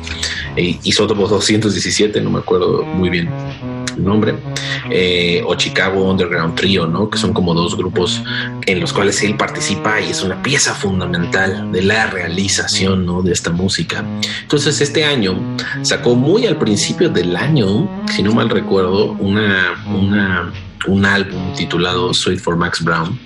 eh, 0.56 0.80
Isótopo 0.84 1.28
217, 1.28 2.22
no 2.22 2.32
me 2.32 2.40
acuerdo 2.40 2.84
muy 2.84 3.10
bien 3.10 3.30
nombre, 3.98 4.36
eh, 4.90 5.44
o 5.46 5.56
Chicago 5.56 6.10
Underground 6.10 6.56
Trio, 6.56 6.88
¿no? 6.88 7.10
Que 7.10 7.18
son 7.18 7.34
como 7.34 7.54
dos 7.54 7.78
grupos 7.78 8.22
en 8.66 8.80
los 8.80 8.94
cuales 8.94 9.22
él 9.24 9.36
participa 9.36 10.00
y 10.02 10.10
es 10.10 10.24
una 10.24 10.42
pieza 10.42 10.74
fundamental 10.74 11.72
de 11.72 11.82
la 11.82 12.08
realización, 12.08 13.06
¿no? 13.06 13.22
De 13.22 13.32
esta 13.32 13.52
música. 13.52 14.04
Entonces, 14.42 14.82
este 14.82 15.06
año 15.06 15.38
sacó 15.82 16.16
muy 16.16 16.46
al 16.46 16.58
principio 16.58 17.10
del 17.10 17.36
año, 17.36 18.04
si 18.12 18.24
no 18.24 18.34
mal 18.34 18.50
recuerdo, 18.50 19.14
una, 19.14 19.84
una 19.88 20.52
un 20.88 21.06
álbum 21.06 21.54
titulado 21.56 22.14
Sweet 22.14 22.40
for 22.40 22.58
Max 22.58 22.84
Brown, 22.84 23.18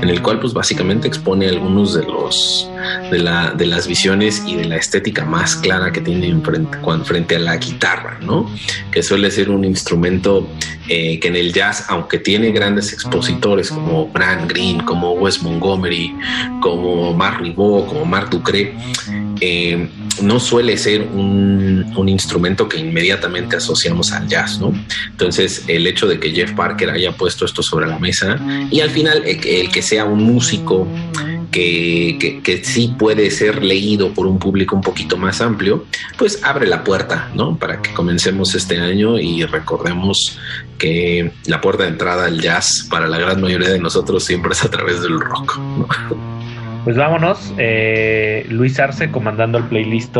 en 0.00 0.08
el 0.08 0.22
cual 0.22 0.40
pues 0.40 0.52
básicamente 0.52 1.08
expone 1.08 1.48
algunos 1.48 1.94
de 1.94 2.04
los 2.04 2.68
de, 3.10 3.18
la, 3.18 3.52
de 3.52 3.66
las 3.66 3.86
visiones 3.86 4.42
y 4.46 4.56
de 4.56 4.64
la 4.64 4.76
estética 4.76 5.24
más 5.24 5.56
clara 5.56 5.92
que 5.92 6.00
tiene 6.00 6.28
en 6.28 6.42
frente, 6.42 6.78
frente 7.04 7.36
a 7.36 7.38
la 7.38 7.56
guitarra, 7.56 8.18
¿no? 8.20 8.50
Que 8.90 9.02
suele 9.02 9.30
ser 9.30 9.50
un 9.50 9.64
instrumento 9.64 10.48
eh, 10.88 11.18
que 11.18 11.28
en 11.28 11.36
el 11.36 11.52
jazz, 11.52 11.86
aunque 11.88 12.18
tiene 12.18 12.50
grandes 12.50 12.92
expositores 12.92 13.70
como 13.70 14.08
Bran 14.08 14.46
Green, 14.48 14.80
como 14.80 15.12
Wes 15.12 15.42
Montgomery, 15.42 16.14
como 16.60 17.14
Mark 17.14 17.40
Ribot, 17.40 17.86
como 17.86 18.04
Marc 18.04 18.30
Ducré, 18.30 18.74
eh, 19.40 19.88
no 20.22 20.38
suele 20.40 20.76
ser 20.76 21.02
un, 21.02 21.92
un 21.96 22.08
instrumento 22.08 22.68
que 22.68 22.78
inmediatamente 22.78 23.56
asociamos 23.56 24.12
al 24.12 24.26
jazz, 24.28 24.60
¿no? 24.60 24.72
Entonces, 25.10 25.64
el 25.68 25.86
hecho 25.86 26.06
de 26.06 26.18
que 26.20 26.30
Jeff 26.32 26.52
Parker 26.52 26.90
haya 26.90 27.12
puesto 27.12 27.44
esto 27.44 27.62
sobre 27.62 27.86
la 27.86 27.98
mesa 27.98 28.38
y 28.70 28.80
al 28.80 28.90
final 28.90 29.22
el, 29.24 29.40
que- 29.70 29.82
sea 29.82 30.04
un 30.04 30.22
músico 30.22 30.86
que, 31.50 32.16
que, 32.18 32.40
que 32.42 32.64
sí 32.64 32.94
puede 32.98 33.30
ser 33.30 33.62
leído 33.62 34.12
por 34.14 34.26
un 34.26 34.38
público 34.38 34.74
un 34.74 34.82
poquito 34.82 35.16
más 35.16 35.40
amplio, 35.40 35.84
pues 36.16 36.40
abre 36.42 36.66
la 36.66 36.82
puerta, 36.84 37.30
¿no? 37.34 37.56
Para 37.58 37.80
que 37.82 37.92
comencemos 37.92 38.54
este 38.54 38.78
año 38.78 39.18
y 39.18 39.44
recordemos 39.44 40.38
que 40.78 41.32
la 41.46 41.60
puerta 41.60 41.84
de 41.84 41.90
entrada 41.90 42.26
al 42.26 42.40
jazz 42.40 42.86
para 42.90 43.06
la 43.08 43.18
gran 43.18 43.40
mayoría 43.40 43.68
de 43.68 43.78
nosotros 43.78 44.24
siempre 44.24 44.52
es 44.52 44.64
a 44.64 44.70
través 44.70 45.02
del 45.02 45.20
rock, 45.20 45.58
¿no? 45.58 45.86
Pues 46.84 46.98
vámonos, 46.98 47.54
eh, 47.56 48.46
Luis 48.50 48.78
Arce 48.78 49.10
comandando 49.10 49.56
el 49.56 49.64
playlist 49.64 50.16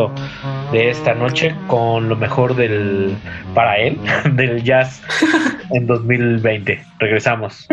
de 0.71 0.89
esta 0.89 1.13
noche 1.13 1.55
con 1.67 2.09
lo 2.09 2.15
mejor 2.15 2.55
del 2.55 3.15
para 3.53 3.77
él 3.77 3.99
del 4.33 4.63
jazz 4.63 5.03
en 5.71 5.85
2020. 5.85 6.83
Regresamos. 6.99 7.67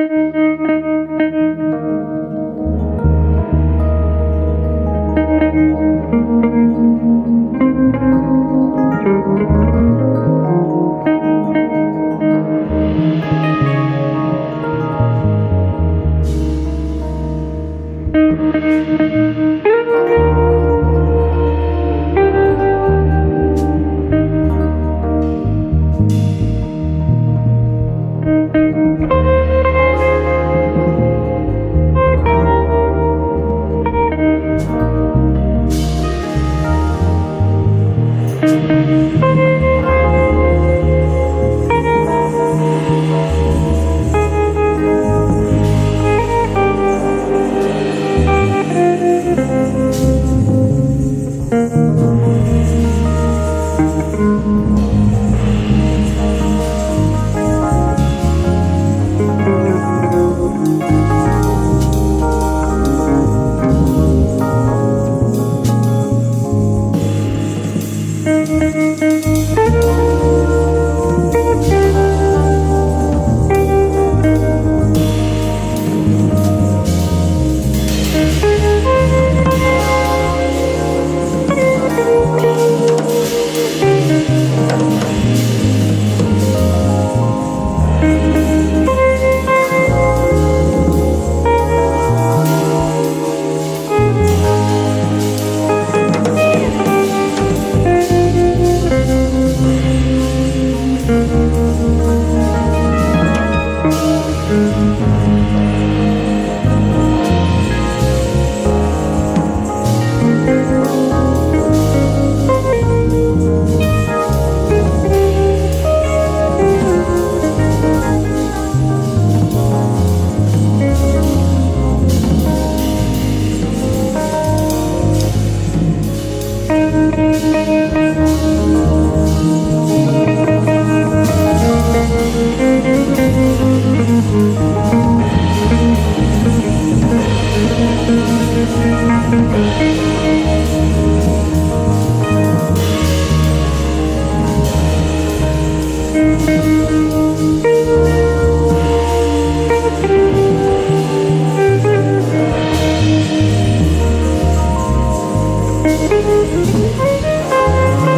Thank 156.25 156.53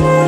you. 0.08 0.23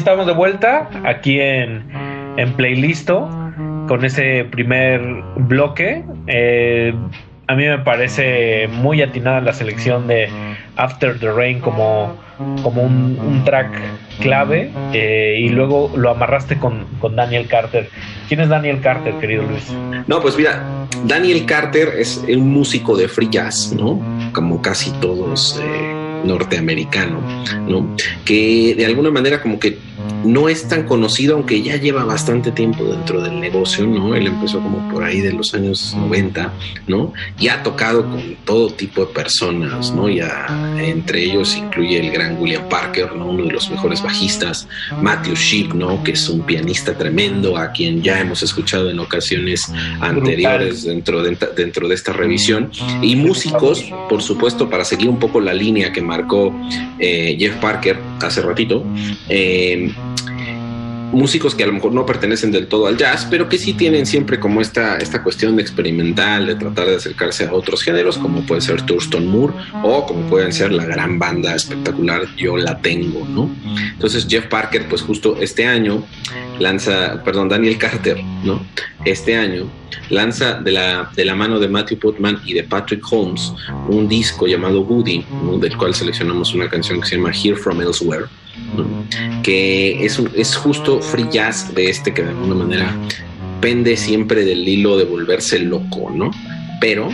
Estamos 0.00 0.26
de 0.26 0.32
vuelta 0.32 0.88
aquí 1.04 1.38
en, 1.38 1.84
en 2.38 2.54
Playlisto 2.54 3.28
con 3.86 4.02
ese 4.02 4.46
primer 4.50 5.02
bloque. 5.36 6.02
Eh, 6.26 6.94
a 7.46 7.54
mí 7.54 7.66
me 7.66 7.78
parece 7.80 8.66
muy 8.68 9.02
atinada 9.02 9.42
la 9.42 9.52
selección 9.52 10.06
de 10.06 10.30
After 10.76 11.18
the 11.18 11.30
Rain 11.30 11.60
como, 11.60 12.16
como 12.62 12.82
un, 12.82 13.18
un 13.20 13.44
track 13.44 13.70
clave 14.20 14.70
eh, 14.94 15.36
y 15.38 15.50
luego 15.50 15.92
lo 15.94 16.10
amarraste 16.10 16.56
con, 16.56 16.86
con 16.98 17.14
Daniel 17.14 17.46
Carter. 17.46 17.90
¿Quién 18.26 18.40
es 18.40 18.48
Daniel 18.48 18.80
Carter, 18.80 19.12
querido 19.20 19.42
Luis? 19.42 19.70
No, 20.06 20.20
pues 20.20 20.34
mira, 20.34 20.62
Daniel 21.04 21.44
Carter 21.44 21.88
es 21.98 22.24
un 22.26 22.50
músico 22.50 22.96
de 22.96 23.06
free 23.06 23.28
jazz, 23.30 23.74
¿no? 23.76 24.00
Como 24.32 24.62
casi 24.62 24.92
todos 24.92 25.60
eh, 25.62 26.22
norteamericano, 26.24 27.20
¿no? 27.68 27.96
Que 28.24 28.74
de 28.76 28.86
alguna 28.86 29.10
manera 29.10 29.42
como 29.42 29.58
que 29.58 29.89
no 30.24 30.48
es 30.48 30.68
tan 30.68 30.84
conocido, 30.84 31.36
aunque 31.36 31.62
ya 31.62 31.76
lleva 31.76 32.04
bastante 32.04 32.50
tiempo 32.50 32.84
dentro 32.84 33.20
del 33.20 33.40
negocio, 33.40 33.86
¿no? 33.86 34.14
Él 34.14 34.26
empezó 34.26 34.60
como 34.60 34.88
por 34.90 35.04
ahí 35.04 35.20
de 35.20 35.32
los 35.32 35.54
años 35.54 35.94
90, 35.96 36.52
¿no? 36.86 37.12
Y 37.38 37.48
ha 37.48 37.62
tocado 37.62 38.08
con 38.08 38.36
todo 38.44 38.70
tipo 38.70 39.04
de 39.04 39.12
personas, 39.12 39.92
¿no? 39.92 40.08
Ya 40.08 40.46
entre 40.78 41.24
ellos 41.24 41.56
incluye 41.56 41.98
el 41.98 42.10
gran 42.10 42.40
William 42.40 42.68
Parker, 42.68 43.14
¿no? 43.14 43.26
Uno 43.26 43.44
de 43.44 43.52
los 43.52 43.70
mejores 43.70 44.02
bajistas, 44.02 44.68
Matthew 45.00 45.34
Sheep, 45.34 45.74
¿no? 45.74 46.02
Que 46.02 46.12
es 46.12 46.28
un 46.28 46.42
pianista 46.42 46.96
tremendo, 46.96 47.56
a 47.56 47.72
quien 47.72 48.02
ya 48.02 48.20
hemos 48.20 48.42
escuchado 48.42 48.90
en 48.90 48.98
ocasiones 48.98 49.72
anteriores 50.00 50.84
dentro 50.84 51.22
de, 51.22 51.36
dentro 51.56 51.88
de 51.88 51.94
esta 51.94 52.12
revisión. 52.12 52.70
Y 53.02 53.16
músicos, 53.16 53.84
por 54.08 54.22
supuesto, 54.22 54.68
para 54.68 54.84
seguir 54.84 55.08
un 55.08 55.18
poco 55.18 55.40
la 55.40 55.54
línea 55.54 55.92
que 55.92 56.02
marcó 56.02 56.54
eh, 56.98 57.36
Jeff 57.38 57.56
Parker 57.56 57.98
hace 58.20 58.42
ratito, 58.42 58.84
eh, 59.28 59.92
músicos 61.12 61.54
que 61.54 61.64
a 61.64 61.66
lo 61.66 61.72
mejor 61.72 61.92
no 61.92 62.06
pertenecen 62.06 62.52
del 62.52 62.66
todo 62.66 62.86
al 62.86 62.96
jazz, 62.96 63.26
pero 63.30 63.48
que 63.48 63.58
sí 63.58 63.74
tienen 63.74 64.06
siempre 64.06 64.38
como 64.38 64.60
esta, 64.60 64.96
esta 64.98 65.22
cuestión 65.22 65.56
de 65.56 65.62
experimental, 65.62 66.46
de 66.46 66.54
tratar 66.54 66.86
de 66.86 66.96
acercarse 66.96 67.46
a 67.46 67.52
otros 67.52 67.82
géneros, 67.82 68.18
como 68.18 68.42
puede 68.42 68.60
ser 68.60 68.82
Thurston 68.82 69.26
Moore 69.26 69.54
o 69.82 70.06
como 70.06 70.28
pueden 70.28 70.52
ser 70.52 70.72
la 70.72 70.84
gran 70.84 71.18
banda 71.18 71.54
espectacular 71.54 72.22
Yo 72.36 72.56
la 72.56 72.78
tengo, 72.78 73.26
¿no? 73.26 73.50
Entonces 73.92 74.26
Jeff 74.28 74.46
Parker, 74.46 74.88
pues 74.88 75.02
justo 75.02 75.36
este 75.40 75.66
año 75.66 76.04
lanza, 76.58 77.22
perdón, 77.24 77.48
Daniel 77.48 77.78
Carter, 77.78 78.22
¿no? 78.44 78.64
Este 79.04 79.36
año 79.36 79.70
lanza 80.10 80.54
de 80.54 80.72
la, 80.72 81.10
de 81.14 81.24
la 81.24 81.34
mano 81.34 81.58
de 81.58 81.68
Matthew 81.68 81.98
Putman 81.98 82.40
y 82.44 82.54
de 82.54 82.64
Patrick 82.64 83.04
Holmes 83.10 83.52
un 83.88 84.08
disco 84.08 84.46
llamado 84.46 84.82
Woody, 84.82 85.24
¿no? 85.44 85.58
del 85.58 85.76
cual 85.76 85.94
seleccionamos 85.94 86.54
una 86.54 86.68
canción 86.68 87.00
que 87.00 87.08
se 87.08 87.16
llama 87.16 87.32
Here 87.32 87.56
From 87.56 87.80
Elsewhere, 87.80 88.26
que 89.42 90.04
es, 90.04 90.20
es 90.34 90.56
justo 90.56 91.00
free 91.00 91.26
jazz 91.30 91.74
de 91.74 91.90
este 91.90 92.12
que 92.12 92.22
de 92.22 92.30
alguna 92.30 92.54
manera 92.54 92.96
pende 93.60 93.96
siempre 93.96 94.44
del 94.44 94.66
hilo 94.66 94.96
de 94.96 95.04
volverse 95.04 95.58
loco, 95.58 96.10
¿no? 96.10 96.30
Pero 96.80 97.12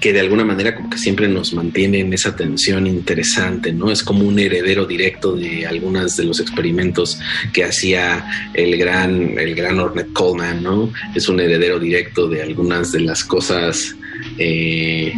que 0.00 0.12
de 0.12 0.20
alguna 0.20 0.44
manera 0.44 0.74
como 0.74 0.90
que 0.90 0.98
siempre 0.98 1.26
nos 1.26 1.52
mantiene 1.54 2.00
en 2.00 2.12
esa 2.12 2.36
tensión 2.36 2.86
interesante, 2.86 3.72
¿no? 3.72 3.90
Es 3.90 4.02
como 4.02 4.24
un 4.24 4.38
heredero 4.38 4.86
directo 4.86 5.34
de 5.34 5.66
algunas 5.66 6.16
de 6.16 6.24
los 6.24 6.38
experimentos 6.38 7.18
que 7.52 7.64
hacía 7.64 8.24
el 8.54 8.76
gran, 8.76 9.38
el 9.38 9.54
gran 9.54 9.78
Coleman, 10.12 10.62
¿no? 10.62 10.92
Es 11.14 11.28
un 11.28 11.40
heredero 11.40 11.80
directo 11.80 12.28
de 12.28 12.42
algunas 12.42 12.92
de 12.92 13.00
las 13.00 13.24
cosas 13.24 13.96
eh, 14.38 15.12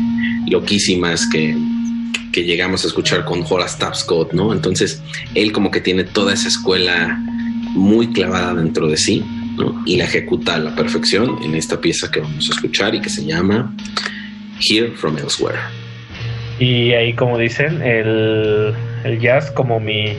loquísimas 0.49 1.29
que, 1.29 1.55
que 2.33 2.45
llegamos 2.45 2.85
a 2.85 2.89
escuchar 2.89 3.25
con 3.25 3.45
Horace 3.49 3.79
Tapscott, 3.79 4.33
¿no? 4.33 4.53
Entonces, 4.53 5.03
él 5.35 5.53
como 5.53 5.71
que 5.71 5.81
tiene 5.81 6.05
toda 6.05 6.35
esa 6.35 6.49
escuela 6.49 7.19
muy 7.75 8.13
clavada 8.13 8.55
dentro 8.55 8.89
de 8.89 8.97
sí, 8.97 9.25
¿no? 9.57 9.83
Y 9.87 9.97
la 9.97 10.05
ejecuta 10.05 10.55
a 10.55 10.59
la 10.59 10.75
perfección 10.75 11.43
en 11.43 11.55
esta 11.55 11.81
pieza 11.81 12.11
que 12.11 12.21
vamos 12.21 12.49
a 12.49 12.55
escuchar 12.55 12.95
y 12.95 13.01
que 13.01 13.11
se 13.11 13.25
llama 13.25 13.75
Here 14.61 14.93
from 14.93 15.19
Elsewhere. 15.19 15.59
Y 16.59 16.93
ahí, 16.93 17.15
como 17.15 17.39
dicen, 17.39 17.83
el, 17.83 18.75
el 19.05 19.21
jazz 19.21 19.51
como 19.53 19.79
mi, 19.79 20.17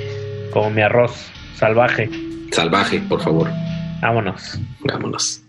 como 0.52 0.70
mi 0.70 0.82
arroz 0.82 1.30
salvaje. 1.56 2.10
Salvaje, 2.52 3.00
por 3.00 3.22
favor. 3.22 3.50
Vámonos. 4.02 4.58
Vámonos. 4.80 5.42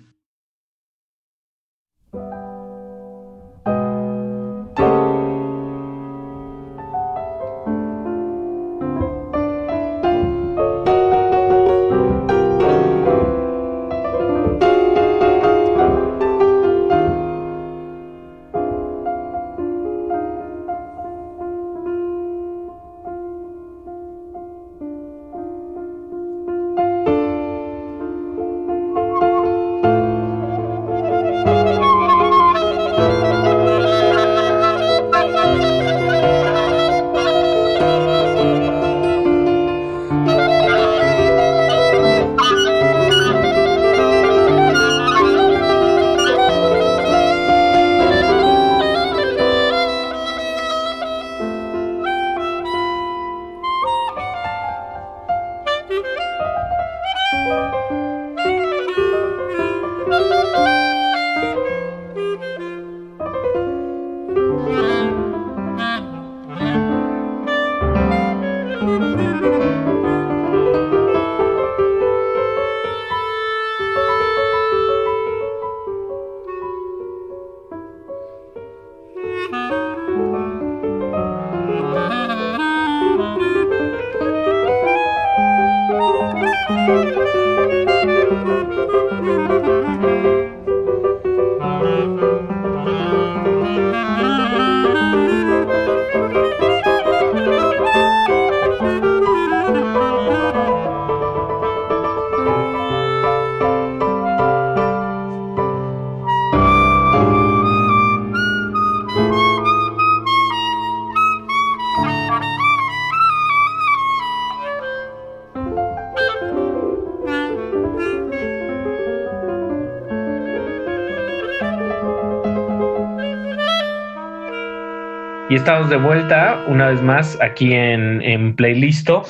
Y 125.50 125.56
estamos 125.56 125.90
de 125.90 125.96
vuelta 125.96 126.64
una 126.68 126.86
vez 126.86 127.02
más 127.02 127.36
aquí 127.42 127.74
en, 127.74 128.22
en 128.22 128.54
Playlisto. 128.54 129.24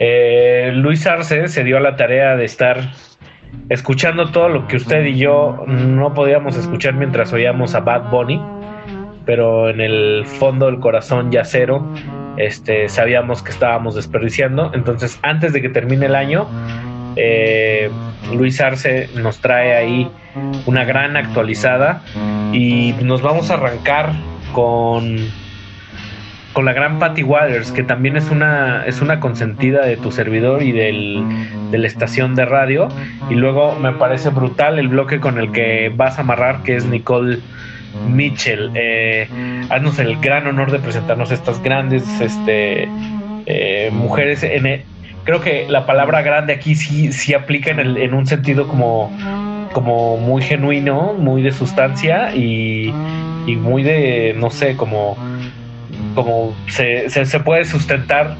Eh, 0.00 0.72
Luis 0.74 1.06
Arce 1.06 1.46
se 1.46 1.62
dio 1.62 1.76
a 1.76 1.80
la 1.80 1.94
tarea 1.94 2.34
de 2.34 2.44
estar 2.44 2.90
escuchando 3.68 4.32
todo 4.32 4.48
lo 4.48 4.66
que 4.66 4.74
usted 4.74 5.04
y 5.04 5.18
yo 5.18 5.62
no 5.68 6.14
podíamos 6.14 6.56
escuchar 6.56 6.94
mientras 6.94 7.32
oíamos 7.32 7.76
a 7.76 7.80
Bad 7.80 8.10
Bunny, 8.10 8.42
pero 9.24 9.70
en 9.70 9.80
el 9.80 10.24
fondo 10.26 10.66
del 10.66 10.80
corazón 10.80 11.30
yacero 11.30 11.86
este, 12.38 12.88
sabíamos 12.88 13.44
que 13.44 13.52
estábamos 13.52 13.94
desperdiciando. 13.94 14.72
Entonces, 14.74 15.20
antes 15.22 15.52
de 15.52 15.62
que 15.62 15.68
termine 15.68 16.06
el 16.06 16.16
año, 16.16 16.48
eh, 17.14 17.88
Luis 18.34 18.60
Arce 18.60 19.08
nos 19.14 19.38
trae 19.38 19.76
ahí 19.76 20.10
una 20.66 20.84
gran 20.84 21.16
actualizada 21.16 22.02
y 22.52 22.94
nos 23.00 23.22
vamos 23.22 23.48
a 23.52 23.54
arrancar 23.54 24.10
con 24.52 25.18
con 26.52 26.64
la 26.66 26.72
gran 26.72 26.98
Patty 26.98 27.22
Waters, 27.22 27.72
que 27.72 27.82
también 27.84 28.16
es 28.16 28.30
una, 28.30 28.84
es 28.86 29.00
una 29.02 29.20
consentida 29.20 29.84
de 29.86 29.96
tu 29.96 30.10
servidor 30.12 30.62
y 30.62 30.72
del, 30.72 31.28
de 31.70 31.78
la 31.78 31.86
estación 31.86 32.34
de 32.34 32.44
radio. 32.46 32.94
Y 33.28 33.34
luego 33.36 33.76
me 33.78 33.92
parece 33.94 34.30
brutal 34.30 34.78
el 34.78 34.88
bloque 34.88 35.20
con 35.20 35.38
el 35.38 35.52
que 35.52 35.90
vas 35.94 36.18
a 36.18 36.22
amarrar, 36.22 36.62
que 36.62 36.76
es 36.76 36.86
Nicole 36.86 37.44
Mitchell. 38.02 38.70
Eh, 38.74 39.32
haznos 39.68 39.98
el 39.98 40.18
gran 40.20 40.46
honor 40.46 40.70
de 40.72 40.80
presentarnos 40.80 41.30
estas 41.30 41.62
grandes 41.62 42.20
este, 42.20 42.94
eh, 43.46 43.90
mujeres. 43.92 44.42
En 44.42 44.86
creo 45.24 45.40
que 45.40 45.66
la 45.68 45.86
palabra 45.86 46.22
grande 46.22 46.52
aquí 46.54 46.74
sí, 46.74 47.12
sí 47.12 47.34
aplica 47.34 47.70
en, 47.70 47.80
el- 47.80 47.96
en 47.98 48.14
un 48.14 48.26
sentido 48.26 48.66
como, 48.68 49.14
como 49.72 50.18
muy 50.18 50.42
genuino, 50.42 51.14
muy 51.14 51.42
de 51.42 51.52
sustancia 51.52 52.34
y, 52.34 53.00
y 53.44 53.56
muy 53.56 53.82
de, 53.82 54.34
no 54.36 54.50
sé, 54.50 54.76
como 54.76 55.20
como 56.14 56.54
se, 56.68 57.08
se, 57.08 57.40
puede 57.40 57.64
sustentar 57.64 58.36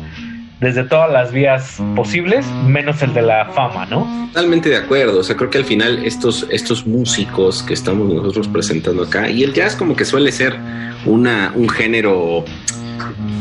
desde 0.60 0.84
todas 0.84 1.10
las 1.10 1.32
vías 1.32 1.78
posibles, 1.96 2.46
menos 2.66 3.02
el 3.02 3.14
de 3.14 3.22
la 3.22 3.46
fama, 3.46 3.86
¿no? 3.86 4.28
Totalmente 4.32 4.68
de 4.68 4.76
acuerdo. 4.76 5.20
O 5.20 5.22
sea, 5.24 5.36
creo 5.36 5.50
que 5.50 5.58
al 5.58 5.64
final 5.64 6.04
estos, 6.04 6.46
estos 6.50 6.86
músicos 6.86 7.62
que 7.62 7.74
estamos 7.74 8.12
nosotros 8.12 8.48
presentando 8.48 9.02
acá, 9.02 9.28
y 9.28 9.42
el 9.42 9.52
jazz 9.52 9.74
como 9.74 9.96
que 9.96 10.04
suele 10.04 10.30
ser 10.30 10.56
una, 11.04 11.52
un 11.54 11.68
género 11.68 12.44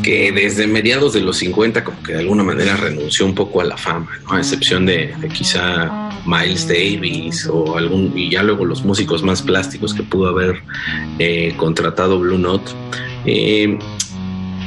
que 0.02 0.32
desde 0.32 0.66
mediados 0.66 1.12
de 1.12 1.20
los 1.20 1.36
50 1.36 1.84
como 1.84 2.02
que 2.02 2.14
de 2.14 2.18
alguna 2.20 2.42
manera 2.42 2.76
renunció 2.76 3.24
un 3.24 3.34
poco 3.34 3.60
a 3.60 3.64
la 3.64 3.76
fama, 3.76 4.10
¿no? 4.24 4.34
A 4.34 4.38
excepción 4.38 4.84
de, 4.84 5.14
de 5.20 5.28
quizá 5.28 6.10
Miles 6.26 6.68
Davis 6.68 7.48
o 7.50 7.76
algún, 7.76 8.12
y 8.16 8.30
ya 8.30 8.42
luego 8.42 8.64
los 8.64 8.84
músicos 8.84 9.22
más 9.22 9.42
plásticos 9.42 9.94
que 9.94 10.02
pudo 10.02 10.28
haber 10.28 10.62
eh, 11.18 11.54
contratado 11.56 12.18
Blue 12.18 12.38
Note. 12.38 12.72
Eh, 13.24 13.78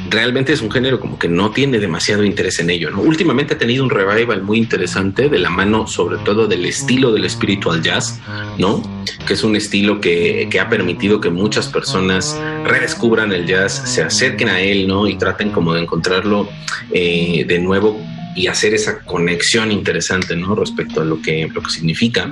realmente 0.09 0.53
es 0.53 0.61
un 0.61 0.71
género 0.71 0.99
como 0.99 1.17
que 1.17 1.27
no 1.27 1.51
tiene 1.51 1.79
demasiado 1.79 2.23
interés 2.23 2.59
en 2.59 2.69
ello. 2.69 2.91
¿no? 2.91 3.01
Últimamente 3.01 3.55
ha 3.55 3.57
tenido 3.57 3.83
un 3.83 3.89
revival 3.89 4.43
muy 4.43 4.57
interesante 4.57 5.29
de 5.29 5.39
la 5.39 5.49
mano 5.49 5.87
sobre 5.87 6.17
todo 6.17 6.47
del 6.47 6.65
estilo 6.65 7.11
del 7.11 7.29
spiritual 7.29 7.81
jazz, 7.81 8.19
¿no? 8.57 8.81
que 9.27 9.33
es 9.33 9.43
un 9.43 9.55
estilo 9.55 9.99
que, 9.99 10.47
que 10.49 10.59
ha 10.59 10.69
permitido 10.69 11.19
que 11.19 11.29
muchas 11.29 11.67
personas 11.67 12.39
redescubran 12.63 13.31
el 13.31 13.45
jazz, 13.45 13.81
se 13.85 14.01
acerquen 14.01 14.49
a 14.49 14.61
él 14.61 14.87
¿no? 14.87 15.07
y 15.07 15.15
traten 15.15 15.51
como 15.51 15.73
de 15.73 15.81
encontrarlo 15.81 16.49
eh, 16.91 17.45
de 17.47 17.59
nuevo 17.59 17.99
y 18.35 18.47
hacer 18.47 18.73
esa 18.73 18.99
conexión 18.99 19.71
interesante 19.71 20.35
¿no? 20.35 20.55
respecto 20.55 21.01
a 21.01 21.05
lo 21.05 21.21
que, 21.21 21.49
lo 21.53 21.61
que 21.61 21.69
significa. 21.69 22.31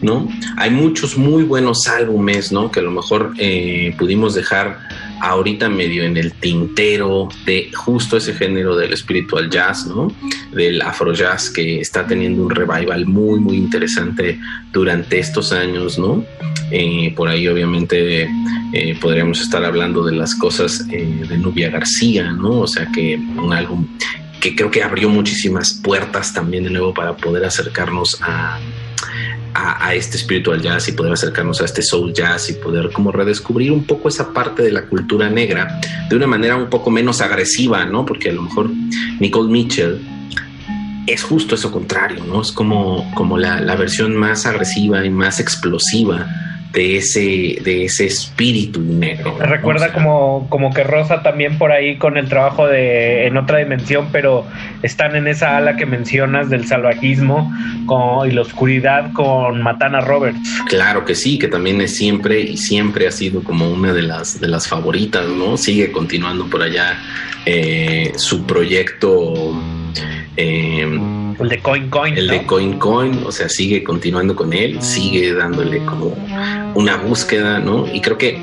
¿no? 0.00 0.28
Hay 0.56 0.70
muchos 0.70 1.16
muy 1.16 1.44
buenos 1.44 1.86
álbumes 1.86 2.50
¿no? 2.50 2.70
que 2.70 2.80
a 2.80 2.82
lo 2.82 2.90
mejor 2.90 3.34
eh, 3.38 3.94
pudimos 3.98 4.34
dejar 4.34 4.78
ahorita 5.24 5.68
medio 5.70 6.04
en 6.04 6.16
el 6.16 6.32
tintero 6.34 7.28
de 7.46 7.70
justo 7.72 8.18
ese 8.18 8.34
género 8.34 8.76
del 8.76 8.94
spiritual 8.96 9.48
jazz, 9.48 9.86
¿no? 9.86 10.14
Del 10.52 10.82
afro 10.82 11.14
jazz 11.14 11.48
que 11.50 11.80
está 11.80 12.06
teniendo 12.06 12.42
un 12.42 12.50
revival 12.50 13.06
muy, 13.06 13.40
muy 13.40 13.56
interesante 13.56 14.38
durante 14.72 15.18
estos 15.18 15.52
años, 15.52 15.98
¿no? 15.98 16.24
Eh, 16.70 17.12
por 17.16 17.28
ahí 17.28 17.48
obviamente 17.48 18.28
eh, 18.72 18.98
podríamos 19.00 19.40
estar 19.40 19.64
hablando 19.64 20.04
de 20.04 20.14
las 20.14 20.34
cosas 20.34 20.86
eh, 20.90 21.24
de 21.28 21.38
Nubia 21.38 21.70
García, 21.70 22.30
¿no? 22.30 22.60
O 22.60 22.66
sea 22.66 22.86
que 22.92 23.16
un 23.16 23.52
álbum 23.52 23.86
que 24.40 24.54
creo 24.54 24.70
que 24.70 24.82
abrió 24.82 25.08
muchísimas 25.08 25.72
puertas 25.72 26.34
también 26.34 26.64
de 26.64 26.70
nuevo 26.70 26.92
para 26.92 27.16
poder 27.16 27.46
acercarnos 27.46 28.18
a, 28.20 28.58
a, 29.54 29.94
este 29.94 30.18
spiritual 30.18 30.60
jazz 30.60 30.88
y 30.88 30.92
poder 30.92 31.12
acercarnos 31.12 31.60
a 31.60 31.64
este 31.64 31.82
soul 31.82 32.12
jazz 32.12 32.50
y 32.50 32.54
poder 32.54 32.90
como 32.92 33.12
redescubrir 33.12 33.70
un 33.70 33.84
poco 33.84 34.08
esa 34.08 34.32
parte 34.32 34.62
de 34.62 34.72
la 34.72 34.86
cultura 34.86 35.30
negra 35.30 35.80
de 36.08 36.16
una 36.16 36.26
manera 36.26 36.56
un 36.56 36.68
poco 36.68 36.90
menos 36.90 37.20
agresiva, 37.20 37.84
¿no? 37.84 38.04
Porque 38.04 38.30
a 38.30 38.32
lo 38.32 38.42
mejor 38.42 38.70
Nicole 39.20 39.50
Mitchell 39.50 40.00
es 41.06 41.22
justo 41.22 41.54
eso 41.54 41.70
contrario, 41.70 42.24
¿no? 42.24 42.42
Es 42.42 42.50
como, 42.50 43.10
como 43.14 43.38
la 43.38 43.76
versión 43.76 44.16
más 44.16 44.46
agresiva 44.46 45.04
y 45.04 45.10
más 45.10 45.38
explosiva 45.38 46.26
de 46.74 46.96
ese, 46.96 47.58
de 47.62 47.84
ese 47.84 48.06
espíritu 48.06 48.80
negro. 48.80 49.36
¿no? 49.38 49.46
Recuerda 49.46 49.86
o 49.86 49.90
sea, 49.90 49.94
como, 49.94 50.46
como 50.50 50.74
que 50.74 50.82
Rosa 50.82 51.22
también 51.22 51.56
por 51.56 51.70
ahí 51.70 51.96
con 51.96 52.16
el 52.18 52.28
trabajo 52.28 52.66
de 52.66 53.26
en 53.26 53.36
otra 53.36 53.58
dimensión, 53.58 54.08
pero 54.10 54.44
están 54.82 55.14
en 55.14 55.28
esa 55.28 55.56
ala 55.56 55.76
que 55.76 55.86
mencionas 55.86 56.50
del 56.50 56.66
salvajismo 56.66 57.52
con, 57.86 58.28
y 58.28 58.32
la 58.32 58.42
oscuridad 58.42 59.12
con 59.12 59.62
Matana 59.62 60.00
Roberts. 60.00 60.40
Claro 60.68 61.04
que 61.04 61.14
sí, 61.14 61.38
que 61.38 61.46
también 61.46 61.80
es 61.80 61.96
siempre 61.96 62.40
y 62.40 62.56
siempre 62.56 63.06
ha 63.06 63.12
sido 63.12 63.44
como 63.44 63.70
una 63.70 63.92
de 63.92 64.02
las, 64.02 64.40
de 64.40 64.48
las 64.48 64.66
favoritas, 64.66 65.26
¿no? 65.28 65.56
Sigue 65.56 65.92
continuando 65.92 66.50
por 66.50 66.62
allá 66.62 66.98
eh, 67.46 68.12
su 68.16 68.44
proyecto. 68.46 69.56
Eh, 70.36 71.23
el 71.40 71.48
de 71.48 71.58
Coin 71.60 71.90
Coin. 71.90 72.16
El 72.16 72.26
¿no? 72.26 72.32
de 72.32 72.46
Coin 72.46 72.78
Coin, 72.78 73.24
o 73.24 73.32
sea, 73.32 73.48
sigue 73.48 73.82
continuando 73.82 74.34
con 74.36 74.52
él, 74.52 74.80
sigue 74.82 75.34
dándole 75.34 75.84
como 75.84 76.16
una 76.74 76.96
búsqueda, 76.96 77.58
¿no? 77.58 77.86
Y 77.92 78.00
creo 78.00 78.18
que 78.18 78.40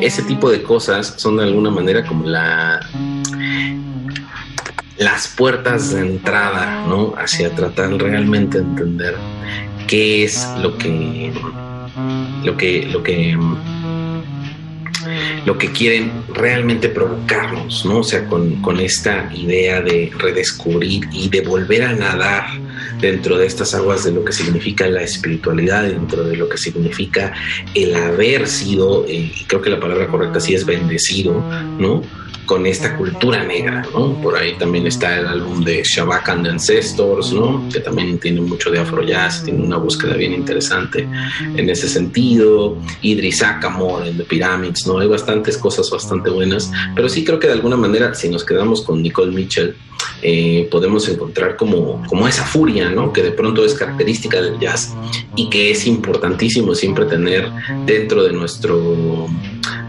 ese 0.00 0.22
tipo 0.22 0.50
de 0.50 0.62
cosas 0.62 1.14
son 1.16 1.36
de 1.36 1.44
alguna 1.44 1.70
manera 1.70 2.04
como 2.04 2.26
la 2.26 2.80
las 4.96 5.28
puertas 5.28 5.92
de 5.92 6.00
entrada, 6.00 6.86
¿no? 6.88 7.14
Hacia 7.16 7.54
tratar 7.54 7.90
realmente 7.94 8.58
de 8.58 8.64
entender 8.64 9.16
qué 9.86 10.24
es 10.24 10.46
lo 10.60 10.76
que 10.78 11.32
lo 12.44 12.56
que 12.56 12.86
lo 12.86 13.02
que 13.02 13.36
lo 15.44 15.58
que 15.58 15.70
quieren 15.70 16.10
realmente 16.32 16.88
provocarnos, 16.88 17.84
¿no? 17.84 17.98
O 17.98 18.04
sea, 18.04 18.26
con, 18.26 18.62
con, 18.62 18.80
esta 18.80 19.30
idea 19.34 19.80
de 19.80 20.10
redescubrir 20.18 21.08
y 21.12 21.28
de 21.28 21.40
volver 21.40 21.82
a 21.84 21.92
nadar 21.92 22.46
dentro 23.00 23.38
de 23.38 23.46
estas 23.46 23.74
aguas 23.74 24.04
de 24.04 24.12
lo 24.12 24.24
que 24.24 24.32
significa 24.32 24.86
la 24.86 25.02
espiritualidad, 25.02 25.84
dentro 25.84 26.24
de 26.24 26.36
lo 26.36 26.48
que 26.48 26.58
significa 26.58 27.32
el 27.74 27.94
haber 27.94 28.46
sido, 28.46 29.04
eh, 29.08 29.32
creo 29.46 29.62
que 29.62 29.70
la 29.70 29.80
palabra 29.80 30.06
correcta 30.08 30.40
sí 30.40 30.54
es 30.54 30.64
bendecido, 30.64 31.34
¿no? 31.78 32.02
Con 32.46 32.66
esta 32.66 32.96
cultura 32.96 33.44
negra, 33.44 33.86
¿no? 33.92 34.20
Por 34.20 34.36
ahí 34.36 34.54
también 34.56 34.86
está 34.86 35.18
el 35.18 35.26
álbum 35.26 35.64
de 35.64 35.82
Shabak 35.82 36.28
and 36.28 36.44
the 36.44 36.50
Ancestors, 36.50 37.32
¿no? 37.32 37.68
Que 37.72 37.80
también 37.80 38.18
tiene 38.18 38.40
mucho 38.40 38.70
de 38.70 38.78
afro 38.78 39.02
jazz, 39.02 39.44
tiene 39.44 39.62
una 39.62 39.76
búsqueda 39.76 40.16
bien 40.16 40.32
interesante 40.32 41.08
en 41.56 41.70
ese 41.70 41.88
sentido. 41.88 42.76
Idris 43.02 43.42
Akamor 43.42 44.06
en 44.06 44.16
The 44.16 44.24
Pyramids, 44.24 44.86
¿no? 44.86 44.98
Hay 44.98 45.08
bastantes 45.08 45.58
cosas 45.58 45.90
bastante 45.90 46.30
buenas, 46.30 46.70
pero 46.94 47.08
sí 47.08 47.24
creo 47.24 47.38
que 47.38 47.46
de 47.46 47.54
alguna 47.54 47.76
manera, 47.76 48.14
si 48.14 48.28
nos 48.28 48.44
quedamos 48.44 48.82
con 48.82 49.02
Nicole 49.02 49.32
Mitchell, 49.32 49.74
eh, 50.22 50.68
podemos 50.70 51.08
encontrar 51.08 51.56
como, 51.56 52.02
como 52.06 52.26
esa 52.26 52.44
furia, 52.44 52.88
¿no? 52.90 53.12
Que 53.12 53.22
de 53.22 53.32
pronto 53.32 53.64
es 53.64 53.74
característica 53.74 54.40
del 54.40 54.58
jazz 54.58 54.94
y 55.36 55.50
que 55.50 55.70
es 55.70 55.86
importantísimo 55.86 56.74
siempre 56.74 57.04
tener 57.04 57.50
dentro 57.84 58.22
de 58.24 58.32
nuestro 58.32 59.28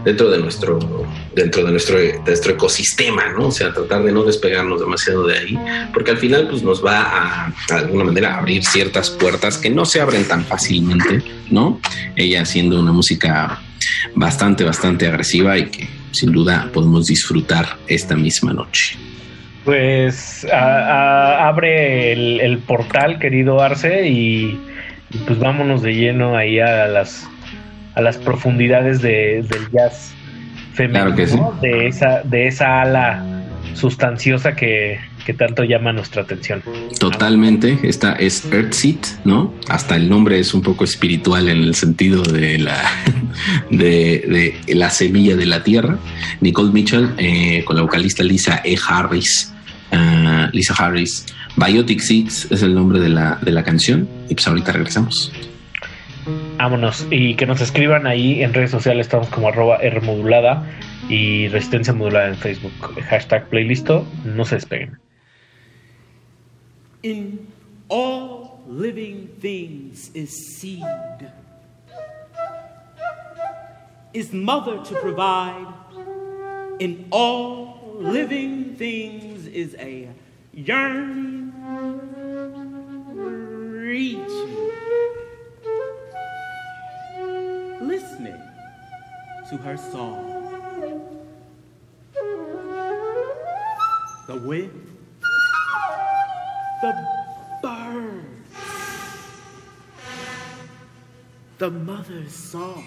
dentro 0.06 0.30
de 0.30 0.38
nuestro 0.38 0.78
dentro 1.34 1.64
de 1.64 1.70
nuestro, 1.72 1.98
nuestro 2.24 2.52
ecosistema, 2.52 3.32
¿no? 3.32 3.48
O 3.48 3.50
sea, 3.50 3.74
tratar 3.74 4.04
de 4.04 4.12
no 4.12 4.22
despegarnos 4.22 4.80
demasiado 4.80 5.26
de 5.26 5.38
ahí, 5.38 5.58
porque 5.92 6.12
al 6.12 6.16
final 6.16 6.48
pues 6.48 6.62
nos 6.62 6.82
va 6.82 7.02
a, 7.02 7.52
de 7.68 7.74
alguna 7.74 8.04
manera 8.04 8.38
abrir 8.38 8.64
ciertas 8.64 9.10
puertas 9.10 9.58
que 9.58 9.68
no 9.68 9.84
se 9.84 10.00
abren 10.00 10.26
tan 10.26 10.44
fácilmente, 10.44 11.22
¿no? 11.50 11.80
Ella 12.14 12.42
haciendo 12.42 12.80
una 12.80 12.92
música 12.92 13.60
bastante, 14.14 14.64
bastante 14.64 15.06
agresiva 15.06 15.58
y 15.58 15.66
que 15.66 15.88
sin 16.12 16.32
duda 16.32 16.70
podemos 16.72 17.06
disfrutar 17.06 17.76
esta 17.86 18.16
misma 18.16 18.54
noche. 18.54 18.96
Pues 19.64 20.46
abre 20.50 22.12
el, 22.12 22.58
portal, 22.58 23.18
querido 23.18 23.60
Arce, 23.60 24.08
y, 24.08 24.58
pues 25.26 25.38
vámonos 25.38 25.82
de 25.82 25.94
lleno 25.94 26.36
ahí 26.36 26.60
a 26.60 26.86
las 26.86 27.28
a 27.96 28.02
las 28.02 28.18
profundidades 28.18 29.02
de, 29.02 29.44
del 29.48 29.70
jazz 29.72 30.14
femenino, 30.74 31.14
claro 31.14 31.16
que 31.16 31.26
sí. 31.26 31.38
de 31.62 31.88
esa 31.88 32.22
de 32.22 32.46
esa 32.46 32.82
ala 32.82 33.24
sustanciosa 33.74 34.54
que, 34.54 34.98
que, 35.24 35.34
tanto 35.34 35.62
llama 35.64 35.92
nuestra 35.92 36.22
atención. 36.22 36.62
Totalmente, 36.98 37.78
esta 37.82 38.14
es 38.14 38.50
Earthseed, 38.50 38.98
¿no? 39.24 39.52
Hasta 39.68 39.96
el 39.96 40.08
nombre 40.08 40.38
es 40.38 40.54
un 40.54 40.62
poco 40.62 40.84
espiritual 40.84 41.48
en 41.48 41.58
el 41.58 41.74
sentido 41.74 42.22
de 42.22 42.58
la 42.58 42.80
de, 43.70 44.54
de 44.66 44.74
la 44.74 44.88
semilla 44.90 45.36
de 45.36 45.46
la 45.46 45.62
tierra. 45.62 45.98
Nicole 46.40 46.70
Mitchell 46.72 47.10
eh, 47.18 47.64
con 47.64 47.76
la 47.76 47.82
vocalista 47.82 48.22
Lisa 48.22 48.62
E. 48.64 48.76
Harris, 48.88 49.52
uh, 49.92 50.48
Lisa 50.52 50.74
Harris. 50.74 51.26
Biotic 51.56 52.00
Seeds 52.00 52.48
es 52.50 52.62
el 52.62 52.74
nombre 52.74 53.00
de 53.00 53.08
la, 53.08 53.38
de 53.40 53.50
la 53.50 53.62
canción 53.62 54.08
y 54.28 54.34
pues 54.34 54.46
ahorita 54.46 54.72
regresamos. 54.72 55.32
Vámonos 56.56 57.06
y 57.10 57.36
que 57.36 57.46
nos 57.46 57.60
escriban 57.60 58.06
ahí 58.06 58.42
en 58.42 58.52
redes 58.52 58.70
sociales, 58.70 59.06
estamos 59.06 59.28
como 59.28 59.48
arroba 59.48 59.78
Rmodulada 59.78 60.66
y 61.08 61.48
Resistencia 61.48 61.92
Modulada 61.92 62.28
en 62.28 62.36
Facebook. 62.36 62.72
Hashtag 63.08 63.48
playlisto, 63.48 64.04
no 64.24 64.44
se 64.44 64.56
despeguen. 64.56 64.98
In 67.02 67.46
all 67.88 68.58
living 68.68 69.28
things 69.40 70.10
is 70.14 70.30
seed. 70.58 70.82
Is 74.12 74.32
mother 74.32 74.78
to 74.82 74.94
provide. 75.00 75.72
In 76.80 77.06
all 77.10 77.96
living 78.00 78.74
things 78.76 79.46
is 79.46 79.76
a 79.78 80.08
yearning, 80.52 81.52
reaching, 83.14 84.75
listening 87.86 88.40
to 89.48 89.56
her 89.58 89.76
song. 89.76 90.32
The 94.26 94.36
wind, 94.36 94.98
the 96.82 96.92
birds, 97.62 98.26
the 101.58 101.70
mother's 101.70 102.34
song, 102.34 102.86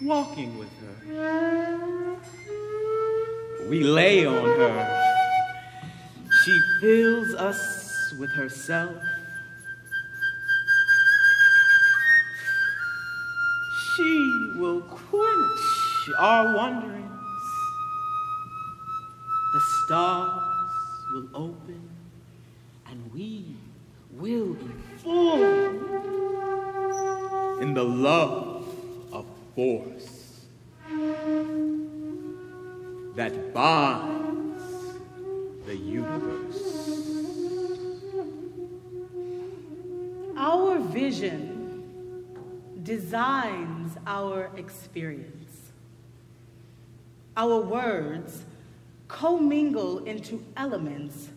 walking 0.00 0.56
with 0.56 0.70
her. 0.80 2.16
We 3.68 3.82
lay 3.82 4.24
on 4.24 4.44
her. 4.44 4.98
She 6.44 6.60
fills 6.80 7.34
us 7.34 8.14
with 8.18 8.30
herself. 8.30 8.96
She 13.96 14.52
will 14.56 14.80
quench 14.82 16.10
our 16.18 16.56
wanderings. 16.56 17.10
The 19.52 19.60
stars 19.60 20.42
will 21.12 21.28
open 21.34 21.90
and 22.86 23.12
we 23.12 23.56
will 24.12 24.54
be 24.54 24.72
full 24.96 25.42
in 27.60 27.74
the 27.74 27.84
love 27.84 28.64
of 29.12 29.26
force 29.54 30.46
that 33.14 33.52
binds 33.52 34.62
the 35.66 35.76
universe. 35.76 36.62
Our 40.36 40.78
vision 40.78 41.61
designs 42.82 43.96
our 44.06 44.50
experience. 44.56 45.72
Our 47.36 47.60
words 47.60 48.44
commingle 49.08 50.04
into 50.04 50.44
elements 50.56 51.28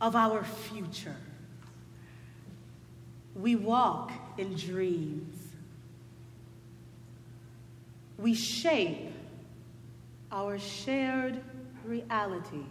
of 0.00 0.16
our 0.16 0.44
future. 0.44 1.16
We 3.34 3.56
walk 3.56 4.12
in 4.38 4.54
dreams. 4.54 5.36
We 8.18 8.34
shape 8.34 9.12
our 10.30 10.58
shared 10.58 11.40
reality. 11.84 12.64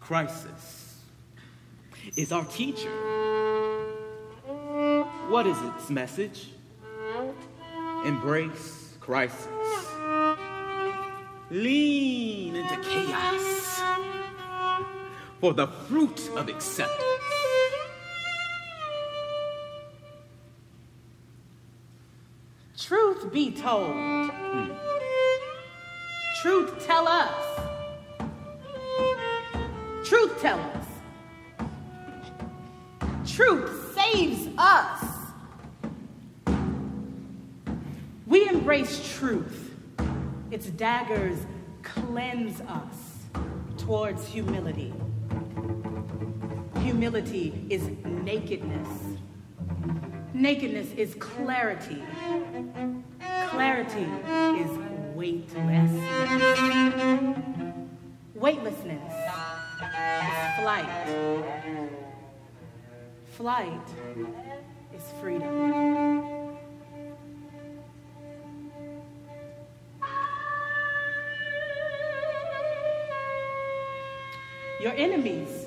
Crisis 0.00 0.96
is 2.16 2.32
our 2.32 2.44
teacher. 2.44 2.90
What 5.28 5.46
is 5.46 5.56
its 5.62 5.90
message? 5.90 6.48
Embrace 8.04 8.96
crisis. 9.00 9.46
Lean 11.50 12.56
into 12.56 12.76
chaos 12.82 13.82
for 15.40 15.52
the 15.52 15.66
fruit 15.66 16.30
of 16.36 16.48
acceptance. 16.48 17.02
Truth 22.78 23.32
be 23.32 23.50
told, 23.50 24.30
truth 26.42 26.84
tell 26.86 27.06
us. 27.06 27.60
Truth 30.04 30.40
tell 30.40 30.58
us. 30.58 30.86
Truth 33.26 33.81
saves 34.02 34.48
us. 34.58 35.04
We 38.26 38.48
embrace 38.48 39.16
truth. 39.18 39.74
Its 40.50 40.66
daggers 40.66 41.38
cleanse 41.82 42.60
us 42.62 43.18
towards 43.78 44.26
humility. 44.26 44.92
Humility 46.80 47.66
is 47.68 47.88
nakedness. 48.04 48.88
Nakedness 50.34 50.92
is 50.92 51.14
clarity. 51.16 52.02
Clarity 53.48 54.08
is 54.60 54.70
weightlessness. 55.14 55.90
Weightlessness 58.34 59.12
is 59.82 60.60
flight. 60.60 62.01
Flight 63.32 63.80
is 64.94 65.02
freedom. 65.18 66.58
Your 74.82 74.92
enemies, 74.92 75.66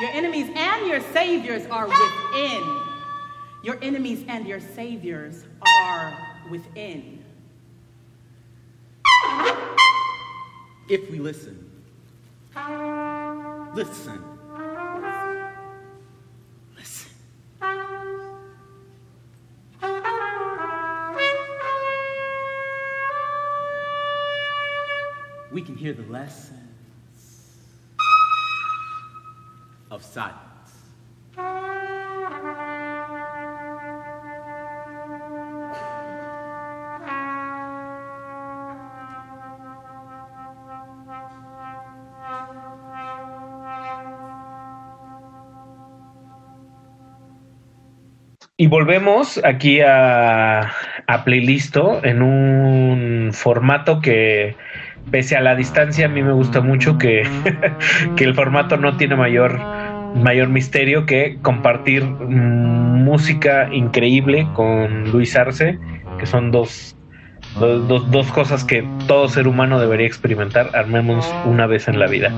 your 0.00 0.10
enemies 0.12 0.50
and 0.54 0.86
your 0.86 1.00
saviors 1.12 1.66
are 1.66 1.86
within. 1.86 2.80
Your 3.62 3.78
enemies 3.82 4.24
and 4.26 4.46
your 4.46 4.60
saviors 4.60 5.44
are 5.60 6.16
within. 6.50 7.22
If 10.88 11.10
we 11.10 11.18
listen, 11.18 11.70
listen. 13.74 14.31
We 25.52 25.60
can 25.60 25.76
hear 25.76 25.92
the 25.92 26.10
lessons 26.10 26.56
of 29.90 30.02
silence. 30.02 30.42
Y 48.56 48.68
volvemos 48.68 49.38
aquí 49.44 49.80
a, 49.80 50.70
a 51.06 51.24
Playlisto 51.24 52.02
en 52.04 52.22
un 52.22 53.32
formato 53.32 54.00
que, 54.00 54.56
pese 55.12 55.36
a 55.36 55.42
la 55.42 55.56
distancia, 55.56 56.06
a 56.08 56.10
mí 56.10 56.24
me 56.24 56.32
gusta 56.34 56.62
mucho 56.62 56.98
que, 56.98 57.24
que 58.16 58.24
el 58.24 58.34
formato 58.36 58.78
no 58.78 58.98
tiene 58.98 59.16
mayor, 59.16 59.68
mayor 60.12 60.50
misterio 60.50 61.06
que 61.06 61.40
compartir 61.42 62.16
mm, 62.20 63.04
música 63.04 63.68
increíble 63.72 64.52
con 64.52 65.10
Luis 65.12 65.36
Arce, 65.36 65.80
que 66.18 66.26
son 66.26 66.52
dos, 66.52 66.98
dos, 67.54 68.10
dos- 68.10 68.32
cosas 68.32 68.64
que 68.64 68.94
todo 69.06 69.28
ser 69.28 69.48
humano 69.48 69.80
debería 69.80 70.06
experimentar, 70.08 70.70
armemos 70.74 71.38
una 71.42 71.66
vez 71.68 71.88
en 71.88 71.98
la 72.00 72.08
vida. 72.08 72.36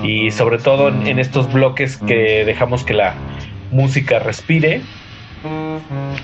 Y 0.00 0.30
sobre 0.32 0.58
todo 0.58 0.88
en 1.02 1.18
estos 1.18 1.50
bloques 1.50 1.98
que 2.02 2.44
dejamos 2.46 2.84
que 2.84 2.94
la 2.94 3.22
música 3.70 4.18
respire 4.20 4.90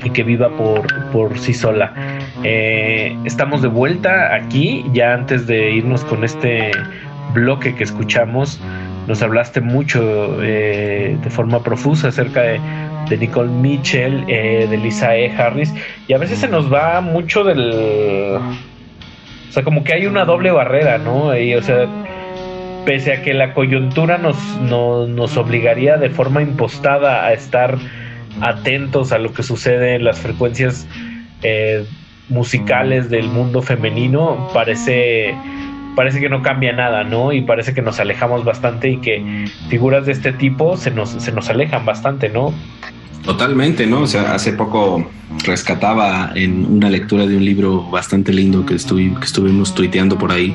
y 0.02 0.10
que 0.10 0.22
viva 0.22 0.56
por, 0.56 0.86
por 1.10 1.38
sí 1.38 1.54
sola. 1.54 1.94
Eh, 2.42 3.20
estamos 3.24 3.62
de 3.62 3.68
vuelta 3.68 4.34
aquí, 4.34 4.84
ya 4.92 5.14
antes 5.14 5.46
de 5.46 5.72
irnos 5.72 6.04
con 6.04 6.24
este 6.24 6.70
bloque 7.28 7.74
que 7.74 7.84
escuchamos, 7.84 8.62
nos 9.06 9.22
hablaste 9.22 9.60
mucho 9.60 10.42
eh, 10.42 11.18
de 11.20 11.30
forma 11.30 11.62
profusa 11.62 12.08
acerca 12.08 12.42
de, 12.42 12.60
de 13.08 13.18
Nicole 13.18 13.50
Mitchell, 13.50 14.24
eh, 14.28 14.66
de 14.68 14.76
Lisa 14.76 15.16
E. 15.16 15.30
Harris, 15.36 15.74
y 16.06 16.12
a 16.12 16.18
veces 16.18 16.40
se 16.40 16.48
nos 16.48 16.72
va 16.72 17.00
mucho 17.00 17.44
del... 17.44 18.40
O 19.48 19.52
sea, 19.52 19.62
como 19.64 19.84
que 19.84 19.94
hay 19.94 20.06
una 20.06 20.24
doble 20.24 20.50
barrera, 20.50 20.98
¿no? 20.98 21.26
O 21.28 21.62
sea, 21.62 21.88
pese 22.84 23.12
a 23.12 23.22
que 23.22 23.32
la 23.34 23.54
coyuntura 23.54 24.18
nos, 24.18 24.56
no- 24.60 25.06
nos 25.06 25.36
obligaría 25.36 25.96
de 25.96 26.10
forma 26.10 26.42
impostada 26.42 27.24
a 27.26 27.32
estar 27.32 27.80
atentos 28.40 29.12
a 29.12 29.18
lo 29.18 29.32
que 29.32 29.42
sucede 29.42 29.96
en 29.96 30.04
las 30.04 30.18
frecuencias 30.18 30.86
eh, 31.42 31.84
musicales 32.28 33.10
del 33.10 33.28
mundo 33.28 33.62
femenino, 33.62 34.48
parece 34.52 35.34
parece 35.94 36.20
que 36.20 36.28
no 36.28 36.42
cambia 36.42 36.72
nada, 36.72 37.04
¿no? 37.04 37.32
Y 37.32 37.40
parece 37.40 37.72
que 37.72 37.82
nos 37.82 37.98
alejamos 37.98 38.44
bastante 38.44 38.90
y 38.90 38.98
que 38.98 39.46
figuras 39.68 40.06
de 40.06 40.12
este 40.12 40.32
tipo 40.32 40.76
se 40.76 40.90
nos, 40.90 41.10
se 41.10 41.32
nos 41.32 41.48
alejan 41.48 41.86
bastante, 41.86 42.28
¿no? 42.28 42.52
Totalmente, 43.24 43.86
¿no? 43.86 44.02
O 44.02 44.06
sea, 44.06 44.34
hace 44.34 44.52
poco 44.52 45.10
rescataba 45.44 46.30
en 46.34 46.64
una 46.66 46.90
lectura 46.90 47.26
de 47.26 47.36
un 47.36 47.44
libro 47.44 47.82
bastante 47.90 48.32
lindo 48.32 48.64
que, 48.64 48.76
que 48.76 49.24
estuvimos 49.24 49.74
tuiteando 49.74 50.16
por 50.18 50.30
ahí, 50.30 50.54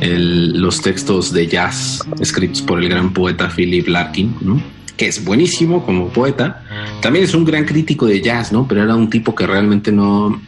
los 0.00 0.82
textos 0.82 1.32
de 1.32 1.46
jazz 1.46 2.06
escritos 2.20 2.60
por 2.60 2.78
el 2.78 2.88
gran 2.88 3.12
poeta 3.12 3.48
Philip 3.48 3.88
Larkin, 3.88 4.36
¿no? 4.42 4.60
Que 4.96 5.08
es 5.08 5.24
buenísimo 5.24 5.84
como 5.84 6.08
poeta. 6.08 6.62
También 7.00 7.24
es 7.24 7.34
un 7.34 7.44
gran 7.44 7.64
crítico 7.64 8.06
de 8.06 8.20
jazz, 8.20 8.52
¿no? 8.52 8.66
Pero 8.66 8.82
era 8.82 8.94
un 8.94 9.10
tipo 9.10 9.34
que 9.34 9.46
realmente 9.46 9.92
no, 9.92 10.40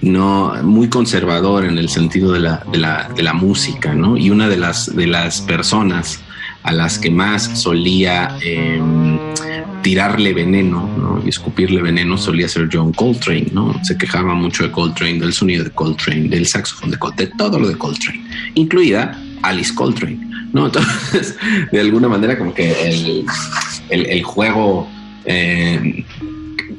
no 0.00 0.54
muy 0.62 0.88
conservador 0.88 1.64
en 1.64 1.78
el 1.78 1.88
sentido 1.88 2.32
de 2.32 2.40
la, 2.40 2.62
de 2.70 2.78
la, 2.78 3.08
de 3.14 3.22
la 3.22 3.32
música, 3.32 3.94
¿no? 3.94 4.16
Y 4.16 4.30
una 4.30 4.48
de 4.48 4.56
las, 4.56 4.94
de 4.94 5.06
las 5.06 5.40
personas 5.40 6.20
a 6.62 6.72
las 6.72 6.98
que 6.98 7.10
más 7.10 7.58
solía 7.60 8.36
eh, 8.42 8.80
tirarle 9.82 10.34
veneno 10.34 10.88
¿no? 10.98 11.22
y 11.24 11.28
escupirle 11.30 11.80
veneno 11.80 12.18
solía 12.18 12.48
ser 12.48 12.68
John 12.70 12.92
Coltrane, 12.92 13.46
¿no? 13.52 13.80
Se 13.82 13.96
quejaba 13.96 14.34
mucho 14.34 14.64
de 14.64 14.70
Coltrane, 14.70 15.18
del 15.18 15.32
sonido 15.32 15.64
de 15.64 15.70
Coltrane, 15.70 16.28
del 16.28 16.46
saxofón 16.46 16.90
de 16.90 16.98
Coltrane, 16.98 17.30
de 17.30 17.36
todo 17.36 17.58
lo 17.58 17.68
de 17.68 17.76
Coltrane, 17.76 18.22
incluida 18.54 19.18
Alice 19.42 19.74
Coltrane, 19.74 20.20
¿no? 20.52 20.66
Entonces, 20.66 21.36
de 21.72 21.80
alguna 21.80 22.08
manera 22.08 22.36
como 22.38 22.52
que 22.52 22.88
el, 22.88 23.24
el, 23.90 24.06
el 24.06 24.22
juego, 24.22 24.88
eh, 25.24 26.04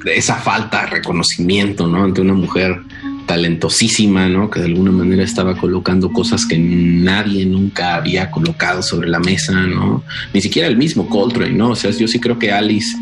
esa 0.05 0.35
falta 0.35 0.81
de 0.81 0.87
reconocimiento, 0.87 1.87
¿no? 1.87 2.03
Ante 2.03 2.21
una 2.21 2.33
mujer 2.33 2.81
talentosísima, 3.25 4.27
¿no? 4.27 4.49
Que 4.49 4.59
de 4.59 4.67
alguna 4.67 4.91
manera 4.91 5.23
estaba 5.23 5.55
colocando 5.55 6.11
cosas 6.11 6.45
que 6.45 6.57
nadie 6.57 7.45
nunca 7.45 7.95
había 7.95 8.29
colocado 8.31 8.81
sobre 8.81 9.09
la 9.09 9.19
mesa, 9.19 9.53
¿no? 9.53 10.03
Ni 10.33 10.41
siquiera 10.41 10.67
el 10.67 10.77
mismo 10.77 11.07
Coltrane, 11.07 11.53
¿no? 11.53 11.69
O 11.69 11.75
sea, 11.75 11.91
yo 11.91 12.07
sí 12.07 12.19
creo 12.19 12.37
que 12.37 12.51
Alice 12.51 12.97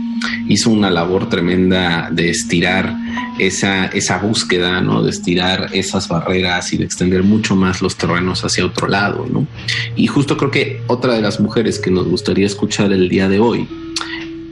hizo 0.48 0.70
una 0.70 0.90
labor 0.90 1.30
tremenda 1.30 2.10
de 2.12 2.30
estirar 2.30 2.94
esa, 3.38 3.86
esa 3.86 4.18
búsqueda, 4.18 4.82
¿no? 4.82 5.02
De 5.02 5.10
estirar 5.10 5.70
esas 5.74 6.08
barreras 6.08 6.74
y 6.74 6.78
de 6.78 6.86
extender 6.86 7.24
mucho 7.24 7.56
más 7.56 7.82
los 7.82 7.96
terrenos 7.96 8.44
hacia 8.44 8.66
otro 8.66 8.88
lado, 8.88 9.26
¿no? 9.32 9.48
Y 9.96 10.08
justo 10.08 10.38
creo 10.38 10.52
que 10.52 10.82
otra 10.88 11.14
de 11.14 11.22
las 11.22 11.40
mujeres 11.40 11.80
que 11.80 11.92
nos 11.92 12.08
gustaría 12.08 12.46
escuchar 12.46 12.92
el 12.92 13.10
día 13.10 13.30
de 13.30 13.40
hoy 13.40 13.68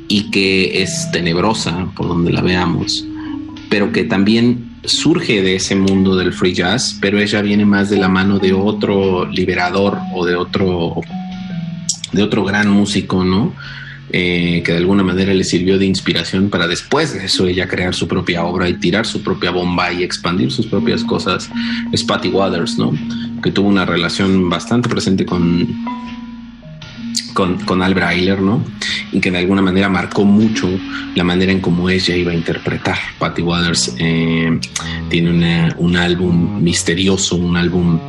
y 0.08 0.32
que 0.32 0.82
es 0.82 1.10
tenebrosa 1.12 1.92
por 1.96 2.08
donde 2.08 2.32
la 2.32 2.42
veamos, 2.42 3.06
pero 3.70 3.92
que 3.92 4.06
también 4.06 4.67
surge 4.88 5.42
de 5.42 5.56
ese 5.56 5.76
mundo 5.76 6.16
del 6.16 6.34
free 6.34 6.54
jazz, 6.54 6.98
pero 7.00 7.20
ella 7.20 7.42
viene 7.42 7.66
más 7.66 7.90
de 7.90 7.98
la 7.98 8.08
mano 8.08 8.40
de 8.40 8.54
otro 8.54 9.26
liberador 9.26 10.00
o 10.14 10.26
de 10.26 10.36
otro 10.36 11.02
de 12.12 12.24
otro 12.24 12.44
gran 12.44 12.70
músico, 12.70 13.24
¿no? 13.24 13.54
Eh, 14.10 14.64
que 14.66 14.72
de 14.72 14.78
alguna 14.78 15.04
manera 15.04 15.34
le 15.34 15.44
sirvió 15.44 15.78
de 15.78 15.86
inspiración 15.86 16.50
para 16.50 16.66
después 16.66 17.14
de 17.14 17.26
eso 17.26 17.46
ella 17.46 17.68
crear 17.68 17.94
su 17.94 18.08
propia 18.08 18.46
obra 18.46 18.70
y 18.70 18.76
tirar 18.76 19.06
su 19.06 19.22
propia 19.22 19.52
bomba 19.52 19.92
y 19.92 20.04
expandir 20.04 20.50
sus 20.50 20.66
propias 20.66 21.04
cosas. 21.04 21.50
Es 21.92 22.06
Patty 22.06 22.30
Waters, 22.30 22.78
¿no? 22.78 22.94
Que 23.44 23.52
tuvo 23.52 23.68
una 23.68 23.86
relación 23.86 24.50
bastante 24.50 24.88
presente 24.88 25.26
con, 25.26 25.68
con, 27.34 27.58
con 27.66 27.82
Albert 27.82 28.08
Ayler, 28.08 28.42
¿no? 28.42 28.64
Que 29.22 29.32
de 29.32 29.38
alguna 29.40 29.62
manera 29.62 29.90
marcó 29.90 30.26
mucho 30.26 30.70
la 31.16 31.24
manera 31.24 31.52
en 31.52 31.60
cómo 31.62 31.90
ella 31.90 32.16
iba 32.16 32.32
a 32.32 32.36
interpretar. 32.36 32.98
Patty 33.20 33.42
Waters 33.42 33.96
eh, 34.00 34.60
tiene 35.10 35.74
un 35.78 35.96
álbum 35.98 36.62
misterioso, 36.62 37.36
un 37.36 37.58
álbum 37.58 38.00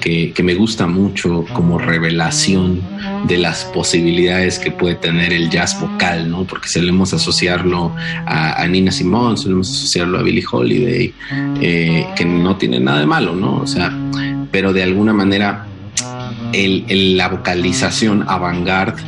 que, 0.00 0.32
que 0.32 0.42
me 0.42 0.54
gusta 0.54 0.86
mucho 0.86 1.44
como 1.52 1.78
revelación 1.78 2.80
de 3.28 3.38
las 3.38 3.64
posibilidades 3.66 4.58
que 4.58 4.70
puede 4.70 4.94
tener 4.96 5.32
el 5.32 5.50
jazz 5.50 5.78
vocal, 5.80 6.30
¿no? 6.30 6.44
Porque 6.44 6.68
solemos 6.68 7.12
asociarlo 7.14 7.94
a, 8.26 8.62
a 8.62 8.66
Nina 8.66 8.90
Simone, 8.90 9.36
solemos 9.36 9.70
asociarlo 9.70 10.18
a 10.18 10.22
Billie 10.22 10.44
Holiday, 10.50 11.12
eh, 11.60 12.06
que 12.16 12.24
no 12.24 12.56
tiene 12.56 12.80
nada 12.80 13.00
de 13.00 13.06
malo, 13.06 13.34
¿no? 13.34 13.56
O 13.58 13.66
sea, 13.66 13.92
pero 14.50 14.72
de 14.72 14.82
alguna 14.82 15.12
manera 15.12 15.66
el- 16.52 17.16
la 17.16 17.28
vocalización 17.28 18.24
avant-garde 18.28 19.02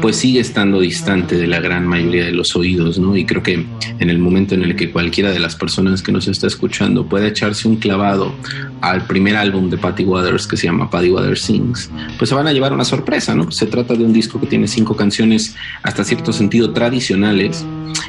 pues 0.00 0.16
sigue 0.16 0.40
estando 0.40 0.80
distante 0.80 1.36
de 1.36 1.46
la 1.46 1.60
gran 1.60 1.86
mayoría 1.86 2.24
de 2.24 2.32
los 2.32 2.56
oídos, 2.56 2.98
¿no? 2.98 3.16
Y 3.16 3.24
creo 3.26 3.42
que 3.42 3.66
en 3.98 4.10
el 4.10 4.18
momento 4.18 4.54
en 4.54 4.62
el 4.62 4.76
que 4.76 4.90
cualquiera 4.90 5.30
de 5.30 5.38
las 5.38 5.56
personas 5.56 6.02
que 6.02 6.12
nos 6.12 6.26
está 6.28 6.46
escuchando 6.46 7.06
puede 7.06 7.28
echarse 7.28 7.68
un 7.68 7.76
clavado 7.76 8.34
al 8.80 9.06
primer 9.06 9.36
álbum 9.36 9.68
de 9.68 9.76
Patty 9.76 10.04
Waters 10.04 10.46
que 10.46 10.56
se 10.56 10.66
llama 10.66 10.88
Patty 10.90 11.10
Waters 11.10 11.42
Sings, 11.42 11.90
pues 12.18 12.28
se 12.28 12.34
van 12.34 12.46
a 12.46 12.52
llevar 12.52 12.72
una 12.72 12.84
sorpresa, 12.84 13.34
¿no? 13.34 13.50
Se 13.50 13.66
trata 13.66 13.94
de 13.94 14.04
un 14.04 14.12
disco 14.12 14.40
que 14.40 14.46
tiene 14.46 14.66
cinco 14.68 14.96
canciones 14.96 15.56
hasta 15.82 16.04
cierto 16.04 16.32
sentido 16.32 16.72
tradicionales 16.72 17.64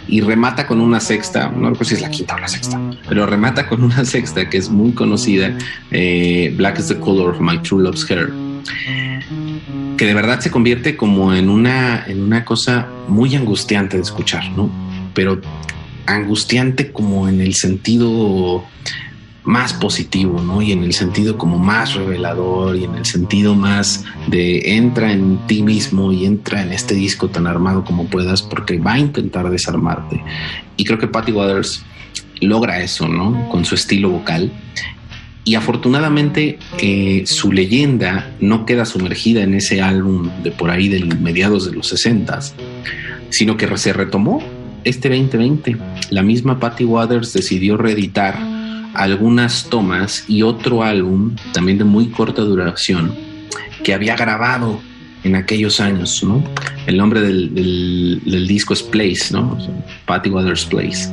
y 0.07 0.21
remata 0.21 0.67
con 0.67 0.79
una 0.79 0.99
sexta, 0.99 1.49
no 1.49 1.69
recuerdo 1.69 1.85
si 1.85 1.95
es 1.95 2.01
la 2.01 2.09
quinta 2.09 2.35
o 2.35 2.39
la 2.39 2.47
sexta, 2.47 2.79
pero 3.07 3.25
remata 3.25 3.67
con 3.67 3.83
una 3.83 4.05
sexta 4.05 4.49
que 4.49 4.57
es 4.57 4.69
muy 4.69 4.91
conocida, 4.91 5.57
eh, 5.91 6.53
Black 6.55 6.79
is 6.79 6.87
the 6.87 6.97
Color 6.99 7.31
of 7.31 7.41
My 7.41 7.57
True 7.59 7.83
Love's 7.83 8.09
Hair 8.09 8.31
que 10.01 10.07
de 10.07 10.15
verdad 10.15 10.39
se 10.39 10.49
convierte 10.49 10.97
como 10.97 11.31
en 11.31 11.47
una, 11.47 12.03
en 12.07 12.23
una 12.23 12.43
cosa 12.43 12.87
muy 13.07 13.35
angustiante 13.35 13.97
de 13.97 14.01
escuchar, 14.01 14.49
¿no? 14.57 14.67
Pero 15.13 15.39
angustiante 16.07 16.91
como 16.91 17.29
en 17.29 17.39
el 17.39 17.53
sentido 17.53 18.63
más 19.43 19.73
positivo, 19.73 20.41
¿no? 20.41 20.59
Y 20.59 20.71
en 20.71 20.83
el 20.83 20.93
sentido 20.93 21.37
como 21.37 21.59
más 21.59 21.93
revelador 21.93 22.77
y 22.77 22.85
en 22.85 22.95
el 22.95 23.05
sentido 23.05 23.53
más 23.53 24.03
de 24.25 24.75
entra 24.75 25.11
en 25.11 25.37
ti 25.45 25.61
mismo 25.61 26.11
y 26.11 26.25
entra 26.25 26.63
en 26.63 26.71
este 26.73 26.95
disco 26.95 27.29
tan 27.29 27.45
armado 27.45 27.83
como 27.83 28.07
puedas 28.07 28.41
porque 28.41 28.79
va 28.79 28.93
a 28.93 28.99
intentar 28.99 29.51
desarmarte. 29.51 30.19
Y 30.77 30.83
creo 30.83 30.97
que 30.97 31.09
Patty 31.09 31.31
Waters 31.31 31.85
logra 32.39 32.81
eso, 32.81 33.07
¿no? 33.07 33.49
Con 33.49 33.65
su 33.65 33.75
estilo 33.75 34.09
vocal 34.09 34.51
y 35.43 35.55
afortunadamente 35.55 36.59
eh, 36.79 37.23
su 37.25 37.51
leyenda 37.51 38.29
no 38.39 38.65
queda 38.65 38.85
sumergida 38.85 39.41
en 39.43 39.55
ese 39.55 39.81
álbum 39.81 40.29
de 40.43 40.51
por 40.51 40.69
ahí 40.69 40.87
del 40.87 41.19
mediados 41.19 41.65
de 41.69 41.75
los 41.75 41.87
60 41.87 42.39
sino 43.29 43.57
que 43.57 43.77
se 43.77 43.93
retomó 43.93 44.43
este 44.83 45.09
2020. 45.09 45.77
La 46.09 46.21
misma 46.21 46.59
Patty 46.59 46.83
Waters 46.83 47.33
decidió 47.33 47.77
reeditar 47.77 48.37
algunas 48.93 49.69
tomas 49.69 50.25
y 50.27 50.41
otro 50.43 50.83
álbum 50.83 51.35
también 51.53 51.77
de 51.77 51.85
muy 51.85 52.07
corta 52.07 52.41
duración 52.41 53.13
que 53.83 53.93
había 53.93 54.15
grabado 54.17 54.81
en 55.23 55.35
aquellos 55.35 55.79
años, 55.79 56.21
¿no? 56.23 56.43
El 56.87 56.97
nombre 56.97 57.21
del, 57.21 57.53
del- 57.55 58.47
disco 58.47 58.73
es 58.73 58.83
Place, 58.83 59.31
¿no? 59.31 59.57
Patty 60.05 60.29
Waters 60.29 60.65
Place 60.65 61.09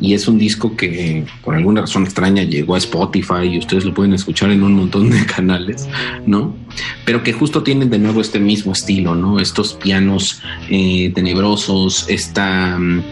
y 0.00 0.14
es 0.14 0.26
un 0.28 0.38
disco 0.38 0.76
que 0.76 1.26
por 1.44 1.54
alguna 1.54 1.82
razón 1.82 2.04
extraña 2.04 2.42
llegó 2.42 2.74
a 2.74 2.78
Spotify 2.78 3.44
y 3.44 3.58
ustedes 3.58 3.84
lo 3.84 3.92
pueden 3.92 4.14
escuchar 4.14 4.50
en 4.50 4.62
un 4.62 4.74
montón 4.74 5.10
de 5.10 5.24
canales, 5.36 5.88
¿no? 6.26 6.56
Pero 7.04 7.22
que 7.22 7.32
justo 7.32 7.62
tienen 7.62 7.90
de 7.90 7.98
nuevo 7.98 8.20
este 8.20 8.40
mismo 8.40 8.72
estilo, 8.72 9.14
¿no? 9.14 9.38
Estos 9.40 9.74
pianos 9.74 10.40
eh, 10.70 11.12
tenebrosos, 11.14 12.06
esta, 12.08 12.78
mm, 12.78 13.02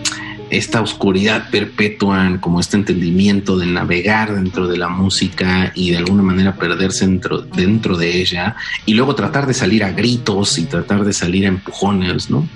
esta 0.50 0.80
oscuridad 0.80 1.50
perpetua, 1.50 2.38
como 2.40 2.58
este 2.58 2.76
entendimiento 2.76 3.58
de 3.58 3.66
navegar 3.66 4.34
dentro 4.34 4.66
de 4.66 4.78
la 4.78 4.88
música 4.88 5.72
y 5.74 5.90
de 5.90 5.98
alguna 5.98 6.22
manera 6.22 6.56
perderse 6.56 7.06
dentro, 7.06 7.42
dentro 7.42 7.98
de 7.98 8.18
ella 8.18 8.56
y 8.86 8.94
luego 8.94 9.14
tratar 9.14 9.46
de 9.46 9.52
salir 9.52 9.84
a 9.84 9.92
gritos 9.92 10.58
y 10.58 10.64
tratar 10.64 11.04
de 11.04 11.12
salir 11.12 11.44
a 11.44 11.48
empujones, 11.48 12.30
¿no? 12.30 12.48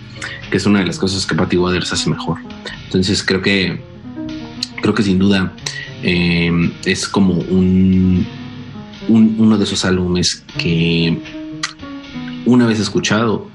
Que 0.51 0.57
es 0.57 0.65
una 0.65 0.79
de 0.79 0.87
las 0.87 0.99
cosas 0.99 1.27
que 1.27 1.35
Patty 1.35 1.59
Waters 1.59 1.93
hace 1.93 2.09
mejor. 2.09 2.39
Entonces 2.87 3.23
creo 3.23 3.43
que 3.43 3.92
creo 4.83 4.95
que 4.95 5.03
sin 5.03 5.19
duda 5.19 5.53
eh, 6.03 6.53
es 6.85 7.09
como 7.09 7.35
un, 7.35 8.27
un- 9.09 9.37
uno 9.39 9.57
de 9.57 9.65
esos 9.65 9.85
álbumes 9.87 10.45
que 10.59 11.19
una 12.45 12.67
vez 12.67 12.81
escuchado 12.81 13.51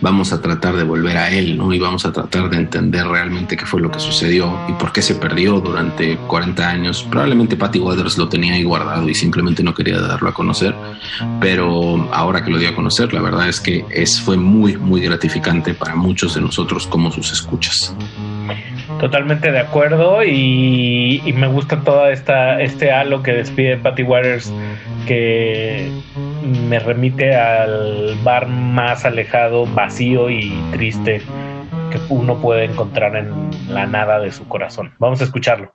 vamos 0.00 0.32
a 0.34 0.42
tratar 0.42 0.76
de 0.76 0.82
volver 0.84 1.16
a 1.16 1.30
él, 1.30 1.56
¿no? 1.56 1.72
Y 1.72 1.78
vamos 1.78 2.04
a 2.04 2.12
tratar 2.12 2.50
de 2.50 2.58
entender 2.58 3.06
realmente 3.06 3.56
qué 3.56 3.64
fue 3.64 3.80
lo 3.80 3.90
que 3.90 3.98
sucedió 4.00 4.54
y 4.68 4.72
por 4.74 4.92
qué 4.92 5.00
se 5.00 5.14
perdió 5.14 5.60
durante 5.60 6.18
40 6.18 6.68
años. 6.68 7.06
Probablemente 7.08 7.56
Patty 7.56 7.78
Waters 7.78 8.18
lo 8.18 8.28
tenía 8.28 8.52
ahí 8.54 8.64
guardado 8.64 9.08
y 9.08 9.14
simplemente 9.14 9.62
no 9.62 9.72
quería 9.72 9.98
darlo 10.00 10.28
a 10.28 10.34
conocer, 10.34 10.74
pero 11.40 12.06
ahora 12.12 12.44
que 12.44 12.50
lo 12.50 12.58
dio 12.58 12.68
a 12.68 12.74
conocer, 12.74 13.14
la 13.14 13.22
verdad 13.22 13.48
es 13.48 13.60
que 13.60 13.86
es, 13.90 14.20
fue 14.20 14.36
muy, 14.36 14.76
muy 14.76 15.00
gratificante 15.00 15.72
para 15.72 15.94
muchos 15.94 16.34
de 16.34 16.42
nosotros 16.42 16.86
como 16.86 17.10
sus 17.10 17.32
escuchas. 17.32 17.94
Totalmente 19.00 19.50
de 19.50 19.58
acuerdo 19.58 20.22
y, 20.24 21.22
me 21.36 21.46
gusta 21.46 21.80
toda 21.80 22.12
esta 22.12 22.60
este 22.60 22.92
halo 22.92 23.22
que 23.22 23.32
despide 23.32 23.76
Patty 23.76 24.02
Waters 24.02 24.52
que 25.06 25.90
me 26.68 26.78
remite 26.78 27.34
al 27.34 28.16
bar 28.22 28.48
más 28.48 29.04
alejado, 29.04 29.66
vacío 29.66 30.30
y 30.30 30.52
triste 30.72 31.20
que 31.90 31.98
uno 32.08 32.40
puede 32.40 32.64
encontrar 32.64 33.16
en 33.16 33.50
la 33.68 33.86
nada 33.86 34.20
de 34.20 34.32
su 34.32 34.46
corazón. 34.48 34.92
Vamos 34.98 35.20
a 35.20 35.24
escucharlo. 35.24 35.74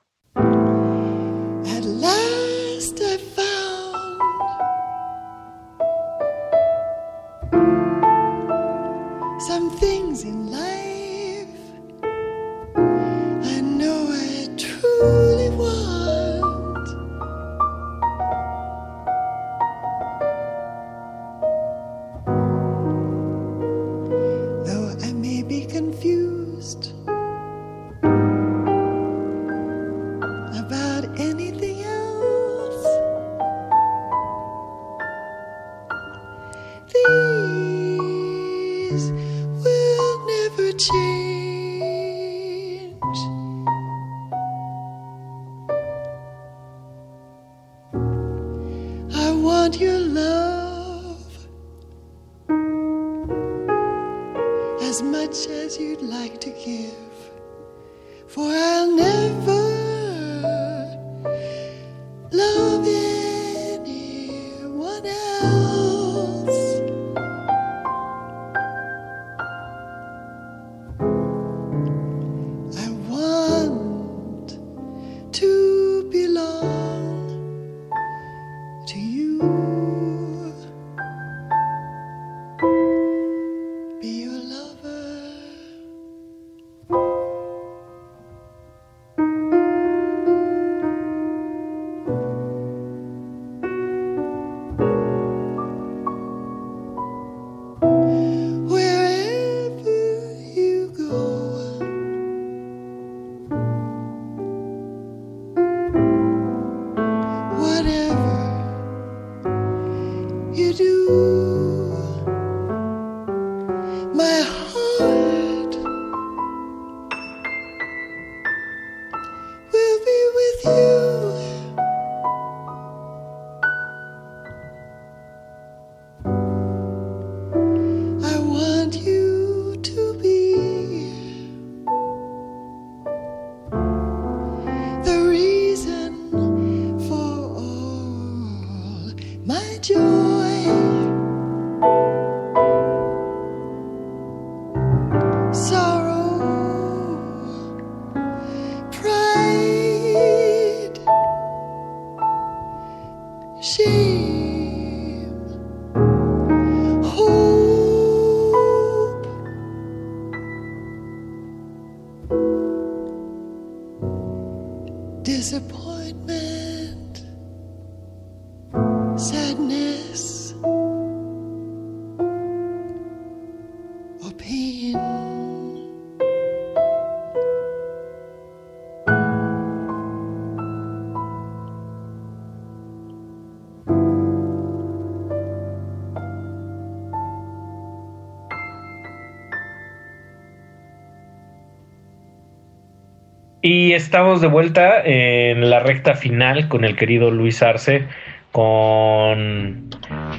Y 193.72 193.92
estamos 193.92 194.40
de 194.40 194.48
vuelta 194.48 195.00
en 195.04 195.70
la 195.70 195.78
recta 195.78 196.16
final 196.16 196.66
con 196.66 196.84
el 196.84 196.96
querido 196.96 197.30
Luis 197.30 197.62
Arce, 197.62 198.08
con 198.50 199.88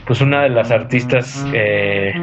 pues 0.05 0.19
una 0.19 0.41
de 0.41 0.49
las 0.49 0.69
artistas, 0.69 1.47
eh, 1.53 2.13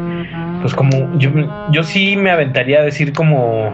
pues 0.61 0.75
como 0.75 1.19
yo, 1.19 1.31
yo 1.73 1.83
sí 1.83 2.15
me 2.15 2.31
aventaría 2.31 2.81
a 2.81 2.83
decir 2.83 3.15
como, 3.15 3.73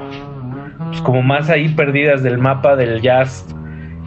pues 0.91 1.01
como 1.01 1.23
más 1.23 1.51
ahí 1.51 1.71
perdidas 1.71 2.23
del 2.23 2.39
mapa 2.39 2.77
del 2.77 3.01
jazz 3.01 3.45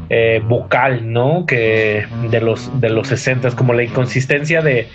eh, 0.09 0.41
vocal, 0.47 1.11
¿no? 1.11 1.45
Que 1.45 2.05
de 2.31 2.39
los 2.39 2.79
de 2.79 2.89
los 2.89 3.09
60 3.09 3.51
como 3.57 3.73
la 3.73 3.83
inconsistencia 3.83 4.61
de, 4.61 4.87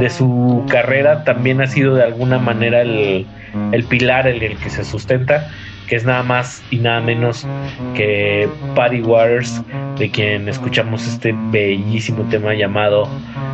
de 0.00 0.10
su 0.10 0.66
carrera 0.68 1.22
también 1.22 1.60
ha 1.60 1.68
sido 1.68 1.94
de 1.94 2.02
alguna 2.02 2.40
manera 2.40 2.80
el, 2.80 3.24
el 3.70 3.84
pilar 3.84 4.26
en 4.26 4.42
el 4.42 4.56
que 4.56 4.68
se 4.68 4.82
sustenta 4.82 5.48
que 5.88 5.96
es 5.96 6.04
nada 6.04 6.22
más 6.22 6.62
y 6.70 6.78
nada 6.78 7.00
menos 7.00 7.46
que 7.94 8.48
Patty 8.74 9.00
Waters, 9.00 9.62
de 9.98 10.10
quien 10.10 10.48
escuchamos 10.48 11.06
este 11.06 11.34
bellísimo 11.50 12.22
tema 12.24 12.54
llamado 12.54 13.08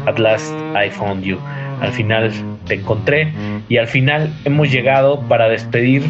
At 0.06 0.18
Last 0.18 0.52
I 0.74 0.90
Found 0.90 1.22
You. 1.22 1.38
Al 1.80 1.92
final 1.92 2.32
te 2.66 2.74
encontré 2.74 3.32
y 3.68 3.76
al 3.76 3.86
final 3.86 4.32
hemos 4.44 4.70
llegado 4.70 5.20
para 5.22 5.48
despedir 5.48 6.02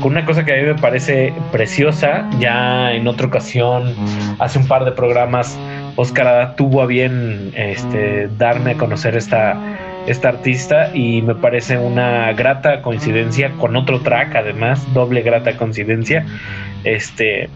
con 0.00 0.12
una 0.12 0.24
cosa 0.24 0.44
que 0.44 0.52
a 0.52 0.56
mí 0.56 0.62
me 0.64 0.74
parece 0.74 1.32
preciosa. 1.50 2.28
Ya 2.38 2.92
en 2.92 3.06
otra 3.06 3.26
ocasión, 3.26 3.94
hace 4.38 4.58
un 4.58 4.66
par 4.66 4.84
de 4.84 4.92
programas, 4.92 5.58
Oscar 5.96 6.54
tuvo 6.56 6.82
a 6.82 6.86
bien 6.86 7.52
este, 7.54 8.28
darme 8.38 8.72
a 8.72 8.76
conocer 8.76 9.16
esta 9.16 9.58
esta 10.06 10.28
artista 10.28 10.94
y 10.94 11.22
me 11.22 11.34
parece 11.34 11.78
una 11.78 12.32
grata 12.32 12.82
coincidencia 12.82 13.52
con 13.52 13.76
otro 13.76 14.00
track 14.00 14.34
además 14.34 14.80
doble 14.94 15.22
grata 15.22 15.56
coincidencia 15.56 16.26
este 16.84 17.48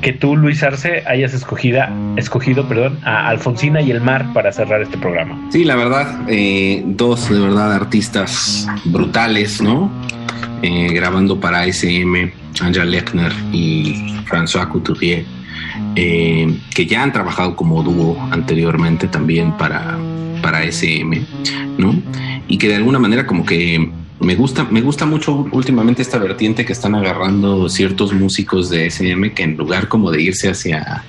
que 0.00 0.12
tú 0.12 0.36
Luis 0.36 0.62
Arce 0.64 1.04
hayas 1.06 1.32
escogida, 1.32 1.92
escogido 2.16 2.68
perdón 2.68 2.98
a 3.04 3.28
Alfonsina 3.28 3.80
y 3.80 3.92
el 3.92 4.00
mar 4.00 4.26
para 4.34 4.52
cerrar 4.52 4.82
este 4.82 4.98
programa 4.98 5.38
Sí, 5.50 5.64
la 5.64 5.76
verdad, 5.76 6.20
eh, 6.28 6.82
dos 6.84 7.30
de 7.30 7.38
verdad 7.38 7.72
artistas 7.72 8.66
brutales, 8.84 9.62
¿no? 9.62 9.90
Eh, 10.62 10.92
grabando 10.92 11.38
para 11.38 11.66
SM, 11.66 12.32
Anja 12.60 12.84
Lechner 12.84 13.32
y 13.52 14.16
François 14.26 14.68
Couturier, 14.68 15.24
eh, 15.96 16.58
que 16.74 16.86
ya 16.86 17.02
han 17.02 17.12
trabajado 17.12 17.54
como 17.56 17.82
dúo 17.82 18.16
anteriormente 18.30 19.08
también 19.08 19.52
para, 19.56 19.98
para 20.42 20.64
SM, 20.64 21.24
¿no? 21.78 21.94
Y 22.48 22.58
que 22.58 22.68
de 22.68 22.76
alguna 22.76 22.98
manera 22.98 23.26
como 23.26 23.46
que 23.46 23.90
me 24.20 24.34
gusta, 24.34 24.64
me 24.64 24.82
gusta 24.82 25.06
mucho 25.06 25.46
últimamente 25.52 26.02
esta 26.02 26.18
vertiente 26.18 26.64
que 26.64 26.72
están 26.72 26.94
agarrando 26.94 27.68
ciertos 27.68 28.12
músicos 28.12 28.68
de 28.68 28.86
SM 28.86 29.32
que 29.32 29.42
en 29.44 29.56
lugar 29.56 29.88
como 29.88 30.10
de 30.10 30.22
irse 30.22 30.50
hacia 30.50 31.04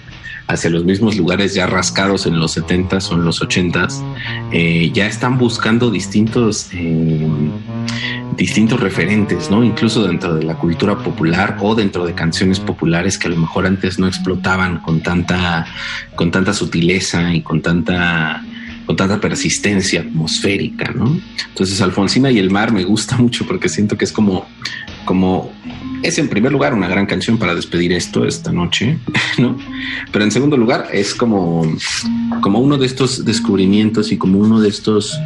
hacia 0.47 0.69
los 0.69 0.83
mismos 0.83 1.17
lugares 1.17 1.53
ya 1.53 1.67
rascados 1.67 2.25
en 2.25 2.39
los 2.39 2.57
70s 2.57 3.11
o 3.11 3.15
en 3.15 3.25
los 3.25 3.41
80s, 3.41 4.03
eh, 4.51 4.91
ya 4.93 5.07
están 5.07 5.37
buscando 5.37 5.89
distintos, 5.89 6.69
eh, 6.73 7.27
distintos 8.35 8.79
referentes, 8.79 9.49
¿no? 9.49 9.63
Incluso 9.63 10.05
dentro 10.05 10.35
de 10.35 10.43
la 10.43 10.55
cultura 10.55 10.97
popular 10.97 11.57
o 11.61 11.75
dentro 11.75 12.05
de 12.05 12.13
canciones 12.13 12.59
populares 12.59 13.17
que 13.17 13.27
a 13.27 13.31
lo 13.31 13.37
mejor 13.37 13.65
antes 13.65 13.99
no 13.99 14.07
explotaban 14.07 14.79
con 14.79 15.01
tanta, 15.01 15.65
con 16.15 16.31
tanta 16.31 16.53
sutileza 16.53 17.33
y 17.33 17.41
con 17.41 17.61
tanta 17.61 18.43
con 18.85 18.95
tanta 18.95 19.19
persistencia 19.19 20.01
atmosférica, 20.01 20.91
¿no? 20.93 21.19
Entonces 21.49 21.81
Alfonsina 21.81 22.31
y 22.31 22.39
el 22.39 22.51
mar 22.51 22.71
me 22.71 22.83
gusta 22.83 23.17
mucho 23.19 23.45
porque 23.45 23.69
siento 23.69 23.97
que 23.97 24.05
es 24.05 24.11
como, 24.11 24.45
como 25.05 25.51
es 26.03 26.17
en 26.17 26.27
primer 26.27 26.51
lugar 26.51 26.73
una 26.73 26.87
gran 26.87 27.05
canción 27.05 27.37
para 27.37 27.55
despedir 27.55 27.93
esto 27.93 28.25
esta 28.25 28.51
noche, 28.51 28.99
¿no? 29.37 29.57
Pero 30.11 30.25
en 30.25 30.31
segundo 30.31 30.57
lugar 30.57 30.89
es 30.91 31.13
como, 31.15 31.65
como 32.41 32.59
uno 32.59 32.77
de 32.77 32.85
estos 32.85 33.25
descubrimientos 33.25 34.11
y 34.11 34.17
como 34.17 34.39
uno 34.39 34.59
de 34.59 34.69
estos 34.69 35.17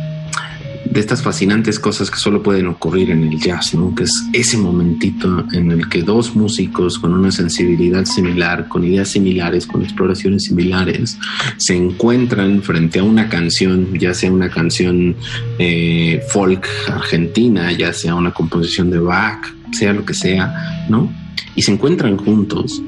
de 0.91 0.99
estas 0.99 1.21
fascinantes 1.21 1.79
cosas 1.79 2.09
que 2.09 2.17
solo 2.17 2.41
pueden 2.41 2.67
ocurrir 2.67 3.11
en 3.11 3.23
el 3.23 3.39
jazz, 3.39 3.73
¿no? 3.73 3.93
Que 3.93 4.03
es 4.03 4.11
ese 4.33 4.57
momentito 4.57 5.45
en 5.51 5.71
el 5.71 5.89
que 5.89 6.03
dos 6.03 6.35
músicos 6.35 6.99
con 6.99 7.13
una 7.13 7.31
sensibilidad 7.31 8.05
similar, 8.05 8.67
con 8.67 8.83
ideas 8.83 9.09
similares, 9.09 9.67
con 9.67 9.83
exploraciones 9.83 10.45
similares, 10.45 11.17
se 11.57 11.75
encuentran 11.75 12.61
frente 12.61 12.99
a 12.99 13.03
una 13.03 13.29
canción, 13.29 13.93
ya 13.97 14.13
sea 14.13 14.31
una 14.31 14.49
canción 14.49 15.15
eh, 15.59 16.21
folk 16.29 16.67
argentina, 16.87 17.71
ya 17.71 17.93
sea 17.93 18.15
una 18.15 18.33
composición 18.33 18.89
de 18.89 18.99
Bach, 18.99 19.53
sea 19.71 19.93
lo 19.93 20.05
que 20.05 20.13
sea, 20.13 20.85
¿no? 20.89 21.11
Y 21.55 21.61
se 21.61 21.71
encuentran 21.71 22.17
juntos 22.17 22.81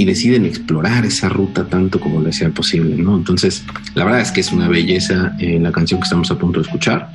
y 0.00 0.06
deciden 0.06 0.46
explorar 0.46 1.04
esa 1.04 1.28
ruta 1.28 1.66
tanto 1.66 2.00
como 2.00 2.22
les 2.22 2.36
sea 2.36 2.48
posible, 2.48 2.96
¿no? 2.96 3.16
Entonces, 3.16 3.62
la 3.94 4.04
verdad 4.04 4.22
es 4.22 4.32
que 4.32 4.40
es 4.40 4.50
una 4.50 4.66
belleza 4.66 5.36
eh, 5.38 5.58
la 5.60 5.72
canción 5.72 6.00
que 6.00 6.04
estamos 6.04 6.30
a 6.30 6.38
punto 6.38 6.58
de 6.58 6.64
escuchar 6.64 7.12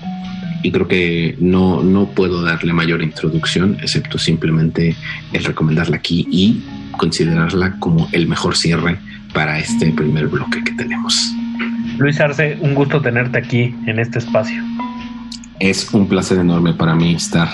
y 0.62 0.72
creo 0.72 0.88
que 0.88 1.36
no, 1.40 1.82
no 1.82 2.06
puedo 2.12 2.44
darle 2.44 2.74
mayor 2.74 3.02
introducción, 3.02 3.76
excepto 3.82 4.20
simplemente 4.20 4.96
el 5.34 5.44
recomendarla 5.44 5.98
aquí 5.98 6.28
y 6.30 6.64
considerarla 6.92 7.80
como 7.80 8.08
el 8.12 8.28
mejor 8.28 8.56
cierre 8.56 9.00
para 9.34 9.58
este 9.58 9.92
primer 9.92 10.28
bloque 10.28 10.64
que 10.64 10.74
tenemos. 10.74 11.16
Luis 11.98 12.20
Arce, 12.20 12.56
un 12.62 12.76
gusto 12.76 13.02
tenerte 13.02 13.40
aquí 13.40 13.74
en 13.88 13.98
este 13.98 14.20
espacio. 14.20 14.64
Es 15.60 15.92
un 15.92 16.08
placer 16.08 16.38
enorme 16.38 16.74
para 16.74 16.94
mí 16.94 17.16
estar 17.16 17.50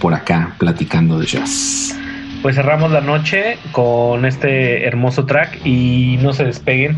por 0.00 0.14
acá 0.14 0.56
platicando 0.58 1.20
de 1.20 1.26
jazz. 1.26 1.96
Pues 2.44 2.56
cerramos 2.56 2.92
la 2.92 3.00
noche 3.00 3.56
con 3.72 4.26
este 4.26 4.86
hermoso 4.86 5.24
track 5.24 5.64
y 5.64 6.18
no 6.20 6.34
se 6.34 6.44
despeguen 6.44 6.94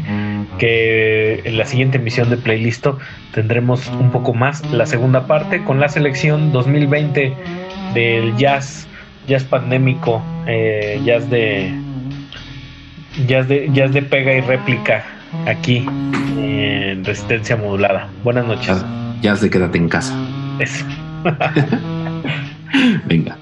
que 0.58 1.40
en 1.44 1.56
la 1.56 1.64
siguiente 1.64 1.98
emisión 1.98 2.30
de 2.30 2.36
Playlisto 2.36 2.98
tendremos 3.32 3.86
un 3.86 4.10
poco 4.10 4.34
más 4.34 4.68
la 4.72 4.86
segunda 4.86 5.28
parte 5.28 5.62
con 5.62 5.78
la 5.78 5.88
selección 5.88 6.50
2020 6.50 7.32
del 7.94 8.36
jazz, 8.36 8.88
jazz 9.28 9.44
pandémico, 9.44 10.20
eh, 10.48 11.00
jazz 11.04 11.30
de 11.30 11.72
jazz 13.28 13.46
de 13.46 13.70
jazz 13.72 13.92
de 13.92 14.02
pega 14.02 14.34
y 14.34 14.40
réplica 14.40 15.04
aquí 15.46 15.86
en 16.40 17.04
Resistencia 17.04 17.56
Modulada. 17.56 18.08
Buenas 18.24 18.46
noches. 18.46 18.66
Jazz, 18.66 18.84
jazz 19.22 19.40
de 19.42 19.50
quédate 19.50 19.78
en 19.78 19.88
casa. 19.88 20.12
Eso. 20.58 20.84
Venga. 23.06 23.38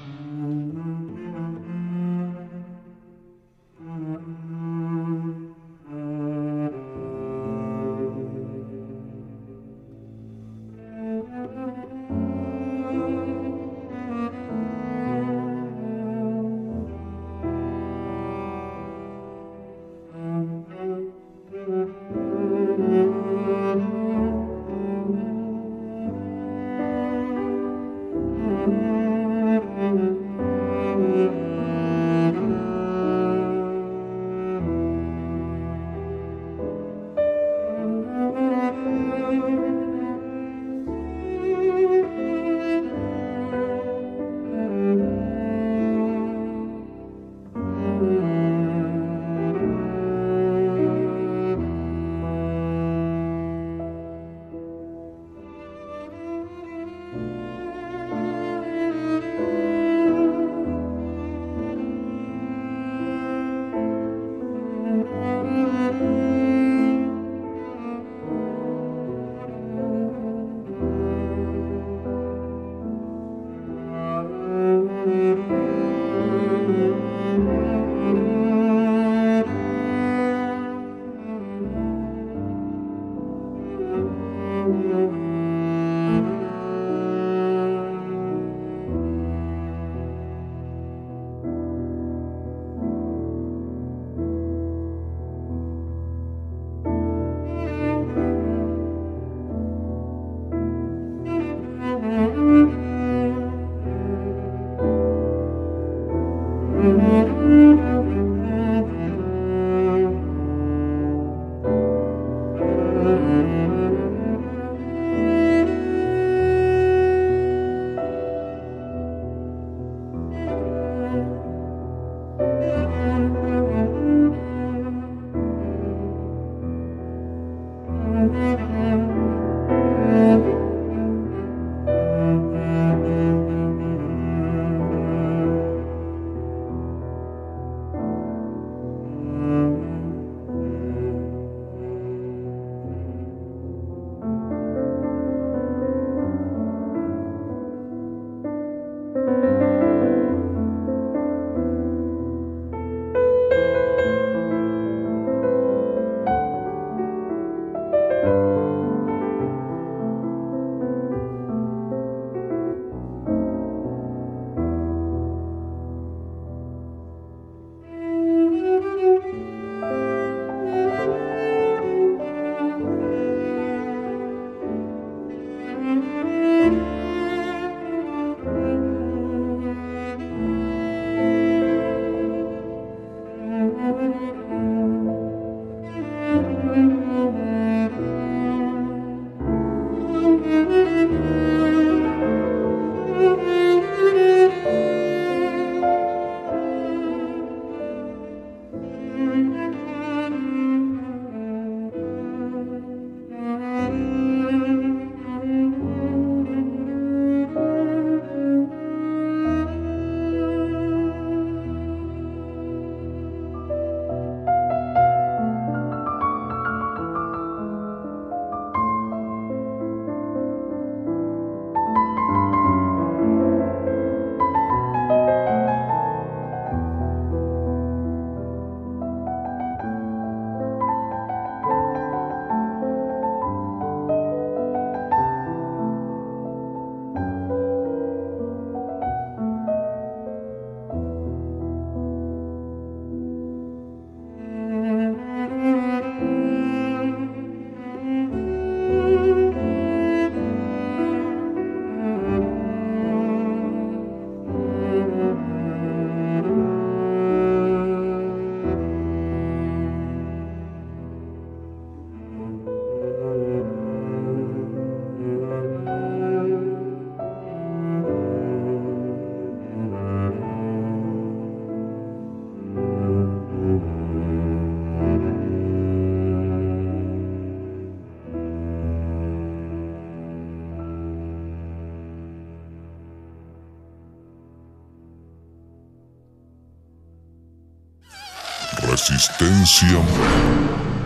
Resistencia 289.45 290.01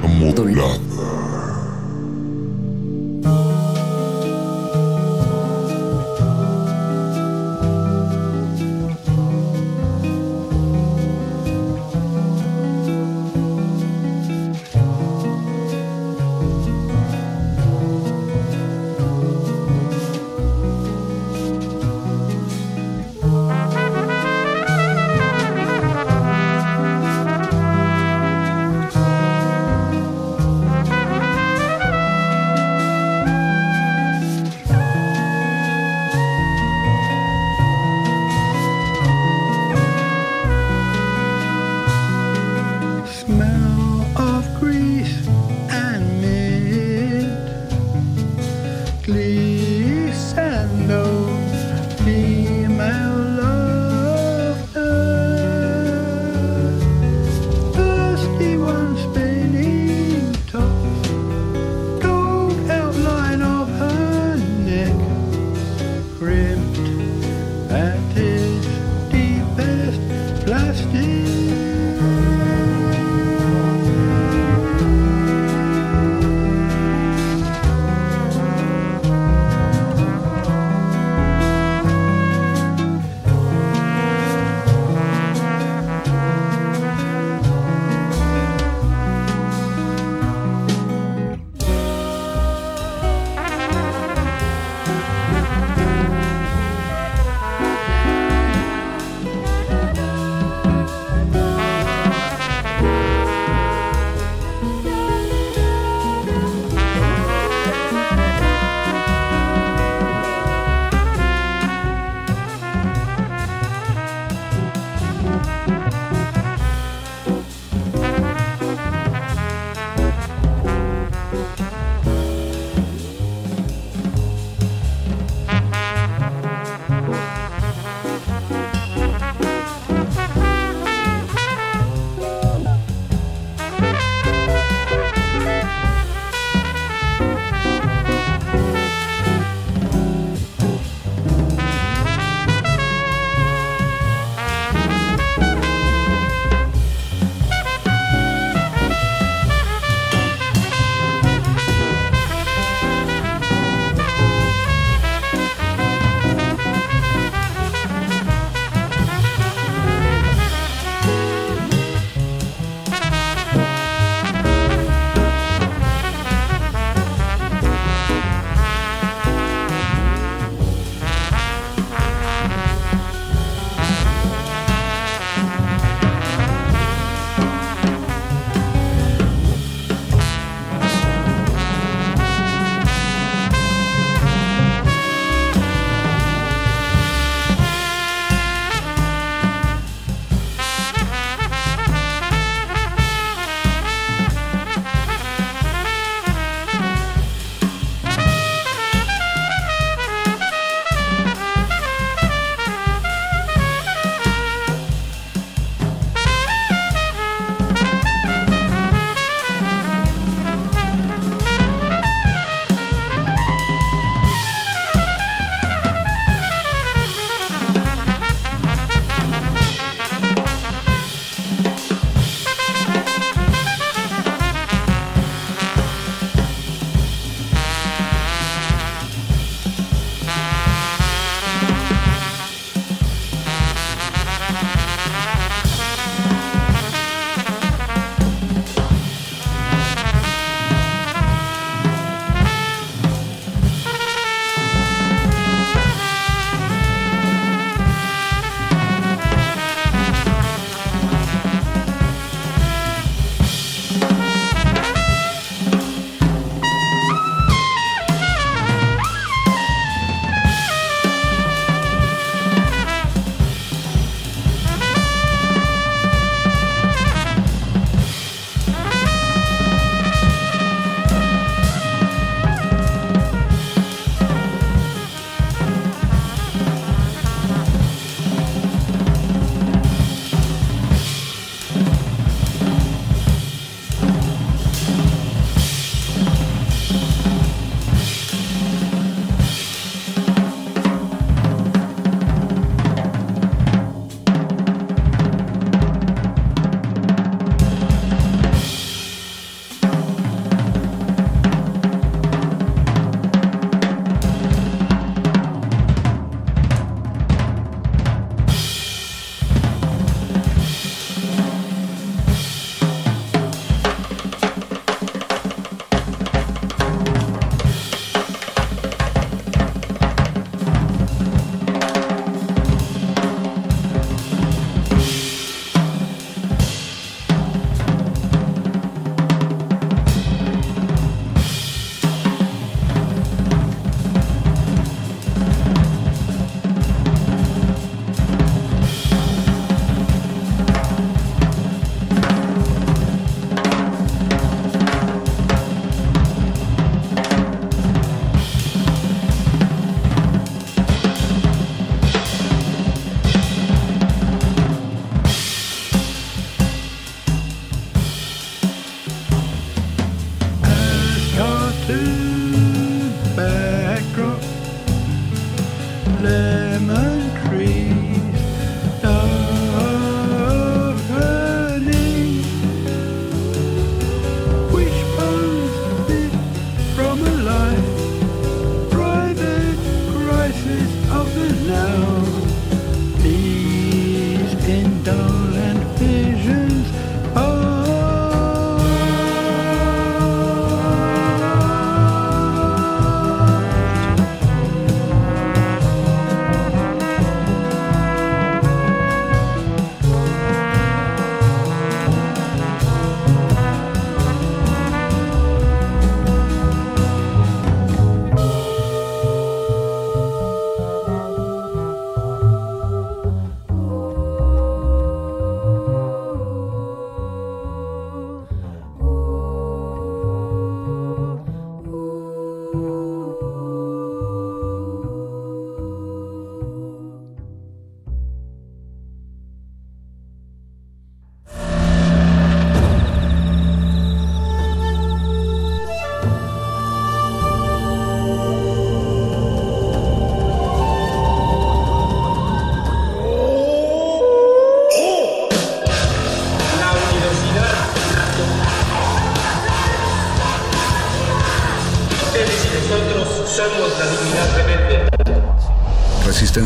modulada. 0.07 0.88